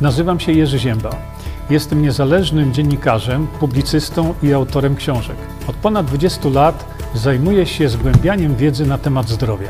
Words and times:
Nazywam 0.00 0.40
się 0.40 0.52
Jerzy 0.52 0.78
Ziemba. 0.78 1.16
Jestem 1.70 2.02
niezależnym 2.02 2.74
dziennikarzem, 2.74 3.46
publicystą 3.46 4.34
i 4.42 4.52
autorem 4.52 4.96
książek. 4.96 5.36
Od 5.66 5.76
ponad 5.76 6.06
20 6.06 6.48
lat 6.48 6.94
zajmuję 7.14 7.66
się 7.66 7.88
zgłębianiem 7.88 8.56
wiedzy 8.56 8.86
na 8.86 8.98
temat 8.98 9.28
zdrowia. 9.28 9.68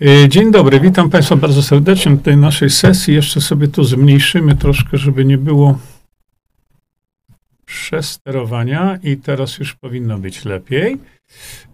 E, 0.00 0.28
dzień 0.28 0.50
dobry, 0.52 0.80
witam 0.80 1.10
Państwa 1.10 1.36
bardzo 1.36 1.62
serdecznie 1.62 2.12
w 2.12 2.22
tej 2.22 2.36
naszej 2.36 2.70
sesji. 2.70 3.14
Jeszcze 3.14 3.40
sobie 3.40 3.68
tu 3.68 3.84
zmniejszymy 3.84 4.56
troszkę, 4.56 4.96
żeby 4.96 5.24
nie 5.24 5.38
było 5.38 5.78
przesterowania 7.64 8.98
i 9.02 9.16
teraz 9.16 9.58
już 9.58 9.74
powinno 9.74 10.18
być 10.18 10.44
lepiej. 10.44 10.98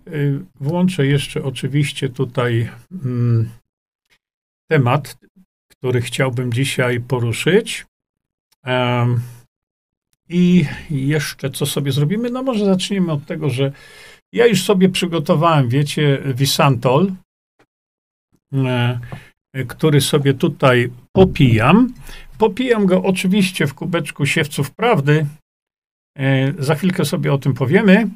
Y, 0.09 0.45
włączę 0.61 1.07
jeszcze 1.07 1.45
oczywiście 1.45 2.09
tutaj 2.09 2.71
mm, 2.93 3.51
temat, 4.71 5.19
który 5.69 6.01
chciałbym 6.01 6.53
dzisiaj 6.53 7.01
poruszyć. 7.01 7.87
I 10.29 10.65
jeszcze 10.91 11.51
co 11.51 11.67
sobie 11.67 11.93
zrobimy? 11.93 12.31
No 12.31 12.43
może 12.43 12.65
zaczniemy 12.65 13.13
od 13.13 13.27
tego, 13.27 13.51
że 13.51 13.73
ja 14.33 14.47
już 14.47 14.63
sobie 14.63 14.89
przygotowałem, 14.89 15.69
wiecie, 15.69 16.23
Visantol, 16.35 17.13
e, 18.55 19.01
który 19.69 20.01
sobie 20.01 20.35
tutaj 20.35 20.91
popijam. 21.13 21.95
Popijam 22.39 22.87
go 22.87 23.03
oczywiście 23.03 23.67
w 23.67 23.75
kubeczku 23.75 24.27
siewców 24.27 24.71
prawdy. 24.71 25.27
E, 26.19 26.53
za 26.63 26.75
chwilkę 26.75 27.05
sobie 27.05 27.33
o 27.33 27.39
tym 27.39 27.55
powiemy. 27.55 28.09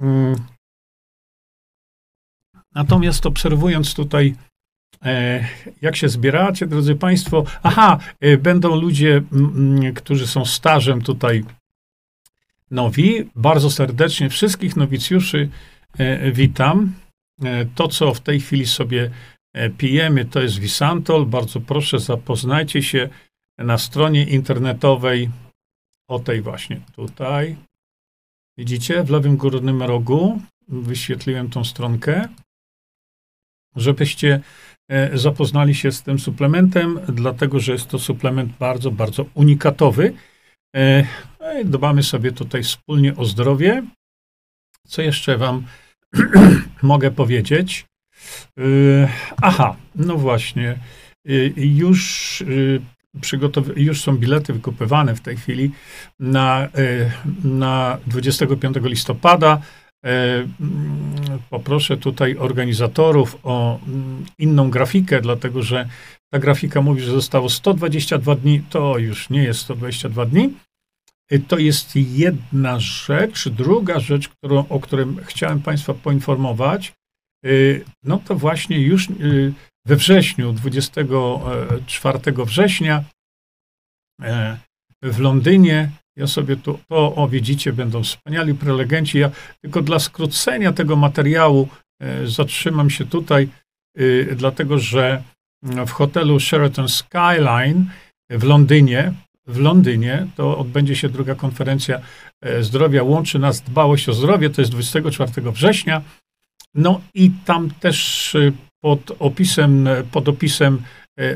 Mm, 0.00 0.34
Natomiast 2.74 3.26
obserwując 3.26 3.94
tutaj, 3.94 4.34
e, 5.02 5.44
jak 5.82 5.96
się 5.96 6.08
zbieracie, 6.08 6.66
drodzy 6.66 6.94
Państwo, 6.94 7.44
aha, 7.62 7.98
e, 8.20 8.36
będą 8.36 8.80
ludzie, 8.80 9.22
którzy 9.94 10.26
są 10.26 10.44
stażem 10.44 11.02
tutaj 11.02 11.44
nowi. 12.70 13.30
Bardzo 13.36 13.70
serdecznie 13.70 14.30
wszystkich 14.30 14.76
nowicjuszy 14.76 15.48
e, 15.98 16.32
witam. 16.32 16.92
To, 17.74 17.88
co 17.88 18.14
w 18.14 18.20
tej 18.20 18.40
chwili 18.40 18.66
sobie 18.66 19.10
pijemy, 19.78 20.24
to 20.24 20.42
jest 20.42 20.58
Visantol. 20.58 21.26
Bardzo 21.26 21.60
proszę, 21.60 21.98
zapoznajcie 21.98 22.82
się 22.82 23.08
na 23.58 23.78
stronie 23.78 24.24
internetowej 24.24 25.30
o 26.08 26.18
tej 26.18 26.42
właśnie 26.42 26.80
tutaj. 26.96 27.56
Widzicie, 28.58 29.02
w 29.02 29.10
lewym 29.10 29.36
górnym 29.36 29.82
rogu 29.82 30.40
wyświetliłem 30.68 31.50
tą 31.50 31.64
stronkę 31.64 32.28
żebyście 33.76 34.40
e, 34.88 35.18
zapoznali 35.18 35.74
się 35.74 35.92
z 35.92 36.02
tym 36.02 36.18
suplementem, 36.18 37.00
dlatego 37.08 37.60
że 37.60 37.72
jest 37.72 37.88
to 37.88 37.98
suplement 37.98 38.52
bardzo, 38.58 38.90
bardzo 38.90 39.26
unikatowy. 39.34 40.12
E, 40.76 41.04
no 41.40 41.46
dbamy 41.64 42.02
sobie 42.02 42.32
tutaj 42.32 42.62
wspólnie 42.62 43.16
o 43.16 43.24
zdrowie. 43.24 43.82
Co 44.86 45.02
jeszcze 45.02 45.38
Wam 45.38 45.64
mogę 46.82 47.10
powiedzieć? 47.10 47.86
E, 48.58 48.62
aha, 49.42 49.76
no 49.94 50.16
właśnie. 50.16 50.78
Już, 51.56 52.42
już 53.76 54.02
są 54.02 54.16
bilety 54.16 54.52
wykupywane 54.52 55.14
w 55.14 55.20
tej 55.20 55.36
chwili 55.36 55.70
na, 56.20 56.68
na 57.44 57.98
25 58.06 58.76
listopada 58.82 59.60
poproszę 61.50 61.96
tutaj 61.96 62.36
organizatorów 62.36 63.38
o 63.42 63.80
mm, 63.86 64.26
inną 64.38 64.70
grafikę, 64.70 65.20
dlatego 65.20 65.62
że 65.62 65.88
ta 66.32 66.38
grafika 66.38 66.82
mówi, 66.82 67.00
że 67.00 67.12
zostało 67.12 67.50
122 67.50 68.34
dni. 68.34 68.62
To 68.70 68.98
już 68.98 69.30
nie 69.30 69.42
jest 69.42 69.60
122 69.60 70.26
dni. 70.26 70.54
E, 71.30 71.38
to 71.38 71.58
jest 71.58 71.96
jedna 71.96 72.80
rzecz. 72.80 73.48
Druga 73.48 74.00
rzecz, 74.00 74.28
którą, 74.28 74.68
o 74.68 74.80
której 74.80 75.06
chciałem 75.22 75.62
Państwa 75.62 75.94
poinformować, 75.94 76.92
e, 77.44 77.48
no 78.02 78.18
to 78.18 78.34
właśnie 78.34 78.78
już 78.78 79.08
we 79.86 79.96
wrześniu, 79.96 80.52
24 80.52 82.18
września 82.44 83.04
w 85.02 85.18
Londynie 85.18 85.90
ja 86.16 86.26
sobie 86.26 86.56
tu, 86.56 86.78
to, 86.88 87.14
o 87.14 87.28
widzicie, 87.28 87.72
będą 87.72 88.02
wspaniali 88.02 88.54
prelegenci. 88.54 89.18
Ja 89.18 89.30
tylko 89.60 89.82
dla 89.82 89.98
skrócenia 89.98 90.72
tego 90.72 90.96
materiału 90.96 91.68
e, 92.00 92.26
zatrzymam 92.26 92.90
się 92.90 93.06
tutaj, 93.06 93.48
e, 93.96 94.34
dlatego 94.34 94.78
że 94.78 95.22
w 95.62 95.90
hotelu 95.90 96.40
Sheraton 96.40 96.88
Skyline 96.88 97.84
w 98.30 98.44
Londynie, 98.44 99.12
w 99.46 99.58
Londynie 99.58 100.26
to 100.36 100.58
odbędzie 100.58 100.96
się 100.96 101.08
druga 101.08 101.34
konferencja 101.34 102.00
e, 102.40 102.62
zdrowia. 102.62 103.02
Łączy 103.02 103.38
nas 103.38 103.60
dbałość 103.60 104.08
o 104.08 104.12
zdrowie, 104.12 104.50
to 104.50 104.60
jest 104.60 104.72
24 104.72 105.50
września. 105.52 106.02
No 106.74 107.00
i 107.14 107.30
tam 107.44 107.70
też 107.70 108.34
e, 108.34 108.52
pod 108.80 109.12
opisem, 109.18 109.88
pod 110.12 110.28
opisem 110.28 110.82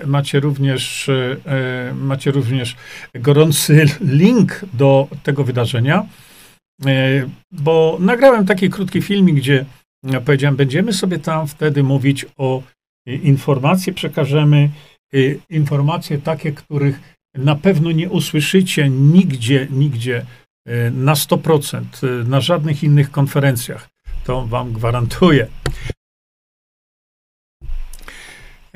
macie 0.06 0.41
również, 0.41 1.09
e, 1.09 1.37
e, 1.47 1.94
macie 1.94 2.31
również 2.31 2.77
gorący 3.15 3.84
link 4.00 4.65
do 4.72 5.09
tego 5.22 5.44
wydarzenia, 5.44 6.06
bo 7.53 7.97
nagrałem 8.00 8.47
taki 8.47 8.71
krótki 8.71 9.03
filmik, 9.03 9.37
gdzie 9.37 9.65
powiedziałem, 10.25 10.56
będziemy 10.56 10.93
sobie 10.93 11.19
tam 11.19 11.47
wtedy 11.47 11.83
mówić 11.83 12.27
o 12.37 12.62
informacje, 13.06 13.93
przekażemy 13.93 14.71
informacje 15.50 16.19
takie, 16.19 16.53
których 16.53 17.00
na 17.34 17.55
pewno 17.55 17.93
nie 17.93 18.10
usłyszycie 18.10 18.89
nigdzie, 18.89 19.66
nigdzie 19.71 20.27
na 20.93 21.15
100%, 21.15 22.27
na 22.28 22.41
żadnych 22.41 22.83
innych 22.83 23.10
konferencjach. 23.10 23.89
To 24.25 24.47
wam 24.47 24.72
gwarantuję. 24.72 25.47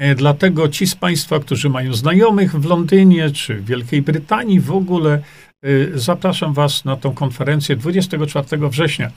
E, 0.03 0.15
dlatego 0.15 0.69
ci 0.69 0.87
z 0.87 0.95
Państwa, 0.95 1.41
którzy 1.41 1.69
mają 1.69 1.95
znajomych 1.95 2.53
w 2.61 2.65
Londynie 2.65 3.31
czy 3.31 3.55
w 3.55 3.65
Wielkiej 3.65 4.03
Brytanii, 4.03 4.61
w 4.61 4.73
ogóle 4.73 5.13
e, 5.15 5.69
zapraszam 5.95 6.53
Was 6.53 6.85
na 6.85 6.97
tą 6.97 7.15
konferencję 7.15 7.77
24 7.77 8.69
września. 8.69 9.11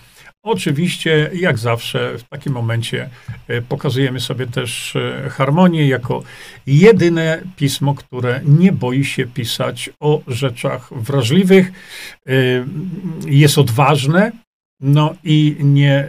Oczywiście, 0.43 1.29
jak 1.33 1.57
zawsze, 1.57 2.17
w 2.17 2.23
takim 2.23 2.53
momencie 2.53 3.09
e, 3.47 3.61
pokazujemy 3.61 4.19
sobie 4.19 4.47
też 4.47 4.97
harmonię 5.29 5.87
jako 5.87 6.23
jedyne 6.67 7.41
pismo, 7.55 7.95
które 7.95 8.41
nie 8.45 8.71
boi 8.71 9.05
się 9.05 9.25
pisać 9.25 9.89
o 9.99 10.21
rzeczach 10.27 10.89
wrażliwych, 10.93 11.71
jest 13.25 13.57
odważne, 13.57 14.31
no 14.81 15.15
i 15.23 15.55
nie 15.59 16.07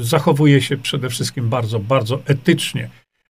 zachowuje 0.00 0.62
się 0.62 0.76
przede 0.76 1.10
wszystkim 1.10 1.48
bardzo, 1.48 1.78
bardzo 1.78 2.22
etycznie. 2.26 2.90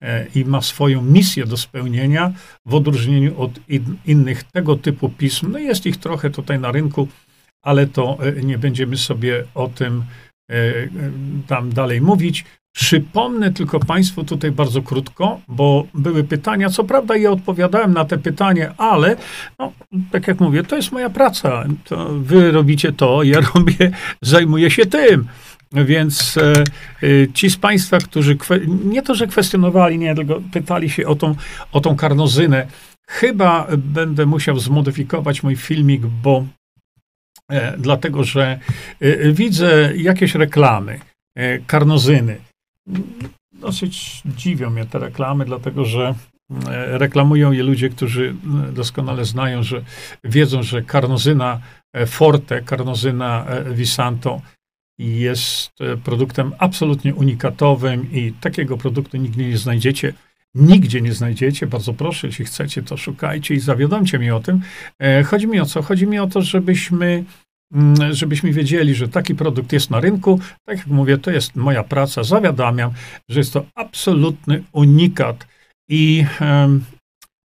E, 0.02 0.26
i 0.34 0.44
ma 0.44 0.62
swoją 0.62 1.02
misję 1.02 1.46
do 1.46 1.56
spełnienia, 1.56 2.32
w 2.66 2.74
odróżnieniu 2.74 3.40
od 3.40 3.68
in, 3.68 3.96
innych 4.06 4.44
tego 4.44 4.76
typu 4.76 5.08
pism. 5.08 5.52
No 5.52 5.58
jest 5.58 5.86
ich 5.86 5.96
trochę 5.96 6.30
tutaj 6.30 6.60
na 6.60 6.72
rynku, 6.72 7.08
ale 7.62 7.86
to 7.86 8.18
e, 8.20 8.32
nie 8.42 8.58
będziemy 8.58 8.96
sobie 8.96 9.44
o 9.54 9.68
tym 9.68 10.04
e, 10.50 10.54
tam 11.46 11.72
dalej 11.72 12.00
mówić. 12.00 12.44
Przypomnę 12.72 13.52
tylko 13.52 13.80
Państwu 13.80 14.24
tutaj 14.24 14.50
bardzo 14.50 14.82
krótko, 14.82 15.40
bo 15.48 15.86
były 15.94 16.24
pytania. 16.24 16.70
Co 16.70 16.84
prawda, 16.84 17.16
ja 17.16 17.30
odpowiadałem 17.30 17.92
na 17.92 18.04
te 18.04 18.18
pytanie, 18.18 18.72
ale 18.76 19.16
no, 19.58 19.72
tak 20.10 20.28
jak 20.28 20.40
mówię, 20.40 20.62
to 20.62 20.76
jest 20.76 20.92
moja 20.92 21.10
praca. 21.10 21.64
To 21.84 22.08
wy 22.08 22.50
robicie 22.50 22.92
to, 22.92 23.22
ja 23.22 23.40
robię, 23.54 23.90
zajmuję 24.22 24.70
się 24.70 24.86
tym. 24.86 25.26
Więc 25.72 26.36
e, 26.36 26.52
e, 27.02 27.32
ci 27.34 27.50
z 27.50 27.56
Państwa, 27.56 27.98
którzy 27.98 28.38
nie 28.84 29.02
to, 29.02 29.14
że 29.14 29.26
kwestionowali, 29.26 29.98
nie, 29.98 30.14
tylko 30.14 30.40
pytali 30.52 30.90
się 30.90 31.06
o 31.06 31.14
tą, 31.14 31.34
o 31.72 31.80
tą 31.80 31.96
karnozynę, 31.96 32.66
chyba 33.08 33.66
będę 33.78 34.26
musiał 34.26 34.58
zmodyfikować 34.58 35.42
mój 35.42 35.56
filmik, 35.56 36.06
bo 36.06 36.46
e, 37.50 37.76
dlatego, 37.78 38.24
że 38.24 38.58
widzę 39.32 39.92
jakieś 39.96 40.34
reklamy 40.34 41.00
karnozyny. 41.66 42.36
Dosyć 43.52 44.22
dziwią 44.24 44.70
mnie 44.70 44.84
te 44.84 44.98
reklamy, 44.98 45.44
dlatego 45.44 45.84
że 45.84 46.14
reklamują 46.86 47.52
je 47.52 47.62
ludzie, 47.62 47.90
którzy 47.90 48.34
doskonale 48.72 49.24
znają, 49.24 49.62
że 49.62 49.82
wiedzą, 50.24 50.62
że 50.62 50.82
karnozyna 50.82 51.60
Forte, 52.06 52.62
karnozyna 52.62 53.46
Visanto 53.72 54.40
jest 55.00 55.80
e, 55.80 55.96
produktem 55.96 56.52
absolutnie 56.58 57.14
unikatowym 57.14 58.12
i 58.12 58.32
takiego 58.40 58.76
produktu 58.76 59.16
nigdzie 59.16 59.48
nie 59.48 59.58
znajdziecie. 59.58 60.12
Nigdzie 60.54 61.00
nie 61.00 61.12
znajdziecie. 61.12 61.66
Bardzo 61.66 61.94
proszę, 61.94 62.26
jeśli 62.26 62.44
chcecie, 62.44 62.82
to 62.82 62.96
szukajcie 62.96 63.54
i 63.54 63.60
zawiadomcie 63.60 64.18
mnie 64.18 64.36
o 64.36 64.40
tym. 64.40 64.60
E, 64.98 65.22
chodzi 65.22 65.46
mi 65.46 65.60
o 65.60 65.66
co? 65.66 65.82
Chodzi 65.82 66.06
mi 66.06 66.18
o 66.18 66.26
to, 66.26 66.42
żebyśmy 66.42 67.24
mm, 67.72 68.14
żebyśmy 68.14 68.52
wiedzieli, 68.52 68.94
że 68.94 69.08
taki 69.08 69.34
produkt 69.34 69.72
jest 69.72 69.90
na 69.90 70.00
rynku. 70.00 70.40
Tak 70.64 70.78
jak 70.78 70.86
mówię, 70.86 71.18
to 71.18 71.30
jest 71.30 71.56
moja 71.56 71.84
praca. 71.84 72.24
Zawiadamiam, 72.24 72.90
że 73.28 73.40
jest 73.40 73.52
to 73.52 73.66
absolutny 73.74 74.62
unikat. 74.72 75.46
I 75.88 76.24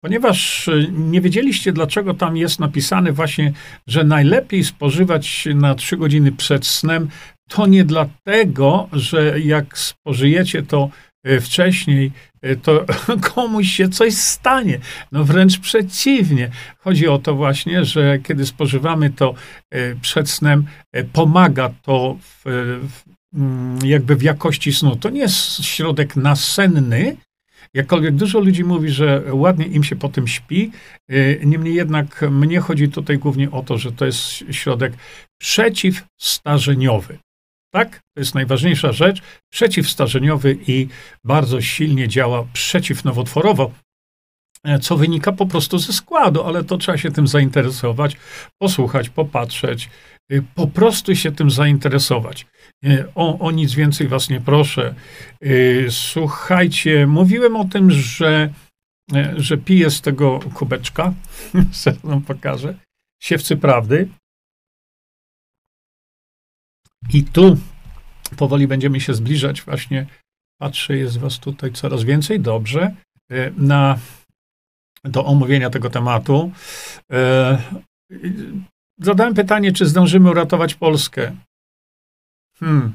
ponieważ 0.03 0.69
nie 0.91 1.21
wiedzieliście, 1.21 1.73
dlaczego 1.73 2.13
tam 2.13 2.37
jest 2.37 2.59
napisane 2.59 3.11
właśnie, 3.11 3.53
że 3.87 4.03
najlepiej 4.03 4.63
spożywać 4.63 5.47
na 5.55 5.75
3 5.75 5.97
godziny 5.97 6.31
przed 6.31 6.65
snem, 6.65 7.09
to 7.51 7.67
nie 7.67 7.83
dlatego, 7.83 8.89
że 8.93 9.39
jak 9.39 9.77
spożyjecie 9.77 10.63
to 10.63 10.89
e, 11.23 11.41
wcześniej, 11.41 12.11
e, 12.41 12.55
to 12.55 12.85
komuś 13.35 13.67
się 13.67 13.89
coś 13.89 14.13
stanie. 14.13 14.79
No 15.11 15.23
wręcz 15.23 15.59
przeciwnie. 15.59 16.49
Chodzi 16.77 17.07
o 17.07 17.17
to 17.19 17.35
właśnie, 17.35 17.85
że 17.85 18.19
kiedy 18.19 18.45
spożywamy 18.45 19.09
to 19.09 19.33
e, 19.69 19.95
przed 19.95 20.29
snem, 20.29 20.65
pomaga 21.13 21.73
to 21.81 22.17
w, 22.19 22.45
mm, 23.33 23.79
jakby 23.83 24.15
w 24.15 24.21
jakości 24.21 24.73
snu. 24.73 24.95
To 24.95 25.09
nie 25.09 25.21
jest 25.21 25.65
środek 25.65 26.15
nasenny, 26.15 27.17
Jakkolwiek 27.73 28.15
dużo 28.15 28.39
ludzi 28.39 28.63
mówi, 28.63 28.89
że 28.89 29.23
ładnie 29.31 29.65
im 29.65 29.83
się 29.83 29.95
po 29.95 30.09
tym 30.09 30.27
śpi, 30.27 30.71
niemniej 31.45 31.75
jednak 31.75 32.21
mnie 32.31 32.59
chodzi 32.59 32.89
tutaj 32.89 33.17
głównie 33.17 33.51
o 33.51 33.63
to, 33.63 33.77
że 33.77 33.91
to 33.91 34.05
jest 34.05 34.21
środek 34.51 34.93
przeciwstarzeniowy. 35.41 37.17
Tak? 37.73 37.99
To 38.13 38.21
jest 38.21 38.35
najważniejsza 38.35 38.91
rzecz. 38.91 39.21
Przeciwstarzeniowy 39.51 40.57
i 40.67 40.87
bardzo 41.23 41.61
silnie 41.61 42.07
działa 42.07 42.47
przeciwnowotworowo, 42.53 43.71
e, 44.63 44.79
co 44.79 44.97
wynika 44.97 45.31
po 45.31 45.45
prostu 45.45 45.77
ze 45.77 45.93
składu, 45.93 46.43
ale 46.43 46.63
to 46.63 46.77
trzeba 46.77 46.97
się 46.97 47.11
tym 47.11 47.27
zainteresować, 47.27 48.17
posłuchać, 48.61 49.09
popatrzeć, 49.09 49.89
y, 50.31 50.43
po 50.55 50.67
prostu 50.67 51.15
się 51.15 51.31
tym 51.31 51.51
zainteresować. 51.51 52.47
E, 52.85 53.05
o, 53.15 53.39
o 53.39 53.51
nic 53.51 53.73
więcej 53.73 54.07
was 54.07 54.29
nie 54.29 54.41
proszę. 54.41 54.95
Y, 55.45 55.87
słuchajcie, 55.89 57.07
mówiłem 57.07 57.55
o 57.55 57.65
tym, 57.65 57.91
że, 57.91 58.53
e, 59.13 59.33
że 59.37 59.57
piję 59.57 59.89
z 59.89 60.01
tego 60.01 60.39
kubeczka, 60.53 61.13
zaraz 61.83 62.01
wam 62.01 62.21
pokażę, 62.21 62.75
siewcy 63.21 63.57
prawdy. 63.57 64.07
I 67.09 67.23
tu 67.23 67.57
powoli 68.37 68.67
będziemy 68.67 69.01
się 69.01 69.13
zbliżać. 69.13 69.61
Właśnie 69.61 70.07
patrzę, 70.61 70.97
jest 70.97 71.17
was 71.17 71.39
tutaj 71.39 71.71
coraz 71.71 72.03
więcej. 72.03 72.39
Dobrze. 72.39 72.95
E, 73.31 73.51
na, 73.57 73.99
do 75.03 75.25
omówienia 75.25 75.69
tego 75.69 75.89
tematu. 75.89 76.51
E, 77.11 77.61
zadałem 78.99 79.33
pytanie, 79.33 79.71
czy 79.71 79.85
zdążymy 79.85 80.29
uratować 80.29 80.75
Polskę. 80.75 81.35
Hmm. 82.59 82.93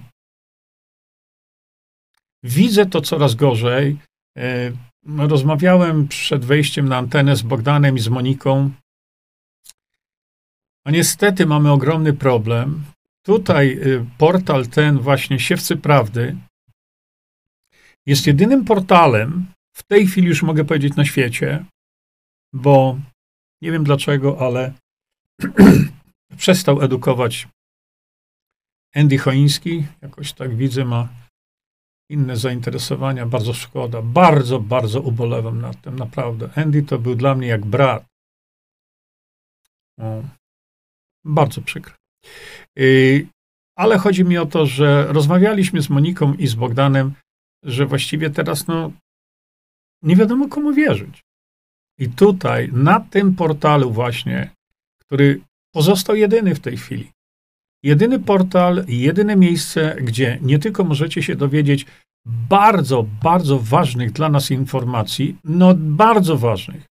Widzę 2.42 2.86
to 2.86 3.00
coraz 3.00 3.34
gorzej. 3.34 3.98
E, 4.38 4.72
rozmawiałem 5.06 6.08
przed 6.08 6.44
wejściem 6.44 6.88
na 6.88 6.96
antenę 6.96 7.36
z 7.36 7.42
Bogdanem 7.42 7.96
i 7.96 8.00
z 8.00 8.08
Moniką. 8.08 8.70
A 10.86 10.90
niestety 10.90 11.46
mamy 11.46 11.72
ogromny 11.72 12.12
problem. 12.12 12.84
Tutaj 13.26 13.78
y, 13.87 14.06
portal 14.19 14.67
ten 14.67 14.99
właśnie 14.99 15.40
Siewcy 15.40 15.76
Prawdy 15.76 16.37
jest 18.06 18.26
jedynym 18.26 18.64
portalem, 18.64 19.46
w 19.76 19.82
tej 19.82 20.06
chwili 20.06 20.28
już 20.28 20.43
mogę 20.43 20.64
powiedzieć 20.64 20.96
na 20.96 21.05
świecie, 21.05 21.64
bo 22.52 22.99
nie 23.62 23.73
wiem 23.73 23.84
dlaczego, 23.84 24.46
ale 24.46 24.73
przestał 26.37 26.82
edukować 26.82 27.49
Andy 28.94 29.19
Choiński, 29.19 29.87
jakoś 30.02 30.32
tak 30.32 30.56
widzę, 30.56 30.84
ma 30.84 31.08
inne 32.11 32.37
zainteresowania, 32.37 33.26
bardzo 33.26 33.55
szkoda. 33.55 34.02
Bardzo, 34.02 34.61
bardzo 34.61 35.00
ubolewam 35.00 35.61
nad 35.61 35.82
tym, 35.82 35.96
naprawdę. 35.96 36.50
Andy 36.56 36.82
to 36.82 36.99
był 36.99 37.14
dla 37.14 37.34
mnie 37.34 37.49
jak 37.49 37.67
brat. 37.67 38.05
O, 40.00 40.23
bardzo 41.25 41.62
przykro. 41.62 41.94
Y, 42.78 43.26
ale 43.76 43.99
chodzi 43.99 44.25
mi 44.25 44.38
o 44.38 44.46
to, 44.46 44.67
że 44.67 45.06
rozmawialiśmy 45.08 45.82
z 45.82 45.90
Moniką 45.90 46.34
i 46.34 46.46
z 46.46 46.55
Bogdanem, 46.55 47.12
że 47.62 47.87
właściwie 47.87 48.31
teraz 48.31 48.67
no, 48.67 48.93
nie 50.02 50.17
wiadomo 50.17 50.49
komu 50.49 50.73
wierzyć. 50.73 51.23
I 51.99 52.08
tutaj, 52.08 52.70
na 52.73 53.00
tym 53.00 53.34
portalu 53.34 53.90
właśnie, 53.90 54.50
który 55.00 55.40
pozostał 55.75 56.17
jedyny 56.17 56.55
w 56.55 56.61
tej 56.61 56.76
chwili, 56.76 57.11
jedyny 57.82 58.19
portal, 58.19 58.84
jedyne 58.88 59.37
miejsce, 59.37 59.96
gdzie 60.02 60.38
nie 60.43 60.58
tylko 60.58 60.84
możecie 60.84 61.23
się 61.23 61.37
dowiedzieć 61.37 61.87
bardzo, 62.26 63.06
bardzo 63.23 63.58
ważnych 63.58 64.12
dla 64.12 64.28
nas 64.28 64.50
informacji, 64.50 65.37
no 65.44 65.75
bardzo 65.75 66.38
ważnych, 66.38 66.84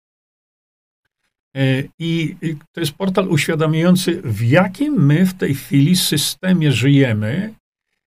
I 1.99 2.35
to 2.71 2.79
jest 2.79 2.93
portal 2.93 3.29
uświadamiający, 3.29 4.21
w 4.21 4.41
jakim 4.41 5.05
my 5.05 5.25
w 5.25 5.33
tej 5.33 5.55
chwili 5.55 5.95
systemie 5.95 6.71
żyjemy. 6.71 7.53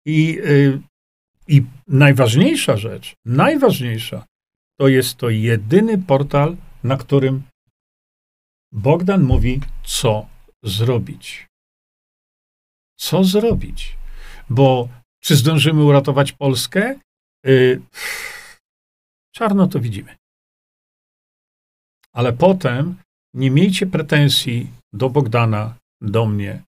I, 0.05 0.39
e, 0.39 0.79
I 1.47 1.63
najważniejsza 1.87 2.77
rzecz, 2.77 3.15
najważniejsza, 3.25 4.25
to 4.79 4.87
jest 4.87 5.17
to 5.17 5.29
jedyny 5.29 5.97
portal, 5.97 6.57
na 6.83 6.97
którym 6.97 7.43
Bogdan 8.71 9.23
mówi, 9.23 9.59
co 9.83 10.27
zrobić. 10.63 11.47
Co 12.99 13.23
zrobić? 13.23 13.97
Bo 14.49 14.89
czy 15.19 15.35
zdążymy 15.35 15.83
uratować 15.83 16.31
Polskę? 16.31 16.99
E, 17.45 17.51
czarno 19.31 19.67
to 19.67 19.79
widzimy. 19.79 20.15
Ale 22.13 22.33
potem 22.33 22.95
nie 23.33 23.51
miejcie 23.51 23.87
pretensji 23.87 24.67
do 24.93 25.09
Bogdana, 25.09 25.75
do 26.01 26.25
mnie, 26.25 26.61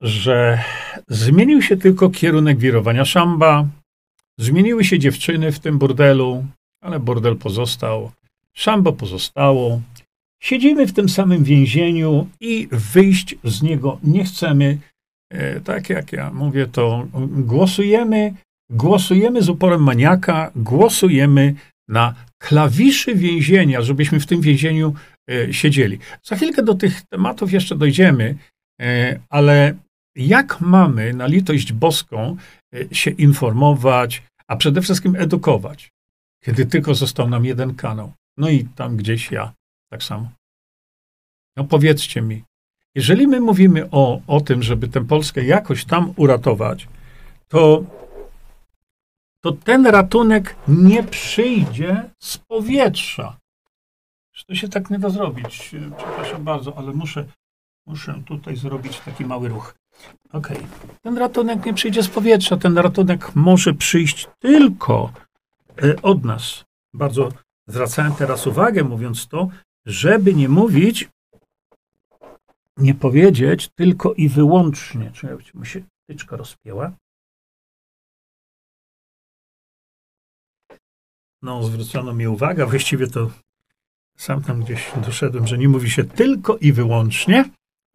że 0.00 0.62
zmienił 1.08 1.62
się 1.62 1.76
tylko 1.76 2.10
kierunek 2.10 2.58
wirowania 2.58 3.04
szamba, 3.04 3.66
zmieniły 4.38 4.84
się 4.84 4.98
dziewczyny 4.98 5.52
w 5.52 5.58
tym 5.58 5.78
burdelu, 5.78 6.44
ale 6.82 7.00
burdel 7.00 7.36
pozostał, 7.36 8.10
szambo 8.54 8.92
pozostało. 8.92 9.80
Siedzimy 10.42 10.86
w 10.86 10.92
tym 10.92 11.08
samym 11.08 11.44
więzieniu 11.44 12.28
i 12.40 12.68
wyjść 12.70 13.36
z 13.44 13.62
niego 13.62 13.98
nie 14.02 14.24
chcemy. 14.24 14.78
E, 15.30 15.60
tak 15.60 15.90
jak 15.90 16.12
ja 16.12 16.32
mówię, 16.32 16.66
to 16.66 17.06
głosujemy, 17.30 18.34
głosujemy 18.70 19.42
z 19.42 19.48
uporem 19.48 19.82
maniaka, 19.82 20.50
głosujemy 20.56 21.54
na 21.88 22.14
klawiszy 22.38 23.14
więzienia, 23.14 23.82
żebyśmy 23.82 24.20
w 24.20 24.26
tym 24.26 24.40
więzieniu 24.40 24.94
e, 25.30 25.52
siedzieli. 25.52 25.98
Za 26.22 26.36
chwilkę 26.36 26.62
do 26.62 26.74
tych 26.74 27.02
tematów 27.02 27.52
jeszcze 27.52 27.76
dojdziemy, 27.76 28.36
e, 28.80 29.18
ale 29.28 29.74
jak 30.16 30.60
mamy 30.60 31.12
na 31.14 31.26
litość 31.26 31.72
boską 31.72 32.36
e, 32.74 32.94
się 32.94 33.10
informować, 33.10 34.22
a 34.48 34.56
przede 34.56 34.82
wszystkim 34.82 35.16
edukować, 35.16 35.90
kiedy 36.44 36.66
tylko 36.66 36.94
został 36.94 37.28
nam 37.28 37.44
jeden 37.44 37.74
kanał. 37.74 38.12
No 38.36 38.48
i 38.48 38.64
tam 38.64 38.96
gdzieś 38.96 39.32
ja 39.32 39.52
tak 39.90 40.02
samo. 40.02 40.30
No 41.56 41.64
powiedzcie 41.64 42.22
mi, 42.22 42.42
jeżeli 42.94 43.26
my 43.26 43.40
mówimy 43.40 43.90
o, 43.90 44.20
o 44.26 44.40
tym, 44.40 44.62
żeby 44.62 44.88
tę 44.88 45.04
Polskę 45.04 45.44
jakoś 45.44 45.84
tam 45.84 46.12
uratować, 46.16 46.88
to 47.48 47.84
to 49.46 49.52
ten 49.52 49.86
ratunek 49.86 50.56
nie 50.68 51.02
przyjdzie 51.02 52.10
z 52.18 52.38
powietrza. 52.38 53.36
To 54.46 54.54
się 54.54 54.68
tak 54.68 54.90
nie 54.90 54.98
da 54.98 55.10
zrobić. 55.10 55.74
Przepraszam 55.96 56.44
bardzo, 56.44 56.78
ale 56.78 56.92
muszę, 56.92 57.24
muszę 57.86 58.22
tutaj 58.26 58.56
zrobić 58.56 59.00
taki 59.00 59.24
mały 59.24 59.48
ruch. 59.48 59.74
Ok. 60.32 60.48
Ten 61.02 61.18
ratunek 61.18 61.66
nie 61.66 61.74
przyjdzie 61.74 62.02
z 62.02 62.08
powietrza. 62.08 62.56
Ten 62.56 62.78
ratunek 62.78 63.34
może 63.34 63.74
przyjść 63.74 64.28
tylko 64.38 65.12
e, 65.82 66.02
od 66.02 66.24
nas. 66.24 66.64
Bardzo 66.94 67.28
zwracałem 67.66 68.14
teraz 68.14 68.46
uwagę, 68.46 68.84
mówiąc 68.84 69.28
to, 69.28 69.48
żeby 69.86 70.34
nie 70.34 70.48
mówić, 70.48 71.08
nie 72.76 72.94
powiedzieć 72.94 73.68
tylko 73.74 74.14
i 74.14 74.28
wyłącznie. 74.28 75.10
Czekajcie, 75.10 75.50
mi 75.54 75.66
się 75.66 75.80
tyczka 76.06 76.36
rozpięła. 76.36 76.92
No, 81.42 81.62
zwrócono 81.62 82.12
mi 82.12 82.26
uwagę, 82.26 82.66
właściwie 82.66 83.06
to 83.06 83.30
sam 84.16 84.42
tam 84.42 84.64
gdzieś 84.64 84.90
doszedłem, 85.06 85.46
że 85.46 85.58
nie 85.58 85.68
mówi 85.68 85.90
się 85.90 86.04
tylko 86.04 86.56
i 86.56 86.72
wyłącznie, 86.72 87.44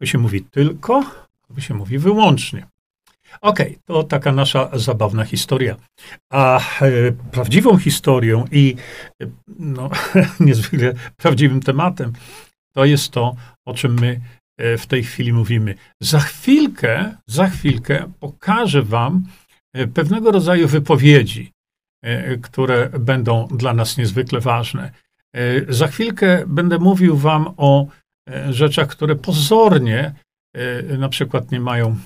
bo 0.00 0.06
się 0.06 0.18
mówi 0.18 0.42
tylko, 0.42 1.04
bo 1.50 1.60
się 1.60 1.74
mówi 1.74 1.98
wyłącznie. 1.98 2.66
Okej, 3.40 3.66
okay, 3.66 3.82
to 3.84 4.02
taka 4.02 4.32
nasza 4.32 4.70
zabawna 4.72 5.24
historia. 5.24 5.76
A 6.30 6.58
e, 6.80 7.12
prawdziwą 7.12 7.78
historią 7.78 8.44
i 8.50 8.76
e, 9.22 9.26
no, 9.58 9.90
niezwykle 10.40 10.94
prawdziwym 11.16 11.60
tematem 11.60 12.12
to 12.72 12.84
jest 12.84 13.10
to, 13.10 13.36
o 13.66 13.74
czym 13.74 14.00
my 14.00 14.20
w 14.78 14.86
tej 14.86 15.04
chwili 15.04 15.32
mówimy. 15.32 15.74
Za 16.00 16.20
chwilkę, 16.20 17.16
za 17.26 17.48
chwilkę 17.48 18.12
pokażę 18.20 18.82
wam 18.82 19.24
pewnego 19.94 20.30
rodzaju 20.30 20.68
wypowiedzi, 20.68 21.52
które 22.42 22.88
będą 22.88 23.48
dla 23.48 23.74
nas 23.74 23.96
niezwykle 23.96 24.40
ważne. 24.40 24.92
Za 25.68 25.88
chwilkę 25.88 26.44
będę 26.46 26.78
mówił 26.78 27.16
wam 27.16 27.54
o 27.56 27.86
rzeczach, 28.50 28.88
które 28.88 29.16
pozornie 29.16 30.14
na 30.98 31.08
przykład 31.08 31.50
nie 31.50 31.60
mają 31.60 31.96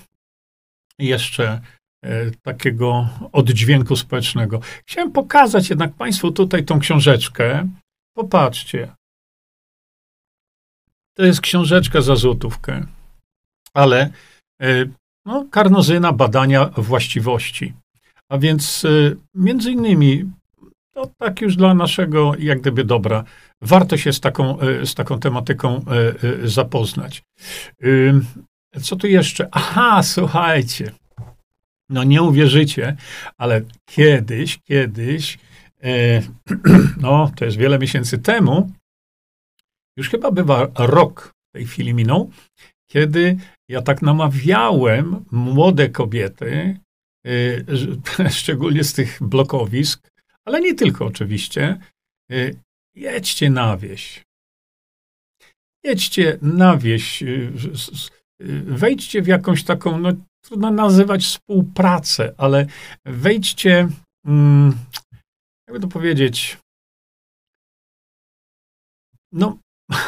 jeszcze 0.98 1.60
E, 2.06 2.30
takiego 2.42 3.08
oddźwięku 3.32 3.96
społecznego. 3.96 4.60
Chciałem 4.86 5.12
pokazać 5.12 5.70
jednak 5.70 5.94
Państwu 5.94 6.30
tutaj 6.30 6.64
tą 6.64 6.78
książeczkę. 6.78 7.68
Popatrzcie. 8.16 8.92
To 11.16 11.24
jest 11.24 11.40
książeczka 11.40 12.00
za 12.00 12.16
złotówkę, 12.16 12.86
ale 13.74 14.10
e, 14.62 14.84
no, 15.26 15.46
karnozyna 15.50 16.12
badania 16.12 16.66
właściwości. 16.66 17.74
A 18.28 18.38
więc 18.38 18.84
e, 18.84 18.88
między 19.34 19.72
innymi, 19.72 20.30
to 20.94 21.10
tak 21.18 21.40
już 21.40 21.56
dla 21.56 21.74
naszego, 21.74 22.32
jak 22.38 22.60
gdyby 22.60 22.84
dobra, 22.84 23.24
warto 23.62 23.96
się 23.96 24.12
z 24.12 24.20
taką, 24.20 24.58
z 24.84 24.94
taką 24.94 25.20
tematyką 25.20 25.84
zapoznać. 26.44 27.22
Co 28.82 28.96
tu 28.96 29.06
jeszcze? 29.06 29.48
Aha, 29.52 30.02
słuchajcie. 30.02 30.92
No 31.90 32.04
nie 32.04 32.22
uwierzycie, 32.22 32.96
ale 33.38 33.62
kiedyś, 33.84 34.58
kiedyś, 34.58 35.38
no 37.02 37.30
to 37.36 37.44
jest 37.44 37.56
wiele 37.56 37.78
miesięcy 37.78 38.18
temu, 38.18 38.72
już 39.96 40.10
chyba 40.10 40.30
bywa 40.30 40.68
rok 40.78 41.34
w 41.48 41.52
tej 41.52 41.66
chwili 41.66 41.94
minął, 41.94 42.30
kiedy 42.90 43.36
ja 43.68 43.82
tak 43.82 44.02
namawiałem 44.02 45.24
młode 45.30 45.88
kobiety, 45.88 46.78
szczególnie 48.30 48.84
z 48.84 48.92
tych 48.92 49.18
blokowisk, 49.22 50.10
ale 50.44 50.60
nie 50.60 50.74
tylko 50.74 51.06
oczywiście, 51.06 51.80
e, 52.30 52.50
jedźcie 52.94 53.50
na 53.50 53.76
wieś. 53.76 54.24
Jedźcie 55.84 56.38
na 56.42 56.76
wieś, 56.76 57.22
e, 57.22 57.26
wejdźcie 58.64 59.22
w 59.22 59.26
jakąś 59.26 59.64
taką, 59.64 59.98
no 59.98 60.12
trudno 60.44 60.70
nazywać 60.70 61.24
współpracę, 61.24 62.34
ale 62.38 62.66
wejdźcie, 63.04 63.88
hmm, 64.26 64.78
jakby 65.68 65.80
to 65.80 65.88
powiedzieć, 65.88 66.58
no, 69.32 69.58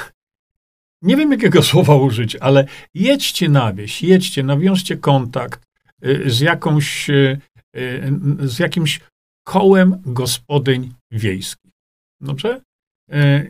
nie 1.02 1.16
wiem 1.16 1.32
jakiego 1.32 1.62
słowa 1.72 1.94
użyć, 1.94 2.36
ale 2.36 2.66
jedźcie 2.94 3.48
na 3.48 3.72
wieś, 3.72 4.02
jedźcie, 4.02 4.42
nawiążcie 4.42 4.96
kontakt 4.96 5.62
y, 5.62 5.67
z 6.26 6.40
jakąś, 6.40 7.10
y, 7.10 7.38
y, 7.76 8.12
z 8.40 8.58
jakimś 8.58 9.00
kołem 9.46 10.02
gospodyń 10.06 10.92
wiejskich. 11.10 11.70
Dobrze? 12.20 12.60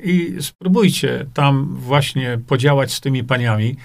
I 0.04 0.36
spróbujcie 0.40 1.26
tam 1.34 1.76
właśnie 1.76 2.40
podziałać 2.46 2.92
z 2.92 3.00
tymi 3.00 3.24
paniami. 3.24 3.76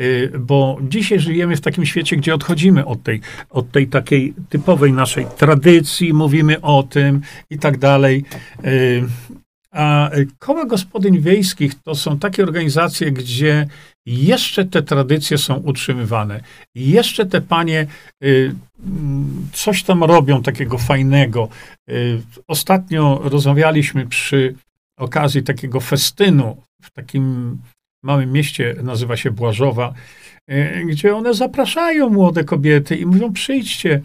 Y, 0.00 0.32
bo 0.38 0.78
dzisiaj 0.82 1.20
żyjemy 1.20 1.56
w 1.56 1.60
takim 1.60 1.86
świecie, 1.86 2.16
gdzie 2.16 2.34
odchodzimy 2.34 2.86
od 2.86 3.02
tej, 3.02 3.20
od 3.50 3.70
tej 3.70 3.88
takiej 3.88 4.34
typowej 4.48 4.92
naszej 4.92 5.26
tradycji, 5.38 6.12
mówimy 6.12 6.60
o 6.60 6.82
tym 6.82 7.20
i 7.50 7.58
tak 7.58 7.78
dalej. 7.78 8.24
Y, 9.74 9.78
a 9.78 10.10
koła 10.38 10.64
gospodyń 10.64 11.20
wiejskich 11.20 11.74
to 11.74 11.94
są 11.94 12.18
takie 12.18 12.42
organizacje, 12.42 13.12
gdzie 13.12 13.66
jeszcze 14.06 14.64
te 14.64 14.82
tradycje 14.82 15.38
są 15.38 15.54
utrzymywane. 15.56 16.40
Jeszcze 16.74 17.26
te 17.26 17.40
panie 17.40 17.86
y, 18.24 18.54
coś 19.52 19.82
tam 19.82 20.04
robią 20.04 20.42
takiego 20.42 20.78
fajnego. 20.78 21.48
Ostatnio 22.48 23.20
rozmawialiśmy 23.24 24.06
przy 24.06 24.54
okazji 24.98 25.42
takiego 25.42 25.80
festynu 25.80 26.56
w 26.82 26.90
takim 26.90 27.56
małym 28.02 28.32
mieście, 28.32 28.76
nazywa 28.82 29.16
się 29.16 29.30
Błażowa, 29.30 29.94
gdzie 30.86 31.16
one 31.16 31.34
zapraszają 31.34 32.08
młode 32.08 32.44
kobiety 32.44 32.96
i 32.96 33.06
mówią: 33.06 33.32
przyjdźcie, 33.32 34.00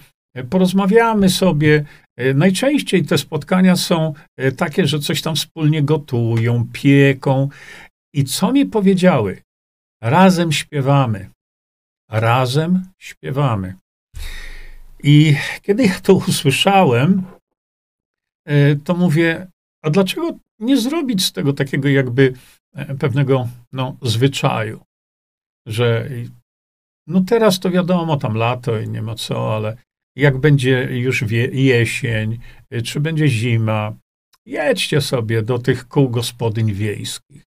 porozmawiamy 0.49 1.29
sobie. 1.29 1.85
E, 2.19 2.33
najczęściej 2.33 3.05
te 3.05 3.17
spotkania 3.17 3.75
są 3.75 4.13
takie, 4.57 4.87
że 4.87 4.99
coś 4.99 5.21
tam 5.21 5.35
wspólnie 5.35 5.83
gotują, 5.83 6.67
pieką. 6.73 7.49
I 8.13 8.23
co 8.23 8.51
mi 8.51 8.65
powiedziały? 8.65 9.41
Razem 10.03 10.51
śpiewamy. 10.51 11.29
Razem 12.11 12.85
śpiewamy. 12.97 13.75
I 15.03 15.35
kiedy 15.61 15.83
ja 15.83 15.99
to 15.99 16.13
usłyszałem, 16.13 17.23
to 18.83 18.93
mówię, 18.93 19.47
a 19.83 19.89
dlaczego 19.89 20.37
nie 20.59 20.77
zrobić 20.77 21.25
z 21.25 21.31
tego 21.31 21.53
takiego 21.53 21.89
jakby 21.89 22.33
E, 22.75 22.95
pewnego 22.95 23.47
no, 23.71 23.97
zwyczaju, 24.01 24.79
że 25.67 26.09
no 27.07 27.21
teraz 27.21 27.59
to 27.59 27.69
wiadomo, 27.69 28.17
tam 28.17 28.35
lato 28.35 28.79
i 28.79 28.89
nie 28.89 29.01
ma 29.01 29.15
co, 29.15 29.55
ale 29.55 29.77
jak 30.19 30.37
będzie 30.37 30.87
już 30.91 31.23
jesień, 31.51 32.39
e, 32.71 32.81
czy 32.81 32.99
będzie 32.99 33.27
zima, 33.27 33.95
jedźcie 34.45 35.01
sobie 35.01 35.41
do 35.41 35.59
tych 35.59 35.87
kół 35.87 36.09
gospodyń 36.09 36.73
wiejskich. 36.73 37.43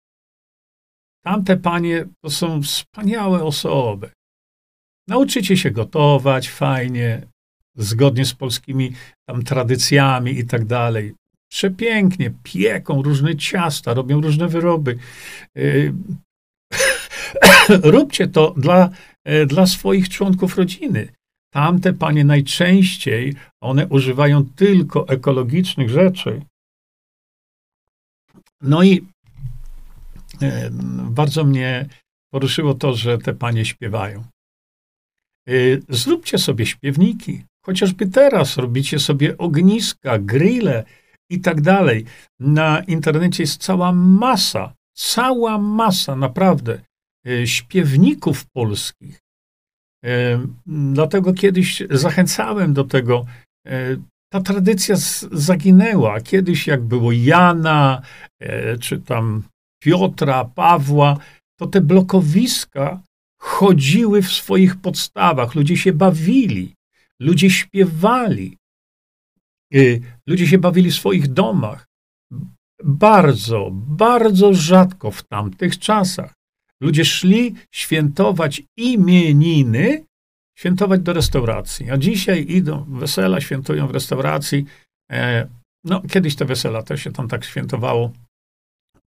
Tamte 1.25 1.57
panie 1.57 2.05
to 2.25 2.31
są 2.31 2.63
wspaniałe 2.63 3.45
osoby. 3.45 4.11
Nauczycie 5.09 5.57
się 5.57 5.71
gotować 5.71 6.49
fajnie, 6.49 7.27
zgodnie 7.77 8.25
z 8.25 8.35
polskimi 8.35 8.93
tam 9.29 9.43
tradycjami 9.43 10.39
i 10.39 10.47
tak 10.47 10.65
dalej 10.65 11.15
przepięknie, 11.51 12.31
pieką 12.43 13.03
różne 13.03 13.37
ciasta, 13.37 13.95
robią 13.95 14.21
różne 14.21 14.49
wyroby. 14.49 14.99
Y, 15.57 15.93
róbcie 17.97 18.29
to 18.29 18.55
dla, 18.57 18.91
e, 19.25 19.47
dla 19.47 19.67
swoich 19.67 20.09
członków 20.09 20.57
rodziny. 20.57 21.09
Tamte 21.57 21.93
panie 21.93 22.25
najczęściej, 22.25 23.35
one 23.61 23.89
używają 23.89 24.45
tylko 24.45 25.09
ekologicznych 25.09 25.89
rzeczy. 25.89 26.43
No 28.61 28.83
i 28.83 29.07
bardzo 31.11 31.45
mnie 31.45 31.87
poruszyło 32.33 32.75
to, 32.75 32.95
że 32.95 33.19
te 33.19 33.35
panie 33.35 33.65
śpiewają. 33.65 34.25
E, 35.49 35.53
zróbcie 35.89 36.39
sobie 36.39 36.67
śpiewniki. 36.67 37.45
Chociażby 37.65 38.07
teraz 38.07 38.57
robicie 38.57 38.99
sobie 38.99 39.39
ogniska, 39.39 40.19
grille, 40.19 40.85
i 41.31 41.41
tak 41.41 41.61
dalej. 41.61 42.05
Na 42.41 42.81
internecie 42.81 43.43
jest 43.43 43.63
cała 43.63 43.93
masa, 43.93 44.75
cała 44.93 45.59
masa 45.59 46.17
naprawdę 46.17 46.81
e, 47.27 47.47
śpiewników 47.47 48.47
polskich. 48.47 49.26
E, 50.07 50.47
dlatego 50.67 51.35
kiedyś 51.35 51.83
zachęcałem 51.91 52.75
do 52.75 52.85
tego. 52.85 53.27
E, 53.67 53.97
ta 54.33 54.41
tradycja 54.41 54.97
zaginęła. 55.33 56.21
Kiedyś, 56.21 56.67
jak 56.67 56.83
było 56.83 57.13
Jana, 57.13 58.03
czy 58.81 58.99
tam 59.01 59.43
Piotra, 59.83 60.45
Pawła, 60.45 61.17
to 61.59 61.67
te 61.67 61.81
blokowiska 61.81 63.01
chodziły 63.41 64.23
w 64.23 64.33
swoich 64.33 64.77
podstawach. 64.77 65.55
Ludzie 65.55 65.77
się 65.77 65.93
bawili, 65.93 66.75
ludzie 67.21 67.51
śpiewali. 67.51 68.57
Ludzie 70.27 70.47
się 70.47 70.59
bawili 70.59 70.91
w 70.91 70.95
swoich 70.95 71.29
domach. 71.29 71.87
Bardzo, 72.85 73.71
bardzo 73.73 74.55
rzadko 74.55 75.11
w 75.11 75.23
tamtych 75.23 75.79
czasach. 75.79 76.36
Ludzie 76.81 77.05
szli 77.05 77.55
świętować 77.73 78.63
imieniny, 78.77 80.05
świętować 80.59 81.01
do 81.01 81.13
restauracji. 81.13 81.91
A 81.91 81.97
dzisiaj 81.97 82.47
idą, 82.49 82.85
wesela 82.89 83.41
świętują 83.41 83.87
w 83.87 83.91
restauracji. 83.91 84.65
E, 85.13 85.49
no, 85.85 86.03
kiedyś 86.11 86.37
te 86.37 86.45
wesela 86.45 86.83
też 86.83 87.03
się 87.03 87.13
tam 87.13 87.29
tak 87.29 87.45
świętowało. 87.45 88.13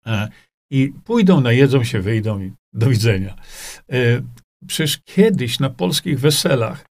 E, 0.07 0.29
I 0.71 0.93
pójdą, 1.05 1.41
najedzą 1.41 1.85
się, 1.85 2.01
wyjdą 2.01 2.41
i 2.41 2.53
do 2.73 2.89
widzenia. 2.89 3.37
E, 3.93 4.23
przecież 4.67 4.99
kiedyś 4.99 5.61
na 5.61 5.71
polskich 5.71 6.21
weselach 6.21 6.89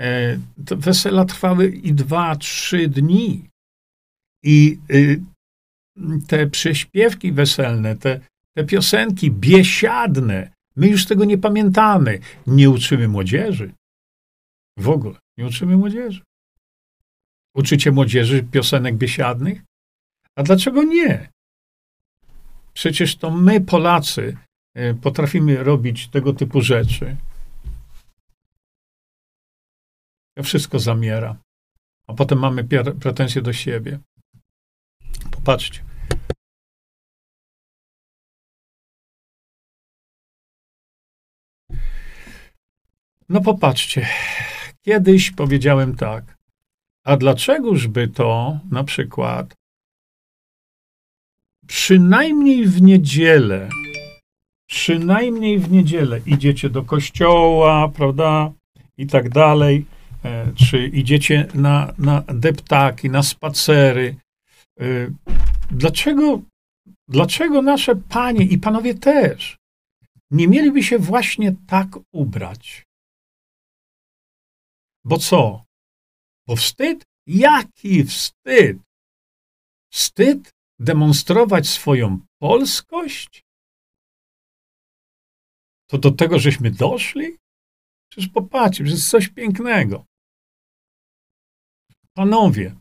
E, 0.00 0.38
to 0.66 0.76
wesela 0.76 1.24
trwały 1.24 1.68
i 1.68 1.92
dwa, 1.92 2.36
trzy 2.36 2.88
dni. 2.88 3.48
I 4.44 4.78
y, 4.90 5.20
te 6.28 6.46
prześpiewki 6.46 7.32
weselne, 7.32 7.96
te, 7.96 8.20
te 8.56 8.64
piosenki 8.64 9.30
biesiadne, 9.30 10.50
my 10.76 10.88
już 10.88 11.06
tego 11.06 11.24
nie 11.24 11.38
pamiętamy. 11.38 12.18
Nie 12.46 12.70
uczymy 12.70 13.08
młodzieży. 13.08 13.72
W 14.78 14.88
ogóle 14.88 15.18
nie 15.38 15.46
uczymy 15.46 15.76
młodzieży. 15.76 16.22
Uczycie 17.54 17.92
młodzieży 17.92 18.42
piosenek 18.42 18.96
biesiadnych? 18.96 19.62
A 20.36 20.42
dlaczego 20.42 20.82
nie? 20.82 21.28
Przecież 22.72 23.16
to 23.16 23.30
my, 23.30 23.60
Polacy, 23.60 24.36
e, 24.74 24.94
potrafimy 24.94 25.64
robić 25.64 26.08
tego 26.08 26.32
typu 26.32 26.60
rzeczy, 26.60 27.16
to 30.36 30.42
wszystko 30.42 30.78
zamiera. 30.78 31.36
A 32.06 32.14
potem 32.14 32.38
mamy 32.38 32.64
pretensje 33.00 33.42
do 33.42 33.52
siebie. 33.52 33.98
Popatrzcie. 35.30 35.89
No 43.30 43.40
popatrzcie. 43.40 44.06
Kiedyś 44.82 45.30
powiedziałem 45.30 45.96
tak. 45.96 46.38
A 47.04 47.16
dlaczegoż 47.16 47.88
by 47.88 48.08
to 48.08 48.58
na 48.70 48.84
przykład 48.84 49.54
przynajmniej 51.66 52.66
w 52.66 52.82
niedzielę, 52.82 53.68
przynajmniej 54.66 55.58
w 55.58 55.70
niedzielę 55.70 56.20
idziecie 56.26 56.70
do 56.70 56.82
kościoła, 56.82 57.88
prawda, 57.88 58.52
i 58.98 59.06
tak 59.06 59.28
dalej, 59.28 59.84
e, 60.24 60.52
czy 60.54 60.86
idziecie 60.86 61.46
na, 61.54 61.94
na 61.98 62.22
deptaki, 62.34 63.10
na 63.10 63.22
spacery. 63.22 64.16
E, 64.80 64.84
dlaczego, 65.70 66.40
dlaczego 67.08 67.62
nasze 67.62 67.96
panie 67.96 68.44
i 68.44 68.58
panowie 68.58 68.94
też 68.94 69.56
nie 70.30 70.48
mieliby 70.48 70.82
się 70.82 70.98
właśnie 70.98 71.54
tak 71.66 71.88
ubrać? 72.12 72.89
Bo 75.04 75.18
co? 75.18 75.64
Bo 76.46 76.56
wstyd? 76.56 77.04
Jaki 77.26 78.04
wstyd? 78.04 78.78
Wstyd 79.92 80.50
demonstrować 80.78 81.68
swoją 81.68 82.20
polskość? 82.38 83.42
To 85.90 85.98
do 85.98 86.10
tego 86.10 86.38
żeśmy 86.38 86.70
doszli? 86.70 87.36
Przecież 88.10 88.30
popatrzcie, 88.30 88.86
że 88.86 88.92
jest 88.92 89.10
coś 89.10 89.28
pięknego. 89.28 90.04
Panowie, 92.14 92.76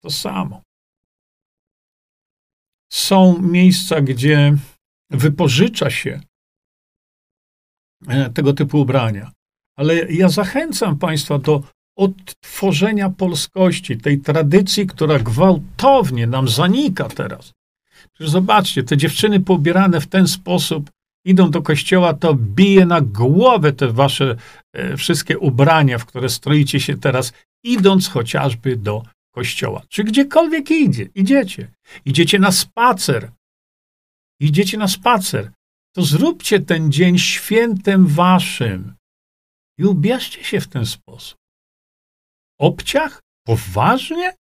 to 0.00 0.10
samo. 0.10 0.62
Są 2.92 3.42
miejsca, 3.42 4.00
gdzie 4.00 4.56
wypożycza 5.10 5.90
się 5.90 6.20
e, 8.08 8.30
tego 8.30 8.52
typu 8.52 8.80
ubrania. 8.80 9.32
Ale 9.78 10.12
ja 10.12 10.28
zachęcam 10.28 10.98
Państwa 10.98 11.38
do 11.38 11.62
odtworzenia 11.96 13.10
polskości, 13.10 13.98
tej 13.98 14.18
tradycji, 14.18 14.86
która 14.86 15.18
gwałtownie 15.18 16.26
nam 16.26 16.48
zanika 16.48 17.08
teraz. 17.08 17.52
Przecież 18.12 18.30
zobaczcie, 18.30 18.82
te 18.82 18.96
dziewczyny 18.96 19.40
poubierane 19.40 20.00
w 20.00 20.06
ten 20.06 20.28
sposób 20.28 20.90
idą 21.24 21.50
do 21.50 21.62
kościoła, 21.62 22.14
to 22.14 22.34
bije 22.34 22.86
na 22.86 23.00
głowę 23.00 23.72
te 23.72 23.92
wasze 23.92 24.36
e, 24.72 24.96
wszystkie 24.96 25.38
ubrania, 25.38 25.98
w 25.98 26.06
które 26.06 26.28
stroicie 26.28 26.80
się 26.80 26.96
teraz, 26.96 27.32
idąc 27.64 28.08
chociażby 28.08 28.76
do 28.76 29.02
kościoła. 29.34 29.82
Czy 29.88 30.04
gdziekolwiek 30.04 30.70
idzie, 30.70 31.08
idziecie. 31.14 31.70
Idziecie 32.04 32.38
na 32.38 32.52
spacer. 32.52 33.30
Idziecie 34.40 34.78
na 34.78 34.88
spacer. 34.88 35.50
To 35.94 36.02
zróbcie 36.02 36.60
ten 36.60 36.92
dzień 36.92 37.18
świętem 37.18 38.06
waszym. 38.06 38.97
I 39.78 39.84
ubierzcie 39.84 40.44
się 40.44 40.60
w 40.60 40.68
ten 40.68 40.86
sposób. 40.86 41.38
Obciach? 42.60 43.20
Poważnie? 43.46 44.34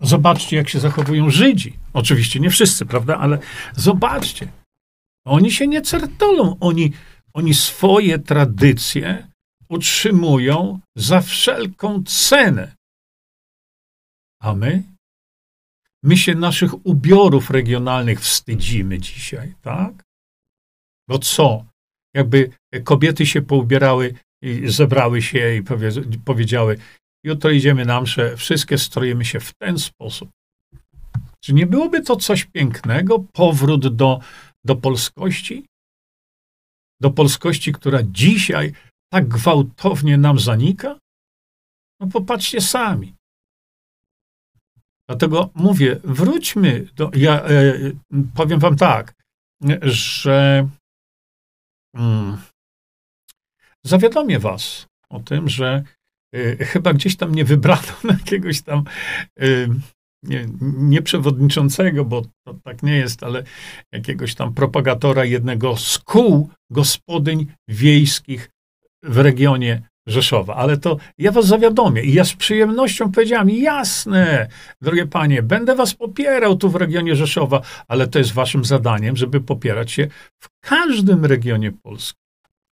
Zobaczcie, 0.00 0.56
jak 0.56 0.68
się 0.68 0.80
zachowują 0.80 1.30
Żydzi. 1.30 1.78
Oczywiście 1.92 2.40
nie 2.40 2.50
wszyscy, 2.50 2.86
prawda? 2.86 3.18
Ale 3.18 3.38
zobaczcie. 3.76 4.52
Oni 5.26 5.52
się 5.52 5.66
nie 5.66 5.82
certolą. 5.82 6.56
Oni, 6.60 6.92
oni 7.34 7.54
swoje 7.54 8.18
tradycje 8.18 9.28
utrzymują 9.68 10.80
za 10.96 11.20
wszelką 11.20 12.04
cenę. 12.04 12.76
A 14.40 14.54
my? 14.54 14.82
My 16.02 16.16
się 16.16 16.34
naszych 16.34 16.86
ubiorów 16.86 17.50
regionalnych 17.50 18.20
wstydzimy 18.20 18.98
dzisiaj, 18.98 19.54
tak? 19.62 20.07
Bo 21.08 21.18
co? 21.18 21.64
Jakby 22.14 22.50
kobiety 22.84 23.26
się 23.26 23.42
poubierały 23.42 24.14
i 24.42 24.68
zebrały 24.68 25.22
się 25.22 25.56
i 25.56 25.62
powiedziały, 26.24 26.78
jutro 27.24 27.50
idziemy 27.50 27.84
na 27.84 28.00
mszę, 28.00 28.36
wszystkie 28.36 28.78
stroimy 28.78 29.24
się 29.24 29.40
w 29.40 29.54
ten 29.54 29.78
sposób. 29.78 30.30
Czy 31.44 31.54
nie 31.54 31.66
byłoby 31.66 32.02
to 32.02 32.16
coś 32.16 32.44
pięknego? 32.44 33.18
Powrót 33.32 33.96
do, 33.96 34.20
do 34.64 34.76
polskości? 34.76 35.64
Do 37.00 37.10
polskości, 37.10 37.72
która 37.72 37.98
dzisiaj 38.02 38.72
tak 39.12 39.28
gwałtownie 39.28 40.18
nam 40.18 40.38
zanika? 40.38 40.98
No 42.00 42.06
popatrzcie 42.06 42.60
sami. 42.60 43.14
Dlatego 45.08 45.50
mówię, 45.54 46.00
wróćmy 46.04 46.86
do. 46.96 47.10
Ja 47.14 47.44
e, 47.44 47.74
powiem 48.34 48.60
Wam 48.60 48.76
tak, 48.76 49.14
że 49.82 50.68
Hmm. 51.98 52.38
Zawiadomię 53.84 54.38
was 54.38 54.86
o 55.10 55.20
tym, 55.20 55.48
że 55.48 55.82
y, 56.36 56.56
chyba 56.60 56.94
gdzieś 56.94 57.16
tam 57.16 57.34
nie 57.34 57.44
wybrano 57.44 57.92
jakiegoś 58.18 58.62
tam 58.62 58.84
y, 59.42 59.68
nie, 60.22 60.46
nie, 60.60 61.02
przewodniczącego, 61.02 62.04
bo 62.04 62.22
to 62.22 62.54
tak 62.64 62.82
nie 62.82 62.96
jest, 62.96 63.22
ale 63.22 63.42
jakiegoś 63.92 64.34
tam 64.34 64.54
propagatora 64.54 65.24
jednego 65.24 65.76
z 65.76 65.98
kół 65.98 66.50
gospodyń 66.70 67.46
wiejskich 67.68 68.50
w 69.02 69.18
regionie 69.18 69.82
Rzeszowa. 70.08 70.54
Ale 70.54 70.76
to 70.76 70.96
ja 71.18 71.32
was 71.32 71.46
zawiadomię 71.46 72.02
i 72.02 72.12
ja 72.14 72.24
z 72.24 72.32
przyjemnością 72.32 73.12
powiedziałam, 73.12 73.50
jasne, 73.50 74.48
drogie 74.80 75.06
panie, 75.06 75.42
będę 75.42 75.74
was 75.74 75.94
popierał 75.94 76.56
tu 76.56 76.70
w 76.70 76.76
regionie 76.76 77.16
Rzeszowa, 77.16 77.60
ale 77.88 78.06
to 78.06 78.18
jest 78.18 78.32
waszym 78.32 78.64
zadaniem, 78.64 79.16
żeby 79.16 79.40
popierać 79.40 79.92
się 79.92 80.08
w 80.38 80.48
każdym 80.60 81.24
regionie 81.24 81.72
Polski, 81.72 82.20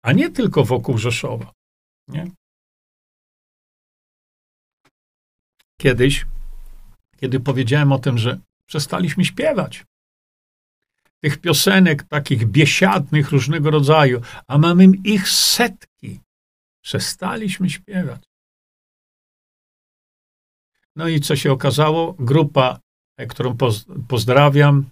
a 0.04 0.12
nie 0.12 0.30
tylko 0.30 0.64
wokół 0.64 0.98
Rzeszowa. 0.98 1.52
Nie? 2.08 2.30
Kiedyś, 5.80 6.26
kiedy 7.16 7.40
powiedziałem 7.40 7.92
o 7.92 7.98
tym, 7.98 8.18
że 8.18 8.38
przestaliśmy 8.68 9.24
śpiewać, 9.24 9.84
tych 11.20 11.38
piosenek 11.38 12.02
takich 12.02 12.46
biesiadnych 12.46 13.30
różnego 13.30 13.70
rodzaju, 13.70 14.20
a 14.48 14.58
mamy 14.58 14.84
ich 15.04 15.28
setki, 15.28 16.20
Przestaliśmy 16.86 17.70
śpiewać. 17.70 18.22
No 20.96 21.08
i 21.08 21.20
co 21.20 21.36
się 21.36 21.52
okazało? 21.52 22.12
Grupa, 22.12 22.80
e, 23.18 23.26
którą 23.26 23.56
pozdrawiam, 24.08 24.90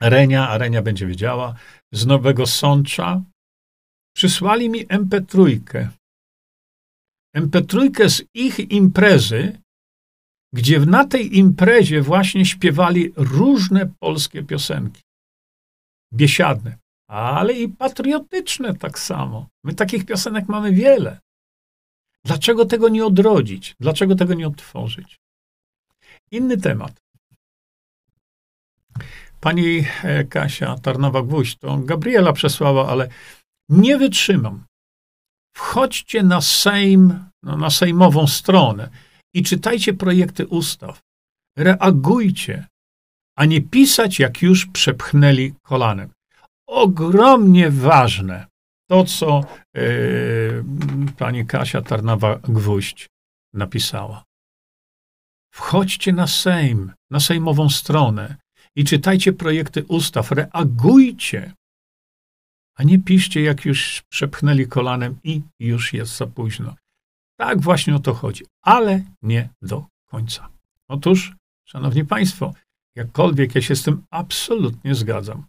Renia, 0.00 0.48
a 0.48 0.58
Renia 0.58 0.82
będzie 0.82 1.06
wiedziała, 1.06 1.54
z 1.92 2.06
Nowego 2.06 2.46
Sącza, 2.46 3.22
przysłali 4.16 4.70
mi 4.70 4.86
MP3. 4.86 5.88
MP3 7.36 8.08
z 8.08 8.22
ich 8.34 8.58
imprezy, 8.58 9.58
gdzie 10.54 10.80
na 10.80 11.06
tej 11.06 11.38
imprezie 11.38 12.02
właśnie 12.02 12.44
śpiewali 12.46 13.12
różne 13.16 13.90
polskie 14.00 14.42
piosenki. 14.42 15.02
Biesiadne 16.14 16.83
ale 17.14 17.52
i 17.52 17.68
patriotyczne 17.68 18.74
tak 18.74 18.98
samo. 18.98 19.48
My 19.64 19.74
takich 19.74 20.06
piosenek 20.06 20.48
mamy 20.48 20.72
wiele. 20.72 21.20
Dlaczego 22.24 22.64
tego 22.64 22.88
nie 22.88 23.06
odrodzić? 23.06 23.74
Dlaczego 23.80 24.14
tego 24.14 24.34
nie 24.34 24.46
odtworzyć? 24.46 25.16
Inny 26.30 26.56
temat. 26.56 27.00
Pani 29.40 29.84
e, 30.02 30.24
Kasia 30.24 30.76
Tarnowa-Gwóźdź, 30.76 31.58
to 31.58 31.78
Gabriela 31.78 32.32
przesłała, 32.32 32.88
ale 32.88 33.08
nie 33.68 33.98
wytrzymam. 33.98 34.64
Wchodźcie 35.56 36.22
na 36.22 36.40
Sejm, 36.40 37.24
no, 37.42 37.56
na 37.56 37.70
sejmową 37.70 38.26
stronę 38.26 38.90
i 39.34 39.42
czytajcie 39.42 39.94
projekty 39.94 40.46
ustaw. 40.46 41.00
Reagujcie, 41.56 42.66
a 43.36 43.44
nie 43.44 43.60
pisać, 43.60 44.18
jak 44.18 44.42
już 44.42 44.66
przepchnęli 44.66 45.54
kolanem 45.62 46.10
ogromnie 46.66 47.70
ważne. 47.70 48.46
To, 48.88 49.04
co 49.04 49.44
yy, 49.74 50.64
pani 51.18 51.46
Kasia 51.46 51.80
Tarnawa-Gwóźdź 51.80 53.06
napisała. 53.54 54.24
Wchodźcie 55.54 56.12
na 56.12 56.26
Sejm, 56.26 56.92
na 57.10 57.20
sejmową 57.20 57.68
stronę 57.70 58.36
i 58.76 58.84
czytajcie 58.84 59.32
projekty 59.32 59.84
ustaw, 59.84 60.30
reagujcie, 60.30 61.52
a 62.76 62.82
nie 62.82 62.98
piszcie, 62.98 63.42
jak 63.42 63.64
już 63.64 64.02
przepchnęli 64.08 64.66
kolanem 64.66 65.18
i 65.24 65.42
już 65.60 65.92
jest 65.92 66.16
za 66.16 66.26
późno. 66.26 66.74
Tak 67.38 67.60
właśnie 67.60 67.96
o 67.96 67.98
to 67.98 68.14
chodzi, 68.14 68.44
ale 68.62 69.02
nie 69.22 69.48
do 69.62 69.86
końca. 70.06 70.48
Otóż, 70.88 71.36
szanowni 71.64 72.04
państwo, 72.04 72.54
jakkolwiek 72.94 73.54
ja 73.54 73.62
się 73.62 73.76
z 73.76 73.82
tym 73.82 74.04
absolutnie 74.10 74.94
zgadzam, 74.94 75.46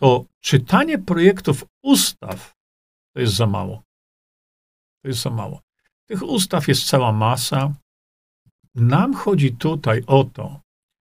to 0.00 0.24
czytanie 0.40 0.98
projektów 0.98 1.64
ustaw 1.82 2.54
to 3.14 3.20
jest 3.20 3.34
za 3.34 3.46
mało. 3.46 3.82
To 5.02 5.08
jest 5.08 5.22
za 5.22 5.30
mało. 5.30 5.60
Tych 6.08 6.22
ustaw 6.22 6.68
jest 6.68 6.86
cała 6.86 7.12
masa. 7.12 7.74
Nam 8.74 9.14
chodzi 9.14 9.52
tutaj 9.52 10.02
o 10.06 10.24
to, 10.24 10.60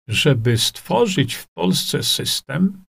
żeby 0.08 0.58
stworzyć 0.58 1.34
w 1.34 1.46
Polsce 1.48 2.02
system 2.02 2.84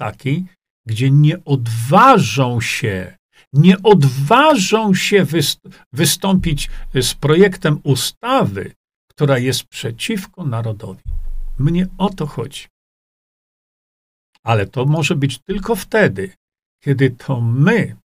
taki, 0.00 0.44
gdzie 0.86 1.10
nie 1.10 1.44
odważą 1.44 2.60
się, 2.60 3.16
nie 3.52 3.82
odważą 3.82 4.94
się 4.94 5.26
wystąpić 5.92 6.70
z 6.94 7.14
projektem 7.14 7.80
ustawy, 7.82 8.72
która 9.10 9.38
jest 9.38 9.64
przeciwko 9.64 10.44
narodowi. 10.44 11.02
Mnie 11.58 11.86
o 11.98 12.10
to 12.10 12.26
chodzi. 12.26 12.66
Ale 14.46 14.66
to 14.66 14.84
może 14.84 15.14
być 15.14 15.38
tylko 15.38 15.74
wtedy, 15.76 16.34
kiedy 16.84 17.10
to 17.10 17.40
my, 17.40 17.96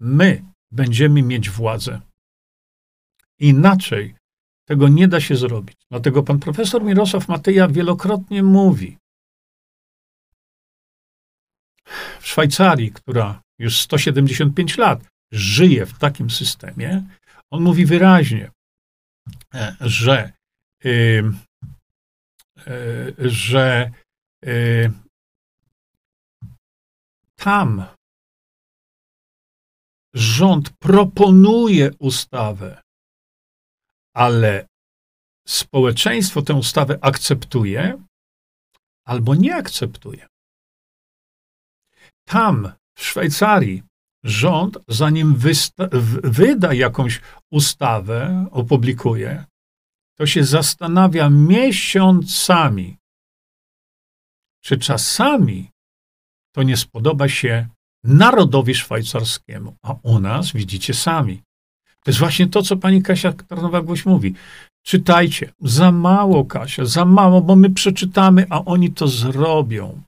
my 0.00 0.44
będziemy 0.70 1.22
mieć 1.22 1.50
władzę. 1.50 2.00
Inaczej 3.38 4.14
tego 4.68 4.88
nie 4.88 5.08
da 5.08 5.20
się 5.20 5.36
zrobić. 5.36 5.76
Dlatego 5.90 6.22
pan 6.22 6.38
profesor 6.38 6.84
Mirosław 6.84 7.28
Mateja 7.28 7.68
wielokrotnie 7.68 8.42
mówi, 8.42 8.98
w 12.20 12.26
Szwajcarii, 12.26 12.92
która 12.92 13.42
już 13.58 13.80
175 13.80 14.78
lat 14.78 15.04
żyje 15.32 15.86
w 15.86 15.98
takim 15.98 16.30
systemie, 16.30 17.02
on 17.50 17.62
mówi 17.62 17.86
wyraźnie, 17.86 18.50
że, 19.80 20.32
yy, 20.84 21.32
yy, 22.66 23.30
że 23.30 23.90
yy, 24.42 25.01
tam 27.44 27.84
rząd 30.14 30.70
proponuje 30.78 31.90
ustawę, 31.98 32.82
ale 34.14 34.66
społeczeństwo 35.48 36.42
tę 36.42 36.54
ustawę 36.54 36.98
akceptuje 37.00 38.02
albo 39.06 39.34
nie 39.34 39.54
akceptuje. 39.54 40.26
Tam, 42.26 42.72
w 42.98 43.04
Szwajcarii, 43.04 43.82
rząd, 44.24 44.78
zanim 44.88 45.36
wyda 46.22 46.74
jakąś 46.74 47.20
ustawę, 47.52 48.46
opublikuje, 48.50 49.44
to 50.18 50.26
się 50.26 50.44
zastanawia 50.44 51.30
miesiącami, 51.30 52.96
czy 54.64 54.78
czasami 54.78 55.71
to 56.52 56.62
nie 56.62 56.76
spodoba 56.76 57.28
się 57.28 57.66
narodowi 58.04 58.74
szwajcarskiemu. 58.74 59.74
A 59.82 59.94
u 60.02 60.20
nas 60.20 60.52
widzicie 60.52 60.94
sami. 60.94 61.42
To 62.04 62.10
jest 62.10 62.18
właśnie 62.18 62.46
to, 62.46 62.62
co 62.62 62.76
pani 62.76 63.02
Kasia 63.02 63.32
Tarnowa-Głoś 63.32 64.06
mówi. 64.06 64.34
Czytajcie. 64.82 65.52
Za 65.60 65.92
mało, 65.92 66.44
Kasia, 66.44 66.84
za 66.84 67.04
mało, 67.04 67.40
bo 67.40 67.56
my 67.56 67.70
przeczytamy, 67.70 68.46
a 68.50 68.64
oni 68.64 68.90
to 68.90 69.08
zrobią. 69.08 70.00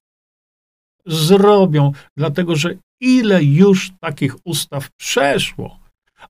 Zrobią, 1.06 1.92
dlatego 2.16 2.56
że 2.56 2.74
ile 3.00 3.44
już 3.44 3.92
takich 4.00 4.36
ustaw 4.44 4.90
przeszło. 4.90 5.78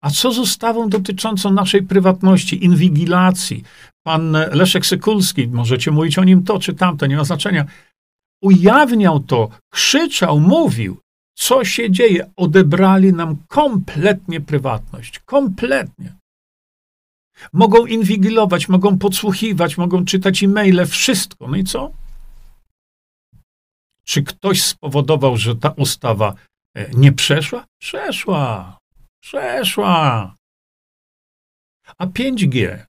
A 0.00 0.10
co 0.10 0.32
z 0.32 0.38
ustawą 0.38 0.88
dotyczącą 0.88 1.50
naszej 1.50 1.82
prywatności, 1.82 2.64
inwigilacji? 2.64 3.64
Pan 4.06 4.32
Leszek 4.32 4.86
Sykulski, 4.86 5.48
możecie 5.48 5.90
mówić 5.90 6.18
o 6.18 6.24
nim 6.24 6.44
to 6.44 6.58
czy 6.58 6.74
tamto, 6.74 7.06
nie 7.06 7.16
ma 7.16 7.24
znaczenia, 7.24 7.64
ujawniał 8.44 9.20
to, 9.20 9.48
krzyczał, 9.70 10.40
mówił, 10.40 11.00
co 11.34 11.64
się 11.64 11.90
dzieje. 11.90 12.30
Odebrali 12.36 13.12
nam 13.12 13.36
kompletnie 13.48 14.40
prywatność. 14.40 15.18
Kompletnie. 15.18 16.12
Mogą 17.52 17.86
inwigilować, 17.86 18.68
mogą 18.68 18.98
podsłuchiwać, 18.98 19.78
mogą 19.78 20.04
czytać 20.04 20.42
e-maile, 20.42 20.86
wszystko. 20.86 21.48
No 21.48 21.56
i 21.56 21.64
co? 21.64 21.90
Czy 24.04 24.22
ktoś 24.22 24.62
spowodował, 24.62 25.36
że 25.36 25.56
ta 25.56 25.68
ustawa 25.68 26.34
e, 26.76 26.90
nie 26.90 27.12
przeszła? 27.12 27.64
Przeszła. 27.80 28.78
Przeszła. 29.22 30.34
A 31.98 32.06
5G 32.06 32.84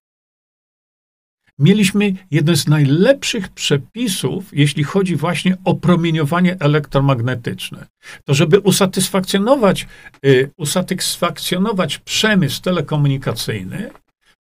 mieliśmy 1.59 2.13
jeden 2.31 2.55
z 2.55 2.67
najlepszych 2.67 3.49
przepisów, 3.49 4.49
jeśli 4.51 4.83
chodzi 4.83 5.15
właśnie 5.15 5.57
o 5.63 5.75
promieniowanie 5.75 6.57
elektromagnetyczne. 6.59 7.87
To, 8.25 8.33
żeby 8.33 8.59
usatysfakcjonować, 8.59 9.87
y, 10.25 10.51
usatysfakcjonować 10.57 11.97
przemysł 11.97 12.61
telekomunikacyjny, 12.61 13.91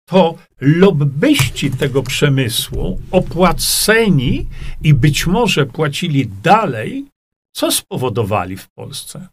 to 0.10 0.36
lobbyści 0.62 1.72
tego 1.72 2.04
przemysłu 2.04 3.02
opłaceni 3.12 4.48
i 4.82 4.94
być 4.94 5.28
może 5.28 5.66
płacili 5.66 6.28
dalej, 6.28 7.06
co 7.56 7.72
spowodowali 7.72 8.58
w 8.58 8.70
Polsce? 8.70 9.28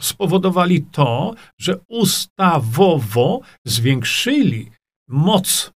Spowodowali 0.00 0.82
to, 0.82 1.34
że 1.60 1.80
ustawowo 1.88 3.40
zwiększyli 3.64 4.70
moc 5.08 5.72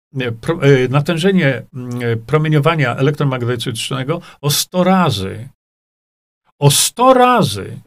natężenie 0.91 1.63
mm, 1.75 2.03
e, 2.03 2.17
promieniowania 2.17 2.97
elektromagnetycznego 2.97 4.21
o 4.41 4.51
100 4.51 4.85
razy. 4.85 5.49
O 6.59 6.71
100 6.71 7.15
razy 7.15 7.81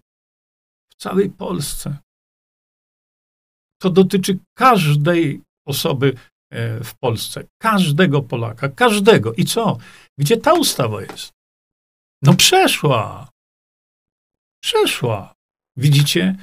w 0.89 0.95
całej 0.95 1.29
Polsce. 1.29 1.97
To 3.81 3.89
dotyczy 3.89 4.39
każdej 4.57 5.41
osoby 5.67 6.13
e, 6.51 6.83
w 6.83 6.95
Polsce, 6.95 7.43
każdego 7.61 8.21
Polaka, 8.21 8.69
każdego. 8.69 9.33
I 9.33 9.45
co? 9.45 9.77
Gdzie 10.17 10.37
ta 10.37 10.53
ustawa 10.53 11.01
jest? 11.01 11.31
No 12.21 12.33
przeszła. 12.33 13.29
Przeszła. 14.63 15.33
Widzicie? 15.77 16.35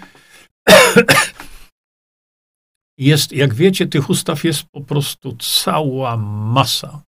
Jest, 3.01 3.33
jak 3.33 3.55
wiecie, 3.55 3.87
tych 3.87 4.11
ustaw 4.11 4.45
jest 4.45 4.63
po 4.63 4.81
prostu 4.81 5.37
cała 5.37 6.17
masa. 6.57 7.03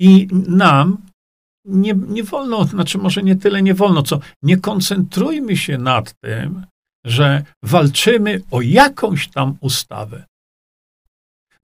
I 0.00 0.28
nam 0.48 0.98
nie, 1.64 1.94
nie 1.94 2.24
wolno, 2.24 2.64
znaczy 2.64 2.98
może 2.98 3.22
nie 3.22 3.36
tyle 3.36 3.62
nie 3.62 3.74
wolno, 3.74 4.02
co 4.02 4.20
nie 4.42 4.56
koncentrujmy 4.56 5.56
się 5.56 5.78
nad 5.78 6.14
tym, 6.20 6.66
że 7.04 7.44
walczymy 7.62 8.42
o 8.50 8.60
jakąś 8.60 9.28
tam 9.28 9.56
ustawę. 9.60 10.24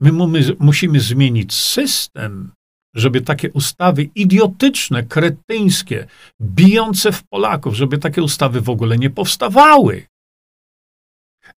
My 0.01 0.13
musimy 0.59 1.01
zmienić 1.01 1.55
system, 1.55 2.53
żeby 2.95 3.21
takie 3.21 3.53
ustawy 3.53 4.03
idiotyczne, 4.15 5.03
kretyńskie, 5.03 6.07
bijące 6.43 7.13
w 7.13 7.23
Polaków, 7.25 7.75
żeby 7.75 7.99
takie 7.99 8.23
ustawy 8.23 8.61
w 8.61 8.71
ogóle 8.71 8.99
nie 8.99 9.11
powstawały. 9.11 10.07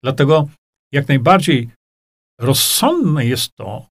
Dlatego 0.04 0.50
jak 0.92 1.08
najbardziej 1.08 1.70
rozsądne 2.40 3.26
jest 3.26 3.56
to, 3.56 3.88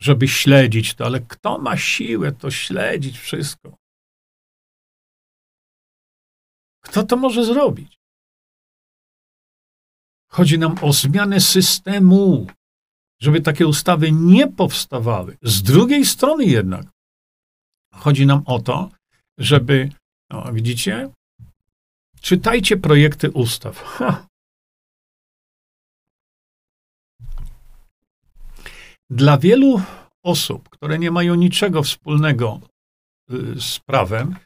żeby 0.00 0.28
śledzić 0.28 0.94
to, 0.94 1.04
ale 1.04 1.20
kto 1.20 1.58
ma 1.58 1.76
siłę 1.76 2.32
to 2.32 2.50
śledzić 2.50 3.18
wszystko? 3.18 3.76
Kto 6.84 7.02
to 7.02 7.16
może 7.16 7.44
zrobić? 7.44 7.98
Chodzi 10.30 10.58
nam 10.58 10.74
o 10.82 10.92
zmianę 10.92 11.40
systemu, 11.40 12.46
żeby 13.20 13.40
takie 13.40 13.66
ustawy 13.66 14.12
nie 14.12 14.46
powstawały. 14.46 15.36
Z 15.42 15.62
drugiej 15.62 16.04
strony 16.04 16.44
jednak 16.44 16.86
chodzi 17.94 18.26
nam 18.26 18.42
o 18.46 18.58
to, 18.58 18.90
żeby, 19.38 19.90
no, 20.30 20.52
widzicie, 20.52 21.10
czytajcie 22.20 22.76
projekty 22.76 23.30
ustaw. 23.30 23.82
Ha, 23.82 24.26
Dla 29.10 29.38
wielu 29.38 29.82
osób, 30.24 30.68
które 30.68 30.98
nie 30.98 31.10
mają 31.10 31.34
niczego 31.34 31.82
wspólnego 31.82 32.60
y, 33.32 33.60
z 33.60 33.78
prawem, 33.78 34.36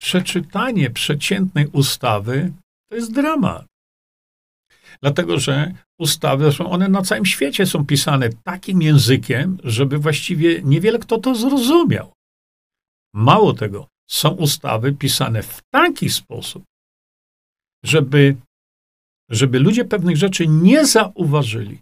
przeczytanie 0.00 0.90
przeciętnej 0.90 1.66
ustawy 1.66 2.52
to 2.90 2.96
jest 2.96 3.12
dramat. 3.12 3.66
Dlatego, 5.02 5.38
że 5.38 5.74
ustawy, 5.98 6.52
są 6.52 6.70
one 6.70 6.88
na 6.88 7.02
całym 7.02 7.26
świecie 7.26 7.66
są 7.66 7.86
pisane 7.86 8.28
takim 8.44 8.82
językiem, 8.82 9.58
żeby 9.64 9.98
właściwie 9.98 10.62
niewiele 10.62 10.98
kto 10.98 11.18
to 11.18 11.34
zrozumiał. 11.34 12.12
Mało 13.14 13.52
tego, 13.52 13.88
są 14.10 14.30
ustawy 14.30 14.92
pisane 14.92 15.42
w 15.42 15.60
taki 15.70 16.10
sposób, 16.10 16.64
żeby, 17.84 18.36
żeby 19.30 19.58
ludzie 19.58 19.84
pewnych 19.84 20.16
rzeczy 20.16 20.46
nie 20.46 20.86
zauważyli. 20.86 21.80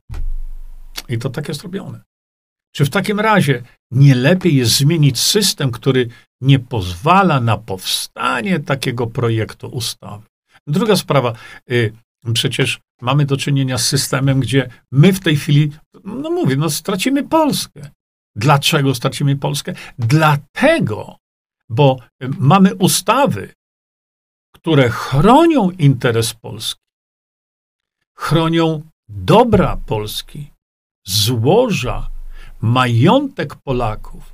I 1.08 1.18
to 1.18 1.30
tak 1.30 1.48
jest 1.48 1.62
robione. 1.62 2.00
Czy 2.72 2.84
w 2.84 2.90
takim 2.90 3.20
razie 3.20 3.62
nie 3.90 4.14
lepiej 4.14 4.56
jest 4.56 4.76
zmienić 4.76 5.20
system, 5.20 5.70
który 5.70 6.08
nie 6.40 6.58
pozwala 6.58 7.40
na 7.40 7.56
powstanie 7.56 8.60
takiego 8.60 9.06
projektu 9.06 9.66
ustawy? 9.66 10.26
Druga 10.66 10.96
sprawa. 10.96 11.32
Y, 11.70 11.92
przecież 12.34 12.80
mamy 13.00 13.26
do 13.26 13.36
czynienia 13.36 13.78
z 13.78 13.86
systemem, 13.86 14.40
gdzie 14.40 14.70
my 14.92 15.12
w 15.12 15.20
tej 15.20 15.36
chwili, 15.36 15.72
no 16.04 16.30
mówię, 16.30 16.56
no 16.56 16.70
stracimy 16.70 17.28
Polskę. 17.28 17.90
Dlaczego 18.36 18.94
stracimy 18.94 19.36
Polskę? 19.36 19.74
Dlatego, 19.98 21.16
bo 21.68 21.98
mamy 22.38 22.74
ustawy, 22.74 23.52
które 24.54 24.88
chronią 24.88 25.70
interes 25.70 26.34
Polski, 26.34 26.82
chronią 28.16 28.82
dobra 29.08 29.76
Polski, 29.86 30.50
złoża, 31.06 32.10
majątek 32.60 33.54
Polaków. 33.54 34.32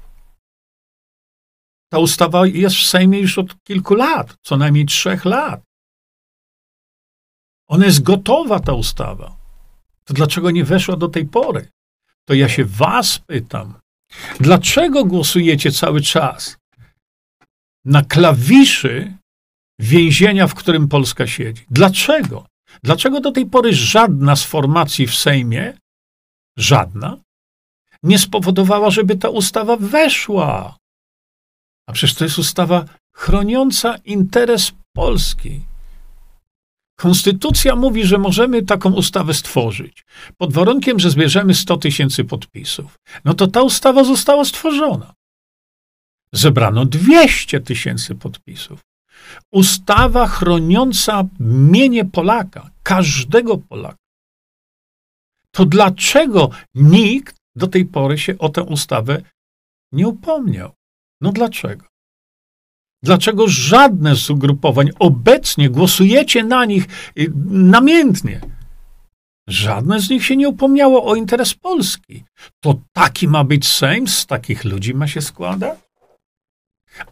Ta 1.92 1.98
ustawa 1.98 2.46
jest 2.46 2.76
w 2.76 2.88
Sejmie 2.88 3.20
już 3.20 3.38
od 3.38 3.62
kilku 3.62 3.94
lat, 3.94 4.36
co 4.42 4.56
najmniej 4.56 4.86
trzech 4.86 5.24
lat. 5.24 5.62
Ona 7.68 7.86
jest 7.86 8.02
gotowa, 8.02 8.60
ta 8.60 8.72
ustawa. 8.72 9.36
To 10.04 10.14
dlaczego 10.14 10.50
nie 10.50 10.64
weszła 10.64 10.96
do 10.96 11.08
tej 11.08 11.26
pory? 11.26 11.68
To 12.24 12.34
ja 12.34 12.48
się 12.48 12.64
was 12.64 13.18
pytam, 13.18 13.74
dlaczego 14.40 15.04
głosujecie 15.04 15.72
cały 15.72 16.00
czas 16.00 16.56
na 17.84 18.02
klawiszy 18.02 19.16
więzienia, 19.78 20.46
w 20.46 20.54
którym 20.54 20.88
Polska 20.88 21.26
siedzi? 21.26 21.64
Dlaczego? 21.70 22.46
Dlaczego 22.82 23.20
do 23.20 23.32
tej 23.32 23.46
pory 23.46 23.72
żadna 23.72 24.36
z 24.36 24.44
formacji 24.44 25.06
w 25.06 25.14
Sejmie, 25.14 25.78
żadna, 26.58 27.16
nie 28.04 28.18
spowodowała, 28.18 28.90
żeby 28.90 29.16
ta 29.16 29.28
ustawa 29.28 29.76
weszła? 29.76 30.76
A 31.88 31.92
przecież 31.92 32.14
to 32.14 32.24
jest 32.24 32.38
ustawa 32.38 32.84
chroniąca 33.16 33.96
interes 34.04 34.72
Polski. 34.96 35.60
Konstytucja 36.98 37.76
mówi, 37.76 38.06
że 38.06 38.18
możemy 38.18 38.62
taką 38.62 38.92
ustawę 38.92 39.34
stworzyć 39.34 40.04
pod 40.38 40.52
warunkiem, 40.52 41.00
że 41.00 41.10
zbierzemy 41.10 41.54
100 41.54 41.76
tysięcy 41.76 42.24
podpisów. 42.24 42.94
No 43.24 43.34
to 43.34 43.46
ta 43.46 43.62
ustawa 43.62 44.04
została 44.04 44.44
stworzona. 44.44 45.14
Zebrano 46.32 46.84
200 46.84 47.60
tysięcy 47.60 48.14
podpisów. 48.14 48.80
Ustawa 49.52 50.26
chroniąca 50.26 51.24
mienie 51.40 52.04
Polaka, 52.04 52.70
każdego 52.82 53.58
Polaka. 53.58 53.96
To 55.50 55.64
dlaczego 55.64 56.50
nikt 56.74 57.36
do 57.56 57.66
tej 57.66 57.84
pory 57.84 58.18
się 58.18 58.38
o 58.38 58.48
tę 58.48 58.62
ustawę 58.62 59.22
nie 59.92 60.08
upomniał? 60.08 60.72
No 61.20 61.32
dlaczego? 61.32 61.86
Dlaczego 63.02 63.48
żadne 63.48 64.16
z 64.16 64.30
ugrupowań 64.30 64.90
obecnie 64.98 65.70
głosujecie 65.70 66.44
na 66.44 66.64
nich 66.64 67.10
y, 67.18 67.32
namiętnie? 67.46 68.40
Żadne 69.48 70.00
z 70.00 70.10
nich 70.10 70.24
się 70.24 70.36
nie 70.36 70.48
upomniało 70.48 71.04
o 71.04 71.14
interes 71.14 71.54
Polski. 71.54 72.24
To 72.60 72.80
taki 72.92 73.28
ma 73.28 73.44
być 73.44 73.68
Sejm, 73.68 74.08
z 74.08 74.26
takich 74.26 74.64
ludzi 74.64 74.94
ma 74.94 75.06
się 75.06 75.20
składać? 75.20 75.78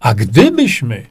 A 0.00 0.14
gdybyśmy 0.14 1.06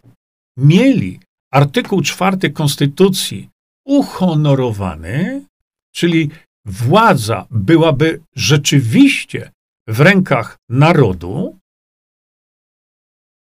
mieli 0.57 1.19
artykuł 1.51 2.01
czwarty 2.01 2.49
Konstytucji 2.49 3.49
uhonorowany, 3.85 5.45
czyli 5.91 6.29
władza 6.65 7.47
byłaby 7.51 8.21
rzeczywiście 8.35 9.51
w 9.87 9.99
rękach 9.99 10.57
narodu, 10.69 11.59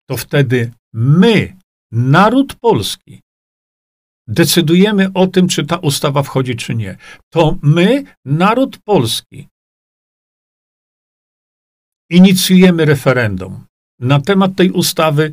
to 0.09 0.17
wtedy 0.17 0.71
my, 0.93 1.57
naród 1.91 2.55
polski, 2.55 3.21
decydujemy 4.27 5.13
o 5.13 5.27
tym, 5.27 5.47
czy 5.47 5.65
ta 5.65 5.77
ustawa 5.77 6.23
wchodzi, 6.23 6.55
czy 6.55 6.75
nie. 6.75 6.97
To 7.33 7.57
my, 7.61 8.03
naród 8.25 8.77
polski, 8.77 9.47
inicjujemy 12.09 12.85
referendum 12.85 13.65
na 13.99 14.21
temat 14.21 14.55
tej 14.55 14.71
ustawy 14.71 15.31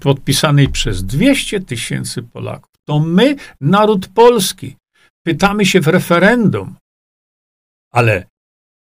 podpisanej 0.00 0.68
przez 0.68 1.04
200 1.04 1.60
tysięcy 1.60 2.22
Polaków. 2.22 2.72
To 2.84 3.00
my, 3.00 3.36
naród 3.60 4.08
polski, 4.08 4.76
pytamy 5.26 5.66
się 5.66 5.80
w 5.80 5.88
referendum, 5.88 6.76
ale 7.92 8.26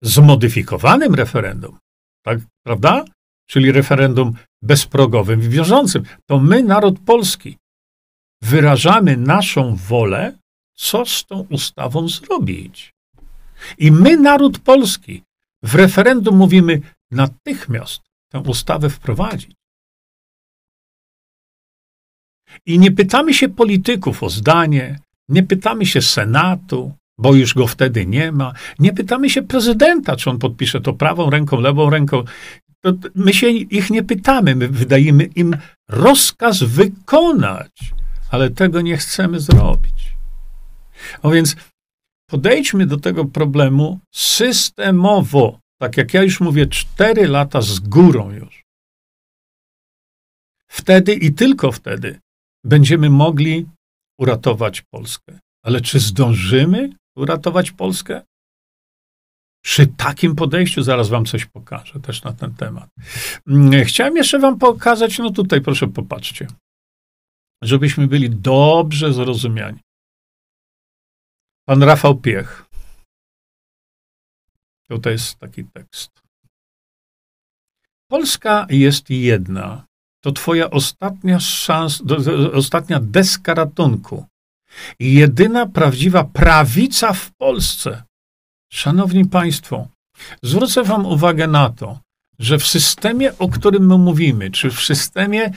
zmodyfikowanym 0.03 1.15
referendum, 1.15 1.77
tak, 2.25 2.39
prawda? 2.63 3.05
Czyli 3.49 3.71
referendum 3.71 4.33
bezprogowym 4.62 5.43
i 5.43 5.49
wiążącym. 5.49 6.03
To 6.25 6.39
my, 6.39 6.63
naród 6.63 6.99
polski, 6.99 7.57
wyrażamy 8.41 9.17
naszą 9.17 9.75
wolę, 9.75 10.38
co 10.75 11.05
z 11.05 11.25
tą 11.25 11.47
ustawą 11.49 12.07
zrobić. 12.07 12.93
I 13.77 13.91
my, 13.91 14.17
naród 14.17 14.59
polski, 14.59 15.23
w 15.63 15.75
referendum 15.75 16.38
mówimy 16.38 16.81
natychmiast 17.12 18.01
tę 18.31 18.39
ustawę 18.39 18.89
wprowadzić. 18.89 19.51
I 22.65 22.79
nie 22.79 22.91
pytamy 22.91 23.33
się 23.33 23.49
polityków 23.49 24.23
o 24.23 24.29
zdanie, 24.29 24.99
nie 25.29 25.43
pytamy 25.43 25.85
się 25.85 26.01
Senatu, 26.01 26.93
bo 27.19 27.36
już 27.36 27.53
go 27.53 27.67
wtedy 27.67 28.05
nie 28.05 28.32
ma, 28.32 28.53
nie 28.79 28.93
pytamy 28.93 29.29
się 29.29 29.41
prezydenta, 29.41 30.15
czy 30.15 30.29
on 30.29 30.39
podpisze 30.39 30.82
to 30.82 30.93
prawą 30.93 31.29
ręką, 31.29 31.60
lewą 31.60 31.89
ręką. 31.89 32.23
My 33.15 33.34
się 33.34 33.49
ich 33.49 33.89
nie 33.89 34.03
pytamy, 34.03 34.55
my 34.55 34.67
wydajemy 34.67 35.23
im 35.23 35.58
rozkaz 35.89 36.63
wykonać, 36.63 37.93
ale 38.32 38.49
tego 38.49 38.82
nie 38.82 38.97
chcemy 38.97 39.39
zrobić. 39.39 40.15
A 41.23 41.29
więc 41.29 41.55
podejdźmy 42.29 42.86
do 42.86 42.97
tego 42.97 43.25
problemu 43.25 43.99
systemowo, 44.15 45.60
tak 45.82 45.97
jak 45.97 46.13
ja 46.13 46.23
już 46.23 46.39
mówię, 46.39 46.67
cztery 46.67 47.27
lata 47.27 47.62
z 47.62 47.79
górą 47.79 48.32
już. 48.32 48.63
Wtedy 50.67 51.13
i 51.13 51.34
tylko 51.34 51.71
wtedy 51.71 52.19
będziemy 52.63 53.10
mogli 53.10 53.65
uratować 54.19 54.82
Polskę. 54.82 55.39
Ale 55.63 55.82
czy 55.82 55.99
zdążymy 55.99 56.89
uratować 57.19 57.71
Polskę? 57.71 58.21
Przy 59.63 59.88
takim 59.88 60.36
podejściu 60.36 60.84
zaraz 60.84 61.10
wam 61.10 61.25
coś 61.25 61.45
pokażę 61.45 61.99
też 61.99 62.23
na 62.23 62.34
ten 62.34 62.53
temat. 62.53 62.89
Mm, 63.47 63.86
chciałem 63.86 64.17
jeszcze 64.17 64.39
wam 64.39 64.60
pokazać, 64.60 65.19
no 65.19 65.29
tutaj 65.29 65.62
proszę 65.62 65.88
popatrzcie, 65.88 66.47
żebyśmy 67.63 68.08
byli 68.08 68.29
dobrze 68.29 69.13
zrozumiani. 69.13 69.79
Pan 71.67 71.84
Rafał 71.84 72.15
Piech. 72.15 72.65
Tutaj 74.88 75.13
jest 75.13 75.39
taki 75.39 75.65
tekst. 75.65 76.21
Polska 78.08 78.67
jest 78.69 79.10
jedna. 79.10 79.86
To 80.23 80.32
twoja 80.32 80.69
ostatnia 80.69 81.39
szans, 81.39 82.03
ostatnia 82.53 82.99
deska 82.99 83.53
ratunku. 83.53 84.25
Jedyna 84.99 85.65
prawdziwa 85.65 86.23
prawica 86.23 87.13
w 87.13 87.32
Polsce. 87.32 88.03
Szanowni 88.71 89.25
Państwo, 89.25 89.88
zwrócę 90.43 90.84
Wam 90.84 91.05
uwagę 91.05 91.47
na 91.47 91.69
to, 91.69 91.99
że 92.39 92.58
w 92.58 92.67
systemie, 92.67 93.38
o 93.38 93.49
którym 93.49 93.88
my 93.88 93.97
mówimy, 93.97 94.51
czy 94.51 94.71
w 94.71 94.82
systemie, 94.82 95.51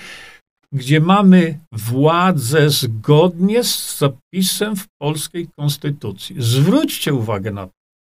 gdzie 0.72 1.00
mamy 1.00 1.58
władzę 1.72 2.70
zgodnie 2.70 3.64
z 3.64 3.98
zapisem 3.98 4.76
w 4.76 4.86
polskiej 5.00 5.48
konstytucji, 5.56 6.36
zwróćcie 6.38 7.14
uwagę 7.14 7.50
na 7.50 7.66
to, 7.66 7.72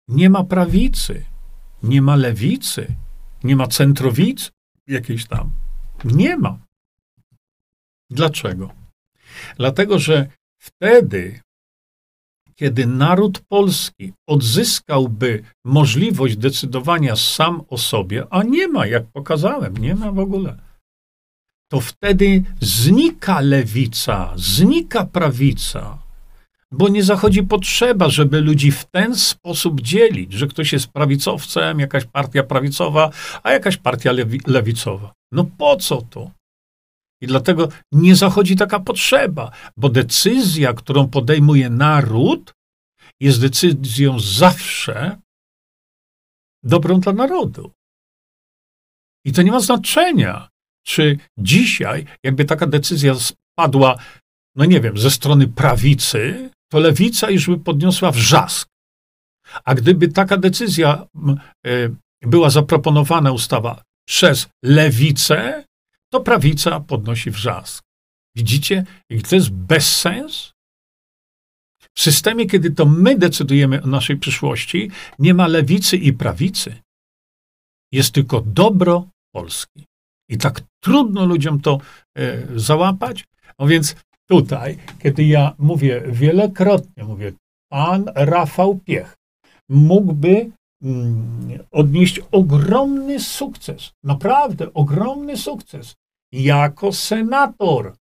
nie 0.07 0.29
ma 0.29 0.43
prawicy, 0.43 1.25
nie 1.83 2.01
ma 2.01 2.15
lewicy, 2.15 2.87
nie 3.43 3.55
ma 3.55 3.67
centrowicy 3.67 4.49
jakiejś 4.87 5.25
tam. 5.25 5.49
Nie 6.03 6.37
ma. 6.37 6.59
Dlaczego? 8.09 8.73
Dlatego, 9.57 9.99
że 9.99 10.29
wtedy 10.65 11.39
kiedy 12.55 12.87
naród 12.87 13.39
polski 13.39 14.13
odzyskałby 14.27 15.43
możliwość 15.65 16.37
decydowania 16.37 17.15
sam 17.15 17.61
o 17.69 17.77
sobie, 17.77 18.23
a 18.29 18.43
nie 18.43 18.67
ma, 18.67 18.87
jak 18.87 19.03
pokazałem, 19.13 19.77
nie 19.77 19.95
ma 19.95 20.11
w 20.11 20.19
ogóle, 20.19 20.57
to 21.71 21.79
wtedy 21.79 22.43
znika 22.61 23.41
lewica, 23.41 24.33
znika 24.35 25.05
prawica, 25.05 25.97
bo 26.71 26.89
nie 26.89 27.03
zachodzi 27.03 27.43
potrzeba, 27.43 28.09
żeby 28.09 28.41
ludzi 28.41 28.71
w 28.71 28.85
ten 28.85 29.15
sposób 29.15 29.81
dzielić, 29.81 30.33
że 30.33 30.47
ktoś 30.47 30.73
jest 30.73 30.87
prawicowcem, 30.87 31.79
jakaś 31.79 32.05
partia 32.05 32.43
prawicowa, 32.43 33.09
a 33.43 33.51
jakaś 33.51 33.77
partia 33.77 34.11
lewi 34.11 34.39
lewicowa. 34.47 35.13
No 35.31 35.45
po 35.57 35.75
co 35.75 36.01
to? 36.01 36.31
I 37.25 37.27
dlatego 37.27 37.69
nie 37.91 38.15
zachodzi 38.15 38.55
taka 38.55 38.79
potrzeba, 38.79 39.51
bo 39.77 39.89
decyzja, 39.89 40.73
którą 40.73 41.07
podejmuje 41.09 41.69
naród, 41.69 42.53
jest 43.19 43.41
decyzją 43.41 44.19
zawsze 44.19 45.17
dobrą 46.63 46.99
dla 46.99 47.13
narodu. 47.13 47.71
I 49.25 49.31
to 49.31 49.41
nie 49.41 49.51
ma 49.51 49.59
znaczenia, 49.59 50.49
czy 50.85 51.17
dzisiaj, 51.37 52.05
jakby 52.23 52.45
taka 52.45 52.67
decyzja 52.67 53.15
spadła, 53.15 53.97
no 54.55 54.65
nie 54.65 54.81
wiem, 54.81 54.97
ze 54.97 55.11
strony 55.11 55.47
prawicy, 55.47 56.49
to 56.71 56.79
lewica 56.79 57.29
już 57.29 57.47
by 57.47 57.57
podniosła 57.57 58.11
wrzask. 58.11 58.69
A 59.63 59.75
gdyby 59.75 60.07
taka 60.07 60.37
decyzja 60.37 61.07
e, 61.65 61.89
była 62.21 62.49
zaproponowana 62.49 63.31
ustawa 63.31 63.83
przez 64.07 64.49
lewicę, 64.63 65.64
to 66.15 66.21
prawica 66.21 66.79
podnosi 66.79 67.31
wrzask. 67.31 67.83
Widzicie, 68.35 68.85
jaki 69.09 69.23
to 69.23 69.35
jest 69.35 69.49
bezsens? 69.49 70.53
W 71.95 72.01
systemie, 72.01 72.45
kiedy 72.45 72.71
to 72.71 72.85
my 72.85 73.17
decydujemy 73.17 73.83
o 73.83 73.87
naszej 73.87 74.17
przyszłości, 74.17 74.91
nie 75.19 75.33
ma 75.33 75.47
lewicy 75.47 75.97
i 75.97 76.13
prawicy. 76.13 76.75
Jest 77.91 78.11
tylko 78.11 78.41
dobro 78.41 79.07
Polski. 79.33 79.85
I 80.29 80.37
tak 80.37 80.61
trudno 80.83 81.25
ludziom 81.25 81.61
to 81.61 81.79
e, 82.17 82.59
załapać. 82.59 83.25
No 83.59 83.67
więc 83.67 83.95
tutaj, 84.29 84.77
kiedy 84.99 85.23
ja 85.23 85.55
mówię 85.57 86.03
wielokrotnie, 86.07 87.03
mówię, 87.03 87.33
pan 87.71 88.05
Rafał 88.15 88.79
Piech 88.79 89.15
mógłby 89.69 90.51
mm, 90.83 91.59
odnieść 91.71 92.21
ogromny 92.31 93.19
sukces, 93.19 93.91
naprawdę 94.03 94.73
ogromny 94.73 95.37
sukces 95.37 95.95
jako 96.43 96.93
senator. 96.93 97.95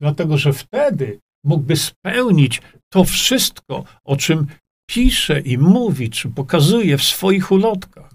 Dlatego, 0.00 0.38
że 0.38 0.52
wtedy 0.52 1.20
mógłby 1.44 1.76
spełnić 1.76 2.62
to 2.92 3.04
wszystko, 3.04 3.84
o 4.04 4.16
czym 4.16 4.46
pisze 4.86 5.40
i 5.40 5.58
mówi, 5.58 6.10
czy 6.10 6.28
pokazuje 6.28 6.98
w 6.98 7.04
swoich 7.04 7.52
ulotkach. 7.52 8.10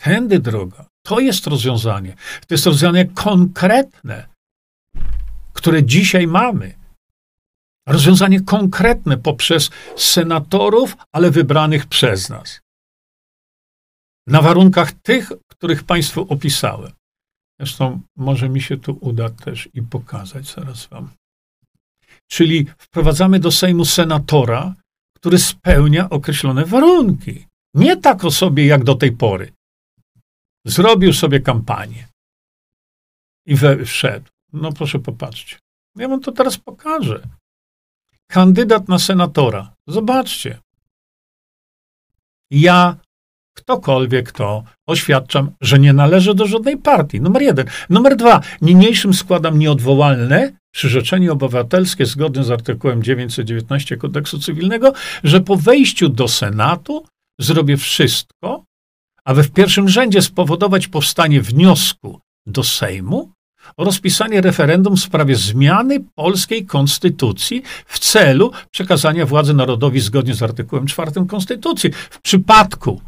Tędy 0.00 0.38
droga. 0.38 0.86
To 1.02 1.20
jest 1.20 1.46
rozwiązanie. 1.46 2.14
To 2.46 2.54
jest 2.54 2.66
rozwiązanie 2.66 3.06
konkretne, 3.06 4.28
które 5.52 5.84
dzisiaj 5.84 6.26
mamy. 6.26 6.74
Rozwiązanie 7.86 8.40
konkretne 8.40 9.18
poprzez 9.18 9.70
senatorów, 9.96 10.96
ale 11.12 11.30
wybranych 11.30 11.86
przez 11.86 12.28
nas. 12.28 12.60
Na 14.26 14.42
warunkach 14.42 14.92
tych, 14.92 15.32
których 15.50 15.84
Państwu 15.84 16.26
opisałem. 16.28 16.92
Zresztą 17.60 18.00
może 18.16 18.48
mi 18.48 18.60
się 18.60 18.76
tu 18.76 18.98
uda 19.00 19.30
też 19.30 19.68
i 19.74 19.82
pokazać 19.82 20.54
zaraz 20.54 20.86
Wam. 20.86 21.10
Czyli 22.30 22.66
wprowadzamy 22.78 23.40
do 23.40 23.50
Sejmu 23.52 23.84
senatora, 23.84 24.74
który 25.16 25.38
spełnia 25.38 26.10
określone 26.10 26.64
warunki. 26.64 27.46
Nie 27.74 27.96
tak 27.96 28.24
o 28.24 28.30
sobie 28.30 28.66
jak 28.66 28.84
do 28.84 28.94
tej 28.94 29.12
pory. 29.12 29.52
Zrobił 30.66 31.12
sobie 31.12 31.40
kampanię 31.40 32.08
i 33.46 33.54
we, 33.54 33.84
wszedł. 33.84 34.28
No 34.52 34.72
proszę 34.72 34.98
popatrzcie. 34.98 35.58
Ja 35.96 36.08
wam 36.08 36.20
to 36.20 36.32
teraz 36.32 36.58
pokażę. 36.58 37.28
Kandydat 38.26 38.88
na 38.88 38.98
senatora. 38.98 39.74
Zobaczcie. 39.88 40.60
Ja, 42.50 42.96
ktokolwiek 43.56 44.32
to, 44.32 44.62
oświadczam, 44.86 45.50
że 45.60 45.78
nie 45.78 45.92
należę 45.92 46.34
do 46.34 46.46
żadnej 46.46 46.76
partii. 46.76 47.20
Numer 47.20 47.42
jeden. 47.42 47.66
Numer 47.90 48.16
dwa. 48.16 48.40
Niniejszym 48.62 49.14
składam 49.14 49.58
nieodwołalne 49.58 50.52
przyrzeczenie 50.70 51.32
obywatelskie 51.32 52.06
zgodne 52.06 52.44
z 52.44 52.50
artykułem 52.50 53.02
919 53.02 53.96
kodeksu 53.96 54.38
cywilnego, 54.38 54.92
że 55.24 55.40
po 55.40 55.56
wejściu 55.56 56.08
do 56.08 56.28
Senatu 56.28 57.04
zrobię 57.40 57.76
wszystko, 57.76 58.64
aby 59.24 59.42
w 59.42 59.50
pierwszym 59.50 59.88
rzędzie 59.88 60.22
spowodować 60.22 60.88
powstanie 60.88 61.42
wniosku 61.42 62.20
do 62.46 62.62
Sejmu 62.62 63.32
o 63.76 63.84
rozpisanie 63.84 64.40
referendum 64.40 64.96
w 64.96 65.00
sprawie 65.00 65.36
zmiany 65.36 66.04
polskiej 66.14 66.66
konstytucji 66.66 67.62
w 67.86 67.98
celu 67.98 68.52
przekazania 68.70 69.26
władzy 69.26 69.54
narodowi 69.54 70.00
zgodnie 70.00 70.34
z 70.34 70.42
artykułem 70.42 70.86
4 70.86 71.12
konstytucji. 71.28 71.90
W 71.92 72.20
przypadku, 72.20 73.00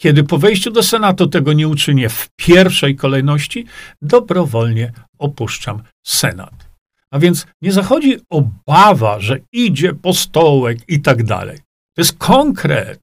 kiedy 0.00 0.24
po 0.24 0.38
wejściu 0.38 0.70
do 0.70 0.82
Senatu 0.82 1.26
tego 1.26 1.52
nie 1.52 1.68
uczynię 1.68 2.08
w 2.08 2.28
pierwszej 2.36 2.96
kolejności, 2.96 3.66
dobrowolnie 4.02 4.92
opuszczam 5.18 5.82
Senat. 6.06 6.70
A 7.10 7.18
więc 7.18 7.46
nie 7.62 7.72
zachodzi 7.72 8.16
obawa, 8.30 9.20
że 9.20 9.38
idzie 9.52 9.94
po 9.94 10.14
stołek 10.14 10.78
i 10.88 11.00
tak 11.00 11.24
dalej. 11.24 11.58
To 11.94 12.00
jest 12.00 12.18
konkret. 12.18 13.00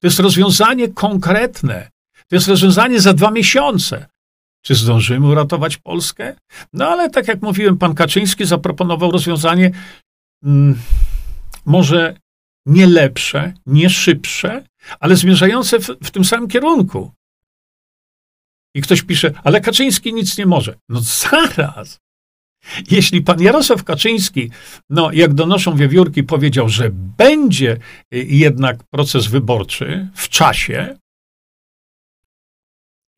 To 0.00 0.06
jest 0.06 0.18
rozwiązanie 0.18 0.88
konkretne. 0.88 1.88
To 2.28 2.36
jest 2.36 2.48
rozwiązanie 2.48 3.00
za 3.00 3.12
dwa 3.12 3.30
miesiące. 3.30 4.06
Czy 4.62 4.74
zdążymy 4.74 5.26
uratować 5.26 5.76
Polskę? 5.76 6.36
No 6.72 6.88
ale 6.88 7.10
tak 7.10 7.28
jak 7.28 7.42
mówiłem, 7.42 7.78
pan 7.78 7.94
Kaczyński 7.94 8.44
zaproponował 8.44 9.10
rozwiązanie 9.10 9.70
mm, 10.44 10.78
może 11.66 12.16
nie 12.66 12.86
lepsze, 12.86 13.52
nie 13.66 13.90
szybsze, 13.90 14.64
ale 15.00 15.16
zmierzające 15.16 15.78
w, 15.78 15.86
w 15.86 16.10
tym 16.10 16.24
samym 16.24 16.48
kierunku. 16.48 17.12
I 18.74 18.82
ktoś 18.82 19.02
pisze, 19.02 19.32
ale 19.44 19.60
Kaczyński 19.60 20.14
nic 20.14 20.38
nie 20.38 20.46
może. 20.46 20.74
No 20.88 21.00
zaraz. 21.00 21.98
Jeśli 22.90 23.22
pan 23.22 23.40
Jarosław 23.40 23.84
Kaczyński, 23.84 24.50
no 24.90 25.12
jak 25.12 25.34
donoszą 25.34 25.76
wiewiórki, 25.76 26.22
powiedział, 26.22 26.68
że 26.68 26.90
będzie 26.92 27.72
y, 28.14 28.24
jednak 28.28 28.84
proces 28.90 29.26
wyborczy 29.26 30.08
w 30.14 30.28
czasie, 30.28 30.98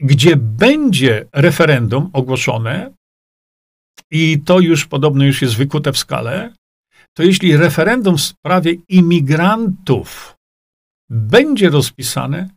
gdzie 0.01 0.37
będzie 0.37 1.27
referendum 1.33 2.11
ogłoszone, 2.13 2.93
i 4.11 4.41
to 4.41 4.61
już 4.61 4.87
podobno 4.87 5.25
już 5.25 5.43
jest 5.43 5.57
wykute 5.57 5.93
w 5.93 5.99
skale, 5.99 6.53
to 7.15 7.23
jeśli 7.23 7.57
referendum 7.57 8.17
w 8.17 8.23
sprawie 8.23 8.75
imigrantów 8.89 10.36
będzie 11.11 11.71
rozpisane, 11.71 12.49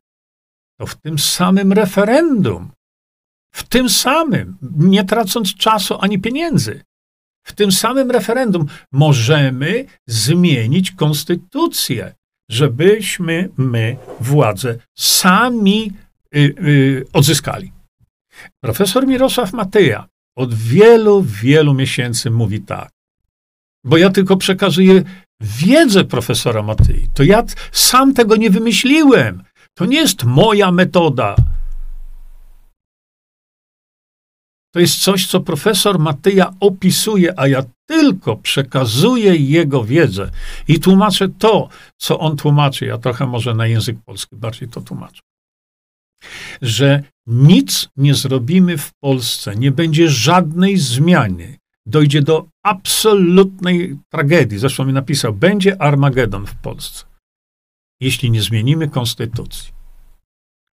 to 0.80 0.86
w 0.86 0.96
tym 0.96 1.20
samym 1.20 1.74
referendum 1.74 2.72
w 3.52 3.64
tym 3.64 3.90
samym, 3.90 4.58
nie 4.78 5.04
tracąc 5.04 5.56
czasu 5.56 5.98
ani 6.00 6.20
pieniędzy, 6.20 6.84
w 7.44 7.54
tym 7.54 7.72
samym 7.72 8.12
referendum 8.12 8.66
możemy 8.92 9.86
zmienić 10.08 10.92
konstytucję, 10.92 12.16
żebyśmy 12.52 13.50
my 13.58 13.98
władzę 14.20 14.78
sami 14.98 15.94
y, 16.36 16.40
y, 16.40 17.06
odzyskali. 17.14 17.72
Profesor 18.64 19.08
Mirosław 19.08 19.54
Matyja 19.54 20.08
od 20.38 20.54
wielu, 20.54 21.24
wielu 21.24 21.74
miesięcy 21.74 22.32
mówi 22.32 22.62
tak, 22.62 22.90
bo 23.84 23.98
ja 23.98 24.10
tylko 24.10 24.38
przekazuję 24.38 25.04
wiedzę 25.42 26.04
profesora 26.04 26.64
Matyi. 26.64 27.10
To 27.14 27.24
ja 27.24 27.44
sam 27.72 28.14
tego 28.14 28.36
nie 28.36 28.50
wymyśliłem. 28.50 29.44
To 29.74 29.86
nie 29.86 29.98
jest 29.98 30.24
moja 30.24 30.72
metoda. 30.72 31.36
To 34.74 34.80
jest 34.80 35.04
coś, 35.04 35.28
co 35.28 35.40
profesor 35.40 36.00
Matyja 36.00 36.54
opisuje, 36.60 37.40
a 37.40 37.48
ja 37.48 37.64
tylko 37.86 38.36
przekazuję 38.36 39.36
jego 39.36 39.84
wiedzę 39.84 40.32
i 40.68 40.80
tłumaczę 40.80 41.30
to, 41.30 41.70
co 41.98 42.20
on 42.20 42.38
tłumaczy. 42.38 42.86
Ja 42.86 42.98
trochę 42.98 43.28
może 43.28 43.54
na 43.54 43.68
język 43.68 43.98
polski 44.06 44.36
bardziej 44.36 44.70
to 44.70 44.82
tłumaczę. 44.82 45.22
Że 46.62 47.04
nic 47.28 47.90
nie 47.98 48.16
zrobimy 48.16 48.78
w 48.78 48.92
Polsce, 49.04 49.56
nie 49.56 49.72
będzie 49.72 50.10
żadnej 50.10 50.78
zmiany. 50.78 51.59
Dojdzie 51.86 52.22
do 52.22 52.48
absolutnej 52.66 54.00
tragedii. 54.10 54.60
Zresztą 54.60 54.86
mi 54.86 54.94
napisał, 54.94 55.34
będzie 55.34 55.82
Armagedon 55.82 56.46
w 56.46 56.56
Polsce, 56.56 57.06
jeśli 58.02 58.32
nie 58.32 58.42
zmienimy 58.42 58.90
konstytucji. 58.90 59.74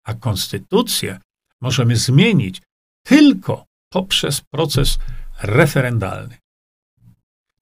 A 0.07 0.15
konstytucję 0.15 1.19
możemy 1.61 1.97
zmienić 1.97 2.63
tylko 3.07 3.65
poprzez 3.93 4.41
proces 4.41 4.99
referendalny. 5.43 6.37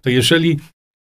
To 0.02 0.10
jeżeli 0.10 0.60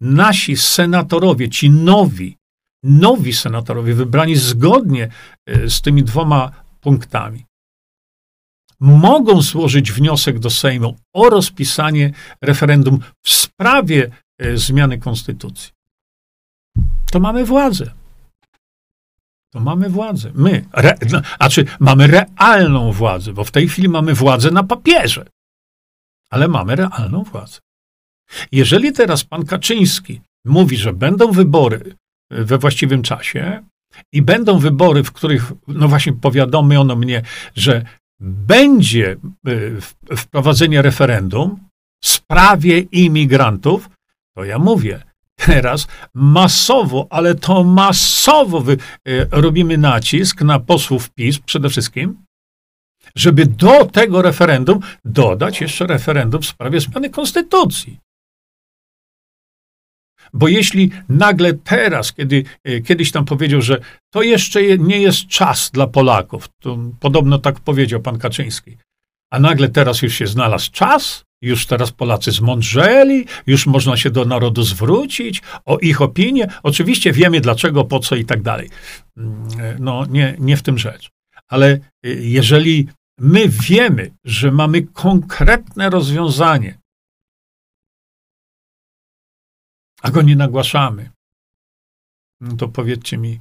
nasi 0.01 0.57
senatorowie, 0.57 1.49
ci 1.49 1.69
nowi, 1.69 2.37
nowi 2.83 3.33
senatorowie, 3.33 3.93
wybrani 3.93 4.35
zgodnie 4.35 5.11
e, 5.45 5.69
z 5.69 5.81
tymi 5.81 6.03
dwoma 6.03 6.51
punktami, 6.81 7.45
mogą 8.79 9.41
złożyć 9.41 9.91
wniosek 9.91 10.39
do 10.39 10.49
Sejmu 10.49 10.97
o 11.13 11.29
rozpisanie 11.29 12.13
referendum 12.41 12.99
w 13.25 13.29
sprawie 13.29 14.11
e, 14.37 14.57
zmiany 14.57 14.97
konstytucji, 14.97 15.71
to 17.11 17.19
mamy 17.19 17.45
władzę 17.45 17.91
to 19.51 19.59
mamy 19.59 19.89
władzę. 19.89 20.31
My, 20.35 20.65
re, 20.73 20.97
no, 21.11 21.21
znaczy 21.37 21.65
mamy 21.79 22.07
realną 22.07 22.91
władzę, 22.91 23.33
bo 23.33 23.43
w 23.43 23.51
tej 23.51 23.67
chwili 23.67 23.89
mamy 23.89 24.13
władzę 24.13 24.51
na 24.51 24.63
papierze, 24.63 25.25
ale 26.31 26.47
mamy 26.47 26.75
realną 26.75 27.23
władzę. 27.23 27.59
Jeżeli 28.51 28.93
teraz 28.93 29.23
pan 29.23 29.45
Kaczyński 29.45 30.21
mówi, 30.45 30.77
że 30.77 30.93
będą 30.93 31.31
wybory 31.31 31.95
we 32.31 32.57
właściwym 32.57 33.01
czasie, 33.01 33.63
i 34.13 34.21
będą 34.21 34.59
wybory, 34.59 35.03
w 35.03 35.11
których, 35.11 35.51
no 35.67 35.87
właśnie 35.87 36.13
powiadomiono 36.13 36.95
mnie, 36.95 37.21
że 37.55 37.85
będzie 38.19 39.17
y, 39.47 39.81
wprowadzenie 40.17 40.81
referendum 40.81 41.59
w 42.03 42.07
sprawie 42.07 42.79
imigrantów, 42.79 43.89
to 44.35 44.43
ja 44.43 44.59
mówię, 44.59 45.03
teraz 45.35 45.87
masowo, 46.13 47.07
ale 47.09 47.35
to 47.35 47.63
masowo 47.63 48.61
wy, 48.61 48.77
y, 49.07 49.27
robimy 49.31 49.77
nacisk 49.77 50.41
na 50.41 50.59
posłów 50.59 51.09
PiS 51.09 51.39
przede 51.39 51.69
wszystkim, 51.69 52.25
żeby 53.15 53.45
do 53.45 53.85
tego 53.85 54.21
referendum 54.21 54.79
dodać 55.05 55.61
jeszcze 55.61 55.87
referendum 55.87 56.41
w 56.41 56.45
sprawie 56.45 56.79
zmiany 56.79 57.09
konstytucji. 57.09 57.99
Bo 60.33 60.47
jeśli 60.47 60.91
nagle 61.09 61.53
teraz, 61.53 62.13
kiedy 62.13 62.43
e, 62.63 62.81
kiedyś 62.81 63.11
tam 63.11 63.25
powiedział, 63.25 63.61
że 63.61 63.79
to 64.13 64.21
jeszcze 64.21 64.77
nie 64.77 65.01
jest 65.01 65.27
czas 65.27 65.71
dla 65.73 65.87
Polaków, 65.87 66.49
to 66.59 66.77
podobno 66.99 67.39
tak 67.39 67.59
powiedział 67.59 68.01
pan 68.01 68.19
Kaczyński, 68.19 68.77
a 69.31 69.39
nagle 69.39 69.69
teraz 69.69 70.01
już 70.01 70.13
się 70.13 70.27
znalazł 70.27 70.71
czas, 70.71 71.23
już 71.41 71.65
teraz 71.65 71.91
Polacy 71.91 72.31
zmądrzeli, 72.31 73.25
już 73.47 73.67
można 73.67 73.97
się 73.97 74.09
do 74.09 74.25
narodu 74.25 74.63
zwrócić, 74.63 75.41
o 75.65 75.77
ich 75.77 76.01
opinię. 76.01 76.47
Oczywiście 76.63 77.11
wiemy 77.11 77.41
dlaczego, 77.41 77.85
po 77.85 77.99
co 77.99 78.15
i 78.15 78.25
tak 78.25 78.41
dalej. 78.41 78.69
Mm, 79.17 79.47
e, 79.59 79.75
no, 79.79 80.05
nie, 80.05 80.35
nie 80.39 80.57
w 80.57 80.61
tym 80.63 80.77
rzecz. 80.77 81.09
Ale 81.47 81.67
e, 81.71 81.79
jeżeli 82.13 82.87
my 83.19 83.49
wiemy, 83.49 84.11
że 84.25 84.51
mamy 84.51 84.81
konkretne 84.81 85.89
rozwiązanie, 85.89 86.77
a 90.01 90.11
go 90.11 90.21
nie 90.21 90.35
nagłaszamy, 90.35 91.09
no 92.41 92.55
to 92.55 92.67
powiedzcie 92.67 93.17
mi, 93.17 93.37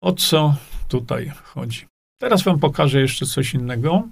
o 0.00 0.12
co 0.12 0.56
tutaj 0.88 1.32
chodzi. 1.44 1.86
Teraz 2.20 2.42
wam 2.42 2.58
pokażę 2.58 3.00
jeszcze 3.00 3.26
coś 3.26 3.54
innego. 3.54 4.08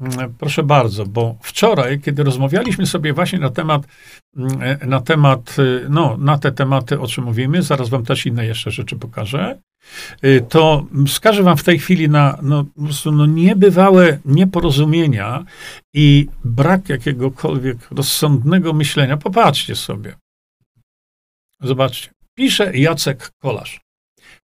Mm, 0.00 0.34
proszę 0.38 0.62
bardzo, 0.62 1.06
bo 1.06 1.36
wczoraj, 1.42 2.00
kiedy 2.00 2.22
rozmawialiśmy 2.22 2.86
sobie 2.86 3.12
właśnie 3.12 3.38
na 3.38 3.50
temat, 3.50 3.82
mm, 4.36 4.88
na 4.88 5.00
temat, 5.00 5.56
y, 5.58 5.86
no, 5.90 6.16
na 6.16 6.38
te 6.38 6.52
tematy, 6.52 7.00
o 7.00 7.06
czym 7.06 7.24
mówimy, 7.24 7.62
zaraz 7.62 7.88
wam 7.88 8.04
też 8.04 8.26
inne 8.26 8.46
jeszcze 8.46 8.70
rzeczy 8.70 8.96
pokażę, 8.96 9.58
y, 10.24 10.46
to 10.48 10.86
wskażę 11.06 11.42
wam 11.42 11.56
w 11.56 11.64
tej 11.64 11.78
chwili 11.78 12.08
na 12.08 12.38
no, 12.42 12.64
po 12.64 12.82
prostu, 12.82 13.12
no, 13.12 13.26
niebywałe 13.26 14.18
nieporozumienia 14.24 15.44
i 15.94 16.28
brak 16.44 16.88
jakiegokolwiek 16.88 17.90
rozsądnego 17.90 18.72
myślenia. 18.72 19.16
Popatrzcie 19.16 19.76
sobie. 19.76 20.14
Zobaczcie. 21.64 22.10
Pisze 22.34 22.76
Jacek 22.76 23.30
Kolarz. 23.42 23.80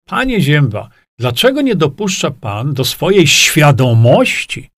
Panie 0.07 0.41
Zięba, 0.41 0.89
dlaczego 1.19 1.61
nie 1.61 1.75
dopuszcza 1.75 2.31
pan 2.31 2.73
do 2.73 2.85
swojej 2.85 3.27
świadomości 3.27 4.69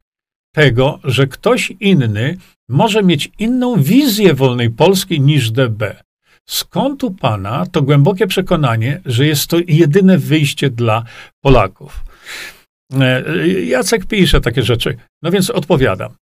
tego, 0.55 0.99
że 1.03 1.27
ktoś 1.27 1.73
inny 1.79 2.37
może 2.69 3.03
mieć 3.03 3.31
inną 3.39 3.81
wizję 3.81 4.33
wolnej 4.33 4.69
Polski 4.69 5.21
niż 5.21 5.51
DB? 5.51 6.03
Skąd 6.49 7.03
u 7.03 7.11
pana 7.11 7.65
to 7.65 7.81
głębokie 7.81 8.27
przekonanie, 8.27 9.01
że 9.05 9.25
jest 9.25 9.47
to 9.47 9.57
jedyne 9.67 10.17
wyjście 10.17 10.69
dla 10.69 11.03
Polaków? 11.43 12.03
E, 12.99 13.47
Jacek 13.47 14.05
pisze 14.05 14.41
takie 14.41 14.63
rzeczy. 14.63 14.97
No 15.21 15.31
więc 15.31 15.49
odpowiadam. 15.49 16.15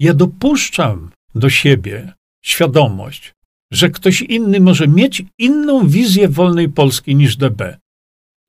Ja 0.00 0.14
dopuszczam 0.14 1.10
do 1.34 1.50
siebie 1.50 2.12
świadomość, 2.44 3.32
że 3.74 3.90
ktoś 3.90 4.22
inny 4.22 4.60
może 4.60 4.88
mieć 4.88 5.22
inną 5.38 5.88
wizję 5.88 6.28
wolnej 6.28 6.68
Polski 6.68 7.16
niż 7.16 7.36
DB. 7.36 7.76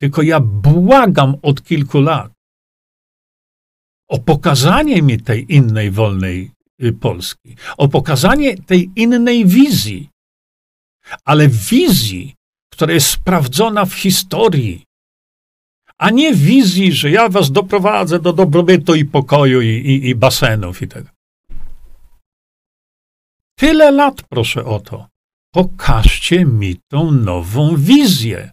Tylko 0.00 0.22
ja 0.22 0.40
błagam 0.40 1.34
od 1.42 1.62
kilku 1.62 2.00
lat 2.00 2.32
o 4.08 4.18
pokazanie 4.18 5.02
mi 5.02 5.20
tej 5.20 5.54
innej 5.54 5.90
wolnej 5.90 6.50
y, 6.82 6.92
Polski, 6.92 7.56
o 7.76 7.88
pokazanie 7.88 8.56
tej 8.56 8.90
innej 8.96 9.46
wizji, 9.46 10.10
ale 11.24 11.48
wizji, 11.48 12.34
która 12.72 12.92
jest 12.92 13.10
sprawdzona 13.10 13.84
w 13.84 13.94
historii, 13.94 14.84
a 15.98 16.10
nie 16.10 16.34
wizji, 16.34 16.92
że 16.92 17.10
ja 17.10 17.28
was 17.28 17.52
doprowadzę 17.52 18.18
do 18.18 18.32
dobrobytu 18.32 18.94
i 18.94 19.04
pokoju 19.04 19.60
i, 19.60 19.68
i, 19.68 20.08
i 20.08 20.14
basenów 20.14 20.82
i 20.82 20.88
tego. 20.88 21.08
Tyle 23.58 23.90
lat 23.90 24.22
proszę 24.22 24.64
o 24.64 24.80
to. 24.80 25.08
Pokażcie 25.56 26.44
mi 26.44 26.80
tą 26.88 27.10
nową 27.10 27.76
wizję. 27.76 28.52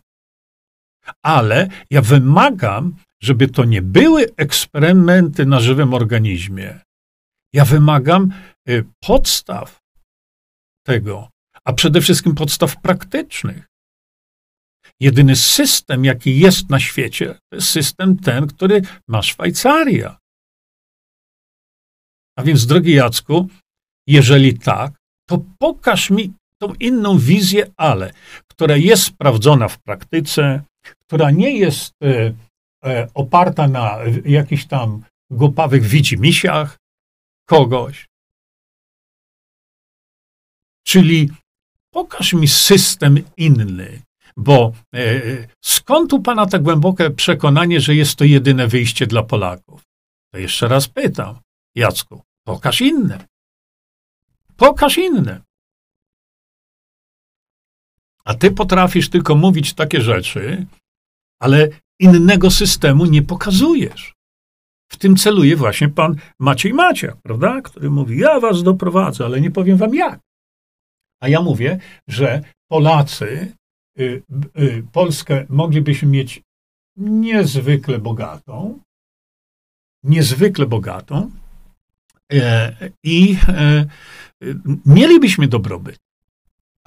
Ale 1.26 1.68
ja 1.90 2.02
wymagam, 2.02 2.96
żeby 3.22 3.48
to 3.48 3.66
nie 3.66 3.82
były 3.82 4.36
eksperymenty 4.38 5.46
na 5.46 5.60
żywym 5.60 5.94
organizmie. 5.94 6.80
Ja 7.54 7.66
wymagam 7.66 8.34
y, 8.70 8.86
podstaw 9.00 9.80
tego, 10.86 11.30
a 11.66 11.74
przede 11.74 12.02
wszystkim 12.02 12.36
podstaw 12.36 12.82
praktycznych. 12.82 13.66
Jedyny 15.00 15.36
system, 15.36 16.06
jaki 16.06 16.40
jest 16.40 16.70
na 16.70 16.80
świecie, 16.80 17.26
to 17.50 17.56
jest 17.56 17.70
system 17.70 18.18
ten, 18.18 18.48
który 18.48 18.82
ma 19.08 19.22
Szwajcaria. 19.22 20.18
A 22.38 22.44
więc, 22.44 22.66
drogi 22.66 22.94
Jacku, 22.94 23.48
jeżeli 24.08 24.60
tak, 24.60 24.94
to 25.30 25.46
pokaż 25.60 26.10
mi 26.10 26.34
tą 26.68 26.74
inną 26.80 27.18
wizję, 27.18 27.72
ale 27.78 28.14
która 28.48 28.78
jest 28.78 29.04
sprawdzona 29.04 29.68
w 29.68 29.80
praktyce, 29.80 30.64
która 31.00 31.32
nie 31.32 31.58
jest 31.58 31.94
e, 32.04 32.34
e, 32.86 33.08
oparta 33.14 33.68
na 33.68 33.98
jakichś 34.26 34.66
tam 34.66 35.04
głupawych 35.32 35.84
widzimisiach 35.84 36.78
kogoś. 37.46 38.08
Czyli 40.88 41.30
pokaż 41.94 42.34
mi 42.34 42.48
system 42.48 43.24
inny, 43.38 44.02
bo 44.38 44.74
e, 44.96 45.22
skąd 45.62 46.14
u 46.14 46.22
pana 46.22 46.46
tak 46.46 46.64
głębokie 46.64 47.10
przekonanie, 47.10 47.82
że 47.82 47.96
jest 47.96 48.16
to 48.16 48.24
jedyne 48.24 48.68
wyjście 48.68 49.08
dla 49.08 49.24
Polaków? 49.24 49.82
To 50.32 50.38
jeszcze 50.40 50.68
raz 50.68 50.88
pytam, 50.88 51.40
Jacku, 51.76 52.22
pokaż 52.46 52.82
inne. 52.82 53.26
Pokaż 54.58 54.98
inne. 54.98 55.42
A 58.26 58.34
ty 58.34 58.52
potrafisz 58.52 59.10
tylko 59.10 59.36
mówić 59.36 59.74
takie 59.74 60.02
rzeczy, 60.02 60.66
ale 61.42 61.70
innego 62.00 62.52
systemu 62.52 63.06
nie 63.06 63.22
pokazujesz. 63.22 64.14
W 64.92 64.98
tym 64.98 65.16
celuje 65.16 65.56
właśnie 65.56 65.90
pan 65.90 66.16
Maciej 66.40 66.74
Maciak, 66.74 67.22
prawda? 67.22 67.62
Który 67.62 67.90
mówi, 67.90 68.20
ja 68.20 68.40
was 68.40 68.64
doprowadzę, 68.64 69.26
ale 69.26 69.42
nie 69.42 69.52
powiem 69.52 69.78
wam 69.78 69.96
jak. 69.96 70.20
A 71.22 71.28
ja 71.28 71.42
mówię, 71.42 71.80
że 72.08 72.42
Polacy, 72.72 73.54
y, 74.00 74.24
y, 74.60 74.84
Polskę 74.92 75.46
moglibyśmy 75.50 76.08
mieć 76.10 76.42
niezwykle 76.98 78.00
bogatą, 78.00 78.80
niezwykle 80.04 80.66
bogatą 80.66 81.32
e, 82.34 82.76
i 83.04 83.38
e, 83.48 83.86
mielibyśmy 84.86 85.48
dobrobyt. 85.48 86.03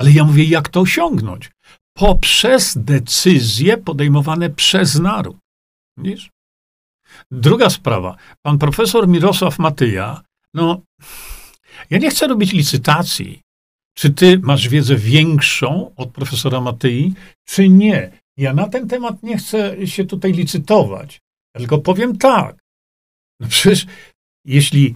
Ale 0.00 0.12
ja 0.12 0.24
mówię, 0.24 0.44
jak 0.44 0.68
to 0.68 0.80
osiągnąć? 0.80 1.50
Poprzez 1.96 2.78
decyzje 2.78 3.76
podejmowane 3.76 4.50
przez 4.50 5.00
naród. 5.00 5.36
Widzisz? 5.96 6.30
Druga 7.30 7.70
sprawa. 7.70 8.16
Pan 8.42 8.58
profesor 8.58 9.08
Mirosław 9.08 9.58
Matyja, 9.58 10.22
no, 10.54 10.82
ja 11.90 11.98
nie 11.98 12.10
chcę 12.10 12.26
robić 12.26 12.52
licytacji, 12.52 13.40
czy 13.94 14.10
ty 14.10 14.38
masz 14.38 14.68
wiedzę 14.68 14.96
większą 14.96 15.94
od 15.96 16.10
profesora 16.10 16.60
Matyi, 16.60 17.14
czy 17.44 17.68
nie. 17.68 18.10
Ja 18.36 18.54
na 18.54 18.68
ten 18.68 18.88
temat 18.88 19.22
nie 19.22 19.38
chcę 19.38 19.86
się 19.86 20.04
tutaj 20.04 20.32
licytować, 20.32 21.20
tylko 21.56 21.78
powiem 21.78 22.18
tak. 22.18 22.56
No 23.40 23.48
przecież 23.48 23.86
jeśli 24.44 24.94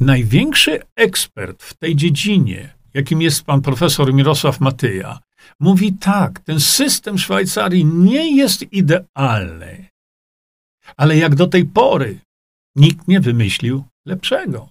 największy 0.00 0.80
ekspert 0.96 1.62
w 1.62 1.74
tej 1.74 1.96
dziedzinie 1.96 2.74
jakim 2.94 3.22
jest 3.22 3.42
pan 3.44 3.62
profesor 3.62 4.14
Mirosław 4.14 4.60
Matyja, 4.60 5.20
mówi 5.60 5.92
tak, 5.92 6.40
ten 6.40 6.60
system 6.60 7.18
Szwajcarii 7.18 7.84
nie 7.84 8.36
jest 8.36 8.72
idealny, 8.72 9.86
ale 10.96 11.16
jak 11.16 11.34
do 11.34 11.46
tej 11.46 11.64
pory 11.64 12.20
nikt 12.76 13.08
nie 13.08 13.20
wymyślił 13.20 13.84
lepszego. 14.06 14.68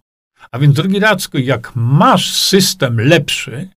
A 0.52 0.60
więc, 0.60 0.76
drogi 0.76 1.00
Radzko, 1.00 1.38
jak 1.38 1.72
masz 1.76 2.36
system 2.36 3.00
lepszy 3.00 3.70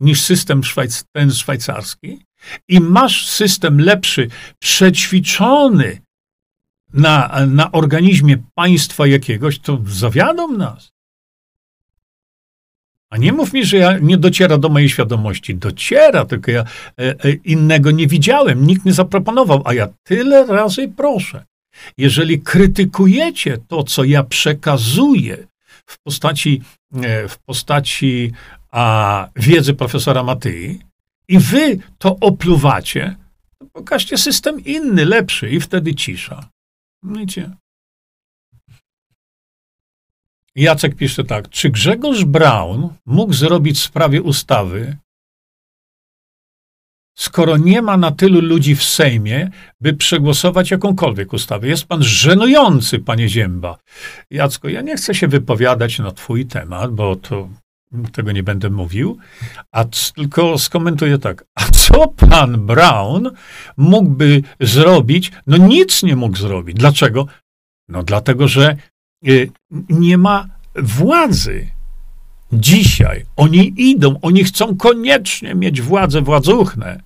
niż 0.00 0.22
system 0.22 0.64
szwajc 0.64 1.04
ten 1.12 1.30
szwajcarski 1.32 2.24
i 2.68 2.80
masz 2.80 3.26
system 3.26 3.80
lepszy, 3.80 4.28
przećwiczony 4.58 6.02
na, 6.92 7.46
na 7.46 7.72
organizmie 7.72 8.36
państwa 8.54 9.06
jakiegoś, 9.06 9.58
to 9.58 9.78
zawiadą 9.86 10.52
nas. 10.52 10.92
A 13.10 13.16
nie 13.16 13.32
mów 13.32 13.52
mi, 13.52 13.64
że 13.64 13.76
ja 13.76 13.98
nie 13.98 14.18
dociera 14.18 14.58
do 14.58 14.68
mojej 14.68 14.88
świadomości. 14.88 15.54
Dociera, 15.54 16.24
tylko 16.24 16.50
ja 16.50 16.60
e, 16.60 16.64
e, 16.98 17.32
innego 17.44 17.90
nie 17.90 18.06
widziałem, 18.06 18.66
nikt 18.66 18.84
nie 18.84 18.92
zaproponował, 18.92 19.62
a 19.64 19.74
ja 19.74 19.88
tyle 20.02 20.46
razy 20.46 20.92
proszę. 20.96 21.44
Jeżeli 21.98 22.40
krytykujecie 22.40 23.58
to, 23.68 23.84
co 23.84 24.04
ja 24.04 24.24
przekazuję 24.24 25.46
w 25.86 25.98
postaci, 26.02 26.62
e, 27.02 27.28
w 27.28 27.38
postaci 27.38 28.32
a, 28.70 29.28
wiedzy 29.36 29.74
profesora 29.74 30.22
Matyi 30.22 30.78
i 31.28 31.38
wy 31.38 31.78
to 31.98 32.16
opluwacie, 32.20 33.16
to 33.58 33.66
pokażcie 33.66 34.18
system 34.18 34.64
inny, 34.64 35.04
lepszy 35.04 35.50
i 35.50 35.60
wtedy 35.60 35.94
cisza. 35.94 36.48
Wiecie? 37.02 37.50
Jacek 40.56 40.96
pisze 40.96 41.24
tak. 41.24 41.48
Czy 41.48 41.70
Grzegorz 41.70 42.24
Braun 42.24 42.88
mógł 43.06 43.32
zrobić 43.32 43.78
w 43.78 43.82
sprawie 43.82 44.22
ustawy, 44.22 44.96
skoro 47.18 47.56
nie 47.56 47.82
ma 47.82 47.96
na 47.96 48.12
tylu 48.12 48.40
ludzi 48.40 48.76
w 48.76 48.84
Sejmie, 48.84 49.50
by 49.80 49.94
przegłosować 49.94 50.70
jakąkolwiek 50.70 51.32
ustawę? 51.32 51.68
Jest 51.68 51.86
pan 51.86 52.02
żenujący, 52.02 52.98
panie 52.98 53.28
Zięba. 53.28 53.78
Jacko, 54.30 54.68
ja 54.68 54.80
nie 54.80 54.96
chcę 54.96 55.14
się 55.14 55.28
wypowiadać 55.28 55.98
na 55.98 56.10
twój 56.12 56.46
temat, 56.46 56.92
bo 56.92 57.16
to 57.16 57.48
tego 58.12 58.32
nie 58.32 58.42
będę 58.42 58.70
mówił, 58.70 59.18
a 59.72 59.84
tylko 59.84 60.58
skomentuję 60.58 61.18
tak. 61.18 61.44
A 61.54 61.64
co 61.64 62.08
pan 62.08 62.66
Brown 62.66 63.30
mógłby 63.76 64.42
zrobić? 64.60 65.32
No 65.46 65.56
nic 65.56 66.02
nie 66.02 66.16
mógł 66.16 66.36
zrobić. 66.36 66.76
Dlaczego? 66.76 67.26
No 67.88 68.02
dlatego, 68.02 68.48
że 68.48 68.76
nie 69.88 70.18
ma 70.18 70.48
władzy. 70.74 71.70
Dzisiaj 72.52 73.26
oni 73.36 73.72
idą, 73.76 74.20
oni 74.20 74.44
chcą 74.44 74.76
koniecznie 74.76 75.54
mieć 75.54 75.80
władzę 75.80 76.22
władzuchnę. 76.22 77.00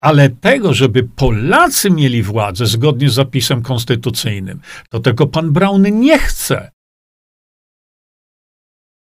Ale 0.00 0.30
tego, 0.30 0.74
żeby 0.74 1.02
Polacy 1.02 1.90
mieli 1.90 2.22
władzę 2.22 2.66
zgodnie 2.66 3.10
z 3.10 3.14
zapisem 3.14 3.62
konstytucyjnym, 3.62 4.60
to 4.90 5.00
tego 5.00 5.26
pan 5.26 5.52
Brown 5.52 6.00
nie 6.00 6.18
chce. 6.18 6.70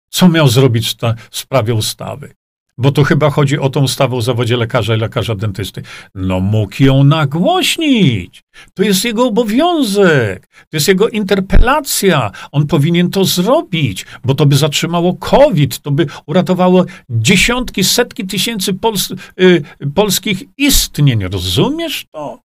Co 0.09 0.29
miał 0.29 0.47
zrobić 0.47 0.95
w 1.29 1.37
sprawie 1.37 1.73
ustawy? 1.73 2.33
Bo 2.77 2.91
to 2.91 3.03
chyba 3.03 3.29
chodzi 3.29 3.59
o 3.59 3.69
tą 3.69 3.83
ustawę 3.83 4.15
o 4.15 4.21
zawodzie 4.21 4.57
lekarza 4.57 4.95
i 4.95 4.99
lekarza 4.99 5.35
dentysty. 5.35 5.81
No 6.15 6.39
mógł 6.39 6.83
ją 6.83 7.03
nagłośnić. 7.03 8.43
To 8.73 8.83
jest 8.83 9.05
jego 9.05 9.27
obowiązek. 9.27 10.47
To 10.47 10.77
jest 10.77 10.87
jego 10.87 11.09
interpelacja. 11.09 12.31
On 12.51 12.67
powinien 12.67 13.09
to 13.09 13.25
zrobić, 13.25 14.05
bo 14.23 14.35
to 14.35 14.45
by 14.45 14.55
zatrzymało 14.55 15.15
COVID, 15.15 15.79
to 15.79 15.91
by 15.91 16.07
uratowało 16.25 16.85
dziesiątki, 17.09 17.83
setki 17.83 18.27
tysięcy 18.27 18.73
pols 18.73 19.11
y, 19.41 19.63
polskich 19.95 20.43
istnień. 20.57 21.23
Rozumiesz 21.23 22.05
to? 22.11 22.39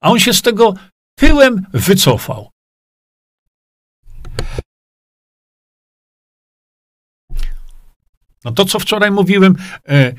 A 0.00 0.10
on 0.10 0.18
się 0.18 0.32
z 0.32 0.42
tego 0.42 0.74
tyłem 1.18 1.66
wycofał. 1.72 2.50
No 8.46 8.52
to, 8.52 8.64
co 8.64 8.78
wczoraj 8.78 9.10
mówiłem, 9.10 9.56
e, 9.88 9.92
e, 9.92 10.14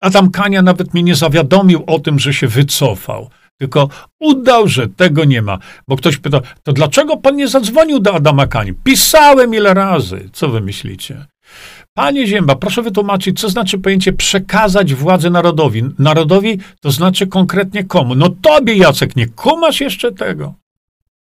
Adam 0.00 0.30
Kania 0.30 0.62
nawet 0.62 0.94
mnie 0.94 1.02
nie 1.02 1.14
zawiadomił 1.14 1.84
o 1.86 1.98
tym, 1.98 2.18
że 2.18 2.34
się 2.34 2.48
wycofał. 2.48 3.30
Tylko 3.60 3.88
udał, 4.20 4.68
że 4.68 4.88
tego 4.88 5.24
nie 5.24 5.42
ma. 5.42 5.58
Bo 5.88 5.96
ktoś 5.96 6.16
pyta, 6.16 6.40
to 6.62 6.72
dlaczego 6.72 7.16
pan 7.16 7.36
nie 7.36 7.48
zadzwonił 7.48 8.00
do 8.00 8.14
Adama 8.14 8.46
Kani? 8.46 8.74
Pisałem 8.74 9.54
ile 9.54 9.74
razy. 9.74 10.30
Co 10.32 10.48
wy 10.48 10.60
myślicie? 10.60 11.26
Panie 11.94 12.26
Zięba, 12.26 12.54
proszę 12.54 12.82
wytłumaczyć, 12.82 13.40
co 13.40 13.48
znaczy 13.48 13.78
pojęcie 13.78 14.12
przekazać 14.12 14.94
władzę 14.94 15.30
narodowi. 15.30 15.82
Narodowi 15.98 16.58
to 16.80 16.90
znaczy 16.90 17.26
konkretnie 17.26 17.84
komu? 17.84 18.14
No 18.14 18.28
tobie, 18.42 18.74
Jacek, 18.74 19.16
nie 19.16 19.26
kumasz 19.26 19.80
jeszcze 19.80 20.12
tego. 20.12 20.54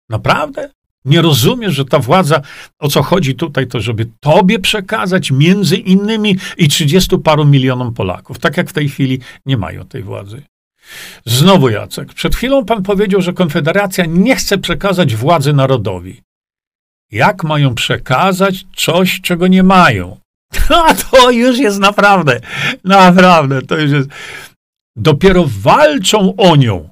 Naprawdę? 0.10 0.72
Nie 1.06 1.22
rozumiesz, 1.22 1.74
że 1.74 1.86
ta 1.86 2.00
władza, 2.00 2.42
o 2.80 2.88
co 2.88 3.04
chodzi 3.04 3.36
tutaj, 3.36 3.68
to 3.68 3.82
żeby 3.82 4.08
tobie 4.20 4.60
przekazać 4.60 5.32
między 5.32 5.78
innymi 5.78 6.38
i 6.58 6.68
trzydziestu 6.68 7.20
paru 7.20 7.46
milionom 7.46 7.94
Polaków, 7.94 8.40
tak 8.40 8.58
jak 8.58 8.70
w 8.70 8.74
tej 8.74 8.90
chwili 8.90 9.20
nie 9.46 9.58
mają 9.58 9.86
tej 9.86 10.04
władzy. 10.04 10.42
Znowu 11.26 11.70
Jacek, 11.70 12.14
przed 12.14 12.36
chwilą 12.36 12.66
pan 12.66 12.84
powiedział, 12.84 13.22
że 13.22 13.34
Konfederacja 13.34 14.06
nie 14.06 14.36
chce 14.36 14.58
przekazać 14.58 15.16
władzy 15.16 15.54
narodowi. 15.54 16.22
Jak 17.12 17.44
mają 17.44 17.76
przekazać 17.76 18.66
coś, 18.76 19.22
czego 19.22 19.48
nie 19.48 19.64
mają? 19.64 20.18
A 20.70 20.94
to 21.04 21.32
już 21.32 21.58
jest 21.58 21.80
naprawdę, 21.80 22.40
naprawdę, 22.84 23.62
to 23.62 23.78
już 23.78 23.92
jest. 23.92 24.10
Dopiero 24.96 25.46
walczą 25.48 26.36
o 26.36 26.56
nią. 26.56 26.90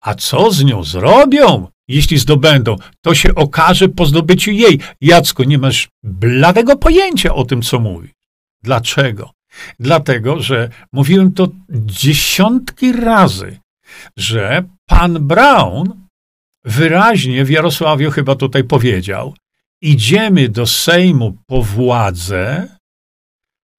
A 0.00 0.14
co 0.14 0.50
z 0.50 0.64
nią 0.64 0.84
zrobią? 0.84 1.68
Jeśli 1.88 2.18
zdobędą, 2.18 2.76
to 3.00 3.14
się 3.14 3.34
okaże 3.34 3.88
po 3.88 4.06
zdobyciu 4.06 4.50
jej. 4.50 4.78
Jacku, 5.00 5.42
nie 5.42 5.58
masz 5.58 5.88
bladego 6.02 6.76
pojęcia 6.76 7.34
o 7.34 7.44
tym, 7.44 7.62
co 7.62 7.78
mówi. 7.80 8.08
Dlaczego? 8.62 9.30
Dlatego, 9.80 10.42
że 10.42 10.68
mówiłem 10.92 11.32
to 11.32 11.48
dziesiątki 11.70 12.92
razy, 12.92 13.58
że 14.16 14.64
pan 14.86 15.26
Brown 15.26 16.06
wyraźnie 16.64 17.44
w 17.44 17.50
Jarosławiu 17.50 18.10
chyba 18.10 18.34
tutaj 18.34 18.64
powiedział, 18.64 19.34
idziemy 19.82 20.48
do 20.48 20.66
Sejmu 20.66 21.36
po 21.46 21.62
władzę, 21.62 22.68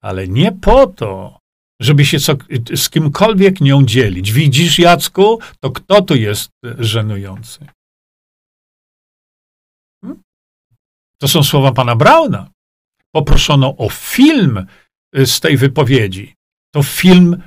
ale 0.02 0.28
nie 0.28 0.52
po 0.52 0.86
to, 0.86 1.38
żeby 1.80 2.04
się 2.04 2.18
co, 2.18 2.34
z 2.74 2.90
kimkolwiek 2.90 3.60
nią 3.60 3.84
dzielić. 3.84 4.32
Widzisz, 4.32 4.78
Jacku, 4.78 5.38
to 5.60 5.70
kto 5.70 6.02
tu 6.02 6.14
jest 6.14 6.50
żenujący? 6.78 7.66
To 11.20 11.28
są 11.28 11.42
słowa 11.42 11.72
pana 11.72 11.96
Brauna. 11.96 12.50
Poproszono 13.14 13.76
o 13.76 13.88
film 13.90 14.66
y, 15.18 15.26
z 15.26 15.40
tej 15.40 15.56
wypowiedzi. 15.56 16.34
To 16.74 16.82
film 16.82 17.42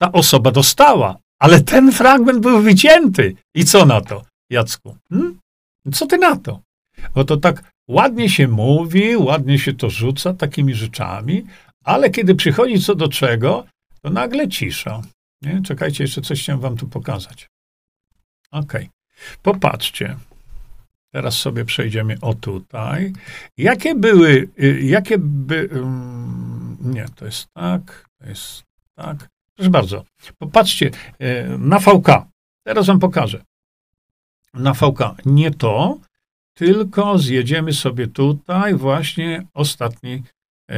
ta 0.00 0.12
osoba 0.12 0.50
dostała, 0.50 1.16
ale 1.38 1.60
ten 1.60 1.92
fragment 1.92 2.38
był 2.38 2.62
wycięty. 2.62 3.34
I 3.54 3.64
co 3.64 3.86
na 3.86 4.00
to, 4.00 4.24
Jacku? 4.50 4.96
Hmm? 5.10 5.38
Co 5.92 6.06
ty 6.06 6.18
na 6.18 6.36
to? 6.36 6.60
Bo 7.14 7.24
to 7.24 7.36
tak 7.36 7.72
ładnie 7.88 8.28
się 8.28 8.48
mówi, 8.48 9.16
ładnie 9.16 9.58
się 9.58 9.74
to 9.74 9.90
rzuca 9.90 10.34
takimi 10.34 10.74
rzeczami, 10.74 11.46
ale 11.84 12.10
kiedy 12.10 12.34
przychodzi 12.34 12.80
co 12.80 12.94
do 12.94 13.08
czego, 13.08 13.66
to 14.02 14.10
nagle 14.10 14.48
cisza. 14.48 15.02
Nie? 15.42 15.62
Czekajcie, 15.62 16.04
jeszcze 16.04 16.22
coś 16.22 16.42
chciałem 16.42 16.60
wam 16.60 16.76
tu 16.76 16.88
pokazać. 16.88 17.48
Okej. 18.50 18.82
Okay. 18.82 19.38
Popatrzcie. 19.42 20.16
Teraz 21.12 21.38
sobie 21.38 21.64
przejdziemy 21.64 22.16
o 22.20 22.34
tutaj. 22.34 23.12
Jakie 23.56 23.94
były, 23.94 24.48
y, 24.62 24.80
jakie 24.82 25.18
by, 25.18 25.68
nie, 26.80 27.06
to 27.16 27.24
jest 27.24 27.48
tak, 27.54 28.08
to 28.18 28.28
jest 28.28 28.64
tak. 28.94 29.28
Proszę 29.54 29.70
bardzo, 29.70 30.04
popatrzcie, 30.38 30.90
y, 31.22 31.58
na 31.58 31.78
VK. 31.78 32.26
Teraz 32.64 32.86
wam 32.86 32.98
pokażę. 32.98 33.44
Na 34.54 34.74
VK 34.74 35.16
nie 35.24 35.50
to, 35.50 35.98
tylko 36.54 37.18
zjedziemy 37.18 37.72
sobie 37.72 38.06
tutaj 38.06 38.74
właśnie 38.74 39.46
ostatni, 39.54 40.22
e, 40.70 40.76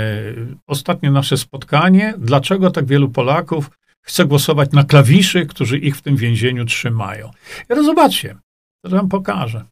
ostatnie 0.66 1.11
nasze 1.11 1.37
spotkanie. 1.37 2.14
Dlaczego 2.18 2.70
tak 2.70 2.87
wielu 2.87 3.11
Polaków 3.11 3.70
chce 4.03 4.24
głosować 4.24 4.72
na 4.72 4.85
klawiszy, 4.85 5.47
którzy 5.47 5.78
ich 5.78 5.97
w 5.97 6.03
tym 6.03 6.16
więzieniu 6.16 6.64
trzymają? 6.64 7.30
Teraz 7.68 7.85
zobaczcie, 7.85 8.37
to 8.85 8.91
wam 8.91 9.09
pokażę. 9.09 9.64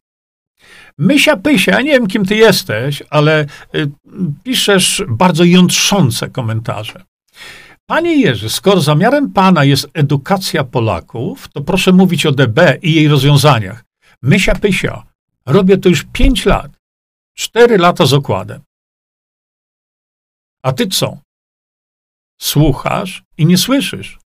Mysia 0.97 1.37
Pysia, 1.37 1.81
nie 1.81 1.91
wiem 1.91 2.07
kim 2.07 2.25
ty 2.25 2.35
jesteś, 2.35 3.03
ale 3.09 3.45
y, 3.75 3.91
piszesz 4.43 5.03
bardzo 5.07 5.43
jątrzące 5.43 6.29
komentarze. 6.29 7.03
Panie 7.85 8.21
Jerzy, 8.21 8.49
skoro 8.49 8.81
zamiarem 8.81 9.33
pana 9.33 9.63
jest 9.63 9.89
edukacja 9.93 10.63
Polaków, 10.63 11.47
to 11.47 11.61
proszę 11.61 11.91
mówić 11.91 12.25
o 12.25 12.31
DB 12.31 12.77
i 12.81 12.93
jej 12.93 13.07
rozwiązaniach. 13.07 13.83
Mysia 14.21 14.55
Pysia, 14.55 15.03
robię 15.45 15.77
to 15.77 15.89
już 15.89 16.05
pięć 16.13 16.45
lat. 16.45 16.71
Cztery 17.37 17.77
lata 17.77 18.05
z 18.05 18.13
okładem. 18.13 18.61
A 20.63 20.73
ty 20.73 20.87
co? 20.87 21.17
Słuchasz 22.41 23.23
i 23.37 23.45
nie 23.45 23.57
słyszysz 23.57 24.20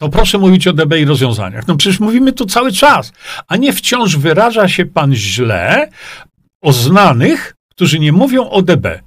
to 0.00 0.08
proszę 0.08 0.38
mówić 0.38 0.66
o 0.66 0.72
DB 0.72 1.00
i 1.00 1.04
rozwiązaniach. 1.04 1.68
No 1.68 1.76
przecież 1.76 2.00
mówimy 2.00 2.32
tu 2.32 2.46
cały 2.46 2.72
czas, 2.72 3.12
a 3.48 3.56
nie 3.56 3.72
wciąż 3.72 4.16
wyraża 4.16 4.68
się 4.68 4.86
pan 4.86 5.14
źle 5.14 5.90
o 6.62 6.72
znanych, 6.72 7.54
którzy 7.70 7.98
nie 7.98 8.12
mówią 8.12 8.50
o 8.50 8.62
DB. 8.62 9.00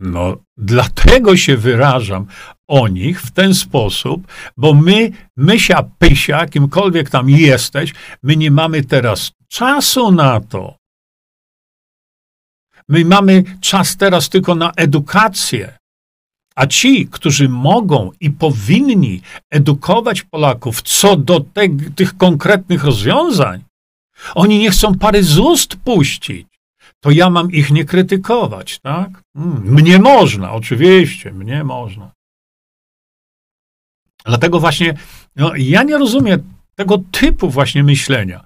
No, 0.00 0.36
dlatego 0.56 1.36
się 1.36 1.56
wyrażam 1.56 2.26
o 2.68 2.88
nich 2.88 3.22
w 3.22 3.30
ten 3.30 3.54
sposób, 3.54 4.26
bo 4.56 4.74
my, 4.74 5.10
mysia, 5.36 5.82
pysia, 5.98 6.46
kimkolwiek 6.46 7.10
tam 7.10 7.30
jesteś, 7.30 7.94
my 8.22 8.36
nie 8.36 8.50
mamy 8.50 8.84
teraz 8.84 9.32
czasu 9.48 10.12
na 10.12 10.40
to. 10.40 10.76
My 12.88 13.04
mamy 13.04 13.44
czas 13.60 13.96
teraz 13.96 14.28
tylko 14.28 14.54
na 14.54 14.72
edukację. 14.76 15.75
A 16.56 16.66
ci, 16.66 17.06
którzy 17.06 17.48
mogą 17.48 18.10
i 18.20 18.30
powinni 18.30 19.20
edukować 19.50 20.22
Polaków 20.22 20.82
co 20.82 21.16
do 21.16 21.40
te, 21.40 21.68
tych 21.96 22.16
konkretnych 22.16 22.84
rozwiązań, 22.84 23.64
oni 24.34 24.58
nie 24.58 24.70
chcą 24.70 24.98
pary 24.98 25.22
z 25.22 25.38
ust 25.38 25.76
puścić. 25.76 26.46
To 27.00 27.10
ja 27.10 27.30
mam 27.30 27.50
ich 27.50 27.70
nie 27.70 27.84
krytykować, 27.84 28.78
tak? 28.78 29.22
Hmm, 29.36 29.74
mnie 29.74 29.98
można, 29.98 30.52
oczywiście, 30.52 31.32
mnie 31.32 31.64
można. 31.64 32.12
Dlatego 34.24 34.60
właśnie 34.60 34.94
no, 35.36 35.52
ja 35.56 35.82
nie 35.82 35.98
rozumiem 35.98 36.54
tego 36.74 36.98
typu 36.98 37.50
właśnie 37.50 37.84
myślenia. 37.84 38.45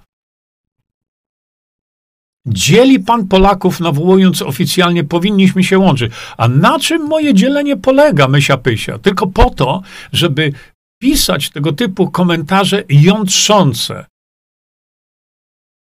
Dzieli 2.47 3.01
pan 3.01 3.29
Polaków, 3.29 3.81
nawołując 3.81 4.43
oficjalnie, 4.43 5.05
powinniśmy 5.05 5.65
się 5.65 5.79
łączyć. 5.79 6.13
A 6.37 6.49
na 6.49 6.79
czym 6.79 7.07
moje 7.07 7.35
dzielenie 7.35 7.77
polega, 7.77 8.29
mysia 8.29 8.57
pysia? 8.57 8.99
Tylko 8.99 9.27
po 9.27 9.51
to, 9.51 9.83
żeby 10.13 10.53
pisać 11.03 11.51
tego 11.51 11.73
typu 11.73 12.11
komentarze 12.11 12.85
jątrzące. 12.89 14.07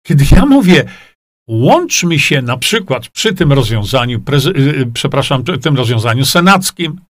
Kiedy 0.07 0.25
ja 0.31 0.45
mówię, 0.45 0.85
łączmy 1.49 2.19
się 2.19 2.41
na 2.41 2.57
przykład 2.57 3.07
przy 3.07 3.33
tym 3.33 3.53
rozwiązaniu, 3.53 4.23
y, 4.45 4.59
y, 4.59 4.91
przepraszam, 4.93 5.43
tym 5.43 5.75
rozwiązaniu 5.75 6.25
senackim, 6.25 7.01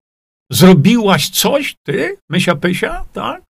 zrobiłaś 0.51 1.29
coś, 1.29 1.75
ty, 1.85 2.17
mysia 2.29 2.55
pysia, 2.55 3.05
tak? 3.13 3.48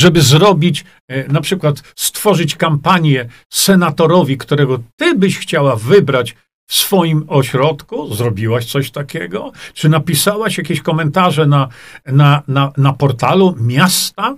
Żeby 0.00 0.20
zrobić, 0.22 0.84
e, 1.08 1.32
na 1.32 1.40
przykład 1.40 1.82
stworzyć 1.96 2.56
kampanię 2.56 3.28
senatorowi, 3.52 4.38
którego 4.38 4.78
ty 4.96 5.14
byś 5.14 5.38
chciała 5.38 5.76
wybrać 5.76 6.36
w 6.68 6.74
swoim 6.74 7.24
ośrodku? 7.28 8.14
Zrobiłaś 8.14 8.64
coś 8.66 8.90
takiego? 8.90 9.52
Czy 9.74 9.88
napisałaś 9.88 10.58
jakieś 10.58 10.80
komentarze 10.80 11.46
na, 11.46 11.68
na, 12.06 12.42
na, 12.48 12.72
na 12.76 12.92
portalu 12.92 13.54
miasta, 13.60 14.36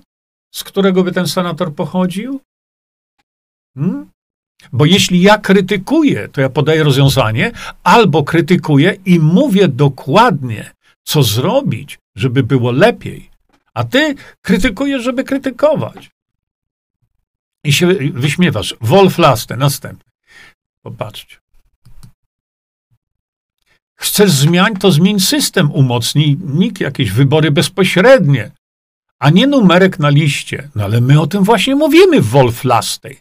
z 0.54 0.64
którego 0.64 1.04
by 1.04 1.12
ten 1.12 1.26
senator 1.26 1.74
pochodził? 1.74 2.40
Hmm? 3.74 4.10
Bo 4.72 4.84
jeśli 4.84 5.22
ja 5.22 5.38
krytykuję, 5.38 6.28
to 6.28 6.40
ja 6.40 6.48
podaję 6.48 6.84
rozwiązanie, 6.84 7.52
albo 7.82 8.24
krytykuję 8.24 8.96
i 9.06 9.20
mówię 9.20 9.68
dokładnie, 9.68 10.70
co 11.04 11.22
zrobić, 11.22 11.98
żeby 12.16 12.42
było 12.42 12.72
lepiej. 12.72 13.31
A 13.74 13.84
ty 13.84 14.14
krytykujesz, 14.42 15.02
żeby 15.02 15.24
krytykować. 15.24 16.10
I 17.64 17.72
się 17.72 17.86
wyśmiewasz. 18.12 18.74
Wolf 18.80 19.18
Laste, 19.18 19.56
następny. 19.56 20.12
Popatrzcie. 20.82 21.36
Chcesz 23.94 24.30
zmian, 24.30 24.76
to 24.76 24.92
zmień 24.92 25.20
system, 25.20 25.72
umocnij 25.72 26.36
NIK, 26.44 26.80
jakieś 26.80 27.10
wybory 27.10 27.50
bezpośrednie, 27.50 28.50
a 29.18 29.30
nie 29.30 29.46
numerek 29.46 29.98
na 29.98 30.08
liście. 30.08 30.68
No 30.74 30.84
ale 30.84 31.00
my 31.00 31.20
o 31.20 31.26
tym 31.26 31.44
właśnie 31.44 31.74
mówimy 31.74 32.20
w 32.20 32.28
Wolf 32.28 32.64
Lastej. 32.64 33.18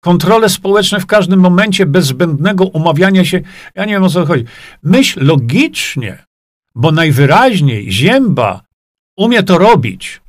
Kontrole 0.00 0.48
społeczne 0.48 1.00
w 1.00 1.06
każdym 1.06 1.40
momencie 1.40 1.86
bez 1.86 2.06
zbędnego 2.06 2.64
umawiania 2.64 3.24
się. 3.24 3.40
Ja 3.74 3.84
nie 3.84 3.92
wiem 3.92 4.02
o 4.02 4.08
co 4.08 4.26
chodzi. 4.26 4.44
Myśl 4.82 5.26
logicznie, 5.26 6.24
bo 6.74 6.92
najwyraźniej 6.92 7.92
Zięba 7.92 8.64
umie 9.18 9.42
to 9.42 9.58
robić, 9.58 10.20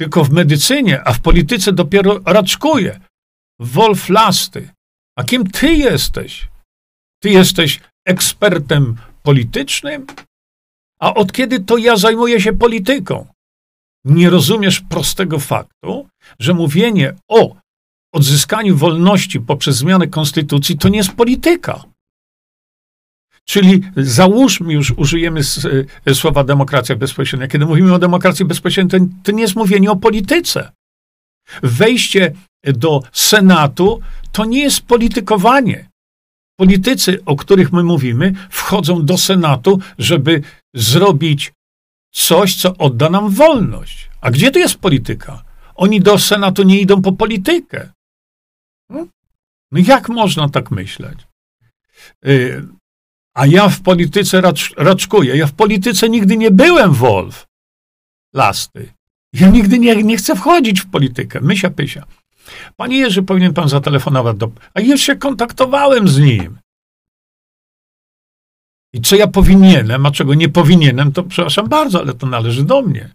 tylko 0.00 0.24
w 0.24 0.30
medycynie, 0.30 1.02
a 1.04 1.12
w 1.12 1.20
polityce 1.20 1.72
dopiero 1.72 2.20
raczkuje. 2.26 3.00
Wolf 3.60 4.08
Lasty. 4.08 4.70
A 5.18 5.24
kim 5.24 5.50
ty 5.50 5.72
jesteś? 5.72 6.48
Ty 7.22 7.30
jesteś 7.30 7.80
ekspertem 8.06 8.96
politycznym? 9.22 10.06
A 11.00 11.14
od 11.14 11.32
kiedy 11.32 11.60
to 11.60 11.78
ja 11.78 11.96
zajmuję 11.96 12.40
się 12.40 12.52
polityką? 12.52 13.26
Nie 14.04 14.30
rozumiesz 14.30 14.80
prostego 14.80 15.38
faktu, 15.38 16.08
że 16.38 16.54
mówienie 16.54 17.14
o 17.28 17.56
odzyskaniu 18.14 18.76
wolności 18.76 19.40
poprzez 19.40 19.76
zmianę 19.76 20.06
konstytucji 20.06 20.78
to 20.78 20.88
nie 20.88 20.98
jest 20.98 21.12
polityka. 21.12 21.84
Czyli 23.44 23.80
załóżmy 23.96 24.72
już, 24.72 24.90
użyjemy 24.90 25.40
e, 26.06 26.14
słowa 26.14 26.44
demokracja 26.44 26.96
bezpośrednia. 26.96 27.48
Kiedy 27.48 27.66
mówimy 27.66 27.94
o 27.94 27.98
demokracji 27.98 28.44
bezpośredniej, 28.44 29.00
to, 29.00 29.06
to 29.22 29.32
nie 29.32 29.42
jest 29.42 29.56
mówienie 29.56 29.90
o 29.90 29.96
polityce. 29.96 30.72
Wejście 31.62 32.32
do 32.64 33.02
Senatu 33.12 34.00
to 34.32 34.44
nie 34.44 34.62
jest 34.62 34.80
politykowanie. 34.80 35.88
Politycy, 36.56 37.24
o 37.26 37.36
których 37.36 37.72
my 37.72 37.82
mówimy, 37.82 38.32
wchodzą 38.50 39.04
do 39.04 39.18
Senatu, 39.18 39.80
żeby 39.98 40.42
zrobić 40.74 41.52
coś, 42.12 42.56
co 42.56 42.76
odda 42.76 43.10
nam 43.10 43.30
wolność. 43.30 44.10
A 44.20 44.30
gdzie 44.30 44.50
tu 44.50 44.58
jest 44.58 44.78
polityka? 44.78 45.44
Oni 45.74 46.00
do 46.00 46.18
Senatu 46.18 46.62
nie 46.62 46.80
idą 46.80 47.02
po 47.02 47.12
politykę. 47.12 47.90
No, 48.90 49.06
no 49.72 49.80
jak 49.86 50.08
można 50.08 50.48
tak 50.48 50.70
myśleć? 50.70 51.18
Y, 52.26 52.62
a 53.34 53.46
ja 53.46 53.68
w 53.68 53.80
polityce 53.80 54.40
racz, 54.40 54.74
raczkuję. 54.76 55.36
Ja 55.36 55.46
w 55.46 55.52
polityce 55.52 56.08
nigdy 56.08 56.36
nie 56.36 56.50
byłem, 56.50 56.92
Wolf. 56.92 57.46
Lasty. 58.34 58.92
Ja 59.32 59.48
nigdy 59.48 59.78
nie, 59.78 60.02
nie 60.02 60.16
chcę 60.16 60.36
wchodzić 60.36 60.80
w 60.80 60.86
politykę. 60.86 61.40
Mysia 61.40 61.70
pysia. 61.70 62.04
Panie 62.76 62.98
Jerzy, 62.98 63.22
powinien 63.22 63.54
pan 63.54 63.68
zatelefonować 63.68 64.36
do... 64.36 64.50
A 64.74 64.80
już 64.80 65.00
się 65.00 65.16
kontaktowałem 65.16 66.08
z 66.08 66.18
nim. 66.18 66.58
I 68.92 69.00
co 69.00 69.16
ja 69.16 69.26
powinienem, 69.26 70.06
a 70.06 70.10
czego 70.10 70.34
nie 70.34 70.48
powinienem, 70.48 71.12
to 71.12 71.22
przepraszam 71.22 71.68
bardzo, 71.68 72.00
ale 72.00 72.14
to 72.14 72.26
należy 72.26 72.64
do 72.64 72.82
mnie. 72.82 73.14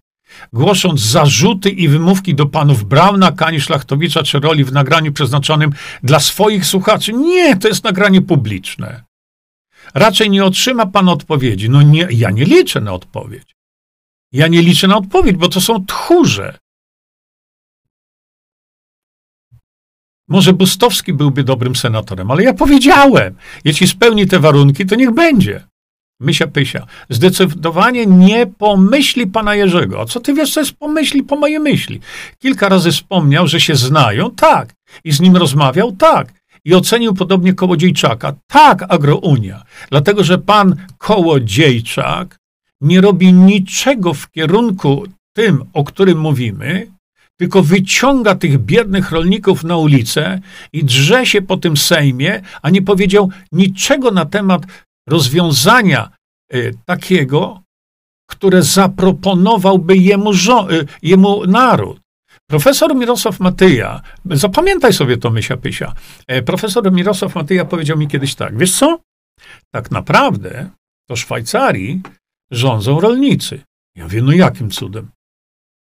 Głosząc 0.53 1.01
zarzuty 1.01 1.69
i 1.69 1.87
wymówki 1.87 2.35
do 2.35 2.45
panów 2.45 2.83
Brauna, 2.83 3.31
Kani 3.31 3.61
Szlachtowicza 3.61 4.23
czy 4.23 4.39
Roli 4.39 4.63
w 4.63 4.73
nagraniu 4.73 5.11
przeznaczonym 5.11 5.71
dla 6.03 6.19
swoich 6.19 6.65
słuchaczy. 6.65 7.13
Nie, 7.13 7.57
to 7.57 7.67
jest 7.67 7.83
nagranie 7.83 8.21
publiczne 8.21 9.08
raczej 9.93 10.29
nie 10.29 10.45
otrzyma 10.45 10.85
pan 10.85 11.09
odpowiedzi. 11.09 11.69
No 11.69 11.81
nie, 11.81 12.07
ja 12.11 12.31
nie 12.31 12.45
liczę 12.45 12.81
na 12.81 12.93
odpowiedź. 12.93 13.55
Ja 14.31 14.47
nie 14.47 14.61
liczę 14.61 14.87
na 14.87 14.97
odpowiedź, 14.97 15.35
bo 15.35 15.49
to 15.49 15.61
są 15.61 15.85
tchórze. 15.85 16.57
Może 20.27 20.53
Bustowski 20.53 21.13
byłby 21.13 21.43
dobrym 21.43 21.75
senatorem, 21.75 22.31
ale 22.31 22.43
ja 22.43 22.53
powiedziałem, 22.53 23.35
jeśli 23.65 23.87
spełni 23.87 24.27
te 24.27 24.39
warunki, 24.39 24.85
to 24.85 24.95
niech 24.95 25.11
będzie. 25.11 25.63
Mysia 26.19 26.47
Pysia. 26.47 26.87
Zdecydowanie 27.09 28.05
nie 28.05 28.47
pomyśli 28.47 29.27
pana 29.27 29.55
Jerzego. 29.55 30.01
A 30.01 30.05
co 30.05 30.19
ty 30.19 30.33
wiesz, 30.33 30.53
co 30.53 30.59
jest 30.59 30.73
pomyśli 30.73 31.23
po 31.23 31.35
mojej 31.35 31.59
myśli? 31.59 31.99
Kilka 32.39 32.69
razy 32.69 32.91
wspomniał, 32.91 33.47
że 33.47 33.61
się 33.61 33.75
znają, 33.75 34.31
tak. 34.31 34.73
I 35.03 35.11
z 35.11 35.21
nim 35.21 35.35
rozmawiał, 35.35 35.91
tak 35.91 36.38
i 36.65 36.75
ocenił 36.75 37.13
podobnie 37.13 37.53
Kołodziejczaka. 37.53 38.35
Tak, 38.47 38.85
Agrounia, 38.89 39.63
dlatego 39.89 40.23
że 40.23 40.37
pan 40.37 40.75
Kołodziejczak 40.97 42.39
nie 42.81 43.01
robi 43.01 43.33
niczego 43.33 44.13
w 44.13 44.31
kierunku 44.31 45.03
tym, 45.33 45.63
o 45.73 45.83
którym 45.83 46.19
mówimy, 46.19 46.87
tylko 47.39 47.63
wyciąga 47.63 48.35
tych 48.35 48.57
biednych 48.57 49.11
rolników 49.11 49.63
na 49.63 49.77
ulicę 49.77 50.39
i 50.73 50.83
drze 50.83 51.25
się 51.25 51.41
po 51.41 51.57
tym 51.57 51.77
Sejmie, 51.77 52.41
a 52.61 52.69
nie 52.69 52.81
powiedział 52.81 53.29
niczego 53.51 54.11
na 54.11 54.25
temat 54.25 54.61
rozwiązania 55.09 56.09
y, 56.53 56.73
takiego, 56.85 57.61
które 58.29 58.63
zaproponowałby 58.63 59.97
jemu, 59.97 60.31
y, 60.33 60.85
jemu 61.01 61.45
naród. 61.45 61.99
Profesor 62.49 62.95
Mirosław 62.95 63.39
Matyja, 63.39 64.01
zapamiętaj 64.25 64.93
sobie 64.93 65.17
to, 65.17 65.29
Mysia 65.29 65.57
Pysia. 65.57 65.93
E, 66.27 66.41
profesor 66.41 66.91
Mirosław 66.91 67.35
Matyja 67.35 67.65
powiedział 67.65 67.97
mi 67.97 68.07
kiedyś 68.07 68.35
tak, 68.35 68.57
wiesz 68.57 68.77
co? 68.77 68.99
Tak 69.73 69.91
naprawdę 69.91 70.69
to 71.09 71.15
Szwajcarii 71.15 72.01
rządzą 72.51 72.99
rolnicy. 72.99 73.61
Ja 73.95 74.07
wiem, 74.07 74.25
no 74.25 74.31
jakim 74.31 74.69
cudem? 74.69 75.11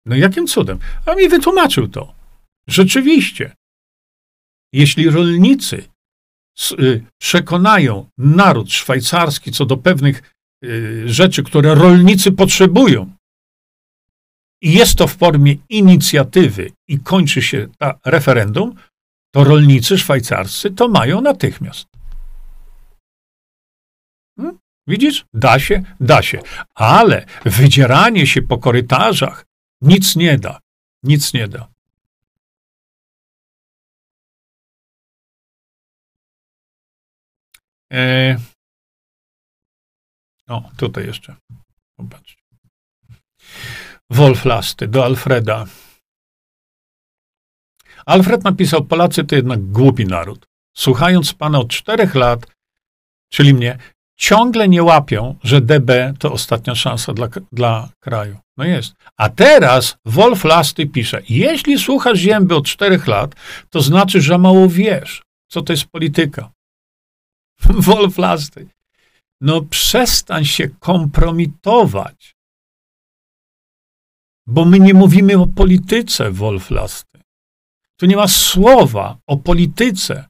No 0.06 0.16
jakim 0.16 0.46
cudem? 0.46 0.78
A 1.06 1.14
mi 1.14 1.28
wytłumaczył 1.28 1.88
to. 1.88 2.14
Rzeczywiście, 2.66 3.52
jeśli 4.72 5.10
rolnicy 5.10 5.84
y, 6.72 7.04
przekonają 7.20 8.06
naród 8.18 8.72
szwajcarski 8.72 9.52
co 9.52 9.66
do 9.66 9.76
pewnych 9.76 10.34
y, 10.64 11.02
rzeczy, 11.06 11.42
które 11.42 11.74
rolnicy 11.74 12.32
potrzebują, 12.32 13.12
i 14.60 14.72
jest 14.72 14.98
to 14.98 15.06
w 15.06 15.16
formie 15.16 15.54
inicjatywy 15.68 16.70
i 16.88 16.98
kończy 16.98 17.42
się 17.42 17.68
ta 17.78 17.98
referendum, 18.04 18.74
to 19.34 19.44
rolnicy 19.44 19.98
szwajcarscy 19.98 20.70
to 20.70 20.88
mają 20.88 21.20
natychmiast. 21.20 21.88
Hmm? 24.36 24.58
Widzisz? 24.86 25.24
Da 25.34 25.58
się, 25.58 25.82
da 26.00 26.22
się. 26.22 26.40
Ale 26.74 27.26
wydzieranie 27.44 28.26
się 28.26 28.42
po 28.42 28.58
korytarzach 28.58 29.44
nic 29.80 30.16
nie 30.16 30.38
da. 30.38 30.60
Nic 31.02 31.34
nie 31.34 31.48
da. 31.48 31.68
E... 37.92 38.36
O, 40.48 40.70
tutaj 40.76 41.06
jeszcze. 41.06 41.36
Popatrz. 41.96 42.36
Wolf 44.10 44.44
Lasty 44.44 44.88
do 44.88 45.04
Alfreda. 45.04 45.66
Alfred 48.06 48.44
napisał: 48.44 48.84
Polacy 48.84 49.24
to 49.24 49.36
jednak 49.36 49.60
głupi 49.62 50.06
naród. 50.06 50.46
Słuchając 50.76 51.32
pana 51.32 51.58
od 51.58 51.68
czterech 51.68 52.14
lat, 52.14 52.46
czyli 53.32 53.54
mnie, 53.54 53.78
ciągle 54.18 54.68
nie 54.68 54.82
łapią, 54.82 55.34
że 55.42 55.60
DB 55.60 55.90
to 56.18 56.32
ostatnia 56.32 56.74
szansa 56.74 57.12
dla, 57.12 57.28
dla 57.52 57.88
kraju. 58.00 58.38
No 58.56 58.64
jest. 58.64 58.94
A 59.16 59.28
teraz 59.28 59.98
Wolf 60.04 60.44
Lasty 60.44 60.86
pisze: 60.86 61.22
Jeśli 61.28 61.78
słuchasz 61.78 62.18
zięby 62.18 62.56
od 62.56 62.66
czterech 62.66 63.06
lat, 63.06 63.34
to 63.70 63.80
znaczy, 63.80 64.20
że 64.20 64.38
mało 64.38 64.68
wiesz, 64.68 65.22
co 65.50 65.62
to 65.62 65.72
jest 65.72 65.84
polityka. 65.84 66.50
Wolf 67.88 68.18
Lasty. 68.18 68.68
No 69.40 69.62
przestań 69.62 70.44
się 70.44 70.68
kompromitować. 70.68 72.37
Bo 74.50 74.64
my 74.64 74.80
nie 74.80 74.94
mówimy 74.94 75.38
o 75.38 75.46
polityce, 75.46 76.30
Wolf 76.30 76.70
Lasty. 76.70 77.18
Tu 77.96 78.06
nie 78.06 78.16
ma 78.16 78.28
słowa 78.28 79.16
o 79.26 79.36
polityce. 79.36 80.24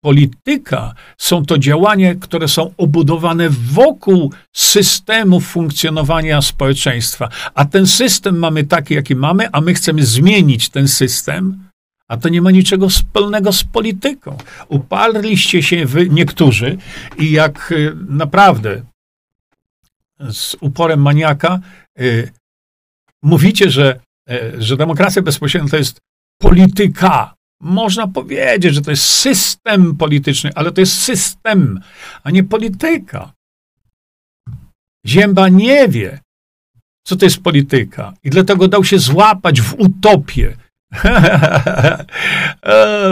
Polityka 0.00 0.94
są 1.18 1.44
to 1.44 1.58
działania, 1.58 2.14
które 2.14 2.48
są 2.48 2.74
obudowane 2.76 3.50
wokół 3.50 4.32
systemu 4.52 5.40
funkcjonowania 5.40 6.42
społeczeństwa. 6.42 7.28
A 7.54 7.64
ten 7.64 7.86
system 7.86 8.38
mamy 8.38 8.64
taki, 8.64 8.94
jaki 8.94 9.14
mamy, 9.16 9.48
a 9.52 9.60
my 9.60 9.74
chcemy 9.74 10.06
zmienić 10.06 10.68
ten 10.68 10.88
system, 10.88 11.64
a 12.08 12.16
to 12.16 12.28
nie 12.28 12.42
ma 12.42 12.50
niczego 12.50 12.88
wspólnego 12.88 13.52
z 13.52 13.64
polityką. 13.64 14.36
Uparliście 14.68 15.62
się 15.62 15.86
wy, 15.86 16.08
niektórzy 16.08 16.78
i 17.18 17.30
jak 17.30 17.72
y, 17.72 17.96
naprawdę 18.08 18.82
z 20.32 20.56
uporem 20.60 21.02
maniaka 21.02 21.60
y, 22.00 22.32
mówicie, 23.24 23.70
że, 23.70 24.00
y, 24.30 24.62
że 24.62 24.76
demokracja 24.76 25.22
bezpośrednia 25.22 25.70
to 25.70 25.76
jest 25.76 25.98
polityka. 26.40 27.34
Można 27.60 28.08
powiedzieć, 28.08 28.74
że 28.74 28.82
to 28.82 28.90
jest 28.90 29.04
system 29.04 29.96
polityczny, 29.96 30.50
ale 30.54 30.72
to 30.72 30.80
jest 30.80 31.02
system, 31.02 31.80
a 32.22 32.30
nie 32.30 32.44
polityka. 32.44 33.32
Zięba 35.06 35.48
nie 35.48 35.88
wie, 35.88 36.20
co 37.06 37.16
to 37.16 37.26
jest 37.26 37.42
polityka 37.42 38.14
i 38.24 38.30
dlatego 38.30 38.68
dał 38.68 38.84
się 38.84 38.98
złapać 38.98 39.60
w 39.60 39.74
utopię. 39.78 40.56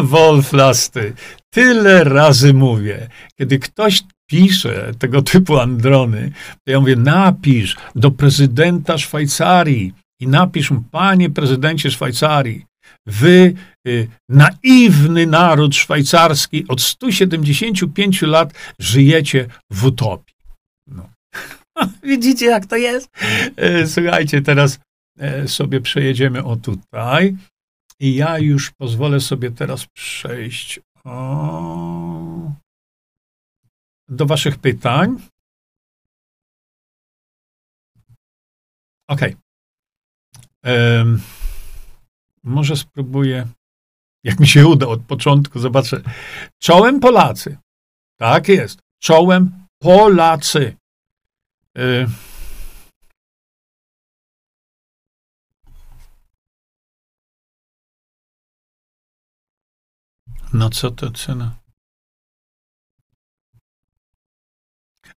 Wolf 0.03 0.53
Lasty. 0.53 1.15
Tyle 1.51 2.05
razy 2.05 2.55
mówię, 2.55 3.09
kiedy 3.39 3.59
ktoś 3.59 4.03
pisze 4.31 4.93
tego 4.99 5.23
typu 5.23 5.59
androny, 5.59 6.33
to 6.65 6.73
ja 6.73 6.81
mówię, 6.81 6.97
napisz 6.97 7.77
do 7.95 8.11
prezydenta 8.11 8.99
Szwajcarii 8.99 9.95
i 10.23 10.29
napisz 10.29 10.71
mu, 10.71 10.83
panie 10.91 11.31
prezydencie 11.31 11.91
Szwajcarii, 11.91 12.67
Wy, 13.07 13.55
y, 13.89 14.09
naiwny 14.29 15.27
naród 15.27 15.75
szwajcarski, 15.75 16.65
od 16.69 16.81
175 16.81 18.23
lat 18.23 18.55
żyjecie 18.79 19.47
w 19.71 19.85
utopii. 19.85 20.35
No. 20.87 21.11
Widzicie, 22.11 22.47
jak 22.47 22.67
to 22.67 22.77
jest? 22.77 23.09
E, 23.57 23.87
słuchajcie, 23.87 24.43
teraz 24.43 24.81
e, 25.19 25.49
sobie 25.49 25.81
przejedziemy 25.81 26.45
o 26.45 26.57
tutaj. 26.57 27.37
I 28.01 28.15
ja 28.15 28.39
już 28.39 28.71
pozwolę 28.71 29.21
sobie 29.21 29.51
teraz 29.51 29.87
przejść 29.87 30.81
o... 31.05 32.53
do 34.09 34.27
Waszych 34.27 34.59
pytań. 34.59 35.17
OK. 39.09 39.21
Może 42.43 42.77
spróbuję, 42.77 43.47
jak 44.25 44.41
mi 44.41 44.47
się 44.47 44.67
uda 44.67 44.87
od 44.87 45.03
początku, 45.03 45.59
zobaczę. 45.59 46.03
Czołem 46.59 47.01
Polacy. 47.01 47.59
Tak 48.17 48.49
jest. 48.49 48.81
Czołem 49.03 49.67
Polacy. 49.79 50.77
Y 51.79 52.07
no 60.53 60.71
co 60.71 60.91
to 60.91 61.11
cena? 61.11 61.57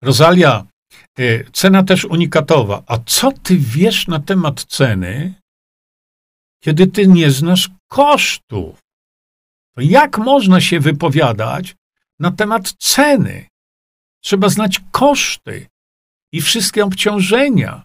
Rosalia, 0.02 0.66
cena 1.52 1.82
też 1.82 2.04
unikatowa. 2.04 2.82
A 2.86 2.98
co 3.06 3.32
ty 3.32 3.56
wiesz 3.56 4.06
na 4.08 4.20
temat 4.20 4.64
ceny, 4.64 5.34
kiedy 6.64 6.86
ty 6.86 7.06
nie 7.06 7.30
znasz 7.30 7.70
kosztów. 7.88 8.78
To 9.74 9.80
jak 9.80 10.18
można 10.18 10.60
się 10.60 10.80
wypowiadać 10.80 11.76
na 12.18 12.30
temat 12.30 12.72
ceny? 12.78 13.46
Trzeba 14.22 14.48
znać 14.48 14.80
koszty 14.90 15.66
i 16.32 16.40
wszystkie 16.40 16.84
obciążenia, 16.84 17.84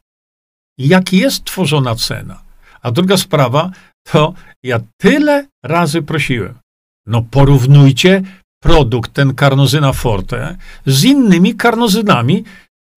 jak 0.78 1.14
jest 1.14 1.44
tworzona 1.44 1.96
cena. 1.96 2.44
A 2.82 2.92
druga 2.92 3.18
sprawa 3.18 3.72
to 4.04 4.34
ja 4.64 4.80
tyle 4.98 5.48
razy 5.64 6.02
prosiłem, 6.02 6.60
no 7.06 7.22
porównujcie 7.22 8.22
produkt, 8.62 9.14
ten 9.14 9.36
karnozyna 9.36 9.94
forte, 9.94 10.58
z 10.86 11.04
innymi 11.04 11.56
karnozynami 11.56 12.44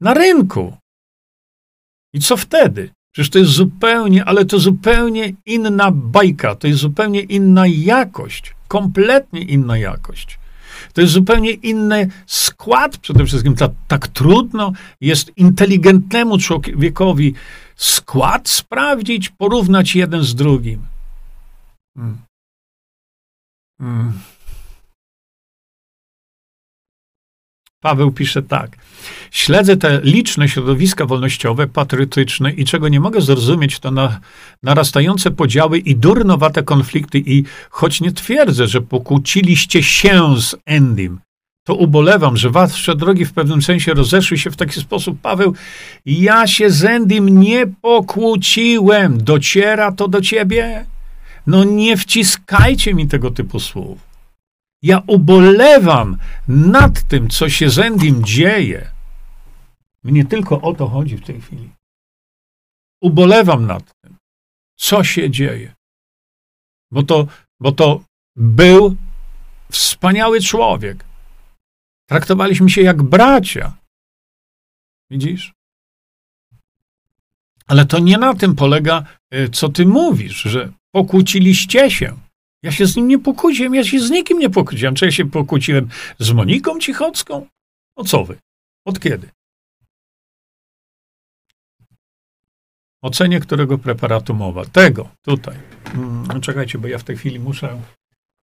na 0.03 0.15
rynku. 0.15 0.77
I 2.13 2.21
co 2.21 2.37
wtedy? 2.37 2.91
Przecież 3.13 3.31
to 3.31 3.39
jest 3.39 3.51
zupełnie, 3.51 4.25
ale 4.25 4.45
to 4.45 4.59
zupełnie 4.59 5.33
inna 5.47 5.91
bajka, 5.91 6.55
to 6.55 6.67
jest 6.67 6.81
zupełnie 6.81 7.21
inna 7.21 7.67
jakość, 7.67 8.55
kompletnie 8.69 9.41
inna 9.41 9.79
jakość. 9.79 10.39
To 10.93 11.01
jest 11.01 11.13
zupełnie 11.13 11.51
inny 11.51 12.09
skład 12.27 12.97
przede 12.97 13.27
wszystkim. 13.27 13.55
Tak, 13.55 13.71
tak 13.89 14.09
trudno 14.09 14.73
jest 15.01 15.33
inteligentnemu 15.37 16.39
człowiekowi 16.39 17.35
skład 17.77 18.49
sprawdzić, 18.49 19.29
porównać 19.29 19.95
jeden 19.95 20.23
z 20.23 20.35
drugim. 20.35 20.87
Hmm. 21.97 22.19
Hmm. 23.81 24.13
Paweł 27.83 28.13
pisze 28.13 28.43
tak. 28.43 28.77
Śledzę 29.31 29.77
te 29.77 30.01
liczne 30.05 30.49
środowiska 30.49 31.07
wolnościowe, 31.07 31.67
patriotyczne 31.67 32.53
i 32.53 32.65
czego 32.65 32.89
nie 32.89 33.01
mogę 33.01 33.21
zrozumieć, 33.21 33.79
to 33.79 33.91
na, 33.91 34.21
narastające 34.63 35.31
podziały 35.31 35.79
i 35.79 35.97
durnowate 35.97 36.63
konflikty 36.63 37.19
i 37.19 37.45
choć 37.71 38.01
nie 38.01 38.13
twierdzę, 38.13 38.67
że 38.67 38.81
pokłóciliście 38.81 39.83
się 39.83 40.41
z 40.41 40.57
Endym, 40.67 41.21
to 41.65 41.75
ubolewam, 41.75 42.37
że 42.37 42.51
wasze 42.51 42.97
drogi 42.97 43.25
w 43.25 43.33
pewnym 43.33 43.63
sensie 43.63 43.95
rozeszły 43.95 44.39
się 44.39 44.51
w 44.51 44.57
taki 44.57 44.81
sposób. 44.81 45.21
Paweł, 45.23 45.55
ja 46.07 46.47
się 46.47 46.71
z 46.71 46.85
Endym 46.85 47.41
nie 47.41 47.67
pokłóciłem. 47.67 49.25
Dociera 49.25 49.93
to 49.93 50.09
do 50.09 50.21
ciebie? 50.21 50.87
No 51.47 51.65
nie 51.65 51.97
wciskajcie 51.97 52.95
mi 52.95 53.09
tego 53.09 53.31
typu 53.31 53.61
słów. 53.61 54.12
Ja 54.83 55.03
ubolewam 55.07 56.19
nad 56.49 57.09
tym, 57.09 57.29
co 57.31 57.49
się 57.49 57.71
z 57.71 57.79
Endym 57.79 58.25
dzieje. 58.25 58.91
Mnie 60.03 60.25
tylko 60.25 60.61
o 60.61 60.75
to 60.75 60.89
chodzi 60.89 61.17
w 61.17 61.25
tej 61.25 61.41
chwili. 61.41 61.71
Ubolewam 63.03 63.67
nad 63.67 64.01
tym, 64.01 64.17
co 64.77 65.05
się 65.05 65.31
dzieje. 65.31 65.75
Bo 66.91 67.03
to, 67.03 67.27
bo 67.61 67.73
to 67.73 68.05
był 68.37 68.97
wspaniały 69.73 70.41
człowiek. 70.41 71.05
Traktowaliśmy 72.09 72.71
się 72.71 72.83
jak 72.83 73.03
bracia. 73.03 73.77
Widzisz? 75.11 75.53
Ale 77.67 77.87
to 77.87 77.99
nie 77.99 78.19
na 78.19 78.35
tym 78.35 78.55
polega, 78.55 79.05
y, 79.35 79.49
co 79.49 79.69
ty 79.69 79.87
mówisz, 79.87 80.43
że 80.43 80.73
pokłóciliście 80.95 81.91
się. 81.91 82.19
Ja 82.63 82.73
się 82.73 82.87
z 82.87 82.97
nim 82.97 83.09
nie 83.09 83.19
pokłóciłem, 83.19 83.75
ja 83.75 83.85
się 83.85 84.01
z 84.01 84.11
nikim 84.11 84.39
nie 84.39 84.51
pokłóciłem. 84.51 84.95
Czy 84.95 85.05
ja 85.05 85.13
się 85.13 85.31
pokłóciłem 85.31 85.89
z 86.19 86.33
Moniką 86.33 86.79
Cichocką? 86.79 87.47
O 87.97 88.05
co 88.05 88.25
wy? 88.25 88.39
Od 88.85 89.01
kiedy? 89.01 89.31
Ocenie 93.03 93.41
którego 93.41 93.79
preparatu 93.79 94.35
mowa? 94.35 94.65
Tego, 94.65 95.09
tutaj. 95.23 95.57
Hmm, 95.85 96.41
czekajcie, 96.41 96.79
bo 96.79 96.89
ja 96.89 96.99
w 96.99 97.05
tej 97.05 97.17
chwili 97.17 97.41
muszę, 97.41 97.83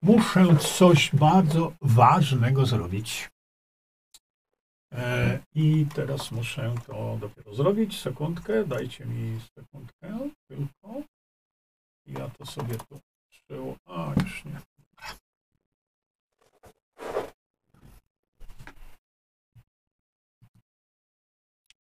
muszę 0.02 0.58
coś 0.58 1.16
bardzo 1.16 1.74
ważnego 1.82 2.66
zrobić. 2.66 3.30
E, 4.92 5.40
I 5.56 5.86
teraz 5.96 6.32
muszę 6.32 6.76
to 6.88 7.18
dopiero 7.22 7.56
zrobić. 7.56 8.00
Sekundkę, 8.02 8.66
dajcie 8.66 9.06
mi 9.06 9.40
sekundkę 9.56 10.30
tylko. 10.48 11.02
Ja 12.08 12.30
to 12.30 12.46
sobie 12.46 12.76
tu 12.76 13.00
było. 13.50 13.76
O, 13.86 14.14
już 14.24 14.46
nie. 14.46 14.60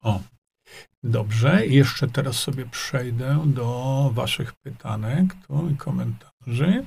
O, 0.02 0.22
dobrze. 1.04 1.66
Jeszcze 1.66 2.08
teraz 2.08 2.40
sobie 2.40 2.66
przejdę 2.66 3.44
do 3.46 4.10
Waszych 4.14 4.54
pytanek 4.54 5.34
tu 5.48 5.70
i 5.70 5.78
komentarzy. 5.78 6.86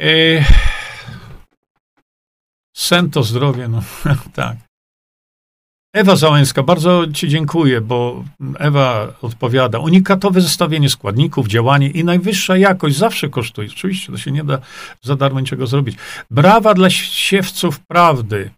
E... 0.00 0.44
Sen 2.76 3.10
to 3.10 3.22
zdrowie, 3.22 3.68
no 3.68 3.82
tak. 4.34 4.56
Ewa 5.94 6.16
Załęska, 6.16 6.62
bardzo 6.62 7.06
Ci 7.12 7.28
dziękuję, 7.28 7.80
bo 7.80 8.24
Ewa 8.58 9.12
odpowiada. 9.22 9.78
Unikatowe 9.78 10.40
zestawienie 10.40 10.90
składników, 10.90 11.46
działanie 11.46 11.90
i 11.90 12.04
najwyższa 12.04 12.56
jakość 12.56 12.96
zawsze 12.96 13.28
kosztuje. 13.28 13.68
Oczywiście 13.68 14.12
to 14.12 14.18
się 14.18 14.30
nie 14.30 14.44
da 14.44 14.58
za 15.02 15.16
darmo 15.16 15.40
niczego 15.40 15.66
zrobić. 15.66 15.96
Brawa 16.30 16.74
dla 16.74 16.90
siewców 16.90 17.80
prawdy. 17.80 18.50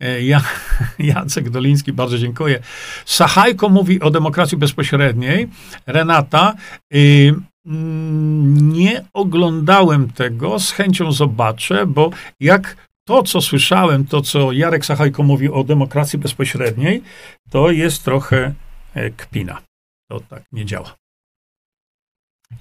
E, 0.00 0.22
ja, 0.22 0.40
Jacek 0.98 1.50
Doliński, 1.50 1.92
bardzo 1.92 2.18
dziękuję. 2.18 2.60
Sachajko 3.04 3.68
mówi 3.68 4.00
o 4.00 4.10
demokracji 4.10 4.58
bezpośredniej. 4.58 5.48
Renata, 5.86 6.54
y, 6.94 7.34
mm, 7.66 8.72
nie 8.72 9.04
oglądałem 9.12 10.10
tego, 10.10 10.58
z 10.58 10.70
chęcią 10.70 11.12
zobaczę, 11.12 11.86
bo 11.86 12.10
jak 12.40 12.76
to, 13.10 13.22
co 13.22 13.40
słyszałem, 13.40 14.06
to, 14.06 14.22
co 14.22 14.52
Jarek 14.52 14.84
Sachajko 14.84 15.22
mówi 15.22 15.48
o 15.48 15.64
demokracji 15.64 16.18
bezpośredniej, 16.18 17.02
to 17.50 17.70
jest 17.70 18.04
trochę 18.04 18.54
e, 18.94 19.10
kpina. 19.10 19.62
To 20.10 20.20
tak 20.20 20.42
nie 20.52 20.64
działa. 20.64 20.94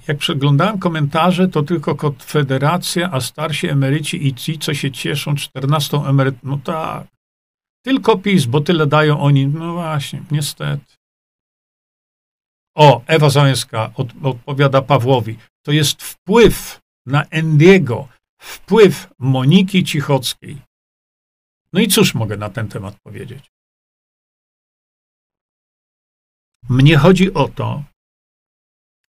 Jak 0.08 0.18
przeglądałem 0.18 0.80
komentarze, 0.80 1.48
to 1.48 1.64
tylko 1.64 1.96
Konfederacja, 1.96 3.12
a 3.12 3.22
starsi 3.22 3.68
emeryci 3.68 4.28
i 4.28 4.34
ci, 4.34 4.60
co 4.60 4.74
się 4.74 4.92
cieszą 4.92 5.36
14 5.36 5.98
emeryt... 5.98 6.36
No 6.44 6.60
tak. 6.64 7.08
Tylko 7.86 8.18
PiS, 8.18 8.46
bo 8.46 8.62
tyle 8.62 8.88
dają 8.88 9.20
oni. 9.20 9.48
No 9.48 9.74
właśnie, 9.74 10.24
niestety. 10.32 10.96
O, 12.76 13.02
Ewa 13.08 13.30
Załęska 13.30 13.92
od, 13.96 14.08
odpowiada 14.24 14.82
Pawłowi. 14.82 15.38
To 15.66 15.72
jest 15.72 16.04
wpływ 16.04 16.80
na 17.06 17.24
Endiego, 17.24 18.08
wpływ 18.40 19.08
Moniki 19.20 19.84
Cichockiej. 19.84 20.62
No 21.74 21.80
i 21.80 21.88
cóż 21.88 22.16
mogę 22.16 22.38
na 22.38 22.50
ten 22.50 22.68
temat 22.68 22.96
powiedzieć? 23.04 23.52
Mnie 26.70 26.98
chodzi 26.98 27.34
o 27.34 27.48
to, 27.48 27.84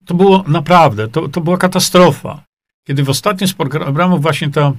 to 0.06 0.14
było 0.14 0.42
naprawdę, 0.42 1.08
to, 1.08 1.28
to 1.28 1.40
była 1.40 1.58
katastrofa. 1.58 2.44
Kiedy 2.86 3.04
w 3.04 3.10
ostatnim 3.10 3.48
z 3.48 3.54
programów 3.54 4.22
właśnie 4.22 4.50
to, 4.50 4.76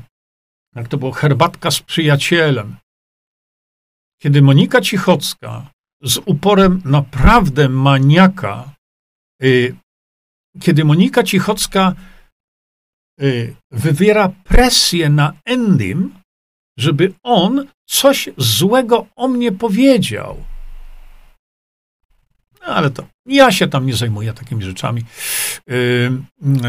jak 0.76 0.88
to 0.88 0.98
było, 0.98 1.12
herbatka 1.12 1.72
z 1.72 1.80
przyjacielem, 1.80 2.76
kiedy 4.22 4.42
Monika 4.42 4.82
Cichocka 4.82 5.72
z 6.02 6.18
uporem 6.26 6.82
naprawdę 6.86 7.70
maniaka, 7.70 8.74
y, 9.44 9.76
kiedy 10.62 10.86
Monika 10.86 11.24
Cichocka 11.24 11.96
wywiera 13.72 14.30
presję 14.44 15.10
na 15.10 15.34
Endym, 15.46 16.14
żeby 16.78 17.14
on 17.24 17.68
coś 17.86 18.30
złego 18.38 19.08
o 19.16 19.28
mnie 19.28 19.52
powiedział. 19.52 20.38
No, 22.62 22.74
ale 22.74 22.92
to 22.92 23.06
ja 23.26 23.52
się 23.52 23.68
tam 23.68 23.86
nie 23.86 23.96
zajmuję 23.96 24.34
takimi 24.34 24.64
rzeczami, 24.64 25.04
yy, 25.68 26.12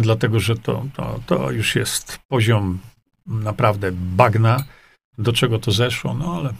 dlatego 0.03 0.41
że 0.41 0.57
to, 0.57 0.85
to, 0.97 1.21
to 1.27 1.51
już 1.51 1.77
jest 1.77 2.19
poziom 2.29 2.79
naprawdę 3.27 3.93
bagna, 3.93 4.65
do 5.19 5.33
czego 5.33 5.59
to 5.59 5.71
zeszło, 5.71 6.15
no 6.15 6.37
ale. 6.37 6.55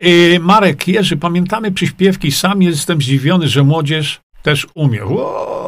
Yy, 0.00 0.40
Marek 0.40 0.88
Jerzy, 0.88 1.16
pamiętamy 1.16 1.72
przyśpiewki, 1.72 2.32
sam 2.32 2.62
jestem 2.62 3.02
zdziwiony, 3.02 3.48
że 3.48 3.62
młodzież 3.62 4.20
też 4.42 4.66
umie. 4.74 5.04
Wow. 5.04 5.67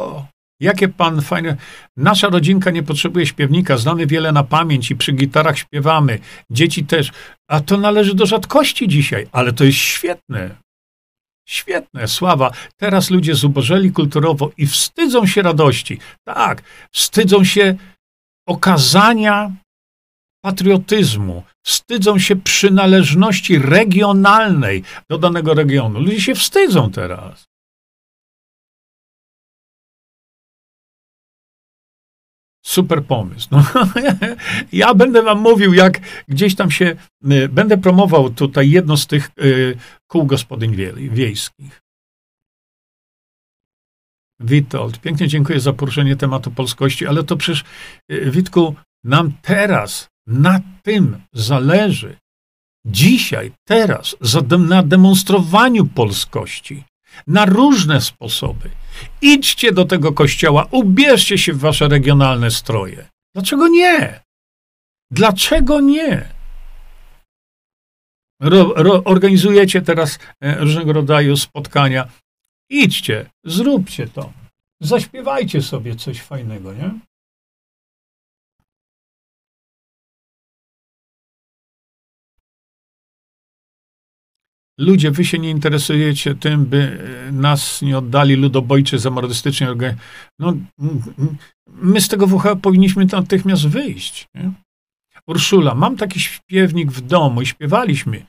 Jakie 0.61 0.87
pan 0.87 1.21
fajne. 1.21 1.57
Nasza 1.97 2.29
rodzinka 2.29 2.71
nie 2.71 2.83
potrzebuje 2.83 3.25
śpiewnika, 3.25 3.77
znamy 3.77 4.07
wiele 4.07 4.31
na 4.31 4.43
pamięć 4.43 4.91
i 4.91 4.95
przy 4.95 5.11
gitarach 5.11 5.57
śpiewamy. 5.57 6.19
Dzieci 6.49 6.85
też. 6.85 7.11
A 7.49 7.59
to 7.59 7.77
należy 7.77 8.15
do 8.15 8.25
rzadkości 8.25 8.87
dzisiaj, 8.87 9.27
ale 9.31 9.53
to 9.53 9.63
jest 9.63 9.77
świetne. 9.77 10.55
Świetne, 11.47 12.07
sława. 12.07 12.51
Teraz 12.77 13.09
ludzie 13.09 13.35
zubożeli 13.35 13.91
kulturowo 13.91 14.51
i 14.57 14.67
wstydzą 14.67 15.27
się 15.27 15.41
radości. 15.41 15.99
Tak, 16.23 16.61
wstydzą 16.91 17.43
się 17.43 17.75
okazania 18.47 19.51
patriotyzmu, 20.43 21.43
wstydzą 21.65 22.19
się 22.19 22.35
przynależności 22.35 23.59
regionalnej 23.59 24.83
do 25.09 25.17
danego 25.17 25.53
regionu. 25.53 25.99
Ludzie 25.99 26.21
się 26.21 26.35
wstydzą 26.35 26.91
teraz. 26.91 27.50
Super 32.71 33.03
pomysł. 33.05 33.47
No, 33.51 33.63
ja 34.73 34.93
będę 34.93 35.23
wam 35.23 35.39
mówił, 35.39 35.73
jak 35.73 35.99
gdzieś 36.27 36.55
tam 36.55 36.71
się, 36.71 36.95
y, 37.31 37.49
będę 37.49 37.77
promował 37.77 38.29
tutaj 38.29 38.69
jedno 38.69 38.97
z 38.97 39.07
tych 39.07 39.31
y, 39.43 39.77
kół 40.07 40.25
gospodyń 40.25 40.75
wiejskich. 40.95 41.81
Witold, 44.39 44.99
pięknie 44.99 45.27
dziękuję 45.27 45.59
za 45.59 45.73
poruszenie 45.73 46.15
tematu 46.15 46.51
polskości, 46.51 47.07
ale 47.07 47.23
to 47.23 47.37
przecież, 47.37 47.63
y, 48.11 48.31
Witku, 48.31 48.75
nam 49.03 49.33
teraz 49.41 50.09
na 50.27 50.59
tym 50.83 51.21
zależy. 51.33 52.17
Dzisiaj, 52.85 53.51
teraz, 53.67 54.15
na 54.59 54.83
demonstrowaniu 54.83 55.85
polskości 55.85 56.83
na 57.27 57.45
różne 57.45 58.01
sposoby. 58.01 58.69
Idźcie 59.21 59.71
do 59.71 59.85
tego 59.85 60.13
kościoła, 60.13 60.67
ubierzcie 60.71 61.37
się 61.37 61.53
w 61.53 61.59
wasze 61.59 61.87
regionalne 61.87 62.51
stroje. 62.51 63.07
Dlaczego 63.35 63.67
nie? 63.67 64.19
Dlaczego 65.11 65.79
nie? 65.79 66.29
Ro, 68.41 68.73
ro, 68.75 69.03
organizujecie 69.03 69.81
teraz 69.81 70.19
e, 70.41 70.55
różnego 70.55 70.93
rodzaju 70.93 71.37
spotkania. 71.37 72.07
Idźcie, 72.69 73.25
zróbcie 73.43 74.07
to. 74.07 74.33
Zaśpiewajcie 74.79 75.61
sobie 75.61 75.95
coś 75.95 76.21
fajnego, 76.21 76.73
nie? 76.73 76.91
Ludzie, 84.81 85.11
wy 85.11 85.25
się 85.25 85.39
nie 85.39 85.49
interesujecie 85.49 86.35
tym, 86.35 86.65
by 86.65 86.99
e, 87.27 87.31
nas 87.31 87.81
nie 87.81 87.97
oddali 87.97 88.35
ludobojczy 88.35 88.99
zamordystycznej. 88.99 89.69
No, 90.39 90.53
my 91.67 92.01
z 92.01 92.07
tego 92.07 92.27
WH 92.27 92.43
powinniśmy 92.61 93.05
natychmiast 93.05 93.67
wyjść. 93.67 94.27
Nie? 94.35 94.51
Urszula, 95.27 95.75
mam 95.75 95.97
taki 95.97 96.19
śpiewnik 96.19 96.91
w 96.91 97.01
domu 97.01 97.41
i 97.41 97.45
śpiewaliśmy 97.45 98.25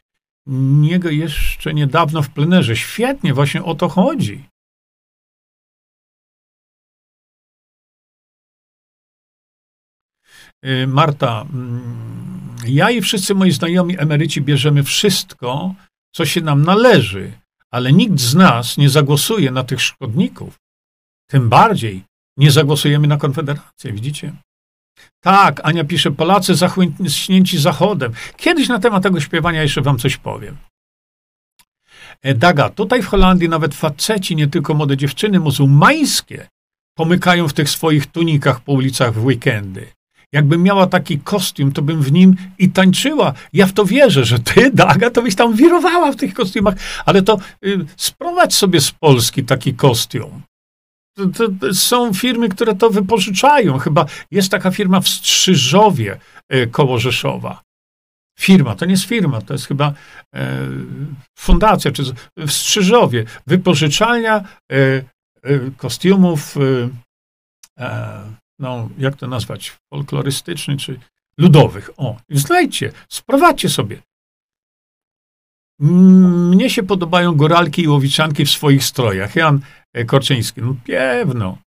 niego 0.47 1.11
jeszcze 1.11 1.75
niedawno 1.75 2.23
w 2.23 2.31
plenerze. 2.31 2.77
Świetnie, 2.77 3.35
właśnie 3.35 3.63
o 3.63 3.75
to 3.75 3.89
chodzi. 3.89 4.45
E, 10.63 10.87
Marta, 10.87 11.47
mm, 11.53 12.57
ja 12.67 12.91
i 12.91 13.01
wszyscy 13.01 13.35
moi 13.35 13.51
znajomi 13.51 14.01
emeryci 14.01 14.41
bierzemy 14.41 14.83
wszystko, 14.83 15.75
co 16.13 16.27
się 16.27 16.41
nam 16.41 16.63
należy, 16.63 17.33
ale 17.71 17.93
nikt 17.93 18.21
z 18.21 18.35
nas 18.35 18.77
nie 18.77 18.91
zagłosuje 18.91 19.51
na 19.51 19.65
tych 19.65 19.83
szkodników. 19.83 20.59
Tym 21.31 21.49
bardziej 21.49 22.05
nie 22.37 22.51
zagłosujemy 22.51 23.09
na 23.09 23.17
Konfederację, 23.17 23.93
widzicie? 23.93 24.33
Tak, 25.21 25.61
Ania 25.65 25.85
pisze, 25.85 26.11
Polacy 26.11 26.55
zachłyśnięci 26.55 27.59
Zachodem. 27.59 28.13
Kiedyś 28.37 28.69
na 28.69 28.79
temat 28.79 29.03
tego 29.03 29.21
śpiewania 29.21 29.63
jeszcze 29.63 29.83
wam 29.83 29.99
coś 29.99 30.17
powiem. 30.17 30.57
E, 32.23 32.35
Daga, 32.35 32.69
tutaj 32.69 33.03
w 33.03 33.07
Holandii 33.07 33.49
nawet 33.49 33.75
faceci, 33.75 34.37
nie 34.37 34.47
tylko 34.47 34.75
młode 34.75 34.97
dziewczyny 34.97 35.41
muzułmańskie, 35.41 36.49
pomykają 36.95 37.49
w 37.49 37.53
tych 37.53 37.71
swoich 37.71 38.07
tunikach 38.07 38.61
po 38.61 38.73
ulicach 38.73 39.15
w 39.15 39.25
weekendy. 39.25 39.93
Jakbym 40.33 40.63
miała 40.63 40.87
taki 40.87 41.19
kostium, 41.19 41.73
to 41.73 41.83
bym 41.83 42.03
w 42.03 42.13
nim 42.13 42.37
i 42.59 42.71
tańczyła. 42.71 43.33
Ja 43.53 43.67
w 43.67 43.73
to 43.73 43.85
wierzę, 43.85 44.25
że 44.25 44.39
ty, 44.39 44.71
Daga, 44.75 45.11
to 45.11 45.23
byś 45.23 45.35
tam 45.35 45.57
wirowała 45.57 46.13
w 46.13 46.17
tych 46.17 46.35
kostiumach, 46.35 46.75
ale 47.05 47.23
to 47.23 47.39
y, 47.67 47.87
sprowadź 47.97 48.55
sobie 48.55 48.81
z 48.81 48.91
Polski 48.91 49.45
taki 49.45 49.75
kostium. 49.75 50.43
To, 51.17 51.27
to, 51.27 51.49
to 51.61 51.75
są 51.75 52.15
firmy, 52.15 52.49
które 52.49 52.75
to 52.75 52.91
wypożyczają. 52.91 53.79
Chyba 53.79 54.07
jest 54.31 54.51
taka 54.51 54.71
firma 54.71 55.01
w 55.01 55.09
Strzyżowie 55.09 56.19
y, 56.55 56.67
koło 56.67 56.99
Rzeszowa. 56.99 57.63
Firma, 58.39 58.75
to 58.75 58.85
nie 58.85 58.91
jest 58.91 59.05
firma, 59.05 59.41
to 59.41 59.55
jest 59.55 59.67
chyba 59.67 59.93
e, 60.35 60.69
fundacja, 61.39 61.93
czy 61.93 62.03
w 62.37 62.51
Strzyżowie, 62.51 63.25
wypożyczalnia 63.47 64.37
e, 64.37 64.45
e, 64.73 65.05
kostiumów 65.77 66.57
e, 67.79 68.42
no, 68.63 68.89
jak 68.99 69.17
to 69.17 69.27
nazwać, 69.27 69.73
folklorystycznych 69.91 70.81
czy 70.81 70.99
ludowych. 71.39 71.91
O, 71.97 72.17
znajdźcie, 72.31 72.93
sprowadźcie 73.09 73.69
sobie. 73.69 74.03
Mnie 75.79 76.71
się 76.71 76.83
podobają 76.83 77.33
góralki 77.33 77.83
i 77.83 77.89
łowiczanki 77.89 78.45
w 78.45 78.51
swoich 78.51 78.85
strojach. 78.85 79.37
Jan 79.37 79.61
Korczyński. 80.07 80.61
No 80.63 80.77
pewno. 80.87 81.59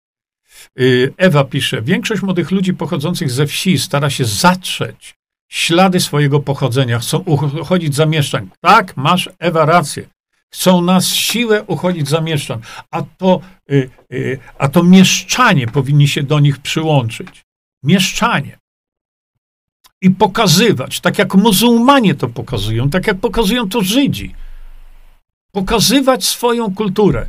Y, 0.80 1.14
Ewa 1.18 1.44
pisze, 1.44 1.82
większość 1.82 2.22
młodych 2.22 2.52
ludzi 2.52 2.74
pochodzących 2.74 3.32
ze 3.32 3.48
wsi 3.48 3.80
stara 3.80 4.10
się 4.10 4.26
zatrzeć 4.26 5.16
ślady 5.52 6.00
swojego 6.00 6.40
pochodzenia, 6.40 7.00
chcą 7.00 7.18
uchodzić 7.62 7.96
za 7.96 8.06
mieszczan. 8.06 8.50
Tak, 8.62 8.98
masz 8.98 9.30
Ewa 9.40 9.66
rację. 9.66 10.08
Chcą 10.54 10.82
nas 10.82 11.08
siłę 11.08 11.64
uchodzić 11.64 12.10
za 12.10 12.22
mieszczan, 12.22 12.60
a 12.92 13.02
to, 13.02 13.42
y, 13.72 13.90
y, 14.14 14.40
a 14.58 14.68
to 14.68 14.84
mieszczanie 14.84 15.68
powinni 15.68 16.08
się 16.08 16.24
do 16.24 16.40
nich 16.40 16.58
przyłączyć. 16.58 17.46
Mieszczanie. 17.84 18.58
I 20.02 20.12
pokazywać, 20.12 21.00
tak 21.00 21.20
jak 21.20 21.36
muzułmanie 21.36 22.16
to 22.16 22.28
pokazują, 22.28 22.90
tak 22.90 23.08
jak 23.08 23.20
pokazują 23.20 23.70
to 23.70 23.82
Żydzi. 23.82 24.36
Pokazywać 25.52 26.26
swoją 26.26 26.76
kulturę. 26.76 27.26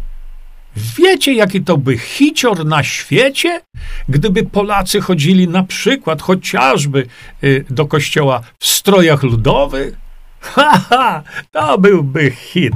Wiecie, 0.76 1.32
jaki 1.32 1.60
to 1.62 1.76
by 1.76 1.98
hicior 1.98 2.66
na 2.66 2.82
świecie, 2.82 3.60
gdyby 4.08 4.42
Polacy 4.42 5.00
chodzili 5.00 5.48
na 5.48 5.62
przykład 5.62 6.22
chociażby 6.22 7.06
y, 7.44 7.64
do 7.70 7.86
kościoła 7.86 8.40
w 8.58 8.66
strojach 8.66 9.22
ludowych? 9.22 9.96
Ha, 10.40 10.78
ha, 10.78 11.22
to 11.52 11.78
byłby 11.78 12.30
hit. 12.30 12.74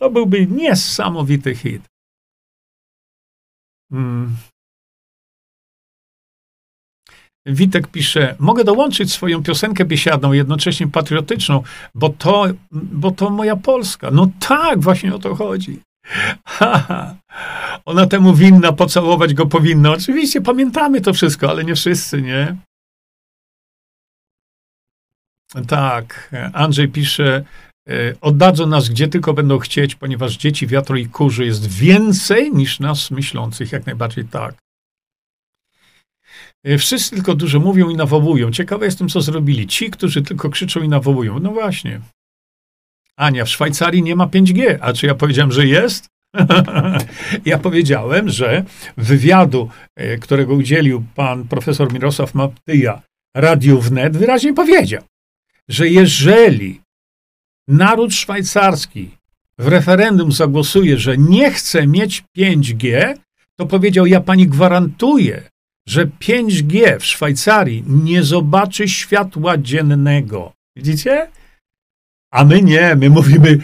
To 0.00 0.10
byłby 0.10 0.46
niesamowity 0.46 1.54
hit. 1.54 1.82
Hmm. 3.92 4.36
Witek 7.46 7.88
pisze, 7.88 8.36
mogę 8.38 8.64
dołączyć 8.64 9.12
swoją 9.12 9.42
piosenkę 9.42 9.84
biesiadną, 9.84 10.32
jednocześnie 10.32 10.88
patriotyczną, 10.88 11.62
bo 11.94 12.08
to, 12.08 12.46
bo 12.72 13.10
to 13.10 13.30
moja 13.30 13.56
Polska. 13.56 14.10
No 14.10 14.30
tak, 14.40 14.80
właśnie 14.80 15.14
o 15.14 15.18
to 15.18 15.34
chodzi. 15.34 15.80
Ona 17.84 18.06
temu 18.06 18.34
winna, 18.34 18.72
pocałować 18.72 19.34
go 19.34 19.46
powinna. 19.46 19.92
Oczywiście 19.92 20.40
pamiętamy 20.40 21.00
to 21.00 21.12
wszystko, 21.12 21.50
ale 21.50 21.64
nie 21.64 21.74
wszyscy, 21.74 22.22
nie? 22.22 22.56
Tak, 25.68 26.34
Andrzej 26.52 26.88
pisze, 26.88 27.44
oddadzą 28.20 28.66
nas 28.66 28.88
gdzie 28.88 29.08
tylko 29.08 29.34
będą 29.34 29.58
chcieć, 29.58 29.94
ponieważ 29.94 30.36
dzieci 30.36 30.66
wiatru 30.66 30.96
i 30.96 31.06
kurzy 31.06 31.44
jest 31.44 31.66
więcej 31.66 32.52
niż 32.52 32.80
nas 32.80 33.10
myślących, 33.10 33.72
jak 33.72 33.86
najbardziej 33.86 34.24
tak. 34.24 34.54
E, 36.64 36.78
wszyscy 36.78 37.10
tylko 37.10 37.34
dużo 37.34 37.60
mówią 37.60 37.88
i 37.88 37.96
nawołują. 37.96 38.50
Ciekawe 38.50 38.84
jestem, 38.84 39.08
co 39.08 39.20
zrobili. 39.20 39.66
Ci, 39.66 39.90
którzy 39.90 40.22
tylko 40.22 40.50
krzyczą 40.50 40.82
i 40.82 40.88
nawołują. 40.88 41.38
No 41.38 41.52
właśnie. 41.52 42.00
Ania, 43.16 43.44
w 43.44 43.48
Szwajcarii 43.48 44.02
nie 44.02 44.16
ma 44.16 44.26
5G. 44.26 44.78
A 44.80 44.92
czy 44.92 45.06
ja 45.06 45.14
powiedziałem, 45.14 45.52
że 45.52 45.66
jest? 45.66 46.08
ja 47.44 47.58
powiedziałem, 47.58 48.28
że 48.28 48.64
wywiadu, 48.96 49.70
e, 49.96 50.18
którego 50.18 50.54
udzielił 50.54 51.04
pan 51.14 51.48
profesor 51.48 51.92
Mirosław 51.92 52.34
Maptyja 52.34 53.02
Radiu 53.36 53.80
Wnet, 53.80 54.16
wyraźnie 54.16 54.54
powiedział, 54.54 55.02
że 55.68 55.88
jeżeli 55.88 56.80
naród 57.68 58.14
szwajcarski 58.14 59.10
w 59.58 59.68
referendum 59.68 60.32
zagłosuje, 60.32 60.98
że 60.98 61.18
nie 61.18 61.50
chce 61.50 61.86
mieć 61.86 62.24
5G, 62.38 63.14
to 63.56 63.66
powiedział, 63.66 64.06
ja 64.06 64.20
pani 64.20 64.46
gwarantuję, 64.46 65.48
że 65.88 66.06
5G 66.06 66.98
w 66.98 67.04
Szwajcarii 67.04 67.84
nie 67.86 68.22
zobaczy 68.22 68.88
światła 68.88 69.58
dziennego. 69.58 70.52
Widzicie? 70.76 71.30
A 72.32 72.44
my 72.44 72.62
nie, 72.62 72.96
my 72.96 73.10
mówimy 73.10 73.58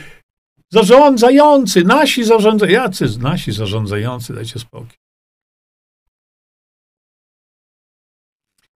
zarządzający, 0.72 1.84
nasi 1.84 2.24
zarządzający, 2.24 3.07
jacy 3.07 3.18
nasi 3.18 3.53
zarządzający, 3.53 4.34
dajcie 4.34 4.59
spokój. 4.59 5.01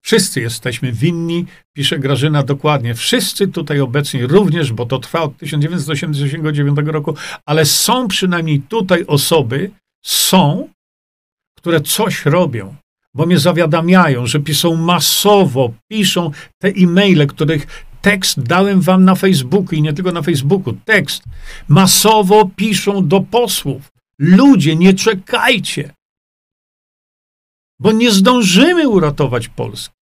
Wszyscy 0.07 0.41
jesteśmy 0.41 0.93
winni, 0.93 1.47
pisze 1.73 1.99
Grażyna 1.99 2.43
dokładnie. 2.43 2.95
Wszyscy 2.95 3.49
tutaj 3.49 3.81
obecni 3.81 4.27
również, 4.27 4.73
bo 4.73 4.87
to 4.87 4.99
trwa 4.99 5.23
od 5.23 5.37
1989 5.37 6.79
roku, 6.85 7.15
ale 7.47 7.65
są 7.65 8.09
przynajmniej 8.09 8.61
tutaj 8.61 9.05
osoby, 9.07 9.71
są, 10.05 10.69
które 11.59 11.81
coś 11.81 12.25
robią 12.25 12.75
bo 13.15 13.27
mnie 13.27 13.39
zawiadamiają, 13.39 14.27
że 14.27 14.41
piszą 14.41 14.77
masowo, 14.77 15.73
piszą 15.89 16.31
te 16.59 16.69
e-maile, 16.69 17.27
których 17.27 17.85
tekst 18.03 18.43
dałem 18.43 18.81
wam 18.81 19.05
na 19.05 19.15
Facebooku 19.15 19.75
i 19.75 19.83
nie 19.83 19.93
tylko 19.93 20.13
na 20.13 20.23
Facebooku, 20.23 20.75
tekst. 20.85 21.23
Masowo 21.69 22.51
piszą 22.57 23.09
do 23.09 23.21
posłów. 23.21 23.93
Ludzie, 24.19 24.77
nie 24.77 24.95
czekajcie, 24.95 25.91
bo 27.81 27.93
nie 27.93 28.11
zdążymy 28.11 28.89
uratować 28.89 29.49
Polski. 29.49 29.96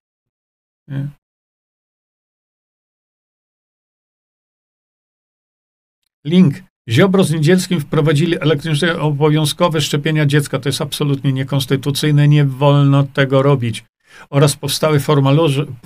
Link. 6.25 6.55
Ziobro 6.89 7.25
z 7.25 7.31
Niedzielskim 7.31 7.81
wprowadzili 7.81 8.41
elektroniczne 8.41 9.01
obowiązkowe 9.01 9.81
szczepienia 9.81 10.27
dziecka. 10.27 10.59
To 10.59 10.69
jest 10.69 10.81
absolutnie 10.81 11.33
niekonstytucyjne, 11.33 12.29
nie 12.29 12.45
wolno 12.45 13.03
tego 13.05 13.43
robić. 13.43 13.85
Oraz 14.31 14.57
powstały 14.57 15.01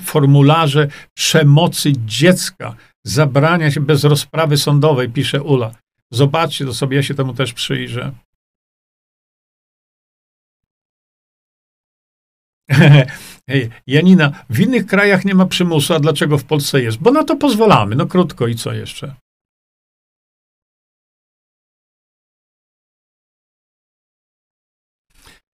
formularze 0.05 0.89
przemocy 1.15 1.93
dziecka. 2.07 2.77
Zabrania 3.05 3.71
się 3.71 3.81
bez 3.81 4.05
rozprawy 4.05 4.57
sądowej, 4.57 5.09
pisze 5.09 5.43
Ula. 5.43 5.75
Zobaczcie 6.11 6.65
to 6.65 6.75
sobie, 6.75 6.97
ja 6.97 7.03
się 7.03 7.15
temu 7.15 7.35
też 7.35 7.53
przyjrzę. 7.53 8.13
Janina, 13.87 14.45
w 14.51 14.61
innych 14.61 14.87
krajach 14.87 15.25
nie 15.25 15.35
ma 15.35 15.47
przymusu, 15.47 15.95
a 15.95 16.01
dlaczego 16.01 16.39
w 16.39 16.45
Polsce 16.45 16.83
jest? 16.83 16.99
Bo 16.99 17.11
na 17.11 17.25
to 17.25 17.37
pozwalamy. 17.37 17.97
No 17.97 18.07
krótko 18.07 18.47
i 18.47 18.55
co 18.55 18.73
jeszcze? 18.73 19.15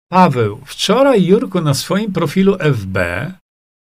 Paweł, 0.08 0.60
wczoraj 0.66 1.24
Jurku 1.24 1.60
na 1.60 1.74
swoim 1.74 2.12
profilu 2.12 2.56
FB 2.60 2.98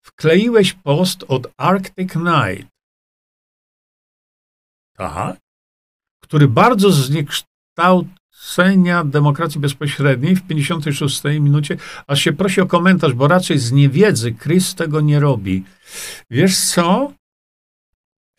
wkleiłeś 0.05 0.73
post 0.73 1.23
od 1.27 1.47
Arctic 1.57 2.15
Night. 2.15 2.67
Tak? 4.97 5.37
Który 6.23 6.47
bardzo 6.47 6.91
zniekształcenia 8.47 9.03
demokracji 9.03 9.61
bezpośredniej 9.61 10.35
w 10.35 10.47
56 10.47 11.23
minucie, 11.23 11.77
aż 12.07 12.21
się 12.21 12.33
prosi 12.33 12.61
o 12.61 12.65
komentarz, 12.65 13.13
bo 13.13 13.27
raczej 13.27 13.57
z 13.57 13.71
niewiedzy 13.71 14.33
Chris 14.33 14.75
tego 14.75 15.01
nie 15.01 15.19
robi. 15.19 15.63
Wiesz 16.29 16.57
co? 16.57 17.13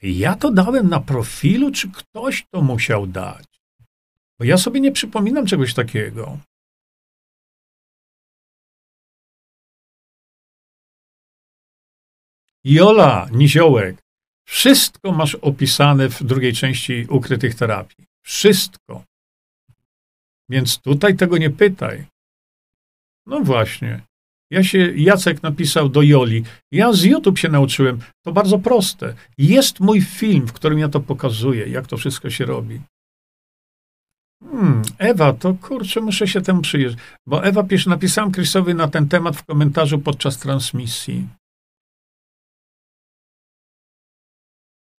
Ja 0.03 0.35
to 0.37 0.51
dałem 0.51 0.89
na 0.89 1.01
profilu, 1.01 1.71
czy 1.71 1.89
ktoś 1.91 2.47
to 2.51 2.63
musiał 2.63 3.07
dać? 3.07 3.47
Bo 4.39 4.45
ja 4.45 4.59
sobie 4.59 4.81
nie 4.81 4.93
przypominam 4.93 5.47
czegoś 5.47 5.75
takiego. 5.75 6.39
Jola 12.65 13.29
Niziołek, 13.33 13.97
wszystko 14.47 15.13
masz 15.13 15.35
opisane 15.35 16.09
w 16.09 16.23
drugiej 16.23 16.53
części 16.53 17.07
ukrytych 17.09 17.55
terapii. 17.55 18.05
Wszystko. 18.23 19.05
Więc 20.51 20.79
tutaj 20.79 21.17
tego 21.17 21.39
nie 21.39 21.51
pytaj. 21.51 22.07
No 23.27 23.41
właśnie. 23.41 24.01
Ja 24.51 24.65
się, 24.65 24.93
Jacek 24.97 25.43
napisał 25.43 25.89
do 25.89 26.03
Joli. 26.03 26.45
Ja 26.73 26.93
z 26.93 27.03
YouTube 27.03 27.39
się 27.39 27.49
nauczyłem. 27.49 27.99
To 28.25 28.33
bardzo 28.33 28.59
proste. 28.59 29.15
Jest 29.39 29.81
mój 29.81 30.01
film, 30.01 30.47
w 30.47 30.53
którym 30.53 30.79
ja 30.79 30.89
to 30.89 31.01
pokazuję, 31.01 31.67
jak 31.67 31.87
to 31.87 31.97
wszystko 31.97 32.31
się 32.31 32.45
robi. 32.45 32.81
Hmm, 34.45 34.83
Ewa, 34.99 35.33
to 35.33 35.55
kurczę, 35.55 36.01
muszę 36.01 36.29
się 36.29 36.41
temu 36.41 36.63
przyjrzeć. 36.63 36.99
Bo 37.27 37.45
Ewa 37.45 37.63
pisze, 37.63 37.91
napisałam 37.91 38.33
Chrisowi 38.33 38.75
na 38.75 38.89
ten 38.89 39.09
temat 39.09 39.37
w 39.37 39.45
komentarzu 39.45 39.99
podczas 39.99 40.39
transmisji. 40.39 41.29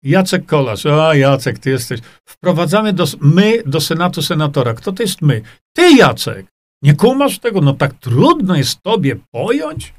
Jacek 0.03 0.45
Kolarz. 0.45 0.85
A, 0.85 1.15
Jacek, 1.15 1.59
ty 1.59 1.69
jesteś. 1.69 1.99
Wprowadzamy 2.25 2.93
do, 2.93 3.05
my 3.21 3.63
do 3.65 3.81
Senatu 3.81 4.21
senatora. 4.21 4.73
Kto 4.73 4.91
to 4.91 5.03
jest 5.03 5.21
my? 5.21 5.41
Ty, 5.73 5.95
Jacek. 5.95 6.45
Nie 6.81 6.93
kumasz 6.93 7.39
tego? 7.39 7.61
No 7.61 7.73
tak 7.73 7.93
trudno 7.93 8.55
jest 8.55 8.81
tobie 8.81 9.15
pojąć, 9.31 9.93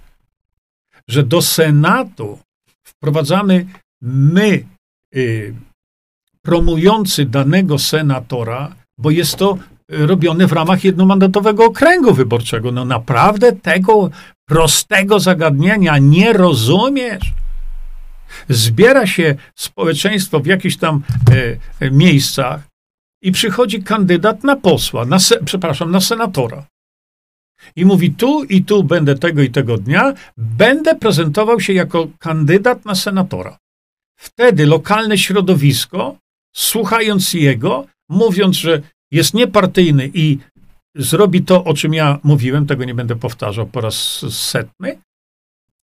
że 1.08 1.22
do 1.22 1.42
Senatu 1.42 2.38
wprowadzamy 2.86 3.66
my, 4.02 4.64
y, 5.16 5.54
promujący 6.42 7.24
danego 7.24 7.78
senatora, 7.78 8.74
bo 8.98 9.10
jest 9.10 9.36
to 9.36 9.58
robione 9.88 10.46
w 10.46 10.52
ramach 10.52 10.84
jednomandatowego 10.84 11.64
okręgu 11.64 12.14
wyborczego. 12.14 12.72
No 12.72 12.84
naprawdę 12.84 13.52
tego 13.52 14.10
prostego 14.48 15.20
zagadnienia 15.20 15.98
nie 15.98 16.32
rozumiesz? 16.32 17.32
Zbiera 18.48 19.06
się 19.06 19.34
społeczeństwo 19.54 20.40
w 20.40 20.46
jakichś 20.46 20.76
tam 20.76 21.02
e, 21.80 21.90
miejscach 21.90 22.60
i 23.22 23.32
przychodzi 23.32 23.82
kandydat 23.82 24.44
na 24.44 24.56
posła, 24.56 25.04
na 25.04 25.18
se, 25.18 25.44
przepraszam, 25.44 25.90
na 25.90 26.00
senatora. 26.00 26.66
I 27.76 27.84
mówi: 27.84 28.10
Tu 28.10 28.44
i 28.44 28.64
tu 28.64 28.84
będę 28.84 29.14
tego 29.14 29.42
i 29.42 29.50
tego 29.50 29.78
dnia, 29.78 30.12
będę 30.36 30.94
prezentował 30.94 31.60
się 31.60 31.72
jako 31.72 32.08
kandydat 32.18 32.84
na 32.84 32.94
senatora. 32.94 33.58
Wtedy 34.18 34.66
lokalne 34.66 35.18
środowisko, 35.18 36.16
słuchając 36.56 37.34
jego, 37.34 37.86
mówiąc, 38.08 38.56
że 38.56 38.82
jest 39.10 39.34
niepartyjny 39.34 40.10
i 40.14 40.38
zrobi 40.96 41.42
to, 41.42 41.64
o 41.64 41.74
czym 41.74 41.94
ja 41.94 42.18
mówiłem, 42.22 42.66
tego 42.66 42.84
nie 42.84 42.94
będę 42.94 43.16
powtarzał 43.16 43.66
po 43.66 43.80
raz 43.80 44.24
setny, 44.30 44.98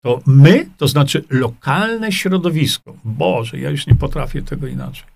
to 0.04 0.20
my, 0.26 0.70
to 0.76 0.88
znaczy 0.88 1.24
lokalne 1.30 2.12
środowisko. 2.12 2.96
Boże, 3.04 3.58
ja 3.58 3.70
już 3.70 3.86
nie 3.86 3.94
potrafię 3.94 4.42
tego 4.42 4.66
inaczej. 4.66 5.06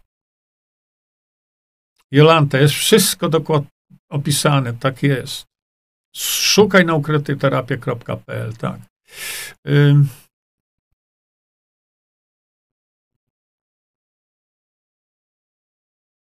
Jolanta, 2.11 2.59
jest 2.59 2.75
wszystko 2.75 3.29
dokładnie 3.29 3.69
opisane, 4.09 4.73
tak 4.73 5.03
jest. 5.03 5.47
Szukaj 6.17 6.85
na 6.85 6.95
ukrytyterapia.pl, 6.95 8.53
tak. 8.57 8.81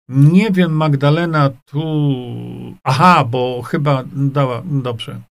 Nie 0.08 0.52
wiem, 0.52 0.72
Magdalena 0.76 1.50
tu. 1.50 1.82
Aha, 2.84 3.24
bo 3.24 3.62
chyba 3.62 4.04
dała. 4.14 4.64
Dobrze. 4.66 5.22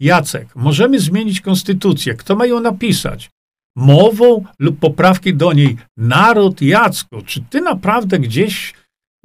Jacek, 0.00 0.56
możemy 0.56 1.00
zmienić 1.00 1.40
konstytucję. 1.40 2.14
Kto 2.14 2.36
ma 2.36 2.46
ją 2.46 2.60
napisać? 2.60 3.30
Mową 3.76 4.44
lub 4.58 4.78
poprawki 4.78 5.34
do 5.34 5.52
niej. 5.52 5.76
Naród 5.96 6.62
Jacku, 6.62 7.22
czy 7.22 7.40
ty 7.50 7.60
naprawdę 7.60 8.18
gdzieś 8.18 8.74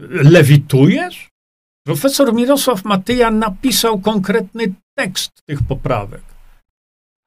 lewitujesz? 0.09 1.29
Profesor 1.85 2.33
Mirosław 2.33 2.85
Matyja 2.85 3.31
napisał 3.31 3.99
konkretny 3.99 4.73
tekst 4.97 5.31
tych 5.45 5.63
poprawek. 5.63 6.21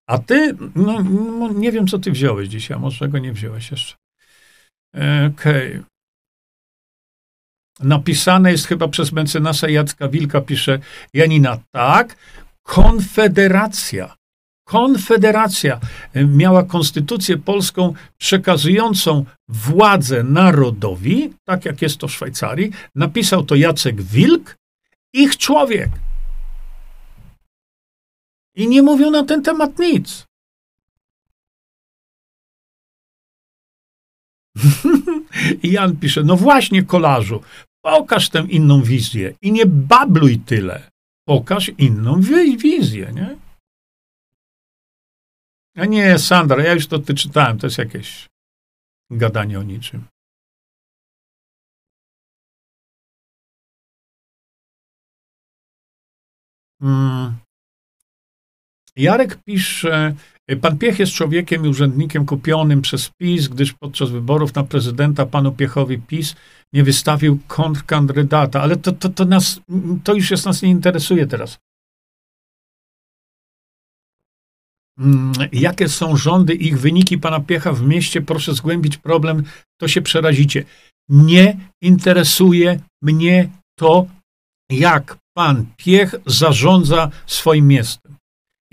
A 0.08 0.18
ty, 0.18 0.56
no, 0.74 1.02
no 1.38 1.52
nie 1.52 1.72
wiem, 1.72 1.86
co 1.86 1.98
ty 1.98 2.10
wziąłeś 2.10 2.48
dzisiaj, 2.48 2.78
może 2.78 3.08
go 3.08 3.18
nie 3.18 3.32
wziąłeś 3.32 3.70
jeszcze. 3.70 3.96
Okej. 4.94 5.70
Okay. 5.70 5.84
Napisane 7.80 8.50
jest 8.52 8.66
chyba 8.66 8.88
przez 8.88 9.12
mecenasa 9.12 9.68
Jacka 9.68 10.08
Wilka, 10.08 10.40
pisze 10.40 10.78
Janina, 11.14 11.58
tak, 11.70 12.16
Konfederacja. 12.66 14.16
Konfederacja 14.64 15.80
miała 16.14 16.64
konstytucję 16.64 17.38
polską 17.38 17.94
przekazującą 18.18 19.24
władzę 19.48 20.22
narodowi, 20.22 21.34
tak 21.44 21.64
jak 21.64 21.82
jest 21.82 21.98
to 21.98 22.08
w 22.08 22.12
Szwajcarii. 22.12 22.72
Napisał 22.94 23.44
to 23.44 23.54
Jacek 23.54 24.02
Wilk, 24.02 24.56
ich 25.12 25.36
człowiek. 25.36 25.90
I 28.54 28.68
nie 28.68 28.82
mówią 28.82 29.10
na 29.10 29.24
ten 29.24 29.42
temat 29.42 29.78
nic. 29.78 30.26
Jan 35.62 35.96
pisze, 35.96 36.22
no 36.22 36.36
właśnie 36.36 36.82
kolarzu, 36.82 37.42
pokaż 37.82 38.28
tę 38.28 38.46
inną 38.48 38.82
wizję 38.82 39.34
i 39.42 39.52
nie 39.52 39.66
babluj 39.66 40.38
tyle. 40.38 40.95
Pokaż 41.28 41.68
inną 41.78 42.20
wizję, 42.56 43.12
nie? 43.12 43.38
A 45.76 45.84
nie, 45.84 46.18
Sandra, 46.18 46.62
ja 46.64 46.72
już 46.72 46.86
to 46.86 46.98
ty 46.98 47.14
czytałem, 47.14 47.58
to 47.58 47.66
jest 47.66 47.78
jakieś 47.78 48.26
gadanie 49.10 49.58
o 49.58 49.62
niczym. 49.62 50.06
Hmm. 56.80 57.36
Jarek 58.96 59.42
pisze, 59.44 60.14
Pan 60.60 60.78
Piech 60.78 60.98
jest 60.98 61.12
człowiekiem 61.12 61.66
i 61.66 61.68
urzędnikiem 61.68 62.26
kupionym 62.26 62.82
przez 62.82 63.10
PiS, 63.20 63.48
gdyż 63.48 63.72
podczas 63.72 64.10
wyborów 64.10 64.54
na 64.54 64.64
prezydenta 64.64 65.26
panu 65.26 65.52
Piechowi 65.52 65.98
PiS 65.98 66.36
nie 66.72 66.84
wystawił 66.84 67.38
kontrkandydata. 67.46 68.62
Ale 68.62 68.76
to, 68.76 68.92
to, 68.92 69.08
to, 69.08 69.24
nas, 69.24 69.60
to 70.04 70.14
już 70.14 70.30
jest 70.30 70.46
nas 70.46 70.62
nie 70.62 70.70
interesuje 70.70 71.26
teraz. 71.26 71.58
Mm, 74.98 75.32
jakie 75.52 75.88
są 75.88 76.16
rządy 76.16 76.54
i 76.54 76.66
ich 76.66 76.80
wyniki 76.80 77.18
pana 77.18 77.40
Piecha 77.40 77.72
w 77.72 77.82
mieście? 77.82 78.22
Proszę 78.22 78.54
zgłębić 78.54 78.96
problem, 78.96 79.44
to 79.80 79.88
się 79.88 80.02
przerazicie. 80.02 80.64
Nie 81.08 81.70
interesuje 81.82 82.80
mnie 83.02 83.50
to, 83.78 84.06
jak 84.70 85.18
pan 85.36 85.66
Piech 85.76 86.14
zarządza 86.26 87.10
swoim 87.26 87.68
miastem. 87.68 88.16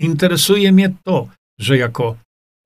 Interesuje 0.00 0.72
mnie 0.72 0.94
to, 1.04 1.28
że 1.60 1.78
jako 1.78 2.16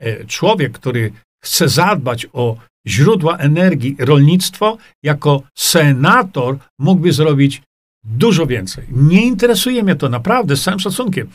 e, 0.01 0.25
człowiek, 0.25 0.73
który 0.73 1.13
chce 1.45 1.69
zadbać 1.69 2.27
o 2.33 2.57
źródła 2.87 3.37
energii, 3.37 3.97
rolnictwo, 3.99 4.79
jako 5.03 5.43
senator 5.59 6.59
mógłby 6.79 7.13
zrobić 7.13 7.63
dużo 8.05 8.47
więcej. 8.47 8.85
Nie 8.91 9.27
interesuje 9.27 9.83
mnie 9.83 9.97
to 9.97 10.09
naprawdę, 10.09 10.57
z 10.57 10.63
całym 10.63 10.81
szacunkiem. 10.81 11.31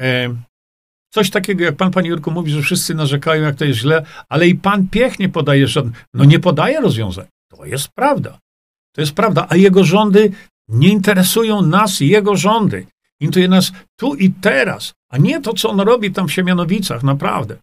E, 0.00 0.34
coś 1.14 1.30
takiego, 1.30 1.64
jak 1.64 1.76
pan, 1.76 1.90
panie 1.90 2.08
Jurku, 2.08 2.30
mówi, 2.30 2.50
że 2.52 2.62
wszyscy 2.62 2.94
narzekają, 2.94 3.42
jak 3.42 3.56
to 3.56 3.64
jest 3.64 3.78
źle, 3.78 4.04
ale 4.28 4.48
i 4.48 4.54
pan 4.54 4.88
pięknie 4.88 5.28
podaje 5.28 5.66
żadnych, 5.66 6.04
no 6.14 6.24
nie 6.24 6.38
podaje 6.38 6.80
rozwiązań. 6.80 7.26
To 7.50 7.64
jest 7.64 7.88
prawda. 7.88 8.38
To 8.94 9.00
jest 9.00 9.12
prawda, 9.12 9.46
a 9.48 9.56
jego 9.56 9.84
rządy 9.84 10.32
nie 10.68 10.88
interesują 10.88 11.62
nas, 11.62 12.00
jego 12.00 12.36
rządy. 12.36 12.86
Interesuje 13.20 13.48
nas 13.48 13.72
tu 13.96 14.14
i 14.14 14.30
teraz, 14.30 14.94
a 15.10 15.18
nie 15.18 15.40
to, 15.40 15.54
co 15.54 15.70
on 15.70 15.80
robi 15.80 16.12
tam 16.12 16.28
w 16.28 16.32
Siemianowicach, 16.32 17.02
naprawdę. 17.02 17.56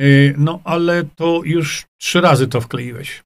Y, 0.00 0.34
no, 0.38 0.60
ale 0.64 1.04
to 1.04 1.40
już 1.44 1.86
trzy 2.00 2.20
razy 2.20 2.48
to 2.48 2.60
wkleiłeś. 2.60 3.22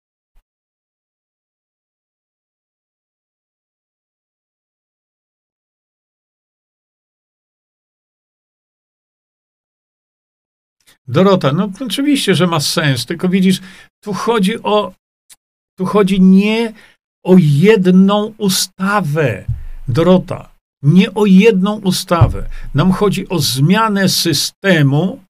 Dorota, 11.09 11.52
no 11.52 11.70
oczywiście, 11.81 12.35
że 12.35 12.47
ma 12.47 12.60
sens, 12.60 13.06
tylko 13.06 13.28
widzisz, 13.28 13.60
tu 14.05 14.12
chodzi 14.12 14.62
o, 14.62 14.93
tu 15.78 15.86
chodzi 15.86 16.20
nie 16.20 16.72
o 17.24 17.36
jedną 17.38 18.34
ustawę. 18.38 19.44
Dorota, 19.88 20.55
nie 20.82 21.14
o 21.14 21.26
jedną 21.26 21.80
ustawę. 21.80 22.48
Nam 22.74 22.92
chodzi 22.92 23.28
o 23.28 23.38
zmianę 23.38 24.09
systemu, 24.09 25.24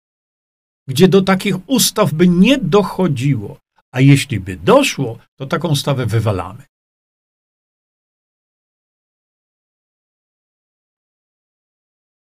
gdzie 0.88 1.08
do 1.08 1.22
takich 1.22 1.68
ustaw 1.68 2.12
by 2.12 2.28
nie 2.28 2.58
dochodziło. 2.58 3.58
A 3.94 4.00
jeśli 4.00 4.40
by 4.40 4.56
doszło, 4.56 5.18
to 5.38 5.46
taką 5.46 5.68
ustawę 5.68 6.06
wywalamy. 6.06 6.62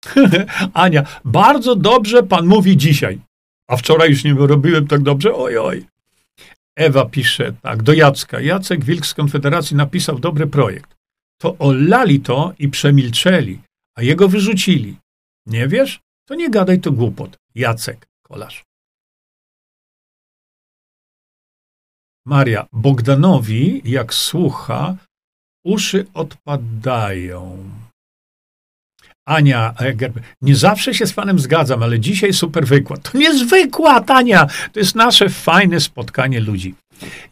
Ania, 0.74 1.04
bardzo 1.26 1.76
dobrze 1.76 2.24
pan 2.24 2.48
mówi 2.48 2.78
dzisiaj. 2.78 3.22
A 3.70 3.78
wczoraj 3.78 4.10
już 4.10 4.24
nie 4.24 4.34
robiłem 4.34 4.88
tak 4.88 5.02
dobrze. 5.02 5.36
Oj, 5.36 5.58
oj. 5.58 5.86
Ewa 6.76 7.06
pisze 7.06 7.54
tak, 7.62 7.84
do 7.84 7.94
Jacka. 7.94 8.40
Jacek 8.40 8.86
Wilk 8.86 9.06
z 9.06 9.14
Konfederacji 9.14 9.76
napisał 9.76 10.20
dobry 10.20 10.48
projekt. 10.48 10.96
To 11.42 11.58
olali 11.58 12.20
to 12.20 12.54
i 12.60 12.70
przemilczeli, 12.70 13.62
a 13.96 14.02
jego 14.02 14.28
wyrzucili. 14.30 14.98
Nie 15.46 15.68
wiesz? 15.68 16.00
To 16.28 16.36
nie 16.36 16.50
gadaj 16.50 16.80
to 16.80 16.92
głupot. 16.92 17.38
Jacek, 17.56 18.08
kolarz. 18.24 18.64
Maria, 22.26 22.68
Bogdanowi, 22.74 23.82
jak 23.86 24.14
słucha, 24.14 24.96
uszy 25.66 26.06
odpadają. 26.14 27.70
Ania 29.26 29.74
Gerber. 29.96 30.24
Nie 30.42 30.56
zawsze 30.56 30.94
się 30.94 31.06
z 31.06 31.14
panem 31.14 31.40
zgadzam, 31.40 31.84
ale 31.84 32.00
dzisiaj 32.00 32.34
super 32.34 32.66
wykład. 32.66 33.12
To 33.12 33.18
niezwykła, 33.18 34.06
Ania. 34.08 34.48
To 34.72 34.80
jest 34.80 34.96
nasze 34.96 35.30
fajne 35.30 35.80
spotkanie 35.80 36.40
ludzi. 36.40 36.76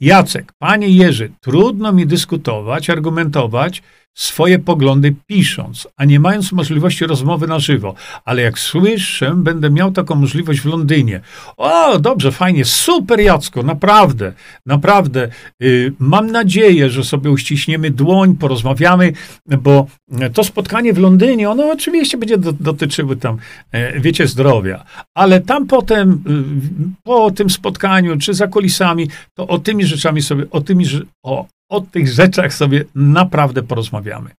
Jacek, 0.02 0.54
panie 0.60 0.90
Jerzy, 0.90 1.32
trudno 1.42 1.92
mi 1.94 2.08
dyskutować, 2.08 2.90
argumentować 2.90 3.82
swoje 4.14 4.60
poglądy 4.60 5.16
pisząc, 5.28 5.88
a 5.98 6.06
nie 6.06 6.20
mając 6.20 6.52
możliwości 6.52 7.06
rozmowy 7.06 7.48
na 7.48 7.60
żywo. 7.60 7.96
Ale 8.26 8.42
jak 8.42 8.60
słyszę, 8.60 9.34
będę 9.36 9.70
miał 9.70 9.92
taką 9.92 10.16
możliwość 10.16 10.60
w 10.60 10.66
Londynie. 10.66 11.22
O, 11.58 12.00
dobrze, 12.00 12.32
fajnie, 12.32 12.66
super 12.66 13.20
Jacko, 13.20 13.64
naprawdę, 13.64 14.34
naprawdę. 14.66 15.30
Yy, 15.60 15.94
mam 16.00 16.32
nadzieję, 16.32 16.90
że 16.90 17.04
sobie 17.04 17.32
uściśniemy 17.32 17.92
dłoń, 17.92 18.36
porozmawiamy, 18.36 19.14
bo 19.46 19.88
to 20.34 20.44
spotkanie 20.44 20.94
w 20.94 20.98
Londynie, 20.98 21.50
ono 21.50 21.72
oczywiście 21.72 22.18
będzie 22.18 22.38
do, 22.38 22.74
tam, 23.20 23.38
e, 23.72 24.00
wiecie, 24.00 24.28
zdrowia. 24.28 24.86
Ale 25.16 25.42
tam 25.42 25.68
potem, 25.68 26.12
y, 26.12 27.04
po 27.04 27.32
tym 27.32 27.50
spotkaniu, 27.50 28.18
czy 28.18 28.34
za 28.34 28.48
kulisami, 28.48 29.08
to 29.34 29.48
o 29.48 29.60
tymi 29.60 29.86
rzeczami 29.86 30.22
sobie, 30.22 30.46
o 30.52 30.62
tymi, 30.62 30.86
o, 31.24 31.48
o 31.70 31.82
tych 31.82 32.08
rzeczach 32.08 32.54
sobie 32.54 32.86
naprawdę 32.96 33.64
porozmawiamy. 33.64 34.32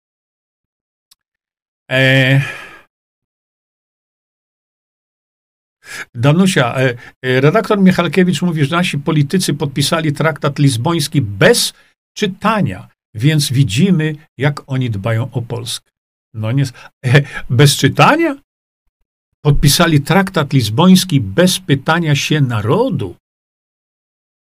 E... 1.92 2.42
Danusia, 6.16 6.76
e, 6.76 6.96
e, 7.22 7.42
redaktor 7.42 7.82
Michalkiewicz 7.82 8.42
mówi, 8.42 8.66
że 8.66 8.76
nasi 8.76 8.98
politycy 8.98 9.54
podpisali 9.54 10.14
traktat 10.14 10.60
lizboński 10.60 11.22
bez 11.22 11.74
czytania, 12.14 12.88
więc 13.14 13.52
widzimy, 13.52 14.16
jak 14.38 14.62
oni 14.68 14.90
dbają 14.90 15.32
o 15.32 15.42
Polskę. 15.42 15.92
No 16.34 16.52
nie, 16.52 16.64
e, 17.06 17.22
bez 17.50 17.78
czytania? 17.78 18.36
Podpisali 19.42 20.02
traktat 20.02 20.54
lizboński 20.54 21.22
bez 21.22 21.60
pytania 21.60 22.16
się 22.16 22.42
narodu. 22.42 23.16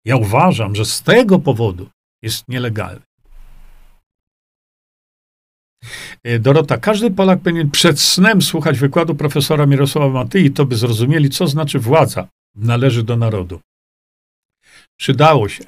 Ja 0.05 0.15
uważam, 0.15 0.75
że 0.75 0.85
z 0.85 1.01
tego 1.01 1.39
powodu 1.39 1.89
jest 2.25 2.47
nielegalny. 2.47 3.01
E, 6.23 6.39
Dorota, 6.39 6.77
każdy 6.77 7.11
Polak 7.11 7.39
powinien 7.39 7.71
przed 7.71 7.99
snem 7.99 8.41
słuchać 8.41 8.79
wykładu 8.79 9.15
profesora 9.15 9.65
Mirosława 9.65 10.09
Matyi, 10.09 10.51
to 10.51 10.65
by 10.65 10.75
zrozumieli, 10.75 11.29
co 11.29 11.47
znaczy 11.47 11.79
władza 11.79 12.27
należy 12.55 13.03
do 13.03 13.15
narodu. 13.15 13.59
Przydało 14.99 15.49
się. 15.49 15.63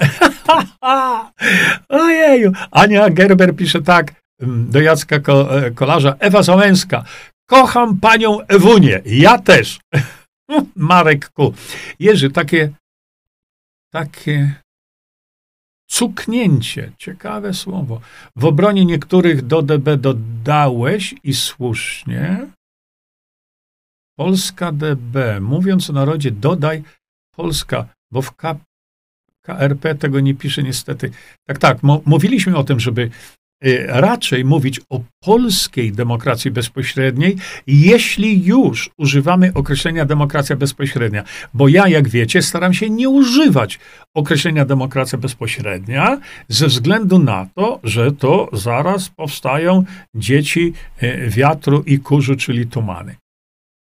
Ojeju. 1.89 2.51
Ania 2.71 3.09
Gerber 3.09 3.55
pisze 3.55 3.81
tak 3.81 4.13
mm, 4.41 4.71
do 4.71 4.81
Jacka 4.81 5.15
e, 5.15 5.71
Kolarza. 5.71 6.15
Ewa 6.19 6.43
Załęska. 6.43 7.03
Kocham 7.49 7.99
panią 7.99 8.41
Ewunię. 8.41 9.01
Ja 9.05 9.37
też. 9.37 9.79
Marek 10.75 11.29
Ku. 11.29 11.53
Jerzy, 11.99 12.31
takie 12.31 12.71
takie 13.91 14.53
Cuknięcie, 15.87 16.91
ciekawe 16.97 17.53
słowo. 17.53 18.01
W 18.35 18.45
obronie 18.45 18.85
niektórych 18.85 19.45
do 19.45 19.61
DB 19.61 19.97
dodałeś 19.97 21.15
i 21.23 21.33
słusznie. 21.33 22.47
Polska 24.17 24.71
DB. 24.71 25.39
Mówiąc 25.41 25.89
o 25.89 25.93
narodzie, 25.93 26.31
dodaj 26.31 26.83
Polska, 27.35 27.87
bo 28.11 28.21
w 28.21 28.35
K 28.35 28.55
KRP 29.47 29.95
tego 29.95 30.19
nie 30.19 30.35
pisze 30.35 30.63
niestety. 30.63 31.11
Tak, 31.47 31.57
tak, 31.57 31.77
mówiliśmy 32.05 32.57
o 32.57 32.63
tym, 32.63 32.79
żeby 32.79 33.09
raczej 33.87 34.45
mówić 34.45 34.81
o 34.89 35.01
polskiej 35.19 35.91
demokracji 35.91 36.51
bezpośredniej, 36.51 37.35
jeśli 37.67 38.45
już 38.45 38.89
używamy 38.97 39.51
określenia 39.53 40.05
demokracja 40.05 40.55
bezpośrednia. 40.55 41.23
Bo 41.53 41.67
ja, 41.67 41.87
jak 41.87 42.09
wiecie, 42.09 42.41
staram 42.41 42.73
się 42.73 42.89
nie 42.89 43.09
używać 43.09 43.79
określenia 44.15 44.65
demokracja 44.65 45.17
bezpośrednia 45.17 46.19
ze 46.47 46.67
względu 46.67 47.19
na 47.19 47.47
to, 47.55 47.79
że 47.83 48.11
to 48.11 48.49
zaraz 48.53 49.09
powstają 49.09 49.83
dzieci 50.15 50.73
y, 51.03 51.29
wiatru 51.29 51.83
i 51.85 51.99
kurzu, 51.99 52.35
czyli 52.35 52.67
tumany. 52.67 53.15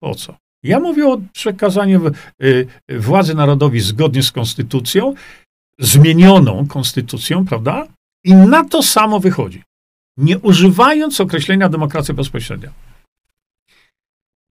Po 0.03 0.15
co? 0.15 0.37
Ja 0.63 0.81
mówię 0.81 1.09
o 1.09 1.21
przekazaniu 1.33 2.11
y, 2.43 2.67
władzy 2.89 3.35
narodowi 3.35 3.81
zgodnie 3.81 4.23
z 4.23 4.33
konstytucją, 4.33 5.15
zmienioną 5.79 6.67
konstytucją, 6.67 7.47
prawda? 7.47 7.87
I 8.25 8.35
na 8.35 8.65
to 8.65 8.83
samo 8.83 9.21
wychodzi. 9.21 9.63
Nie 10.17 10.39
używając 10.39 11.21
określenia 11.21 11.69
demokracja 11.69 12.15
bezpośrednia. 12.15 12.73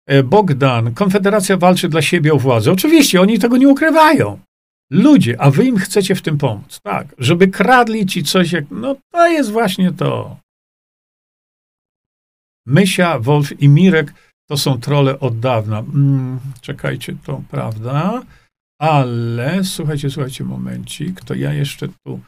E, 0.07 0.23
Bogdan, 0.23 0.94
Konfederacja 0.94 1.57
walczy 1.57 1.90
dla 1.90 2.02
siebie 2.02 2.34
o 2.34 2.38
władzę. 2.38 2.72
Oczywiście, 2.72 3.22
oni 3.22 3.40
tego 3.40 3.57
nie 3.57 3.68
ukrywają. 3.68 4.40
Ludzie, 4.91 5.41
a 5.41 5.52
wy 5.52 5.65
im 5.65 5.77
chcecie 5.77 6.15
w 6.15 6.22
tym 6.22 6.38
pomóc. 6.38 6.80
Tak, 6.84 7.15
żeby 7.18 7.48
kradli 7.48 8.06
ci 8.06 8.23
coś, 8.23 8.52
jak, 8.52 8.65
no 8.72 8.95
to 9.11 9.27
jest 9.27 9.52
właśnie 9.52 9.91
to. 9.91 10.38
Mysia, 12.65 13.19
Wolf 13.19 13.61
i 13.61 13.69
Mirek 13.69 14.14
to 14.49 14.57
są 14.57 14.80
trole 14.80 15.19
od 15.19 15.40
dawna. 15.40 15.84
Hmm, 15.84 16.40
czekajcie, 16.61 17.15
to 17.26 17.41
prawda. 17.49 18.22
Ale 18.81 19.64
słuchajcie, 19.64 20.10
słuchajcie, 20.10 20.44
momencik, 20.44 21.22
to 21.22 21.34
ja 21.34 21.53
jeszcze 21.53 21.88
tu 21.88 22.19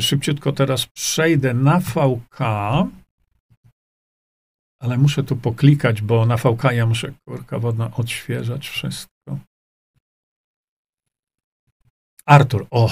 szybciutko 0.00 0.52
teraz 0.52 0.86
przejdę 0.86 1.54
na 1.54 1.80
VK, 1.80 2.38
ale 4.80 4.98
muszę 4.98 5.24
tu 5.24 5.36
poklikać, 5.36 6.02
bo 6.02 6.26
na 6.26 6.36
VK 6.36 6.62
ja 6.72 6.86
muszę 6.86 7.12
kurka 7.24 7.58
wodna 7.58 7.90
odświeżać 7.94 8.68
wszystko. 8.68 9.38
Artur, 12.26 12.66
o, 12.70 12.90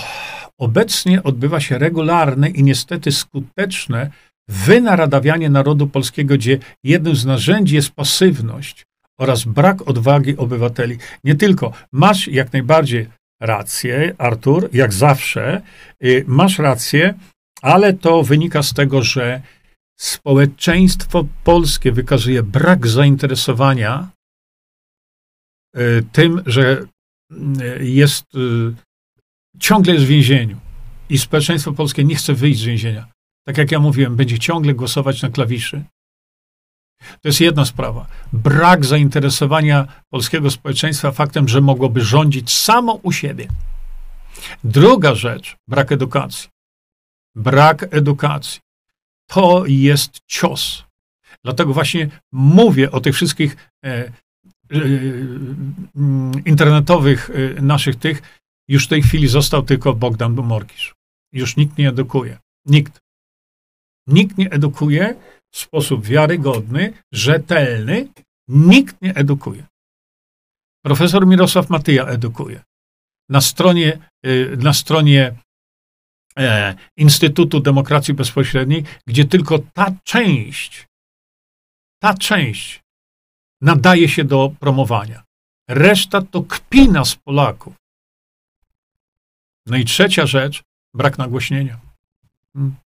obecnie 0.59 1.23
odbywa 1.23 1.61
się 1.61 1.79
regularne 1.79 2.49
i 2.51 2.63
niestety 2.63 3.13
skuteczne 3.13 4.11
wynaradawianie 4.49 5.51
narodu 5.51 5.87
polskiego, 5.87 6.35
gdzie 6.35 6.59
jednym 6.85 7.17
z 7.17 7.25
narzędzi 7.25 7.75
jest 7.75 7.91
pasywność 7.91 8.87
oraz 9.19 9.45
brak 9.45 9.89
odwagi 9.89 10.37
obywateli. 10.37 10.99
Nie 11.25 11.35
tylko, 11.35 11.73
masz 11.93 12.29
jak 12.29 12.53
najbardziej 12.53 13.09
rację, 13.41 14.15
Artur, 14.19 14.69
jak 14.73 14.93
zawsze. 14.93 15.63
Y, 16.05 16.25
masz 16.27 16.59
rację, 16.59 17.15
ale 17.63 17.93
to 17.95 18.23
wynika 18.23 18.63
z 18.63 18.73
tego, 18.73 19.03
że 19.03 19.43
społeczeństwo 19.99 21.27
polskie 21.45 21.93
wykazuje 21.93 22.43
brak 22.43 22.87
zainteresowania 22.87 24.11
y, 25.77 26.05
tym, 26.13 26.43
że 26.47 26.87
y, 27.33 27.85
jest 27.85 28.25
ciągle 29.61 29.93
jest 29.93 30.05
w 30.05 30.09
więzieniu 30.09 30.57
i 31.11 31.19
społeczeństwo 31.19 31.73
polskie 31.73 32.05
nie 32.05 32.15
chce 32.15 32.35
wyjść 32.35 32.61
z 32.61 32.65
więzienia. 32.65 33.07
Tak 33.47 33.59
jak 33.59 33.73
ja 33.73 33.81
mówiłem, 33.81 34.17
będzie 34.17 34.39
ciągle 34.39 34.75
głosować 34.75 35.23
na 35.23 35.31
klawiszy. 35.31 35.85
To 36.99 37.29
jest 37.29 37.41
jedna 37.41 37.65
sprawa. 37.65 38.07
Brak 38.33 38.85
zainteresowania 38.85 39.87
polskiego 40.11 40.51
społeczeństwa 40.51 41.13
faktem, 41.13 41.49
że 41.49 41.61
mogłoby 41.61 42.01
rządzić 42.01 42.51
samo 42.51 43.01
u 43.03 43.13
siebie. 43.13 43.49
Druga 44.65 45.15
rzecz, 45.15 45.57
brak 45.69 45.93
edukacji. 45.93 46.49
Brak 47.35 47.87
edukacji. 47.91 48.61
To 49.27 49.65
jest 49.67 50.21
cios. 50.27 50.85
Dlatego 51.45 51.75
właśnie 51.75 52.09
mówię 52.33 52.91
o 52.91 53.01
tych 53.01 53.15
wszystkich 53.15 53.57
e, 53.85 53.89
e, 53.89 54.13
mm, 55.97 56.45
internetowych 56.45 57.31
e, 57.31 57.63
naszych 57.63 57.97
tych. 57.97 58.23
Już 58.69 58.87
w 58.87 58.89
tej 58.89 59.03
chwili 59.03 59.29
został 59.29 59.63
tylko 59.63 59.95
Bogdan 59.95 60.33
Morkisz. 60.33 60.95
Już 61.33 61.57
nikt 61.57 61.79
nie 61.79 61.89
edukuje. 61.89 62.39
Nikt. 62.67 62.99
Nikt 64.07 64.39
nie 64.39 64.51
edukuje 64.51 65.15
w 65.51 65.59
sposób 65.59 66.07
wiarygodny, 66.07 66.93
rzetelny, 67.13 68.09
nikt 68.49 69.03
nie 69.03 69.15
edukuje. 69.15 69.67
Profesor 70.85 71.27
Mirosław 71.27 71.71
Matyja 71.71 72.07
edukuje. 72.07 72.63
Na 73.29 73.41
stronie, 73.41 73.99
y, 74.27 74.57
na 74.57 74.73
stronie 74.73 75.35
e, 76.39 76.75
Instytutu 76.97 77.61
Demokracji 77.61 78.15
Bezpośredniej, 78.15 78.85
gdzie 79.07 79.25
tylko 79.25 79.59
ta 79.59 79.93
część, 80.05 80.87
ta 82.03 82.15
część 82.15 82.83
nadaje 83.61 84.09
się 84.09 84.25
do 84.25 84.53
promowania. 84.61 85.23
Reszta 85.69 86.23
to 86.23 86.43
kpina 86.43 87.05
z 87.05 87.17
Polaków. 87.17 87.75
No 89.67 89.77
i 89.77 89.85
trzecia 89.85 90.27
rzecz, 90.27 90.63
brak 90.95 91.19
nagłośnienia. 91.19 91.81
Hmm. 92.53 92.77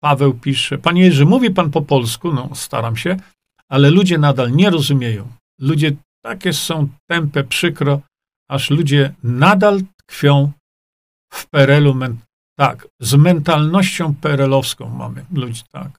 Paweł 0.00 0.34
pisze, 0.34 0.78
panie 0.78 1.02
Jerzy, 1.02 1.26
mówi 1.26 1.50
pan 1.50 1.70
po 1.70 1.82
polsku, 1.82 2.32
no 2.32 2.54
staram 2.54 2.96
się, 2.96 3.16
ale 3.68 3.90
ludzie 3.90 4.18
nadal 4.18 4.52
nie 4.52 4.70
rozumieją. 4.70 5.32
Ludzie 5.58 5.96
takie 6.24 6.52
są 6.52 6.88
tępe, 7.10 7.44
przykro, 7.44 8.00
aż 8.48 8.70
ludzie 8.70 9.14
nadal 9.22 9.80
tkwią 9.96 10.52
w 11.32 11.46
PRL-u. 11.46 11.94
Tak, 12.58 12.88
z 13.00 13.14
mentalnością 13.14 14.14
PRL-owską 14.20 14.90
mamy 14.90 15.24
ludzi, 15.34 15.62
tak. 15.72 15.98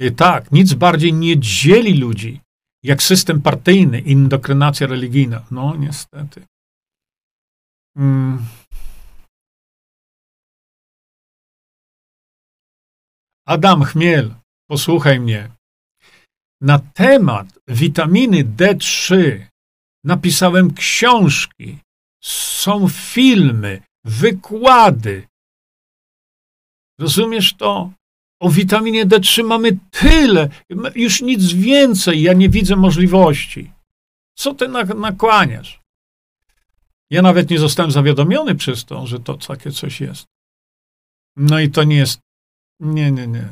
I 0.00 0.12
tak, 0.12 0.52
nic 0.52 0.74
bardziej 0.74 1.12
nie 1.12 1.38
dzieli 1.38 1.98
ludzi, 1.98 2.40
jak 2.82 3.02
system 3.02 3.42
partyjny, 3.42 4.00
indokrynacja 4.00 4.86
religijna. 4.86 5.44
No, 5.50 5.76
niestety. 5.76 6.44
Hmm. 7.96 8.38
Adam 13.48 13.84
Chmiel, 13.84 14.34
posłuchaj 14.66 15.20
mnie. 15.20 15.48
Na 16.60 16.78
temat 16.78 17.46
witaminy 17.68 18.44
D3 18.44 19.14
napisałem 20.04 20.74
książki, 20.74 21.78
są 22.24 22.88
filmy, 22.88 23.82
wykłady. 24.04 25.26
Rozumiesz 26.98 27.54
to? 27.54 27.92
O 28.40 28.50
witaminie 28.50 29.06
D3 29.06 29.44
mamy 29.44 29.78
tyle, 29.90 30.48
już 30.94 31.22
nic 31.22 31.52
więcej, 31.52 32.22
ja 32.22 32.32
nie 32.32 32.48
widzę 32.48 32.76
możliwości. 32.76 33.72
Co 34.36 34.54
ty 34.54 34.68
nakłaniasz? 34.96 35.80
Ja 37.10 37.22
nawet 37.22 37.50
nie 37.50 37.58
zostałem 37.58 37.90
zawiadomiony 37.90 38.54
przez 38.54 38.84
to, 38.84 39.06
że 39.06 39.20
to 39.20 39.36
takie 39.36 39.70
coś 39.70 40.00
jest. 40.00 40.26
No 41.36 41.60
i 41.60 41.70
to 41.70 41.84
nie 41.84 41.96
jest. 41.96 42.27
Nie, 42.80 43.12
nie, 43.12 43.26
nie. 43.26 43.48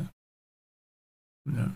nie. 1.45 1.69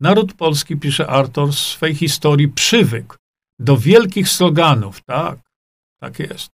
Naród 0.00 0.34
polski, 0.34 0.76
pisze 0.76 1.06
Arthur, 1.06 1.48
w 1.48 1.58
swej 1.58 1.94
historii 1.94 2.48
przywykł 2.48 3.16
do 3.58 3.76
wielkich 3.76 4.28
sloganów. 4.28 5.00
Tak, 5.02 5.38
tak 6.00 6.18
jest. 6.18 6.50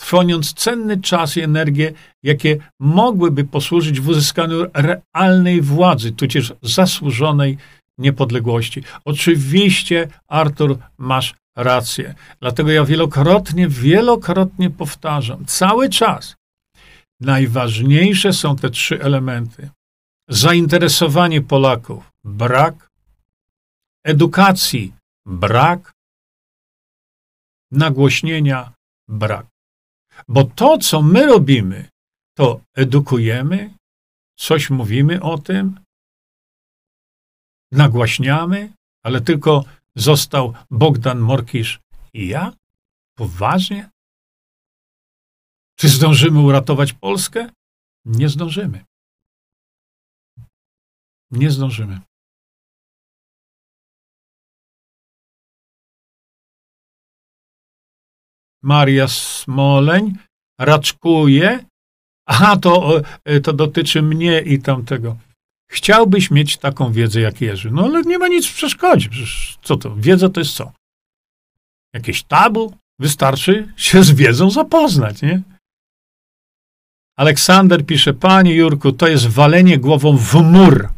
Trwoniąc 0.00 0.54
cenny 0.54 1.00
czas 1.00 1.36
i 1.36 1.40
energię, 1.40 1.92
jakie 2.22 2.58
mogłyby 2.80 3.44
posłużyć 3.44 4.00
w 4.00 4.08
uzyskaniu 4.08 4.66
realnej 4.74 5.62
władzy, 5.62 6.12
tudzież 6.12 6.52
zasłużonej 6.62 7.58
niepodległości. 7.98 8.82
Oczywiście, 9.04 10.08
Artur, 10.28 10.78
masz 10.98 11.34
rację. 11.56 12.14
Dlatego 12.40 12.70
ja 12.70 12.84
wielokrotnie, 12.84 13.68
wielokrotnie 13.68 14.70
powtarzam, 14.70 15.46
cały 15.46 15.88
czas. 15.88 16.36
Najważniejsze 17.22 18.32
są 18.32 18.56
te 18.56 18.70
trzy 18.70 19.02
elementy. 19.02 19.70
Zainteresowanie 20.28 21.40
Polaków 21.42 22.10
brak, 22.24 22.90
edukacji 24.06 24.94
brak, 25.26 25.92
nagłośnienia 27.70 28.72
brak. 29.08 29.46
Bo 30.28 30.44
to, 30.44 30.78
co 30.78 31.02
my 31.02 31.26
robimy, 31.26 31.88
to 32.36 32.60
edukujemy, 32.76 33.74
coś 34.38 34.70
mówimy 34.70 35.22
o 35.22 35.38
tym, 35.38 35.80
nagłaśniamy, 37.72 38.72
ale 39.04 39.20
tylko 39.20 39.64
został 39.96 40.54
Bogdan 40.70 41.18
Morkisz 41.20 41.80
i 42.14 42.28
ja? 42.28 42.52
Poważnie? 43.16 43.90
Czy 45.82 45.88
zdążymy 45.88 46.40
uratować 46.40 46.92
Polskę? 46.92 47.48
Nie 48.04 48.28
zdążymy. 48.28 48.84
Nie 51.30 51.50
zdążymy. 51.50 52.00
Maria 58.62 59.08
Smoleń 59.08 60.12
raczkuje. 60.60 61.64
Aha, 62.26 62.56
to, 62.56 63.00
e, 63.24 63.40
to 63.40 63.52
dotyczy 63.52 64.02
mnie 64.02 64.40
i 64.40 64.62
tamtego. 64.62 65.16
Chciałbyś 65.70 66.30
mieć 66.30 66.56
taką 66.56 66.92
wiedzę 66.92 67.20
jak 67.20 67.40
Jerzy. 67.40 67.70
No 67.70 67.84
ale 67.84 68.02
nie 68.02 68.18
ma 68.18 68.28
nic 68.28 68.46
w 68.46 68.54
przeszkodzie. 68.54 69.08
Przecież 69.08 69.58
co 69.62 69.76
to? 69.76 69.96
Wiedza 69.96 70.28
to 70.28 70.40
jest 70.40 70.54
co? 70.54 70.72
Jakieś 71.94 72.22
tabu? 72.22 72.76
Wystarczy 72.98 73.72
się 73.76 74.04
z 74.04 74.10
wiedzą 74.10 74.50
zapoznać, 74.50 75.22
nie? 75.22 75.51
Aleksander 77.16 77.86
pisze, 77.86 78.14
panie 78.14 78.54
Jurku, 78.54 78.92
to 78.92 79.08
jest 79.08 79.26
walenie 79.26 79.78
głową 79.78 80.16
w 80.16 80.34
mur. 80.34 80.88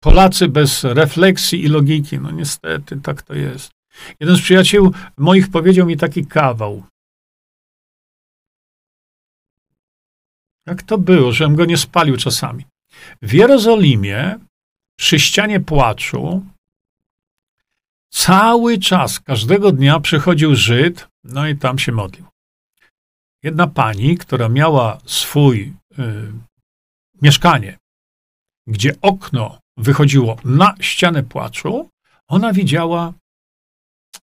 Polacy 0.00 0.48
bez 0.48 0.84
refleksji 0.84 1.64
i 1.64 1.68
logiki. 1.68 2.18
No 2.18 2.30
niestety, 2.30 3.00
tak 3.00 3.22
to 3.22 3.34
jest. 3.34 3.70
Jeden 4.20 4.36
z 4.36 4.40
przyjaciół 4.40 4.92
moich 5.16 5.50
powiedział 5.50 5.86
mi 5.86 5.96
taki 5.96 6.26
kawał. 6.26 6.82
Jak 10.66 10.82
to 10.82 10.98
było, 10.98 11.32
żebym 11.32 11.56
go 11.56 11.64
nie 11.64 11.76
spalił 11.76 12.16
czasami? 12.16 12.64
W 13.22 13.32
Jerozolimie, 13.32 14.38
przy 14.98 15.18
ścianie 15.18 15.60
płaczu, 15.60 16.46
cały 18.10 18.78
czas, 18.78 19.20
każdego 19.20 19.72
dnia 19.72 20.00
przychodził 20.00 20.54
Żyd, 20.54 21.08
no 21.24 21.48
i 21.48 21.56
tam 21.56 21.78
się 21.78 21.92
modlił. 21.92 22.26
Jedna 23.42 23.66
pani, 23.66 24.16
która 24.16 24.48
miała 24.48 24.98
swój 25.06 25.74
y, 25.98 26.32
mieszkanie, 27.22 27.78
gdzie 28.66 29.00
okno 29.00 29.58
wychodziło 29.76 30.36
na 30.44 30.74
ścianę 30.80 31.22
płaczu, 31.22 31.90
ona 32.28 32.52
widziała, 32.52 33.12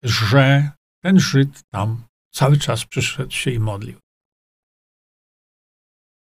że 0.02 0.70
ten 1.02 1.20
Żyd 1.20 1.62
tam 1.70 2.04
cały 2.34 2.56
czas 2.58 2.84
przyszedł 2.84 3.32
się 3.32 3.50
i 3.50 3.58
modlił. 3.58 3.98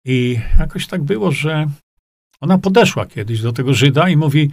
I 0.06 0.40
jakoś 0.60 0.88
tak 0.88 1.04
było, 1.04 1.32
że 1.32 1.70
ona 2.42 2.58
podeszła 2.58 3.06
kiedyś 3.06 3.42
do 3.42 3.54
tego 3.54 3.74
Żyda 3.74 4.10
i 4.10 4.18
mówi: 4.18 4.52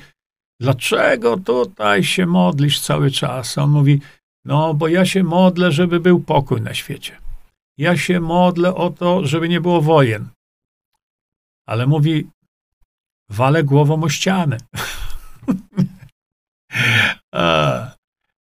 Dlaczego 0.61 1.37
tutaj 1.37 2.05
się 2.05 2.27
modlisz 2.27 2.81
cały 2.81 3.11
czas? 3.11 3.59
A 3.59 3.63
on 3.63 3.71
mówi: 3.71 4.01
No, 4.45 4.75
bo 4.75 4.89
ja 4.89 5.07
się 5.07 5.23
modlę, 5.25 5.73
żeby 5.73 6.01
był 6.01 6.21
pokój 6.21 6.61
na 6.61 6.75
świecie. 6.75 7.28
Ja 7.79 7.97
się 7.97 8.21
modlę 8.21 8.75
o 8.75 8.91
to, 8.91 9.27
żeby 9.27 9.49
nie 9.49 9.61
było 9.61 9.83
wojen. 9.83 10.29
Ale 11.67 11.87
mówi: 11.87 12.31
Walę 13.31 13.65
głową 13.65 14.03
o 14.03 14.09
ścianę. 14.09 14.59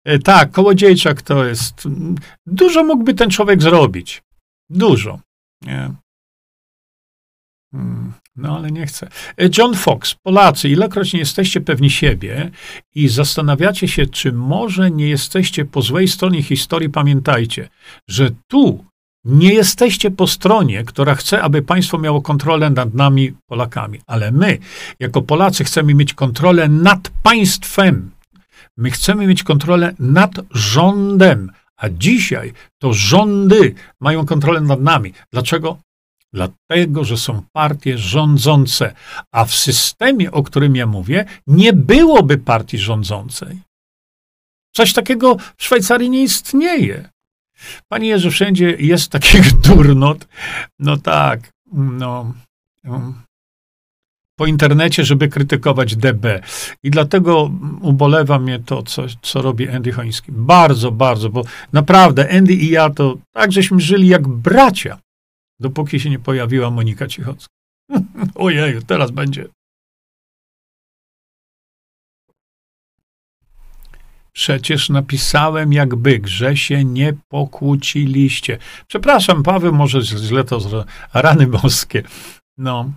E, 0.07 0.19
tak, 0.19 0.51
kołodziejczak 0.51 1.22
to 1.22 1.45
jest. 1.45 1.88
Dużo 2.45 2.84
mógłby 2.84 3.14
ten 3.14 3.30
człowiek 3.30 3.61
zrobić. 3.61 4.23
Dużo. 4.69 5.19
Nie? 5.61 5.93
Hmm, 7.72 8.14
no, 8.35 8.57
ale 8.57 8.72
nie 8.72 8.85
chcę. 8.85 9.09
E, 9.38 9.49
John 9.57 9.76
Fox, 9.76 10.14
Polacy, 10.23 10.69
ilekroć 10.69 11.14
nie 11.14 11.19
jesteście 11.19 11.61
pewni 11.61 11.89
siebie 11.89 12.51
i 12.95 13.07
zastanawiacie 13.07 13.88
się, 13.88 14.05
czy 14.05 14.31
może 14.34 14.91
nie 14.91 15.09
jesteście 15.09 15.65
po 15.65 15.81
złej 15.81 16.07
stronie 16.07 16.43
historii, 16.43 16.89
pamiętajcie, 16.89 17.69
że 18.07 18.31
tu 18.47 18.85
nie 19.27 19.53
jesteście 19.53 20.11
po 20.11 20.27
stronie, 20.27 20.83
która 20.83 21.15
chce, 21.15 21.41
aby 21.41 21.61
państwo 21.61 21.97
miało 21.97 22.21
kontrolę 22.21 22.69
nad 22.69 22.93
nami, 22.93 23.33
Polakami, 23.45 23.99
ale 24.07 24.31
my, 24.31 24.57
jako 24.99 25.21
Polacy, 25.21 25.63
chcemy 25.63 25.93
mieć 25.93 26.13
kontrolę 26.13 26.67
nad 26.67 27.09
państwem. 27.23 28.11
My 28.77 28.91
chcemy 28.91 29.27
mieć 29.27 29.43
kontrolę 29.43 29.93
nad 29.99 30.31
rządem, 30.51 31.51
a 31.77 31.89
dzisiaj 31.89 32.53
to 32.81 32.93
rządy 32.93 33.75
mają 33.99 34.25
kontrolę 34.25 34.61
nad 34.61 34.81
nami. 34.81 35.13
Dlaczego? 35.31 35.77
Dlatego, 36.33 37.03
że 37.03 37.17
są 37.17 37.41
partie 37.53 37.97
rządzące, 37.97 38.93
a 39.31 39.45
w 39.45 39.53
systemie, 39.55 40.31
o 40.31 40.43
którym 40.43 40.75
ja 40.75 40.85
mówię, 40.85 41.25
nie 41.47 41.73
byłoby 41.73 42.37
partii 42.37 42.77
rządzącej. 42.77 43.59
Coś 44.75 44.93
takiego 44.93 45.37
w 45.57 45.63
Szwajcarii 45.63 46.09
nie 46.09 46.23
istnieje. 46.23 47.09
Panie 47.88 48.07
Jerzy, 48.07 48.31
wszędzie 48.31 48.75
jest 48.79 49.11
taki 49.11 49.38
durnot. 49.65 50.27
No 50.79 50.97
tak, 50.97 51.49
no. 51.73 52.34
Po 54.35 54.45
internecie, 54.45 55.03
żeby 55.03 55.27
krytykować 55.27 55.95
DB. 55.95 56.41
I 56.84 56.89
dlatego 56.89 57.51
ubolewa 57.81 58.39
mnie 58.39 58.59
to, 58.59 58.84
co, 58.84 59.05
co 59.21 59.41
robi 59.41 59.69
Andy 59.69 59.91
Hoński. 59.91 60.31
Bardzo, 60.31 60.91
bardzo, 60.91 61.29
bo 61.29 61.43
naprawdę 61.73 62.38
Andy 62.38 62.53
i 62.53 62.69
ja 62.69 62.89
to 62.89 63.17
tak 63.34 63.51
żeśmy 63.51 63.79
żyli 63.79 64.07
jak 64.07 64.27
bracia 64.27 64.99
dopóki 65.59 65.99
się 65.99 66.09
nie 66.09 66.19
pojawiła 66.19 66.71
Monika 66.71 67.07
Cichocka. 67.07 67.53
Ojej, 68.35 68.84
teraz 68.88 69.11
będzie. 69.11 69.45
Przecież 74.38 74.89
napisałem 74.89 75.73
jak 75.73 75.95
byk, 75.95 76.27
że 76.27 76.57
się 76.57 76.84
nie 76.84 77.14
pokłóciliście. 77.14 78.57
Przepraszam, 78.88 79.43
Paweł, 79.43 79.73
może 79.73 80.01
źle 80.01 80.43
to 80.43 80.59
zrobił. 80.59 80.91
Rany 81.14 81.47
boskie. 81.47 82.03
No. 82.57 82.91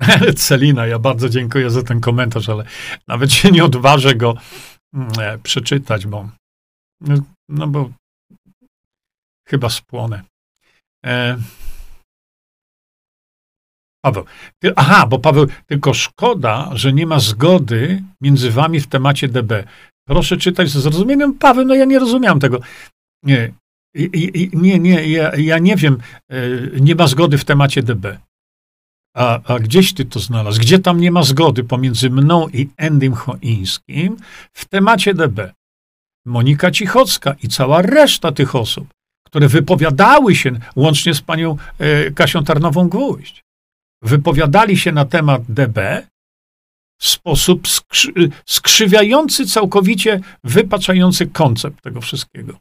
Celina, 0.36 0.86
ja 0.86 0.98
bardzo 0.98 1.28
dziękuję 1.28 1.70
za 1.70 1.82
ten 1.82 2.00
komentarz, 2.00 2.48
ale 2.48 2.64
nawet 3.08 3.32
się 3.32 3.50
nie 3.50 3.64
odważę 3.64 4.14
go 4.14 4.34
mm, 4.94 5.08
e, 5.20 5.38
przeczytać, 5.38 6.06
bo 6.06 6.28
no 7.48 7.68
bo 7.68 7.90
Chyba 9.48 9.70
spłonę. 9.70 10.22
E... 11.06 11.38
Paweł. 14.04 14.24
Ty, 14.62 14.72
aha, 14.76 15.06
bo 15.06 15.18
Paweł, 15.18 15.46
tylko 15.66 15.94
szkoda, 15.94 16.70
że 16.72 16.92
nie 16.92 17.06
ma 17.06 17.20
zgody 17.20 18.02
między 18.20 18.50
wami 18.50 18.80
w 18.80 18.86
temacie 18.86 19.28
DB. 19.28 19.64
Proszę 20.08 20.36
czytać 20.36 20.68
ze 20.68 20.80
zrozumieniem. 20.80 21.34
Paweł, 21.38 21.64
no 21.64 21.74
ja 21.74 21.84
nie 21.84 21.98
rozumiałem 21.98 22.40
tego. 22.40 22.60
Nie. 23.22 23.52
Nie, 24.52 24.78
nie, 24.78 25.08
ja, 25.08 25.36
ja 25.36 25.58
nie 25.58 25.76
wiem, 25.76 25.98
nie 26.80 26.94
ma 26.94 27.06
zgody 27.06 27.38
w 27.38 27.44
temacie 27.44 27.82
DB. 27.82 28.18
A, 29.16 29.40
a 29.54 29.58
gdzieś 29.58 29.94
ty 29.94 30.04
to 30.04 30.20
znalazł? 30.20 30.60
Gdzie 30.60 30.78
tam 30.78 31.00
nie 31.00 31.10
ma 31.10 31.22
zgody 31.22 31.64
pomiędzy 31.64 32.10
mną 32.10 32.48
i 32.48 32.68
Endym 32.76 33.14
Choińskim 33.14 34.16
w 34.52 34.64
temacie 34.64 35.14
DB? 35.14 35.52
Monika 36.26 36.70
Cichocka 36.70 37.34
i 37.42 37.48
cała 37.48 37.82
reszta 37.82 38.32
tych 38.32 38.54
osób, 38.54 38.88
które 39.26 39.48
wypowiadały 39.48 40.34
się, 40.36 40.50
łącznie 40.76 41.14
z 41.14 41.20
panią 41.20 41.56
e, 41.78 42.10
Kasią 42.10 42.40
Tarnową-Gwóźdź, 42.40 43.43
wypowiadali 44.04 44.76
się 44.76 44.92
na 44.92 45.04
temat 45.04 45.42
DB 45.48 46.06
w 47.00 47.06
sposób 47.06 47.68
skrzy 47.68 48.12
skrzywiający, 48.46 49.46
całkowicie 49.46 50.20
wypaczający 50.44 51.26
koncept 51.26 51.82
tego 51.82 52.00
wszystkiego. 52.00 52.58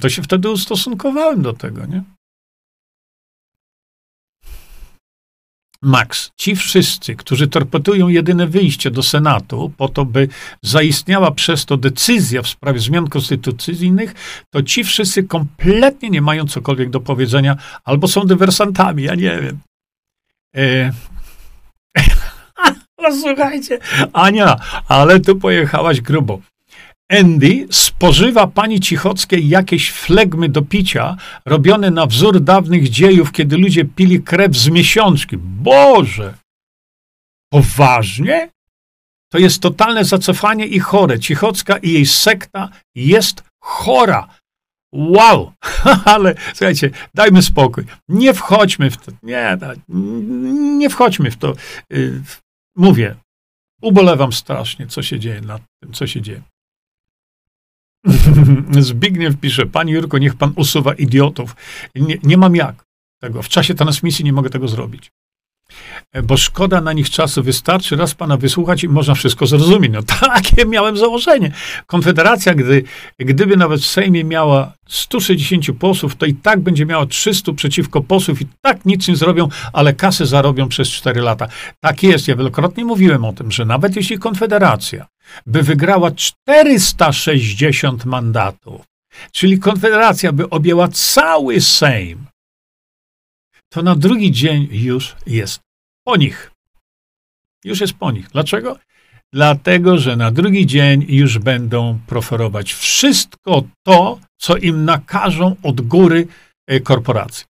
To 0.00 0.08
się 0.08 0.22
wtedy 0.22 0.50
ustosunkowałem 0.50 1.42
do 1.42 1.52
tego, 1.52 1.86
nie? 1.86 2.02
Max, 5.82 6.30
ci 6.36 6.56
wszyscy, 6.56 7.16
którzy 7.16 7.48
torpedują 7.48 8.08
jedyne 8.08 8.46
wyjście 8.46 8.90
do 8.90 9.02
Senatu 9.02 9.72
po 9.76 9.88
to, 9.88 10.04
by 10.04 10.28
zaistniała 10.62 11.30
przez 11.30 11.66
to 11.66 11.76
decyzja 11.76 12.42
w 12.42 12.48
sprawie 12.48 12.80
zmian 12.80 13.08
konstytucyjnych, 13.08 14.14
to 14.50 14.62
ci 14.62 14.84
wszyscy 14.84 15.22
kompletnie 15.24 16.10
nie 16.10 16.22
mają 16.22 16.46
cokolwiek 16.46 16.90
do 16.90 17.00
powiedzenia 17.00 17.56
albo 17.84 18.08
są 18.08 18.24
dywersantami, 18.24 19.02
ja 19.02 19.14
nie 19.14 19.40
wiem. 19.42 19.58
E... 20.56 20.92
no 23.02 23.08
słuchajcie, 23.20 23.78
Ania, 24.12 24.56
ale 24.88 25.20
tu 25.20 25.36
pojechałaś 25.36 26.00
grubo. 26.00 26.40
Andy 27.10 27.66
spożywa 27.70 28.46
pani 28.46 28.80
Cichockiej 28.80 29.48
jakieś 29.48 29.90
flegmy 29.90 30.48
do 30.48 30.62
picia, 30.62 31.16
robione 31.46 31.90
na 31.90 32.06
wzór 32.06 32.40
dawnych 32.40 32.88
dziejów, 32.88 33.32
kiedy 33.32 33.58
ludzie 33.58 33.84
pili 33.84 34.22
krew 34.22 34.56
z 34.56 34.68
miesiączki. 34.68 35.36
Boże! 35.38 36.34
Poważnie? 37.52 38.50
To 39.32 39.38
jest 39.38 39.62
totalne 39.62 40.04
zacofanie 40.04 40.66
i 40.66 40.78
chore. 40.78 41.20
Cichocka 41.20 41.76
i 41.76 41.92
jej 41.92 42.06
sekta 42.06 42.68
jest 42.94 43.42
chora. 43.60 44.28
Wow! 44.92 45.52
Ale 46.04 46.34
słuchajcie, 46.54 46.90
dajmy 47.14 47.42
spokój. 47.42 47.84
Nie 48.08 48.34
wchodźmy 48.34 48.90
w 48.90 48.96
to. 48.96 49.12
Nie, 49.22 49.58
nie 50.78 50.90
wchodźmy 50.90 51.30
w 51.30 51.36
to. 51.36 51.54
Y, 51.92 52.22
mówię, 52.76 53.16
ubolewam 53.82 54.32
strasznie, 54.32 54.86
co 54.86 55.02
się 55.02 55.18
dzieje 55.18 55.40
nad 55.40 55.62
tym, 55.82 55.92
co 55.92 56.06
się 56.06 56.20
dzieje. 56.20 56.42
Zbigniew 58.80 59.40
pisze, 59.40 59.66
Panie 59.66 59.92
Jurko, 59.92 60.18
niech 60.18 60.34
Pan 60.34 60.52
usuwa 60.56 60.94
idiotów. 60.94 61.56
Nie, 61.94 62.18
nie 62.22 62.36
mam 62.36 62.56
jak 62.56 62.84
tego. 63.22 63.42
W 63.42 63.48
czasie 63.48 63.74
transmisji 63.74 64.24
nie 64.24 64.32
mogę 64.32 64.50
tego 64.50 64.68
zrobić. 64.68 65.10
E, 66.12 66.22
bo 66.22 66.36
szkoda 66.36 66.80
na 66.80 66.92
nich 66.92 67.10
czasu, 67.10 67.42
wystarczy 67.42 67.96
raz 67.96 68.14
pana 68.14 68.36
wysłuchać 68.36 68.84
i 68.84 68.88
można 68.88 69.14
wszystko 69.14 69.46
zrozumieć. 69.46 69.92
No 69.92 70.02
takie 70.34 70.66
miałem 70.66 70.96
założenie. 70.96 71.52
Konfederacja, 71.86 72.54
gdy, 72.54 72.84
gdyby 73.18 73.56
nawet 73.56 73.80
w 73.80 73.86
Sejmie 73.86 74.24
miała 74.24 74.72
160 74.88 75.66
posłów, 75.78 76.16
to 76.16 76.26
i 76.26 76.34
tak 76.34 76.60
będzie 76.60 76.86
miała 76.86 77.06
300 77.06 77.52
przeciwko 77.52 78.00
posłów 78.00 78.40
i 78.42 78.46
tak 78.60 78.84
nic 78.84 79.08
nie 79.08 79.16
zrobią, 79.16 79.48
ale 79.72 79.92
kasy 79.92 80.26
zarobią 80.26 80.68
przez 80.68 80.88
4 80.88 81.20
lata. 81.20 81.48
Tak 81.80 82.02
jest. 82.02 82.28
Ja 82.28 82.36
wielokrotnie 82.36 82.84
mówiłem 82.84 83.24
o 83.24 83.32
tym, 83.32 83.52
że 83.52 83.64
nawet 83.64 83.96
jeśli 83.96 84.18
Konfederacja 84.18 85.06
by 85.46 85.62
wygrała 85.62 86.10
460 86.10 88.04
mandatów, 88.04 88.80
czyli 89.32 89.58
Konfederacja 89.58 90.32
by 90.32 90.50
objęła 90.50 90.88
cały 90.88 91.60
Sejm, 91.60 92.29
to 93.72 93.82
na 93.82 93.94
drugi 93.96 94.32
dzień 94.32 94.68
już 94.70 95.16
jest 95.26 95.60
po 96.04 96.16
nich. 96.16 96.50
Już 97.64 97.80
jest 97.80 97.94
po 97.94 98.10
nich. 98.10 98.28
Dlaczego? 98.28 98.78
Dlatego, 99.32 99.98
że 99.98 100.16
na 100.16 100.30
drugi 100.30 100.66
dzień 100.66 101.06
już 101.08 101.38
będą 101.38 101.98
proferować 102.06 102.72
wszystko 102.72 103.62
to, 103.86 104.20
co 104.38 104.56
im 104.56 104.84
nakażą 104.84 105.56
od 105.62 105.80
góry 105.80 106.28
e, 106.66 106.80
korporacji. 106.80 107.46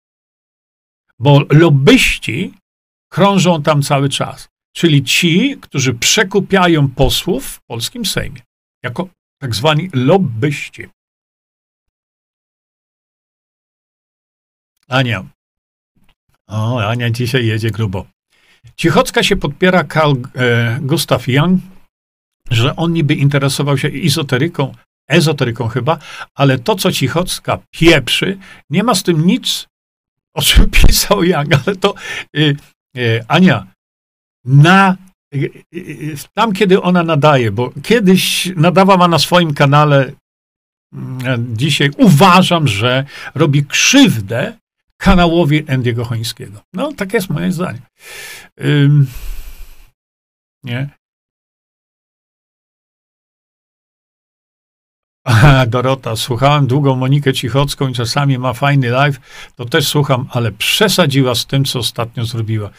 Bo 1.19 1.41
lobbyści 1.49 2.53
krążą 3.11 3.63
tam 3.63 3.81
cały 3.81 4.09
czas. 4.09 4.47
Czyli 4.75 5.03
ci, 5.03 5.57
którzy 5.61 5.93
przekupiają 5.93 6.89
posłów 6.89 7.45
w 7.47 7.59
polskim 7.61 8.05
Sejmie. 8.05 8.41
Jako 8.83 9.09
tak 9.41 9.55
zwani 9.55 9.89
lobbyści. 9.93 10.87
Ania, 14.87 15.25
o, 16.47 16.87
Ania 16.87 17.09
dzisiaj 17.09 17.45
jedzie 17.45 17.71
grubo. 17.71 18.05
Cichocka 18.75 19.23
się 19.23 19.35
podpiera 19.35 19.83
Carl 19.83 20.13
e, 20.35 20.79
Gustav 20.81 21.27
Jung, 21.27 21.61
że 22.51 22.75
on 22.75 22.93
niby 22.93 23.15
interesował 23.15 23.77
się 23.77 23.87
ezoteryką, 24.05 24.73
ezoteryką 25.09 25.67
chyba, 25.67 25.97
ale 26.35 26.59
to, 26.59 26.75
co 26.75 26.91
Cichocka 26.91 27.59
pieprzy, 27.71 28.37
nie 28.69 28.83
ma 28.83 28.95
z 28.95 29.03
tym 29.03 29.27
nic, 29.27 29.67
o 30.33 30.41
czym 30.41 30.69
pisał 30.87 31.23
Jung, 31.23 31.53
ale 31.65 31.75
to 31.75 31.93
y, 32.37 32.55
y, 32.97 33.25
Ania, 33.27 33.67
na 34.45 34.95
y, 35.35 36.15
tam, 36.33 36.53
kiedy 36.53 36.81
ona 36.81 37.03
nadaje, 37.03 37.51
bo 37.51 37.71
kiedyś 37.83 38.51
nadawała 38.55 39.07
na 39.07 39.19
swoim 39.19 39.53
kanale, 39.53 40.11
mm, 40.93 41.57
dzisiaj 41.57 41.91
uważam, 41.97 42.67
że 42.67 43.05
robi 43.35 43.65
krzywdę 43.65 44.57
kanałowi 44.97 45.63
Endiego 45.67 46.05
Chońskiego. 46.05 46.61
No, 46.73 46.93
tak 46.93 47.13
jest 47.13 47.29
moje 47.29 47.51
zdanie. 47.51 47.81
Ym, 48.65 49.07
nie? 50.63 50.89
Dorota, 55.67 56.15
słuchałem 56.15 56.67
długo 56.67 56.95
Monikę 56.95 57.33
Cichocką 57.33 57.87
i 57.87 57.93
czasami 57.93 58.37
ma 58.37 58.53
fajny 58.53 58.89
live, 58.89 59.19
to 59.55 59.65
też 59.65 59.87
słucham, 59.87 60.27
ale 60.31 60.51
przesadziła 60.51 61.35
z 61.35 61.45
tym, 61.45 61.65
co 61.65 61.79
ostatnio 61.79 62.25
zrobiła. 62.25 62.69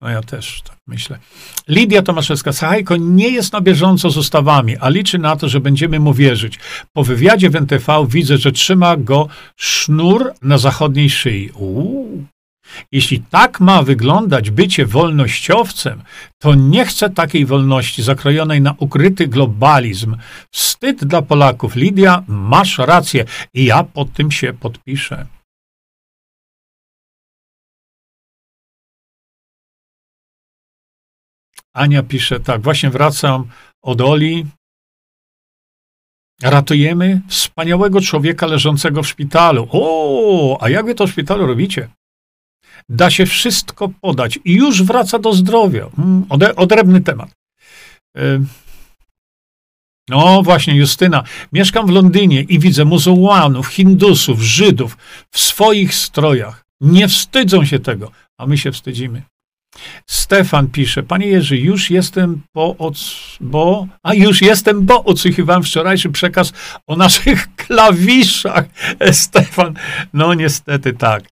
No 0.00 0.08
ja 0.08 0.22
też 0.22 0.62
tak 0.62 0.76
myślę. 0.86 1.18
Lidia 1.68 2.02
Tomaszewska, 2.02 2.52
Sachajko 2.52 2.96
nie 2.96 3.28
jest 3.28 3.52
na 3.52 3.60
bieżąco 3.60 4.10
z 4.10 4.16
ustawami, 4.16 4.76
a 4.76 4.88
liczy 4.88 5.18
na 5.18 5.36
to, 5.36 5.48
że 5.48 5.60
będziemy 5.60 6.00
mu 6.00 6.14
wierzyć. 6.14 6.58
Po 6.92 7.04
wywiadzie 7.04 7.50
w 7.50 7.56
NTV 7.56 8.06
widzę, 8.08 8.38
że 8.38 8.52
trzyma 8.52 8.96
go 8.96 9.28
sznur 9.56 10.32
na 10.42 10.58
zachodniej 10.58 11.10
szyi. 11.10 11.50
Uuu. 11.50 12.24
Jeśli 12.92 13.20
tak 13.20 13.60
ma 13.60 13.82
wyglądać 13.82 14.50
bycie 14.50 14.86
wolnościowcem, 14.86 16.02
to 16.38 16.54
nie 16.54 16.84
chcę 16.84 17.10
takiej 17.10 17.46
wolności 17.46 18.02
zakrojonej 18.02 18.60
na 18.60 18.74
ukryty 18.78 19.28
globalizm. 19.28 20.16
Wstyd 20.50 21.04
dla 21.04 21.22
Polaków. 21.22 21.76
Lidia, 21.76 22.24
masz 22.28 22.78
rację 22.78 23.24
i 23.54 23.64
ja 23.64 23.84
pod 23.84 24.12
tym 24.12 24.30
się 24.30 24.52
podpiszę. 24.52 25.26
Ania 31.74 32.02
pisze 32.02 32.40
tak, 32.40 32.60
właśnie 32.62 32.90
wracam 32.90 33.48
od 33.82 34.00
Oli. 34.00 34.46
Ratujemy 36.42 37.20
wspaniałego 37.28 38.00
człowieka 38.00 38.46
leżącego 38.46 39.02
w 39.02 39.08
szpitalu. 39.08 39.68
O, 39.70 40.58
a 40.60 40.68
jak 40.68 40.86
wy 40.86 40.94
to 40.94 41.06
w 41.06 41.10
szpitalu 41.10 41.46
robicie? 41.46 41.88
Da 42.88 43.10
się 43.10 43.26
wszystko 43.26 43.88
podać 44.00 44.38
i 44.44 44.52
już 44.52 44.82
wraca 44.82 45.18
do 45.18 45.32
zdrowia. 45.32 45.90
Hmm, 45.96 46.24
ode, 46.28 46.56
odrębny 46.56 47.00
temat. 47.00 47.30
No 50.08 50.42
właśnie, 50.42 50.74
Justyna. 50.74 51.22
Mieszkam 51.52 51.86
w 51.86 51.90
Londynie 51.90 52.40
i 52.40 52.58
widzę 52.58 52.84
muzułmanów, 52.84 53.66
hindusów, 53.66 54.40
Żydów 54.40 54.96
w 55.30 55.38
swoich 55.38 55.94
strojach. 55.94 56.64
Nie 56.80 57.08
wstydzą 57.08 57.64
się 57.64 57.78
tego, 57.78 58.10
a 58.38 58.46
my 58.46 58.58
się 58.58 58.72
wstydzimy. 58.72 59.22
Stefan 60.06 60.68
pisze, 60.68 61.02
panie 61.02 61.26
Jerzy, 61.26 61.56
już 61.56 61.90
jestem 61.90 62.42
po, 62.52 62.76
bo, 63.40 63.86
a 64.02 64.14
już 64.14 64.42
jestem, 64.42 64.86
bo 64.86 65.04
odsłuchiwałem 65.04 65.62
wczorajszy 65.62 66.10
przekaz 66.10 66.52
o 66.86 66.96
naszych 66.96 67.56
klawiszach. 67.56 68.64
Stefan, 69.12 69.74
no 70.12 70.34
niestety 70.34 70.92
tak. 70.92 71.24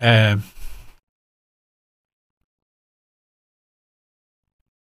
E, 0.00 0.36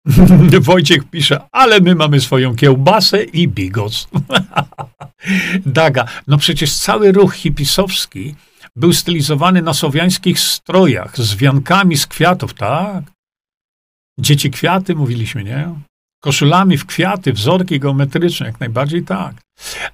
Wojciech 0.60 1.04
pisze, 1.04 1.40
ale 1.52 1.80
my 1.80 1.94
mamy 1.94 2.20
swoją 2.20 2.56
kiełbasę 2.56 3.22
i 3.22 3.48
bigos. 3.48 4.08
Daga, 5.66 6.06
no 6.26 6.38
przecież 6.38 6.74
cały 6.74 7.12
ruch 7.12 7.34
hipisowski 7.34 8.34
był 8.76 8.92
stylizowany 8.92 9.62
na 9.62 9.74
słowiańskich 9.74 10.40
strojach, 10.40 11.18
z 11.18 11.36
wiankami 11.36 11.96
z 11.96 12.06
kwiatów, 12.06 12.54
tak? 12.54 13.04
Dzieci 14.18 14.50
kwiaty, 14.50 14.94
mówiliśmy, 14.94 15.44
nie? 15.44 15.74
Koszulami 16.24 16.76
w 16.78 16.86
kwiaty, 16.86 17.32
wzorki 17.32 17.80
geometryczne, 17.80 18.46
jak 18.46 18.60
najbardziej 18.60 19.02
tak. 19.02 19.34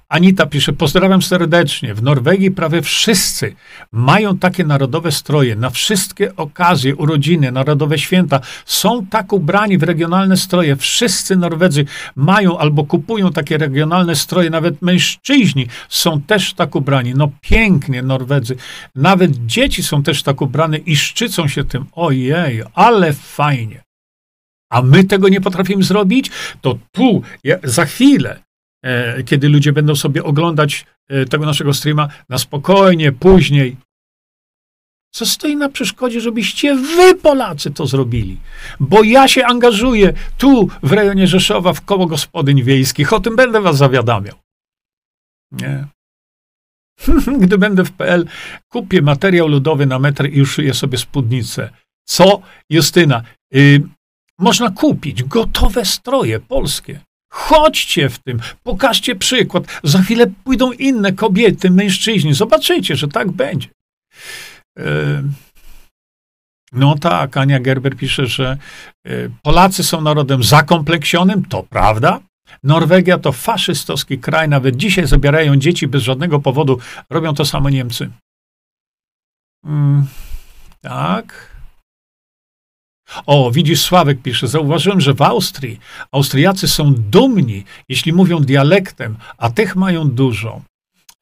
Anita 0.09 0.45
pisze, 0.45 0.73
pozdrawiam 0.73 1.21
serdecznie. 1.21 1.93
W 1.93 2.03
Norwegii 2.03 2.51
prawie 2.51 2.81
wszyscy 2.81 3.55
mają 3.91 4.37
takie 4.37 4.63
narodowe 4.63 5.11
stroje. 5.11 5.55
Na 5.55 5.69
wszystkie 5.69 6.35
okazje, 6.35 6.95
urodziny, 6.95 7.51
narodowe 7.51 7.97
święta 7.97 8.39
są 8.65 9.05
tak 9.05 9.33
ubrani 9.33 9.77
w 9.77 9.83
regionalne 9.83 10.37
stroje. 10.37 10.75
Wszyscy 10.75 11.35
Norwedzy 11.35 11.85
mają 12.15 12.57
albo 12.57 12.83
kupują 12.83 13.31
takie 13.31 13.57
regionalne 13.57 14.15
stroje. 14.15 14.49
Nawet 14.49 14.81
mężczyźni 14.81 15.67
są 15.89 16.21
też 16.21 16.53
tak 16.53 16.75
ubrani. 16.75 17.13
No 17.15 17.31
pięknie 17.41 18.01
Norwedzy. 18.01 18.55
Nawet 18.95 19.45
dzieci 19.45 19.83
są 19.83 20.03
też 20.03 20.23
tak 20.23 20.41
ubrane 20.41 20.77
i 20.77 20.95
szczycą 20.95 21.47
się 21.47 21.63
tym. 21.63 21.85
Ojej, 21.91 22.63
ale 22.73 23.13
fajnie. 23.13 23.90
A 24.71 24.81
my 24.81 25.03
tego 25.03 25.29
nie 25.29 25.41
potrafimy 25.41 25.83
zrobić, 25.83 26.31
to 26.61 26.77
tu, 26.91 27.21
za 27.63 27.85
chwilę, 27.85 28.39
E, 28.83 29.23
kiedy 29.23 29.49
ludzie 29.49 29.73
będą 29.73 29.95
sobie 29.95 30.23
oglądać 30.23 30.85
e, 31.09 31.25
tego 31.25 31.45
naszego 31.45 31.73
streama 31.73 32.07
na 32.29 32.37
spokojnie, 32.37 33.11
później. 33.11 33.77
Co 35.13 35.25
stoi 35.25 35.55
na 35.55 35.69
przeszkodzie, 35.69 36.21
żebyście 36.21 36.75
wy, 36.75 37.15
Polacy, 37.15 37.71
to 37.71 37.87
zrobili? 37.87 38.37
Bo 38.79 39.03
ja 39.03 39.27
się 39.27 39.45
angażuję 39.45 40.13
tu, 40.37 40.69
w 40.83 40.91
rejonie 40.91 41.27
Rzeszowa, 41.27 41.73
w 41.73 41.81
koło 41.81 42.05
gospodyń 42.07 42.63
wiejskich. 42.63 43.13
O 43.13 43.19
tym 43.19 43.35
będę 43.35 43.61
was 43.61 43.77
zawiadamiał. 43.77 44.35
Nie. 45.51 45.87
Gdy 47.41 47.57
będę 47.57 47.85
w 47.85 47.91
PL, 47.91 48.25
kupię 48.69 49.01
materiał 49.01 49.47
ludowy 49.47 49.85
na 49.85 49.99
metr 49.99 50.29
i 50.29 50.37
już 50.37 50.53
szyję 50.53 50.73
sobie 50.73 50.97
spódnicę. 50.97 51.69
Co, 52.07 52.41
Justyna? 52.69 53.23
Y, 53.55 53.81
można 54.41 54.69
kupić 54.69 55.23
gotowe 55.23 55.85
stroje 55.85 56.39
polskie. 56.39 56.99
Chodźcie 57.33 58.09
w 58.09 58.19
tym, 58.19 58.39
pokażcie 58.63 59.15
przykład. 59.15 59.63
Za 59.83 60.01
chwilę 60.01 60.27
pójdą 60.43 60.71
inne 60.71 61.13
kobiety, 61.13 61.69
mężczyźni. 61.69 62.33
Zobaczycie, 62.33 62.95
że 62.95 63.07
tak 63.07 63.31
będzie. 63.31 63.67
No 66.71 66.97
tak, 66.97 67.37
Ania 67.37 67.59
Gerber 67.59 67.95
pisze, 67.95 68.25
że 68.25 68.57
e, 69.07 69.11
Polacy 69.43 69.83
są 69.83 70.01
narodem 70.01 70.43
zakompleksionym, 70.43 71.45
to 71.45 71.63
prawda. 71.63 72.19
Norwegia 72.63 73.17
to 73.17 73.31
faszystowski 73.31 74.19
kraj, 74.19 74.49
nawet 74.49 74.75
dzisiaj 74.75 75.07
zabierają 75.07 75.55
dzieci 75.55 75.87
bez 75.87 76.03
żadnego 76.03 76.39
powodu, 76.39 76.79
robią 77.09 77.33
to 77.33 77.45
samo 77.45 77.69
Niemcy. 77.69 78.09
Mm, 79.65 80.05
tak. 80.81 81.50
O, 83.25 83.51
widzisz, 83.51 83.81
Sławek 83.81 84.21
pisze, 84.21 84.47
zauważyłem, 84.47 85.01
że 85.01 85.13
w 85.13 85.21
Austrii 85.21 85.79
Austriacy 86.11 86.67
są 86.67 86.93
dumni, 86.93 87.63
jeśli 87.89 88.13
mówią 88.13 88.39
dialektem, 88.39 89.17
a 89.37 89.49
tych 89.49 89.75
mają 89.75 90.09
dużo. 90.09 90.61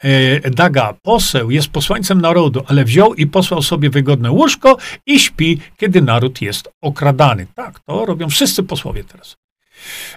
E, 0.03 0.49
Daga, 0.51 0.93
poseł 1.01 1.51
jest 1.51 1.67
posłańcem 1.67 2.21
narodu, 2.21 2.63
ale 2.67 2.85
wziął 2.85 3.13
i 3.13 3.27
posłał 3.27 3.61
sobie 3.61 3.89
wygodne 3.89 4.31
łóżko 4.31 4.77
i 5.05 5.19
śpi, 5.19 5.59
kiedy 5.77 6.01
naród 6.01 6.41
jest 6.41 6.69
okradany. 6.81 7.47
Tak, 7.55 7.79
to 7.79 8.05
robią 8.05 8.29
wszyscy 8.29 8.63
posłowie 8.63 9.03
teraz. 9.03 9.37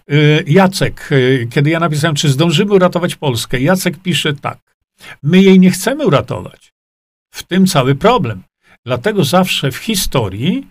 E, 0.08 0.14
Jacek, 0.46 1.10
e, 1.12 1.46
kiedy 1.46 1.70
ja 1.70 1.80
napisałem, 1.80 2.16
czy 2.16 2.28
zdążymy 2.28 2.72
uratować 2.72 3.16
Polskę, 3.16 3.60
Jacek 3.60 3.96
pisze 4.02 4.32
tak. 4.32 4.58
My 5.22 5.42
jej 5.42 5.60
nie 5.60 5.70
chcemy 5.70 6.06
uratować. 6.06 6.72
W 7.34 7.42
tym 7.42 7.66
cały 7.66 7.94
problem. 7.94 8.42
Dlatego 8.86 9.24
zawsze 9.24 9.70
w 9.70 9.76
historii 9.76 10.66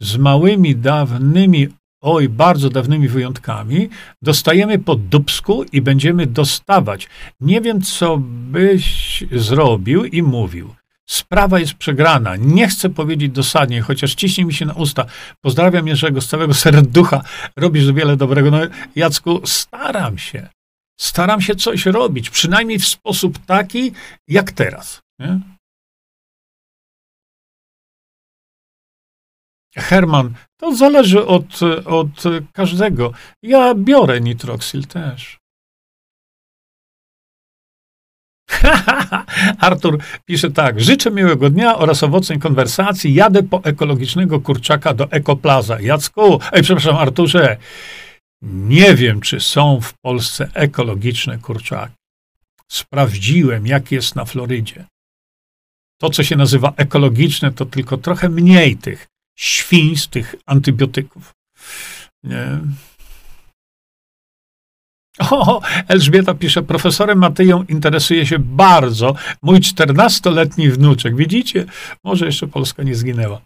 z 0.00 0.16
małymi, 0.16 0.76
dawnymi, 0.76 1.68
oj, 2.00 2.28
bardzo 2.28 2.70
dawnymi 2.70 3.08
wyjątkami, 3.08 3.88
dostajemy 4.22 4.78
po 4.78 4.94
dubsku 4.94 5.64
i 5.72 5.80
będziemy 5.80 6.26
dostawać. 6.26 7.08
Nie 7.40 7.60
wiem, 7.60 7.82
co 7.82 8.18
byś 8.22 9.24
zrobił 9.32 10.04
i 10.04 10.22
mówił. 10.22 10.74
Sprawa 11.08 11.60
jest 11.60 11.74
przegrana. 11.74 12.36
Nie 12.36 12.68
chcę 12.68 12.90
powiedzieć 12.90 13.32
dosadnie, 13.32 13.80
chociaż 13.80 14.14
ciśnie 14.14 14.44
mi 14.44 14.54
się 14.54 14.66
na 14.66 14.72
usta. 14.72 15.04
Pozdrawiam 15.40 15.88
Jerzego 15.88 16.20
z 16.20 16.28
całego 16.28 16.54
serducha. 16.54 17.22
Robisz 17.56 17.92
wiele 17.92 18.16
dobrego. 18.16 18.50
No, 18.50 18.58
Jacku, 18.96 19.40
staram 19.44 20.18
się. 20.18 20.48
Staram 21.00 21.40
się 21.40 21.54
coś 21.54 21.86
robić, 21.86 22.30
przynajmniej 22.30 22.78
w 22.78 22.86
sposób 22.86 23.38
taki, 23.46 23.92
jak 24.28 24.52
teraz. 24.52 25.00
Nie? 25.18 25.40
Herman, 29.76 30.34
to 30.56 30.74
zależy 30.74 31.26
od, 31.26 31.60
od 31.84 32.22
każdego. 32.52 33.12
Ja 33.42 33.74
biorę 33.74 34.20
nitroksyl 34.20 34.84
też. 34.84 35.38
Artur 39.58 39.98
pisze 40.24 40.50
tak. 40.50 40.80
Życzę 40.80 41.10
miłego 41.10 41.50
dnia 41.50 41.78
oraz 41.78 42.02
owocnej 42.02 42.38
konwersacji. 42.38 43.14
Jadę 43.14 43.42
po 43.42 43.64
ekologicznego 43.64 44.40
kurczaka 44.40 44.94
do 44.94 45.10
Ekoplaza. 45.10 45.80
Jacku, 45.80 46.40
ej, 46.52 46.62
przepraszam, 46.62 46.96
Arturze. 46.96 47.56
Nie 48.42 48.94
wiem, 48.94 49.20
czy 49.20 49.40
są 49.40 49.80
w 49.80 49.94
Polsce 50.04 50.50
ekologiczne 50.54 51.38
kurczaki. 51.38 51.94
Sprawdziłem, 52.68 53.66
jak 53.66 53.92
jest 53.92 54.16
na 54.16 54.24
Florydzie. 54.24 54.84
To, 56.00 56.10
co 56.10 56.24
się 56.24 56.36
nazywa 56.36 56.72
ekologiczne, 56.76 57.52
to 57.52 57.66
tylko 57.66 57.96
trochę 57.96 58.28
mniej 58.28 58.76
tych 58.76 59.06
świń 59.36 59.96
z 59.96 60.08
tych 60.08 60.34
antybiotyków. 60.46 61.34
Nie. 62.24 62.60
O, 65.18 65.60
Elżbieta 65.88 66.34
pisze, 66.34 66.62
profesorem 66.62 67.18
Matyją 67.18 67.62
interesuje 67.62 68.26
się 68.26 68.38
bardzo 68.38 69.14
mój 69.42 69.60
czternastoletni 69.60 70.70
wnuczek. 70.70 71.16
Widzicie? 71.16 71.64
Może 72.04 72.26
jeszcze 72.26 72.46
Polska 72.46 72.82
nie 72.82 72.94
zginęła. 72.94 73.40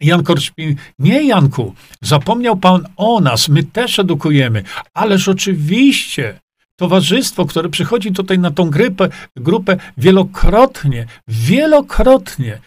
Jan 0.00 0.22
Korczpin, 0.22 0.76
nie 0.98 1.22
Janku, 1.22 1.74
zapomniał 2.02 2.56
pan 2.56 2.86
o 2.96 3.20
nas, 3.20 3.48
my 3.48 3.64
też 3.64 3.98
edukujemy, 3.98 4.64
ależ 4.94 5.28
oczywiście, 5.28 6.40
towarzystwo, 6.76 7.46
które 7.46 7.68
przychodzi 7.68 8.12
tutaj 8.12 8.38
na 8.38 8.50
tą 8.50 8.70
grypę, 8.70 9.08
grupę 9.36 9.76
wielokrotnie, 9.96 11.06
wielokrotnie 11.28 12.60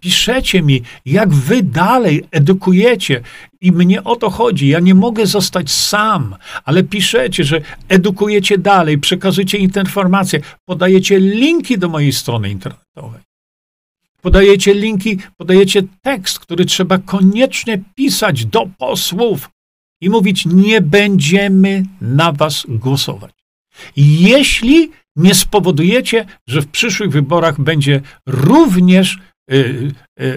piszecie 0.00 0.62
mi, 0.62 0.82
jak 1.06 1.34
wy 1.34 1.62
dalej 1.62 2.24
edukujecie. 2.30 3.20
I 3.60 3.72
mnie 3.72 4.04
o 4.04 4.16
to 4.16 4.30
chodzi. 4.30 4.68
Ja 4.68 4.80
nie 4.80 4.94
mogę 4.94 5.26
zostać 5.26 5.70
sam, 5.70 6.36
ale 6.64 6.82
piszecie, 6.82 7.44
że 7.44 7.60
edukujecie 7.88 8.58
dalej, 8.58 8.98
przekazujecie 8.98 9.58
informacje, 9.58 10.40
podajecie 10.64 11.18
linki 11.18 11.78
do 11.78 11.88
mojej 11.88 12.12
strony 12.12 12.50
internetowej. 12.50 13.20
Podajecie 14.22 14.74
linki, 14.74 15.18
podajecie 15.36 15.82
tekst, 16.02 16.38
który 16.38 16.64
trzeba 16.64 16.98
koniecznie 16.98 17.82
pisać 17.94 18.44
do 18.44 18.68
posłów 18.78 19.50
i 20.00 20.10
mówić: 20.10 20.46
Nie 20.46 20.80
będziemy 20.80 21.82
na 22.00 22.32
was 22.32 22.66
głosować. 22.68 23.32
Jeśli 23.96 24.90
nie 25.16 25.34
spowodujecie, 25.34 26.26
że 26.46 26.62
w 26.62 26.68
przyszłych 26.68 27.10
wyborach 27.10 27.60
będzie 27.60 28.00
również 28.26 29.18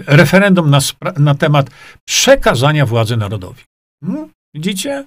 referendum 0.06 0.70
na, 0.70 0.78
na 1.16 1.34
temat 1.34 1.70
przekazania 2.08 2.86
władzy 2.86 3.16
narodowi. 3.16 3.62
Hmm? 4.04 4.28
Widzicie? 4.54 5.04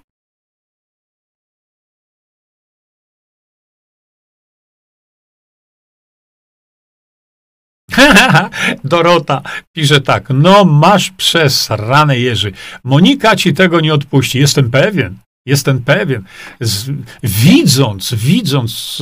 Dorota 8.84 9.41
pisze 9.76 10.02
tak. 10.02 10.30
No 10.34 10.65
masz 10.65 11.11
przez 11.11 11.69
rane 11.69 12.19
Jerzy. 12.19 12.52
Monika 12.84 13.36
ci 13.36 13.53
tego 13.53 13.82
nie 13.82 13.94
odpuści. 13.94 14.40
Jestem 14.40 14.72
pewien. 14.72 15.18
Jestem 15.45 15.84
pewien. 15.84 16.23
Z, 16.60 16.91
widząc, 17.23 18.14
widząc 18.14 19.02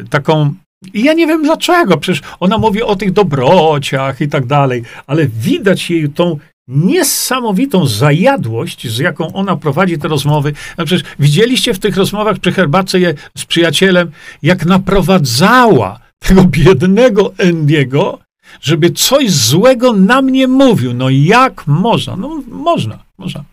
y, 0.00 0.08
taką 0.08 0.54
i 0.94 1.02
ja 1.02 1.12
nie 1.12 1.26
wiem 1.26 1.42
dlaczego, 1.42 1.96
przecież 1.96 2.22
ona 2.40 2.58
mówi 2.58 2.82
o 2.82 2.96
tych 2.96 3.12
dobrociach 3.12 4.20
i 4.20 4.28
tak 4.28 4.46
dalej, 4.46 4.82
ale 5.06 5.28
widać 5.28 5.90
jej 5.90 6.08
tą 6.08 6.38
niesamowitą 6.68 7.86
zajadłość, 7.86 8.88
z 8.88 8.98
jaką 8.98 9.32
ona 9.32 9.56
prowadzi 9.56 9.98
te 9.98 10.08
rozmowy. 10.08 10.52
No 10.78 10.84
przecież 10.84 11.08
widzieliście 11.18 11.74
w 11.74 11.78
tych 11.78 11.96
rozmowach 11.96 12.38
przy 12.38 12.52
herbacie 12.52 13.14
z 13.38 13.44
przyjacielem, 13.44 14.10
jak 14.42 14.66
naprowadzała 14.66 16.00
tego 16.18 16.44
biednego 16.44 17.32
Endiego, 17.38 18.18
żeby 18.60 18.90
coś 18.90 19.30
złego 19.30 19.92
na 19.92 20.22
mnie 20.22 20.48
mówił. 20.48 20.94
No 20.94 21.10
jak 21.10 21.66
można? 21.66 22.16
No 22.16 22.42
można, 22.48 22.98
można. 23.18 23.44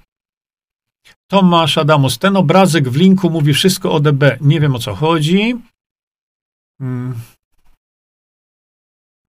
Tomasz 1.28 1.78
Adamus, 1.78 2.18
ten 2.18 2.38
obrazek 2.38 2.90
w 2.90 2.96
linku 2.96 3.30
mówi 3.30 3.54
wszystko 3.54 3.92
o 3.92 4.00
DB. 4.00 4.38
Nie 4.42 4.60
wiem 4.60 4.76
o 4.76 4.80
co 4.80 4.96
chodzi. 4.96 5.56
Hmm. 6.80 7.16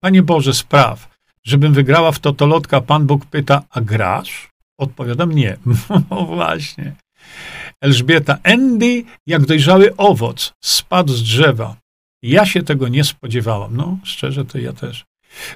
Panie 0.04 0.24
Boże, 0.24 0.54
spraw, 0.54 1.18
żebym 1.44 1.74
wygrała 1.74 2.12
w 2.12 2.20
totolotka. 2.20 2.82
Pan 2.82 3.08
Bóg 3.08 3.26
pyta, 3.26 3.64
a 3.70 3.82
grasz? 3.82 4.50
Odpowiadam 4.80 5.32
nie. 5.32 5.58
No 6.10 6.26
właśnie. 6.26 6.96
Elżbieta, 7.82 8.38
Andy 8.44 9.04
jak 9.28 9.46
dojrzały 9.46 9.96
owoc 9.96 10.54
spadł 10.64 11.14
z 11.14 11.24
drzewa. 11.24 11.76
Ja 12.22 12.46
się 12.46 12.64
tego 12.64 12.88
nie 12.88 13.04
spodziewałam. 13.04 13.76
No, 13.78 13.98
szczerze, 14.04 14.46
to 14.46 14.58
ja 14.58 14.74
też. 14.74 15.06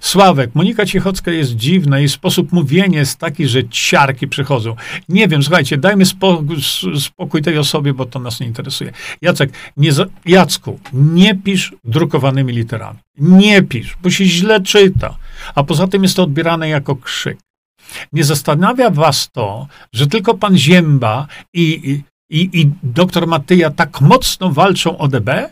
Sławek, 0.01 0.51
Monika 0.53 0.85
Ciechocka 0.85 1.31
jest 1.31 1.55
dziwna, 1.55 1.99
jej 1.99 2.09
sposób 2.09 2.51
mówienia 2.51 2.99
jest 2.99 3.17
taki, 3.17 3.47
że 3.47 3.69
ciarki 3.69 4.27
przychodzą. 4.27 4.75
Nie 5.09 5.27
wiem, 5.27 5.43
słuchajcie, 5.43 5.77
dajmy 5.77 6.05
spokój, 6.99 7.41
tej 7.41 7.57
osobie, 7.57 7.93
bo 7.93 8.05
to 8.05 8.19
nas 8.19 8.39
nie 8.39 8.47
interesuje. 8.47 8.91
Jacek, 9.21 9.53
nie 9.77 9.91
Jacku, 10.25 10.79
nie 10.93 11.35
pisz 11.35 11.73
drukowanymi 11.83 12.53
literami. 12.53 12.99
Nie 13.17 13.63
pisz, 13.63 13.97
bo 14.03 14.09
się 14.09 14.25
źle 14.25 14.61
czyta. 14.61 15.17
A 15.55 15.63
poza 15.63 15.87
tym 15.87 16.03
jest 16.03 16.15
to 16.15 16.23
odbierane 16.23 16.69
jako 16.69 16.95
krzyk. 16.95 17.37
Nie 18.13 18.23
zastanawia 18.23 18.89
was 18.89 19.29
to, 19.31 19.67
że 19.93 20.07
tylko 20.07 20.33
pan 20.33 20.57
Zięba 20.57 21.27
i, 21.53 21.99
i, 22.29 22.49
i 22.61 22.71
doktor 22.83 23.27
Matyja 23.27 23.69
tak 23.69 24.01
mocno 24.01 24.51
walczą 24.51 24.97
o 24.97 25.07
DB? 25.07 25.49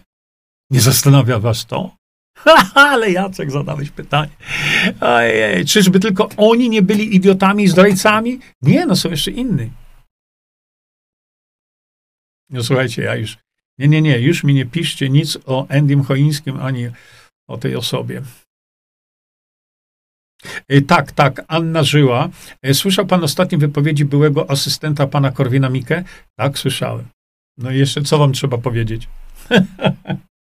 Nie 0.72 0.82
zastanawia 0.82 1.40
was 1.40 1.66
to? 1.66 1.99
Ale 2.74 3.12
Jacek, 3.12 3.52
zadałeś 3.52 3.92
pytanie. 3.92 4.32
Ojej, 5.02 5.66
czyżby 5.66 6.00
tylko 6.00 6.30
oni 6.38 6.70
nie 6.70 6.82
byli 6.82 7.16
idiotami 7.16 7.64
i 7.64 7.68
zdrajcami? 7.68 8.40
Nie, 8.62 8.86
no 8.86 8.96
są 8.96 9.10
jeszcze 9.10 9.32
inni. 9.32 9.72
No 12.50 12.64
słuchajcie, 12.64 13.02
ja 13.02 13.16
już, 13.16 13.38
nie, 13.78 13.88
nie, 13.88 14.02
nie, 14.02 14.20
już 14.20 14.44
mi 14.44 14.54
nie 14.54 14.66
piszcie 14.66 15.10
nic 15.10 15.38
o 15.46 15.68
Endym 15.68 16.04
Choińskim, 16.04 16.60
ani 16.60 16.90
o 17.48 17.58
tej 17.58 17.76
osobie. 17.76 18.22
E, 20.68 20.82
tak, 20.82 21.12
tak, 21.12 21.46
Anna 21.48 21.84
Żyła. 21.84 22.30
E, 22.62 22.74
słyszał 22.74 23.06
pan 23.06 23.24
ostatnie 23.24 23.58
wypowiedzi 23.58 24.06
byłego 24.06 24.50
asystenta 24.50 25.08
pana 25.08 25.32
Korwina 25.32 25.70
Mikke? 25.70 26.04
Tak, 26.36 26.60
słyszałem. 26.60 27.06
No 27.58 27.72
i 27.72 27.78
jeszcze 27.78 28.02
co 28.02 28.18
wam 28.18 28.34
trzeba 28.34 28.58
powiedzieć? 28.58 29.08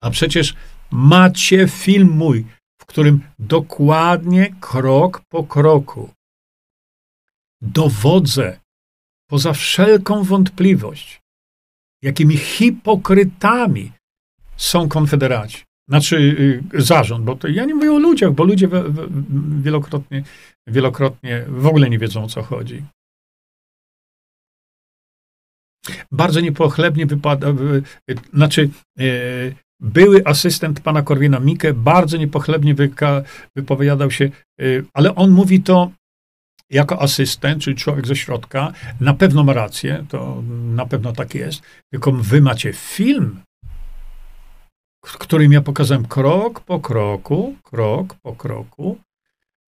A 0.00 0.10
przecież 0.10 0.54
macie 0.90 1.68
film 1.68 2.10
mój, 2.10 2.46
w 2.80 2.86
którym 2.86 3.20
dokładnie 3.38 4.54
krok 4.60 5.22
po 5.28 5.44
kroku 5.44 6.10
dowodzę 7.60 8.60
poza 9.30 9.52
wszelką 9.52 10.24
wątpliwość, 10.24 11.20
jakimi 12.02 12.36
hipokrytami 12.36 13.92
są 14.56 14.88
konfederaci. 14.88 15.64
Znaczy 15.88 16.16
y, 16.74 16.82
zarząd, 16.82 17.24
bo 17.24 17.36
to 17.36 17.48
ja 17.48 17.64
nie 17.64 17.74
mówię 17.74 17.92
o 17.92 17.98
ludziach, 17.98 18.32
bo 18.32 18.44
ludzie 18.44 18.68
wielokrotnie, 19.62 20.22
wielokrotnie 20.66 21.44
w 21.48 21.66
ogóle 21.66 21.90
nie 21.90 21.98
wiedzą 21.98 22.24
o 22.24 22.28
co 22.28 22.42
chodzi. 22.42 22.84
Bardzo 26.12 26.40
niepochlebnie 26.40 27.06
wypada, 27.06 27.48
znaczy 28.32 28.70
y, 29.00 29.54
były 29.80 30.22
asystent 30.24 30.80
pana 30.80 31.02
Korwina 31.02 31.40
Mikke 31.40 31.74
bardzo 31.74 32.16
niepochlebnie 32.16 32.74
wypowiadał 33.56 34.10
się, 34.10 34.30
y, 34.60 34.84
ale 34.94 35.14
on 35.14 35.30
mówi 35.30 35.62
to 35.62 35.90
jako 36.70 37.02
asystent, 37.02 37.62
czyli 37.62 37.76
człowiek 37.76 38.06
ze 38.06 38.16
środka, 38.16 38.72
na 39.00 39.14
pewno 39.14 39.44
ma 39.44 39.52
rację, 39.52 40.04
to 40.08 40.42
na 40.74 40.86
pewno 40.86 41.12
tak 41.12 41.34
jest, 41.34 41.62
tylko 41.90 42.12
wy 42.12 42.40
macie 42.40 42.72
film, 42.72 43.40
którym 45.18 45.52
ja 45.52 45.60
pokazałem 45.60 46.06
krok 46.06 46.60
po 46.60 46.80
kroku, 46.80 47.56
krok 47.62 48.14
po 48.22 48.32
kroku, 48.34 48.98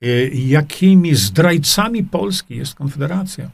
y, 0.05 0.31
jakimi 0.35 1.15
zdrajcami 1.15 2.05
Polski 2.05 2.57
jest 2.57 2.75
Konfederacja. 2.75 3.51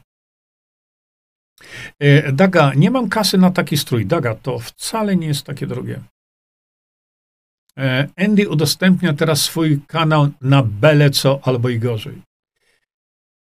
Y, 2.03 2.31
Daga, 2.33 2.73
nie 2.73 2.91
mam 2.91 3.09
kasy 3.09 3.37
na 3.37 3.51
taki 3.51 3.77
strój. 3.77 4.05
Daga, 4.05 4.35
to 4.35 4.59
wcale 4.59 5.15
nie 5.15 5.27
jest 5.27 5.43
takie 5.45 5.67
drogie. 5.67 5.99
E, 7.77 8.07
Andy 8.17 8.49
udostępnia 8.49 9.13
teraz 9.13 9.41
swój 9.41 9.81
kanał 9.87 10.29
na 10.41 10.63
bele 10.63 11.09
co 11.09 11.39
albo 11.43 11.69
i 11.69 11.79
gorzej. 11.79 12.21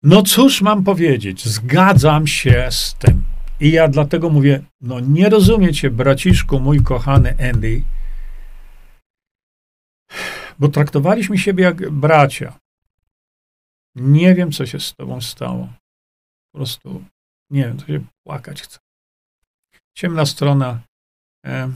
No 0.03 0.23
cóż 0.23 0.61
mam 0.61 0.84
powiedzieć, 0.84 1.45
zgadzam 1.45 2.27
się 2.27 2.68
z 2.72 2.95
tym. 2.99 3.23
I 3.60 3.72
ja 3.72 3.88
dlatego 3.88 4.30
mówię, 4.30 4.64
no 4.81 4.99
nie 4.99 5.30
rozumiecie, 5.30 5.89
braciszku, 5.89 6.60
mój 6.60 6.84
kochany 6.84 7.49
Andy, 7.49 7.84
bo 10.60 10.68
traktowaliśmy 10.68 11.38
siebie 11.38 11.64
jak 11.64 11.91
bracia. 11.91 12.60
Nie 13.95 14.35
wiem, 14.35 14.51
co 14.51 14.65
się 14.65 14.80
z 14.80 14.93
tobą 14.93 15.22
stało. 15.22 15.73
Po 16.51 16.57
prostu, 16.57 17.03
nie 17.49 17.64
wiem, 17.64 17.77
to 17.77 17.88
się 17.88 18.05
płakać 18.23 18.61
chce. 18.61 18.80
Ciemna 19.97 20.26
strona. 20.26 20.81
E, 21.45 21.69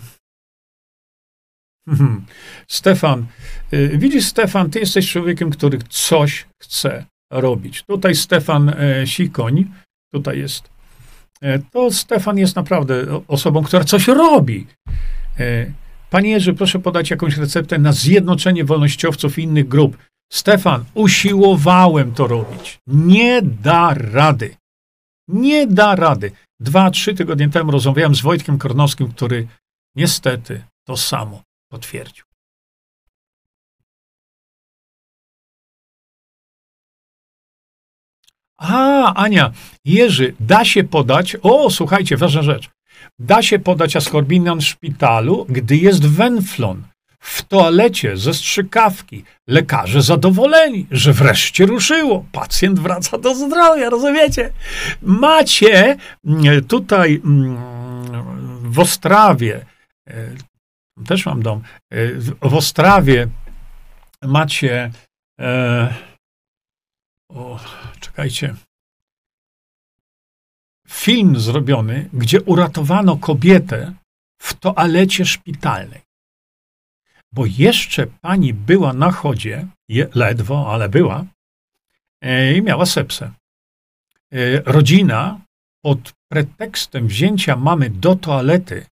Mhm. 1.87 2.25
Stefan, 2.67 3.25
y, 3.73 3.97
widzisz, 3.97 4.25
Stefan, 4.25 4.69
ty 4.69 4.79
jesteś 4.79 5.11
człowiekiem, 5.11 5.49
który 5.49 5.79
coś 5.89 6.45
chce 6.61 7.05
robić. 7.31 7.83
Tutaj 7.83 8.15
Stefan 8.15 8.69
e, 8.69 9.07
Sikoń, 9.07 9.65
tutaj 10.11 10.39
jest. 10.39 10.69
E, 11.41 11.59
to 11.59 11.91
Stefan 11.91 12.37
jest 12.37 12.55
naprawdę 12.55 13.23
osobą, 13.27 13.63
która 13.63 13.83
coś 13.83 14.07
robi. 14.07 14.67
E, 15.39 15.71
panie 16.09 16.29
Jerzy, 16.29 16.53
proszę 16.53 16.79
podać 16.79 17.09
jakąś 17.09 17.37
receptę 17.37 17.77
na 17.77 17.91
zjednoczenie 17.91 18.65
wolnościowców 18.65 19.39
i 19.39 19.43
innych 19.43 19.67
grup. 19.67 19.97
Stefan, 20.31 20.85
usiłowałem 20.93 22.13
to 22.13 22.27
robić. 22.27 22.79
Nie 22.87 23.41
da 23.41 23.93
rady. 23.93 24.55
Nie 25.27 25.67
da 25.67 25.95
rady. 25.95 26.31
Dwa, 26.59 26.91
trzy 26.91 27.13
tygodnie 27.13 27.49
temu 27.49 27.71
rozmawiałem 27.71 28.15
z 28.15 28.21
Wojtkiem 28.21 28.57
Kornowskim, 28.57 29.11
który 29.11 29.47
niestety 29.95 30.63
to 30.87 30.97
samo 30.97 31.46
potwierdził. 31.69 32.25
A, 38.57 39.13
Ania, 39.13 39.51
Jerzy, 39.85 40.33
da 40.39 40.65
się 40.65 40.83
podać, 40.83 41.37
o, 41.41 41.69
słuchajcie, 41.69 42.17
ważna 42.17 42.43
rzecz, 42.43 42.69
da 43.19 43.41
się 43.41 43.59
podać 43.59 43.95
askorbinant 43.95 44.63
w 44.63 44.67
szpitalu, 44.67 45.45
gdy 45.49 45.77
jest 45.77 46.05
wenflon, 46.05 46.83
w 47.19 47.43
toalecie 47.43 48.17
ze 48.17 48.33
strzykawki. 48.33 49.23
Lekarze 49.47 50.01
zadowoleni, 50.01 50.87
że 50.91 51.13
wreszcie 51.13 51.65
ruszyło. 51.65 52.25
Pacjent 52.31 52.79
wraca 52.79 53.17
do 53.17 53.35
zdrowia, 53.35 53.89
rozumiecie? 53.89 54.51
Macie 55.01 55.97
mm, 56.25 56.63
tutaj 56.63 57.21
mm, 57.25 57.57
w 58.71 58.79
Ostrawie 58.79 59.65
e, 60.07 60.13
też 61.05 61.25
mam 61.25 61.41
dom. 61.41 61.61
E, 61.89 62.13
w 62.49 62.53
Ostrawie 62.53 63.27
macie. 64.21 64.91
E, 65.39 65.93
o, 67.29 67.59
czekajcie. 67.99 68.55
Film 70.87 71.39
zrobiony, 71.39 72.09
gdzie 72.13 72.41
uratowano 72.41 73.17
kobietę 73.17 73.93
w 74.41 74.53
toalecie 74.53 75.25
szpitalnej. 75.25 76.01
Bo 77.31 77.45
jeszcze 77.45 78.07
pani 78.07 78.53
była 78.53 78.93
na 78.93 79.11
chodzie, 79.11 79.67
je, 79.89 80.07
ledwo, 80.15 80.73
ale 80.73 80.89
była, 80.89 81.25
e, 82.21 82.53
i 82.53 82.61
miała 82.61 82.85
sepsę. 82.85 83.31
E, 84.31 84.61
rodzina 84.61 85.41
pod 85.81 86.13
pretekstem 86.31 87.07
wzięcia 87.07 87.55
mamy 87.55 87.89
do 87.89 88.15
toalety 88.15 88.85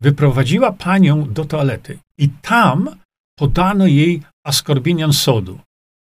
Wyprowadziła 0.00 0.72
panią 0.72 1.32
do 1.32 1.44
toalety 1.44 1.98
i 2.18 2.28
tam 2.28 2.96
podano 3.38 3.86
jej 3.86 4.22
askorbinian 4.44 5.12
sodu. 5.12 5.60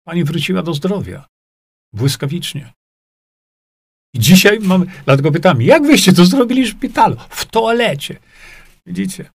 Pani 0.07 0.25
wróciła 0.25 0.63
do 0.63 0.75
zdrowia. 0.75 1.27
Błyskawicznie. 1.93 2.73
I 4.15 4.19
dzisiaj 4.19 4.59
mamy, 4.61 4.87
dlatego 5.05 5.33
pytam, 5.33 5.63
jak 5.63 5.83
wyście 5.83 6.13
to 6.13 6.25
zrobili 6.25 6.65
w 6.65 6.69
szpitalu? 6.69 7.17
W 7.31 7.45
toalecie. 7.45 8.17
Widzicie? 8.87 9.31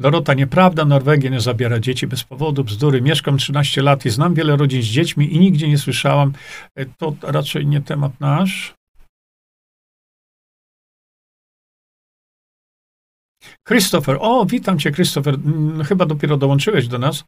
Dorota, 0.00 0.34
nieprawda, 0.34 0.84
Norwegia 0.84 1.30
nie 1.30 1.40
zabiera 1.40 1.80
dzieci 1.80 2.06
bez 2.06 2.24
powodu, 2.24 2.64
bzdury. 2.64 3.02
Mieszkam 3.02 3.38
13 3.38 3.82
lat 3.82 4.06
i 4.06 4.10
znam 4.10 4.34
wiele 4.34 4.56
rodzin 4.56 4.82
z 4.82 4.86
dziećmi 4.86 5.34
i 5.34 5.38
nigdzie 5.38 5.68
nie 5.68 5.78
słyszałam. 5.78 6.32
E, 6.76 6.86
to 6.86 7.16
raczej 7.22 7.66
nie 7.66 7.80
temat 7.80 8.20
nasz. 8.20 8.74
Christopher, 13.68 14.16
o, 14.20 14.46
witam 14.46 14.78
cię, 14.78 14.92
Christopher. 14.92 15.34
Mm, 15.34 15.84
chyba 15.84 16.06
dopiero 16.06 16.36
dołączyłeś 16.36 16.88
do 16.88 16.98
nas. 16.98 17.24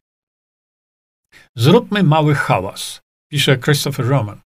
Zróbmy 1.55 2.03
mały 2.03 2.35
hałas, 2.35 3.01
pisze 3.31 3.57
Christopher 3.57 4.07
Roman. 4.07 4.41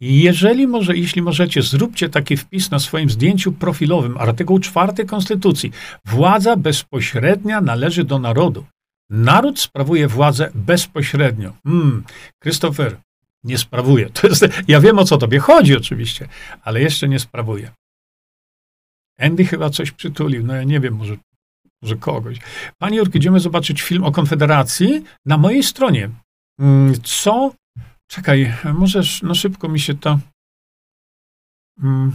Jeżeli 0.00 0.66
może, 0.66 0.96
jeśli 0.96 1.22
możecie, 1.22 1.62
zróbcie 1.62 2.08
taki 2.08 2.36
wpis 2.36 2.70
na 2.70 2.78
swoim 2.78 3.10
zdjęciu 3.10 3.52
profilowym, 3.52 4.18
artykuł 4.18 4.60
4 4.60 5.04
Konstytucji. 5.06 5.72
Władza 6.04 6.56
bezpośrednia 6.56 7.60
należy 7.60 8.04
do 8.04 8.18
narodu. 8.18 8.64
Naród 9.10 9.60
sprawuje 9.60 10.08
władzę 10.08 10.50
bezpośrednio. 10.54 11.52
Hmm, 11.64 12.04
Christopher, 12.42 12.96
Nie 13.44 13.58
sprawuję. 13.58 14.10
To 14.20 14.26
jest, 14.26 14.46
ja 14.68 14.80
wiem, 14.80 14.98
o 14.98 15.04
co 15.04 15.18
tobie 15.18 15.38
chodzi 15.38 15.76
oczywiście, 15.76 16.28
ale 16.62 16.80
jeszcze 16.80 17.08
nie 17.08 17.18
sprawuję. 17.18 17.70
Andy 19.18 19.44
chyba 19.44 19.70
coś 19.70 19.90
przytulił, 19.90 20.46
no 20.46 20.54
ja 20.54 20.62
nie 20.62 20.80
wiem, 20.80 20.96
może, 20.96 21.16
może 21.82 21.96
kogoś. 21.96 22.38
Panie 22.78 22.98
Jurki, 22.98 23.18
idziemy 23.18 23.40
zobaczyć 23.40 23.82
film 23.82 24.04
o 24.04 24.12
Konfederacji 24.12 25.04
na 25.26 25.38
mojej 25.38 25.62
stronie. 25.62 26.10
Mm, 26.60 26.94
co? 27.02 27.54
Czekaj, 28.10 28.54
możesz, 28.74 29.22
no 29.22 29.34
szybko 29.34 29.68
mi 29.68 29.80
się 29.80 29.94
to... 29.94 30.18
Hmm. 31.80 32.12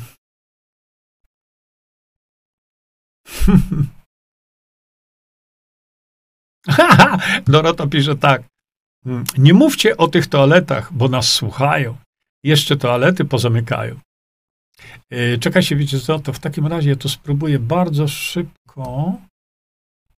Dorota 7.48 7.88
pisze 7.88 8.16
tak. 8.16 8.44
Mm, 9.06 9.24
nie 9.38 9.54
mówcie 9.54 9.98
o 9.98 10.08
tych 10.08 10.28
toaletach, 10.28 10.94
bo 10.94 11.08
nas 11.08 11.32
słuchają. 11.32 11.98
Jeszcze 12.44 12.78
toalety 12.78 13.26
pozamykają. 13.26 14.00
E, 15.10 15.38
czekaj 15.38 15.64
się, 15.64 15.76
wiecie 15.76 16.00
co, 16.00 16.20
to 16.20 16.34
w 16.34 16.40
takim 16.40 16.68
razie 16.68 16.90
ja 16.90 16.96
to 16.96 17.10
spróbuję 17.10 17.60
bardzo 17.60 18.08
szybko. 18.08 19.14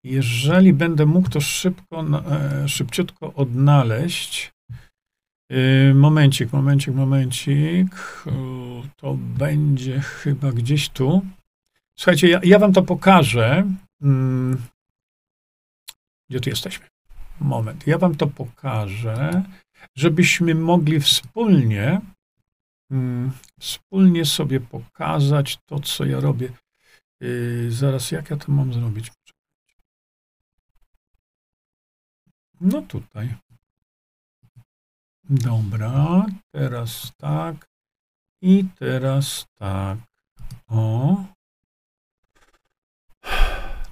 Jeżeli 0.04 0.72
będę 0.72 1.06
mógł 1.06 1.28
to 1.28 1.40
szybko, 1.40 2.04
e, 2.30 2.68
szybciutko 2.68 3.34
odnaleźć. 3.34 4.52
E, 5.50 5.94
momencik, 5.94 6.52
momencik, 6.52 6.94
momencik. 6.94 8.24
To 8.96 9.14
będzie 9.14 10.00
chyba 10.00 10.52
gdzieś 10.52 10.88
tu. 10.88 11.22
Słuchajcie, 11.98 12.28
ja, 12.28 12.40
ja 12.44 12.58
wam 12.58 12.72
to 12.72 12.82
pokażę. 12.82 13.66
Mm. 14.02 14.62
Gdzie 16.30 16.40
tu 16.40 16.50
jesteśmy? 16.50 16.86
Moment. 17.40 17.86
Ja 17.86 17.98
wam 17.98 18.14
to 18.14 18.26
pokażę, 18.26 19.42
żebyśmy 19.96 20.54
mogli 20.54 21.00
wspólnie 21.00 22.00
wspólnie 23.60 24.24
sobie 24.24 24.60
pokazać 24.60 25.58
to, 25.66 25.80
co 25.80 26.04
ja 26.04 26.20
robię. 26.20 26.52
Yy, 27.20 27.72
zaraz, 27.72 28.10
jak 28.10 28.30
ja 28.30 28.36
to 28.36 28.52
mam 28.52 28.72
zrobić? 28.72 29.12
No 32.60 32.82
tutaj. 32.82 33.34
Dobra, 35.24 36.26
teraz 36.50 37.12
tak. 37.16 37.68
I 38.42 38.64
teraz 38.78 39.46
tak. 39.54 39.98
O. 40.68 41.24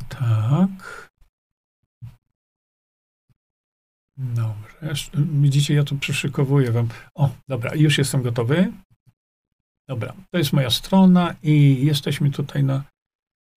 Tak. 0.08 1.10
Dobrze. 4.16 4.94
Widzicie, 5.14 5.74
ja 5.74 5.84
tu 5.84 5.98
przyszykowuję 5.98 6.72
wam. 6.72 6.88
O, 7.14 7.30
dobra, 7.48 7.74
już 7.74 7.98
jestem 7.98 8.22
gotowy. 8.22 8.72
Dobra, 9.90 10.14
to 10.30 10.38
jest 10.38 10.52
moja 10.52 10.70
strona 10.70 11.34
i 11.42 11.86
jesteśmy 11.86 12.30
tutaj 12.30 12.64
na 12.64 12.84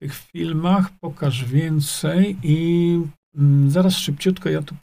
tych 0.02 0.14
filmach. 0.16 0.90
Pokaż 1.00 1.46
więcej 1.46 2.38
i 2.44 2.58
mm, 3.36 3.72
zaraz 3.72 3.98
szybciutko 3.98 4.50
ja 4.50 4.62
tu 4.62 4.76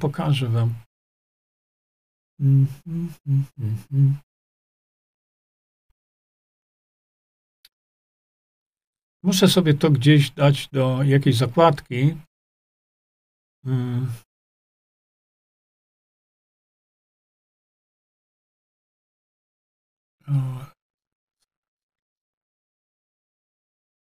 pokażę 0.00 0.48
wam. 0.48 0.74
Mm, 2.40 2.66
mm, 3.26 4.16
Muszę 9.22 9.48
sobie 9.48 9.74
to 9.74 9.90
gdzieś 9.90 10.30
dać 10.30 10.68
do 10.68 11.02
jakiejś 11.02 11.36
zakładki. 11.36 12.16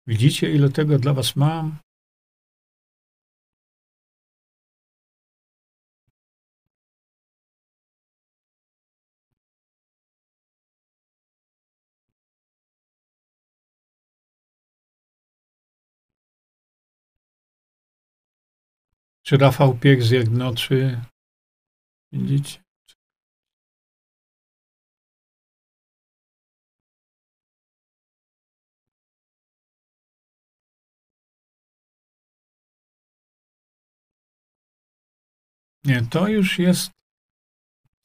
Widzicie, 0.06 0.50
ile 0.54 0.70
tego 0.70 0.98
dla 0.98 1.12
was 1.14 1.36
mam? 1.36 1.78
Czy 19.22 19.36
Rafał 19.36 19.78
Piech 19.78 20.02
z 20.02 20.10
Jagnoczy? 20.10 21.00
Widzicie? 22.12 22.69
Nie, 35.90 36.02
to 36.10 36.28
już 36.28 36.58
jest 36.58 36.90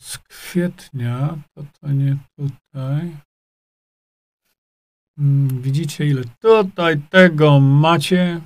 z 0.02 0.18
kwietnia, 0.18 1.38
to 1.54 1.64
to 1.82 1.92
nie 1.92 2.18
tutaj. 2.38 3.18
Mm, 5.18 5.62
widzicie, 5.62 6.06
ile 6.06 6.24
tutaj 6.42 7.02
tego 7.10 7.60
macie? 7.60 8.42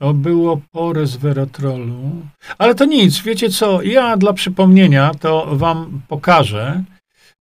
To 0.00 0.14
było 0.14 0.60
po 0.70 0.92
resveratrolu. 0.92 2.26
Ale 2.58 2.74
to 2.74 2.84
nic, 2.84 3.20
wiecie 3.22 3.50
co, 3.50 3.82
ja 3.82 4.16
dla 4.16 4.32
przypomnienia 4.32 5.14
to 5.14 5.56
wam 5.56 6.02
pokażę. 6.08 6.84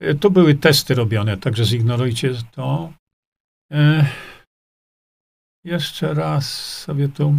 E, 0.00 0.14
tu 0.14 0.30
były 0.30 0.54
testy 0.54 0.94
robione, 0.94 1.36
także 1.36 1.64
zignorujcie 1.64 2.34
to. 2.52 2.92
Ech. 3.70 4.35
Jeszcze 5.66 6.14
raz 6.14 6.78
sobie 6.80 7.08
tu. 7.08 7.34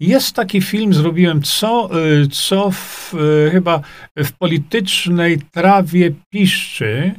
Jest 0.00 0.36
taki 0.36 0.60
film, 0.60 0.94
zrobiłem 0.94 1.42
co, 1.42 1.90
y, 2.22 2.28
co 2.28 2.70
w, 2.70 3.14
y, 3.14 3.50
chyba 3.50 3.80
w 4.16 4.32
politycznej 4.32 5.38
trawie 5.38 6.14
piszczy, 6.30 7.14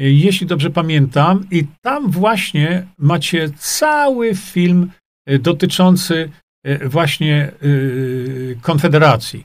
y, 0.00 0.12
jeśli 0.12 0.46
dobrze 0.46 0.70
pamiętam, 0.70 1.46
i 1.50 1.66
tam 1.82 2.10
właśnie 2.10 2.86
macie 2.98 3.50
cały 3.50 4.34
film 4.34 4.92
dotyczący 5.40 6.30
właśnie 6.84 7.52
Konfederacji 8.62 9.44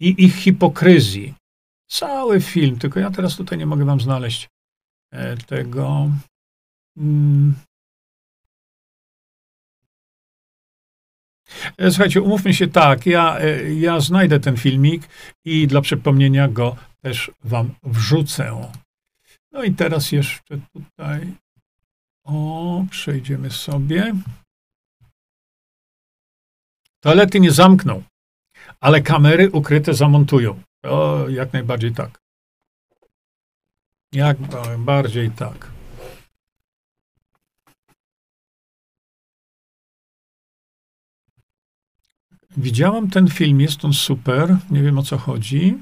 i 0.00 0.24
ich 0.24 0.34
hipokryzji. 0.34 1.39
Cały 1.90 2.40
film, 2.40 2.78
tylko 2.78 3.00
ja 3.00 3.10
teraz 3.10 3.36
tutaj 3.36 3.58
nie 3.58 3.66
mogę 3.66 3.84
wam 3.84 4.00
znaleźć 4.00 4.48
e, 5.12 5.36
tego. 5.36 6.10
Mm. 6.96 7.54
E, 11.78 11.90
słuchajcie, 11.90 12.22
umówmy 12.22 12.54
się 12.54 12.68
tak, 12.68 13.06
ja, 13.06 13.38
e, 13.38 13.74
ja 13.74 14.00
znajdę 14.00 14.40
ten 14.40 14.56
filmik 14.56 15.08
i 15.44 15.66
dla 15.66 15.80
przypomnienia 15.80 16.48
go 16.48 16.76
też 17.02 17.30
wam 17.44 17.74
wrzucę. 17.82 18.72
No 19.52 19.62
i 19.62 19.74
teraz 19.74 20.12
jeszcze 20.12 20.58
tutaj, 20.72 21.34
o, 22.24 22.84
przejdziemy 22.90 23.50
sobie. 23.50 24.14
Toalety 27.00 27.40
nie 27.40 27.52
zamkną, 27.52 28.02
ale 28.80 29.02
kamery 29.02 29.50
ukryte 29.50 29.94
zamontują. 29.94 30.62
O, 30.82 31.28
jak 31.28 31.52
najbardziej 31.52 31.94
tak. 31.94 32.20
Jak 34.12 34.38
bardziej 34.78 35.30
tak. 35.30 35.70
Widziałam 42.56 43.10
ten 43.10 43.28
film, 43.28 43.60
jest 43.60 43.84
on 43.84 43.92
super, 43.92 44.56
nie 44.70 44.82
wiem 44.82 44.98
o 44.98 45.02
co 45.02 45.18
chodzi, 45.18 45.78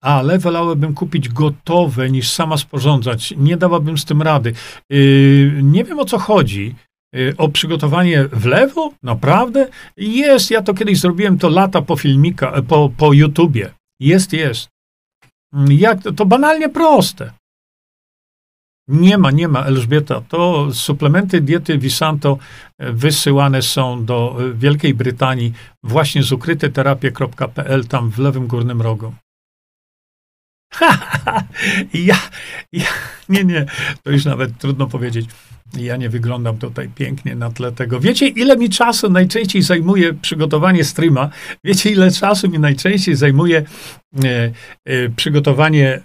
ale 0.00 0.38
wolałabym 0.38 0.94
kupić 0.94 1.28
gotowe 1.28 2.10
niż 2.10 2.30
sama 2.30 2.56
sporządzać. 2.56 3.34
Nie 3.36 3.56
dałabym 3.56 3.98
z 3.98 4.04
tym 4.04 4.22
rady. 4.22 4.52
Yy, 4.90 5.60
nie 5.62 5.84
wiem 5.84 5.98
o 5.98 6.04
co 6.04 6.18
chodzi. 6.18 6.74
Yy, 7.16 7.34
o 7.36 7.48
przygotowanie 7.48 8.24
wlewu? 8.24 8.94
Naprawdę? 9.02 9.68
Jest, 9.96 10.50
ja 10.50 10.62
to 10.62 10.74
kiedyś 10.74 11.00
zrobiłem 11.00 11.38
to 11.38 11.48
lata 11.48 11.82
po 11.82 11.96
filmika, 11.96 12.62
po, 12.68 12.90
po 12.96 13.12
YouTubie. 13.12 13.70
Jest, 14.00 14.32
jest. 14.32 14.68
Jak, 15.68 15.98
to 16.16 16.26
banalnie 16.26 16.68
proste. 16.68 17.32
Nie 18.88 19.18
ma, 19.18 19.30
nie 19.30 19.48
ma, 19.48 19.64
Elżbieta. 19.64 20.20
To 20.28 20.68
suplementy 20.74 21.40
diety 21.40 21.78
Visanto 21.78 22.38
e, 22.78 22.92
wysyłane 22.92 23.62
są 23.62 24.04
do 24.04 24.36
e, 24.40 24.52
Wielkiej 24.52 24.94
Brytanii 24.94 25.52
właśnie 25.82 26.22
z 26.22 26.32
ukryteterapie.pl 26.32 27.86
tam 27.86 28.10
w 28.10 28.18
lewym 28.18 28.46
górnym 28.46 28.82
rogu. 28.82 29.14
ja, 31.94 32.18
ja, 32.72 32.88
nie, 33.28 33.44
nie, 33.44 33.66
to 34.02 34.10
już 34.10 34.24
nawet 34.24 34.58
trudno 34.58 34.86
powiedzieć. 34.86 35.26
Ja 35.74 35.96
nie 35.96 36.08
wyglądam 36.08 36.58
tutaj 36.58 36.88
pięknie 36.94 37.34
na 37.34 37.50
tle 37.50 37.72
tego. 37.72 38.00
Wiecie, 38.00 38.28
ile 38.28 38.56
mi 38.56 38.70
czasu 38.70 39.10
najczęściej 39.10 39.62
zajmuje 39.62 40.14
przygotowanie 40.14 40.84
streama? 40.84 41.30
Wiecie, 41.64 41.90
ile 41.90 42.10
czasu 42.10 42.50
mi 42.50 42.58
najczęściej 42.58 43.14
zajmuje 43.14 43.64
e, 44.24 44.52
e, 44.84 45.08
przygotowanie 45.08 45.88
e, 45.94 46.02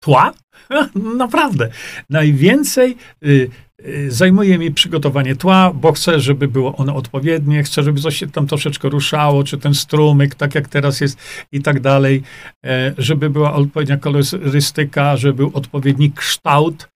tła? 0.00 0.32
Naprawdę. 1.16 1.68
Najwięcej 2.10 2.96
y, 3.26 3.50
y, 3.86 4.10
zajmuje 4.10 4.58
mi 4.58 4.70
przygotowanie 4.70 5.36
tła, 5.36 5.72
bo 5.74 5.92
chcę, 5.92 6.20
żeby 6.20 6.48
było 6.48 6.76
ono 6.76 6.96
odpowiednie, 6.96 7.62
chcę, 7.62 7.82
żeby 7.82 8.00
coś 8.00 8.16
się 8.16 8.26
tam 8.26 8.46
troszeczkę 8.46 8.88
ruszało, 8.88 9.44
czy 9.44 9.58
ten 9.58 9.74
strumyk, 9.74 10.34
tak 10.34 10.54
jak 10.54 10.68
teraz 10.68 11.00
jest 11.00 11.18
i 11.52 11.62
tak 11.62 11.80
dalej, 11.80 12.22
e, 12.64 12.94
żeby 12.98 13.30
była 13.30 13.54
odpowiednia 13.54 13.96
kolorystyka, 13.96 15.16
żeby 15.16 15.34
był 15.34 15.50
odpowiedni 15.54 16.12
kształt, 16.12 16.82
e, 16.82 16.91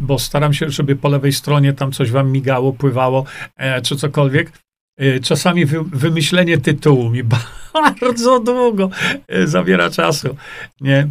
bo 0.00 0.18
staram 0.18 0.52
się, 0.52 0.70
żeby 0.70 0.96
po 0.96 1.08
lewej 1.08 1.32
stronie 1.32 1.72
tam 1.72 1.92
coś 1.92 2.10
wam 2.10 2.32
migało, 2.32 2.72
pływało, 2.72 3.24
e, 3.56 3.82
czy 3.82 3.96
cokolwiek. 3.96 4.52
Czasami 5.22 5.66
wymyślenie 5.92 6.58
tytułu 6.58 7.10
mi 7.10 7.24
bardzo 8.00 8.40
długo 8.40 8.90
zabiera 9.44 9.90
czasu. 9.90 10.36
Nie? 10.80 11.08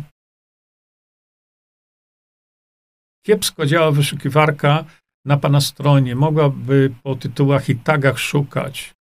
Kiepsko 3.26 3.66
działa 3.66 3.92
wyszukiwarka 3.92 4.86
na 5.26 5.38
pana 5.38 5.62
stronie. 5.62 6.16
Mogłaby 6.16 6.94
po 7.04 7.16
tytułach 7.16 7.70
i 7.70 7.76
tagach 7.76 8.20
szukać. 8.20 8.94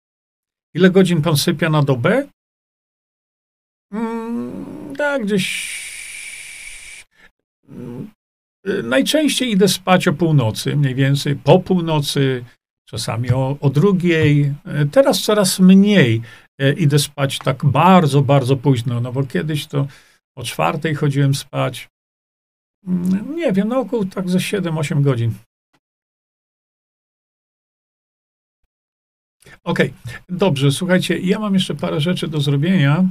Ile 0.74 0.90
godzin 0.90 1.22
pan 1.22 1.38
sypia 1.38 1.70
na 1.70 1.84
dobę? 1.84 2.28
Mm, 3.92 4.96
tak, 4.98 5.26
gdzieś. 5.26 5.48
Mm, 8.68 8.90
najczęściej 8.90 9.52
idę 9.52 9.68
spać 9.68 10.08
o 10.08 10.14
północy, 10.14 10.76
mniej 10.76 10.96
więcej 10.96 11.36
po 11.36 11.60
północy, 11.60 12.46
czasami 12.90 13.32
o, 13.32 13.58
o 13.62 13.70
drugiej. 13.70 14.54
Teraz 14.92 15.22
coraz 15.22 15.60
mniej 15.60 16.22
e, 16.60 16.74
idę 16.74 17.00
spać 17.00 17.40
tak 17.40 17.66
bardzo, 17.66 18.22
bardzo 18.22 18.58
późno, 18.58 19.02
no 19.02 19.12
bo 19.12 19.24
kiedyś 19.24 19.68
to 19.68 19.88
o 20.36 20.44
czwartej 20.44 20.96
chodziłem 20.96 21.36
spać. 21.36 21.90
Nie 23.36 23.54
wiem, 23.54 23.68
na 23.68 23.80
około 23.80 24.06
tak 24.06 24.30
ze 24.30 24.38
7-8 24.38 25.02
godzin. 25.02 25.34
Okej, 29.64 29.94
okay. 30.06 30.22
dobrze, 30.30 30.72
słuchajcie, 30.72 31.20
ja 31.20 31.40
mam 31.40 31.54
jeszcze 31.54 31.76
parę 31.76 32.02
rzeczy 32.02 32.28
do 32.28 32.42
zrobienia, 32.42 33.04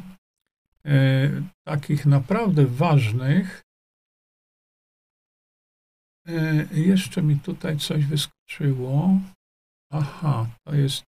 e, 0.87 1.31
takich 1.65 2.07
naprawdę 2.07 2.66
ważnych. 2.66 3.66
E, 6.28 6.66
jeszcze 6.73 7.23
mi 7.23 7.36
tutaj 7.40 7.78
coś 7.78 8.05
wyskoczyło. 8.07 9.20
Aha, 9.93 10.47
to 10.65 10.74
jest, 10.74 11.05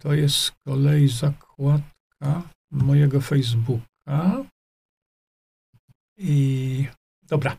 to 0.00 0.14
jest 0.14 0.36
z 0.36 0.52
kolei 0.66 1.08
zakładka 1.08 2.42
mojego 2.70 3.20
Facebooka. 3.20 4.44
I 6.18 6.86
Dobra, 7.28 7.56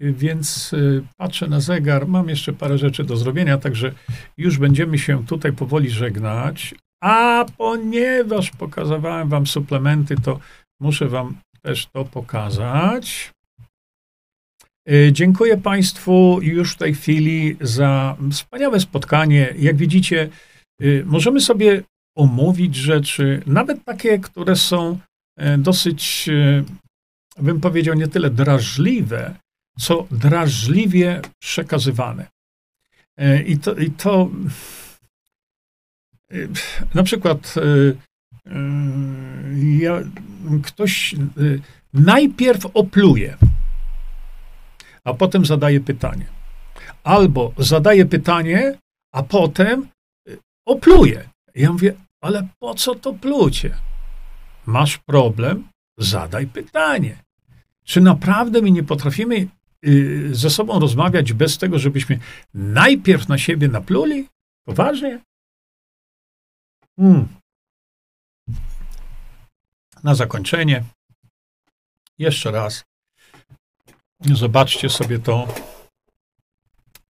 więc 0.00 0.72
y, 0.72 1.02
patrzę 1.16 1.48
na 1.48 1.60
zegar. 1.60 2.08
Mam 2.08 2.28
jeszcze 2.28 2.52
parę 2.52 2.78
rzeczy 2.78 3.04
do 3.04 3.16
zrobienia, 3.16 3.58
także 3.58 3.92
już 4.36 4.58
będziemy 4.58 4.98
się 4.98 5.26
tutaj 5.26 5.52
powoli 5.52 5.90
żegnać. 5.90 6.74
A 7.02 7.44
ponieważ 7.56 8.50
pokazywałem 8.50 9.28
Wam 9.28 9.46
suplementy, 9.46 10.16
to 10.16 10.40
muszę 10.80 11.08
Wam 11.08 11.36
też 11.62 11.86
to 11.86 12.04
pokazać. 12.04 13.32
Y, 14.90 15.12
dziękuję 15.12 15.56
Państwu 15.56 16.38
już 16.42 16.72
w 16.72 16.76
tej 16.76 16.94
chwili 16.94 17.56
za 17.60 18.16
wspaniałe 18.32 18.80
spotkanie. 18.80 19.54
Jak 19.58 19.76
widzicie, 19.76 20.28
y, 20.82 21.02
możemy 21.06 21.40
sobie 21.40 21.82
omówić 22.16 22.76
rzeczy, 22.76 23.42
nawet 23.46 23.84
takie, 23.84 24.18
które 24.18 24.56
są 24.56 24.98
dosyć 25.58 26.28
bym 27.42 27.60
powiedział, 27.60 27.94
nie 27.94 28.08
tyle 28.08 28.30
drażliwe, 28.30 29.34
co 29.78 30.06
drażliwie 30.10 31.20
przekazywane. 31.38 32.26
E, 33.16 33.42
I 33.42 33.58
to, 33.58 33.74
i 33.74 33.90
to 33.90 34.30
e, 36.30 36.36
na 36.94 37.02
przykład 37.02 37.54
e, 37.56 37.60
ja, 39.78 40.00
ktoś 40.62 41.14
najpierw 41.94 42.66
opluje, 42.74 43.36
a 45.04 45.14
potem 45.14 45.44
zadaje 45.44 45.80
pytanie. 45.80 46.26
Albo 47.04 47.52
zadaje 47.58 48.06
pytanie, 48.06 48.78
a 49.12 49.22
potem 49.22 49.88
opluje. 50.66 51.28
Ja 51.54 51.72
mówię, 51.72 51.94
ale 52.20 52.48
po 52.58 52.74
co 52.74 52.94
to 52.94 53.12
plucie? 53.12 53.76
Masz 54.66 54.98
problem? 54.98 55.68
Zadaj 55.98 56.46
pytanie. 56.46 57.22
Czy 57.84 58.00
naprawdę 58.00 58.62
my 58.62 58.70
nie 58.70 58.82
potrafimy 58.82 59.48
y, 59.86 60.34
ze 60.34 60.50
sobą 60.50 60.80
rozmawiać 60.80 61.32
bez 61.32 61.58
tego, 61.58 61.78
żebyśmy 61.78 62.18
najpierw 62.54 63.28
na 63.28 63.38
siebie 63.38 63.68
napluli? 63.68 64.28
Poważnie? 64.64 65.20
Hmm. 66.96 67.28
Na 70.02 70.14
zakończenie, 70.14 70.84
jeszcze 72.18 72.50
raz, 72.50 72.84
zobaczcie 74.20 74.90
sobie 74.90 75.18
to. 75.18 75.48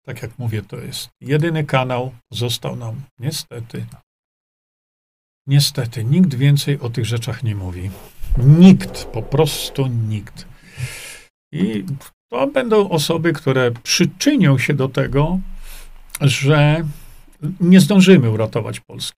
Tak 0.05 0.21
jak 0.21 0.39
mówię, 0.39 0.61
to 0.61 0.77
jest 0.77 1.09
jedyny 1.21 1.63
kanał, 1.63 2.11
został 2.31 2.75
nam 2.75 3.01
niestety. 3.19 3.85
Niestety, 5.47 6.03
nikt 6.03 6.35
więcej 6.35 6.79
o 6.79 6.89
tych 6.89 7.05
rzeczach 7.05 7.43
nie 7.43 7.55
mówi. 7.55 7.91
Nikt, 8.37 9.05
po 9.05 9.21
prostu 9.23 9.87
nikt. 9.87 10.45
I 11.51 11.85
to 12.29 12.47
będą 12.47 12.89
osoby, 12.89 13.33
które 13.33 13.71
przyczynią 13.71 14.57
się 14.57 14.73
do 14.73 14.89
tego, 14.89 15.39
że 16.21 16.83
nie 17.59 17.79
zdążymy 17.79 18.29
uratować 18.29 18.79
Polski. 18.79 19.17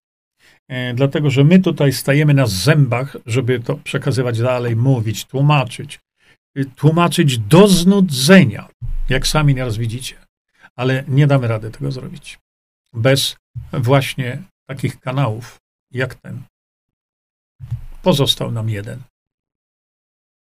E, 0.69 0.93
dlatego, 0.93 1.30
że 1.30 1.43
my 1.43 1.59
tutaj 1.59 1.93
stajemy 1.93 2.34
na 2.34 2.47
zębach, 2.47 3.18
żeby 3.26 3.59
to 3.59 3.76
przekazywać 3.76 4.39
dalej, 4.39 4.76
mówić, 4.76 5.26
tłumaczyć. 5.26 5.99
E, 6.57 6.65
tłumaczyć 6.65 7.38
do 7.38 7.67
znudzenia, 7.67 8.69
jak 9.09 9.27
sami 9.27 9.55
nieraz 9.55 9.77
widzicie. 9.77 10.15
Ale 10.75 11.03
nie 11.07 11.27
damy 11.27 11.47
rady 11.47 11.71
tego 11.71 11.91
zrobić. 11.91 12.39
Bez 12.93 13.35
właśnie 13.73 14.43
takich 14.65 14.99
kanałów 14.99 15.59
jak 15.91 16.15
ten. 16.15 16.41
Pozostał 18.01 18.51
nam 18.51 18.69
jeden. 18.69 19.01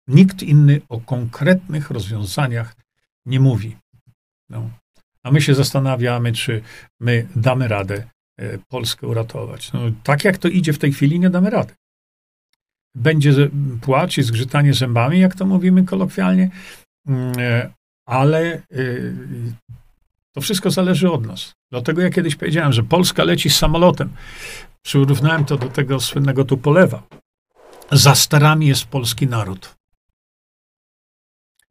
Nikt 0.09 0.43
inny 0.43 0.80
o 0.88 1.01
konkretnych 1.01 1.90
rozwiązaniach 1.90 2.76
nie 3.26 3.40
mówi. 3.40 3.76
No. 4.48 4.70
A 5.22 5.30
my 5.30 5.40
się 5.40 5.55
zastanawiamy, 5.55 6.32
czy 6.32 6.62
my 7.01 7.28
damy 7.36 7.68
radę 7.68 8.09
e, 8.36 8.59
Polskę 8.59 9.06
uratować. 9.06 9.72
No, 9.72 9.80
tak 10.02 10.24
jak 10.24 10.38
to 10.38 10.48
idzie 10.48 10.72
w 10.72 10.78
tej 10.78 10.93
chwili, 10.93 11.20
nie 11.20 11.30
damy 11.30 11.51
rady. 11.51 11.74
Będzie 12.97 13.51
płacz 13.81 14.18
i 14.18 14.23
zgrzytanie 14.23 14.74
zębami, 14.74 15.18
jak 15.20 15.35
to 15.35 15.47
mówimy 15.47 15.85
kolokwialnie, 15.85 16.51
mm, 17.06 17.32
e, 17.39 17.70
ale 18.09 18.52
e, 18.55 18.62
to 20.32 20.40
wszystko 20.40 20.70
zależy 20.70 21.10
od 21.10 21.27
nas. 21.27 21.52
Dlatego 21.70 22.02
ja 22.02 22.10
kiedyś 22.10 22.36
powiedziałem, 22.36 22.73
że 22.73 22.82
Polska 22.82 23.24
leci 23.24 23.51
samolotem. 23.51 24.09
Przyrównałem 24.82 25.44
to 25.44 25.56
do 25.56 25.68
tego 25.68 26.01
słynnego 26.01 26.44
Tupolewa. 26.44 27.02
Za 27.93 28.14
sterami 28.14 28.66
jest 28.66 28.85
polski 28.85 29.27
naród 29.27 29.77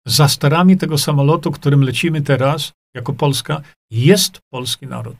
za 0.06 0.27
sterami 0.27 0.77
tego 0.77 0.97
samolotu, 0.97 1.52
którym 1.52 1.81
lecimy 1.84 2.22
teraz, 2.22 2.72
jako 2.95 3.14
Polska, 3.14 3.61
jest 3.91 4.39
polski 4.49 4.88
naród. 4.88 5.18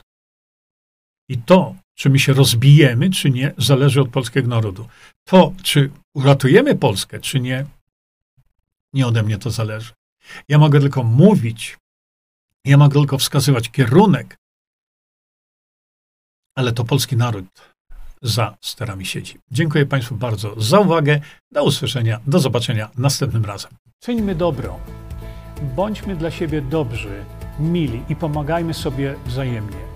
I 1.28 1.38
to, 1.38 1.74
czy 1.96 2.10
my 2.10 2.18
się 2.18 2.32
rozbijemy, 2.32 3.10
czy 3.10 3.30
nie, 3.30 3.54
zależy 3.58 4.00
od 4.00 4.08
polskiego 4.08 4.48
narodu. 4.48 4.88
To, 5.24 5.52
czy 5.62 5.90
uratujemy 6.14 6.74
Polskę, 6.74 7.20
czy 7.20 7.40
nie, 7.40 7.66
nie 8.92 9.06
ode 9.06 9.22
mnie 9.22 9.38
to 9.38 9.50
zależy. 9.50 9.92
Ja 10.48 10.58
mogę 10.58 10.80
tylko 10.80 11.02
mówić, 11.02 11.78
ja 12.64 12.76
mogę 12.76 12.94
tylko 13.00 13.18
wskazywać 13.18 13.70
kierunek, 13.70 14.36
ale 16.56 16.72
to 16.72 16.84
polski 16.84 17.16
naród 17.16 17.44
za 18.22 18.56
sterami 18.60 19.06
sieci. 19.06 19.38
Dziękuję 19.50 19.86
Państwu 19.86 20.16
bardzo 20.16 20.60
za 20.60 20.80
uwagę. 20.80 21.20
Do 21.52 21.64
usłyszenia, 21.64 22.20
do 22.26 22.38
zobaczenia 22.38 22.90
następnym 22.98 23.44
razem. 23.44 23.70
Czyńmy 24.00 24.34
dobro. 24.34 24.80
Bądźmy 25.76 26.16
dla 26.16 26.30
siebie 26.30 26.62
dobrzy, 26.62 27.24
mili 27.58 28.02
i 28.08 28.16
pomagajmy 28.16 28.74
sobie 28.74 29.14
wzajemnie. 29.26 29.95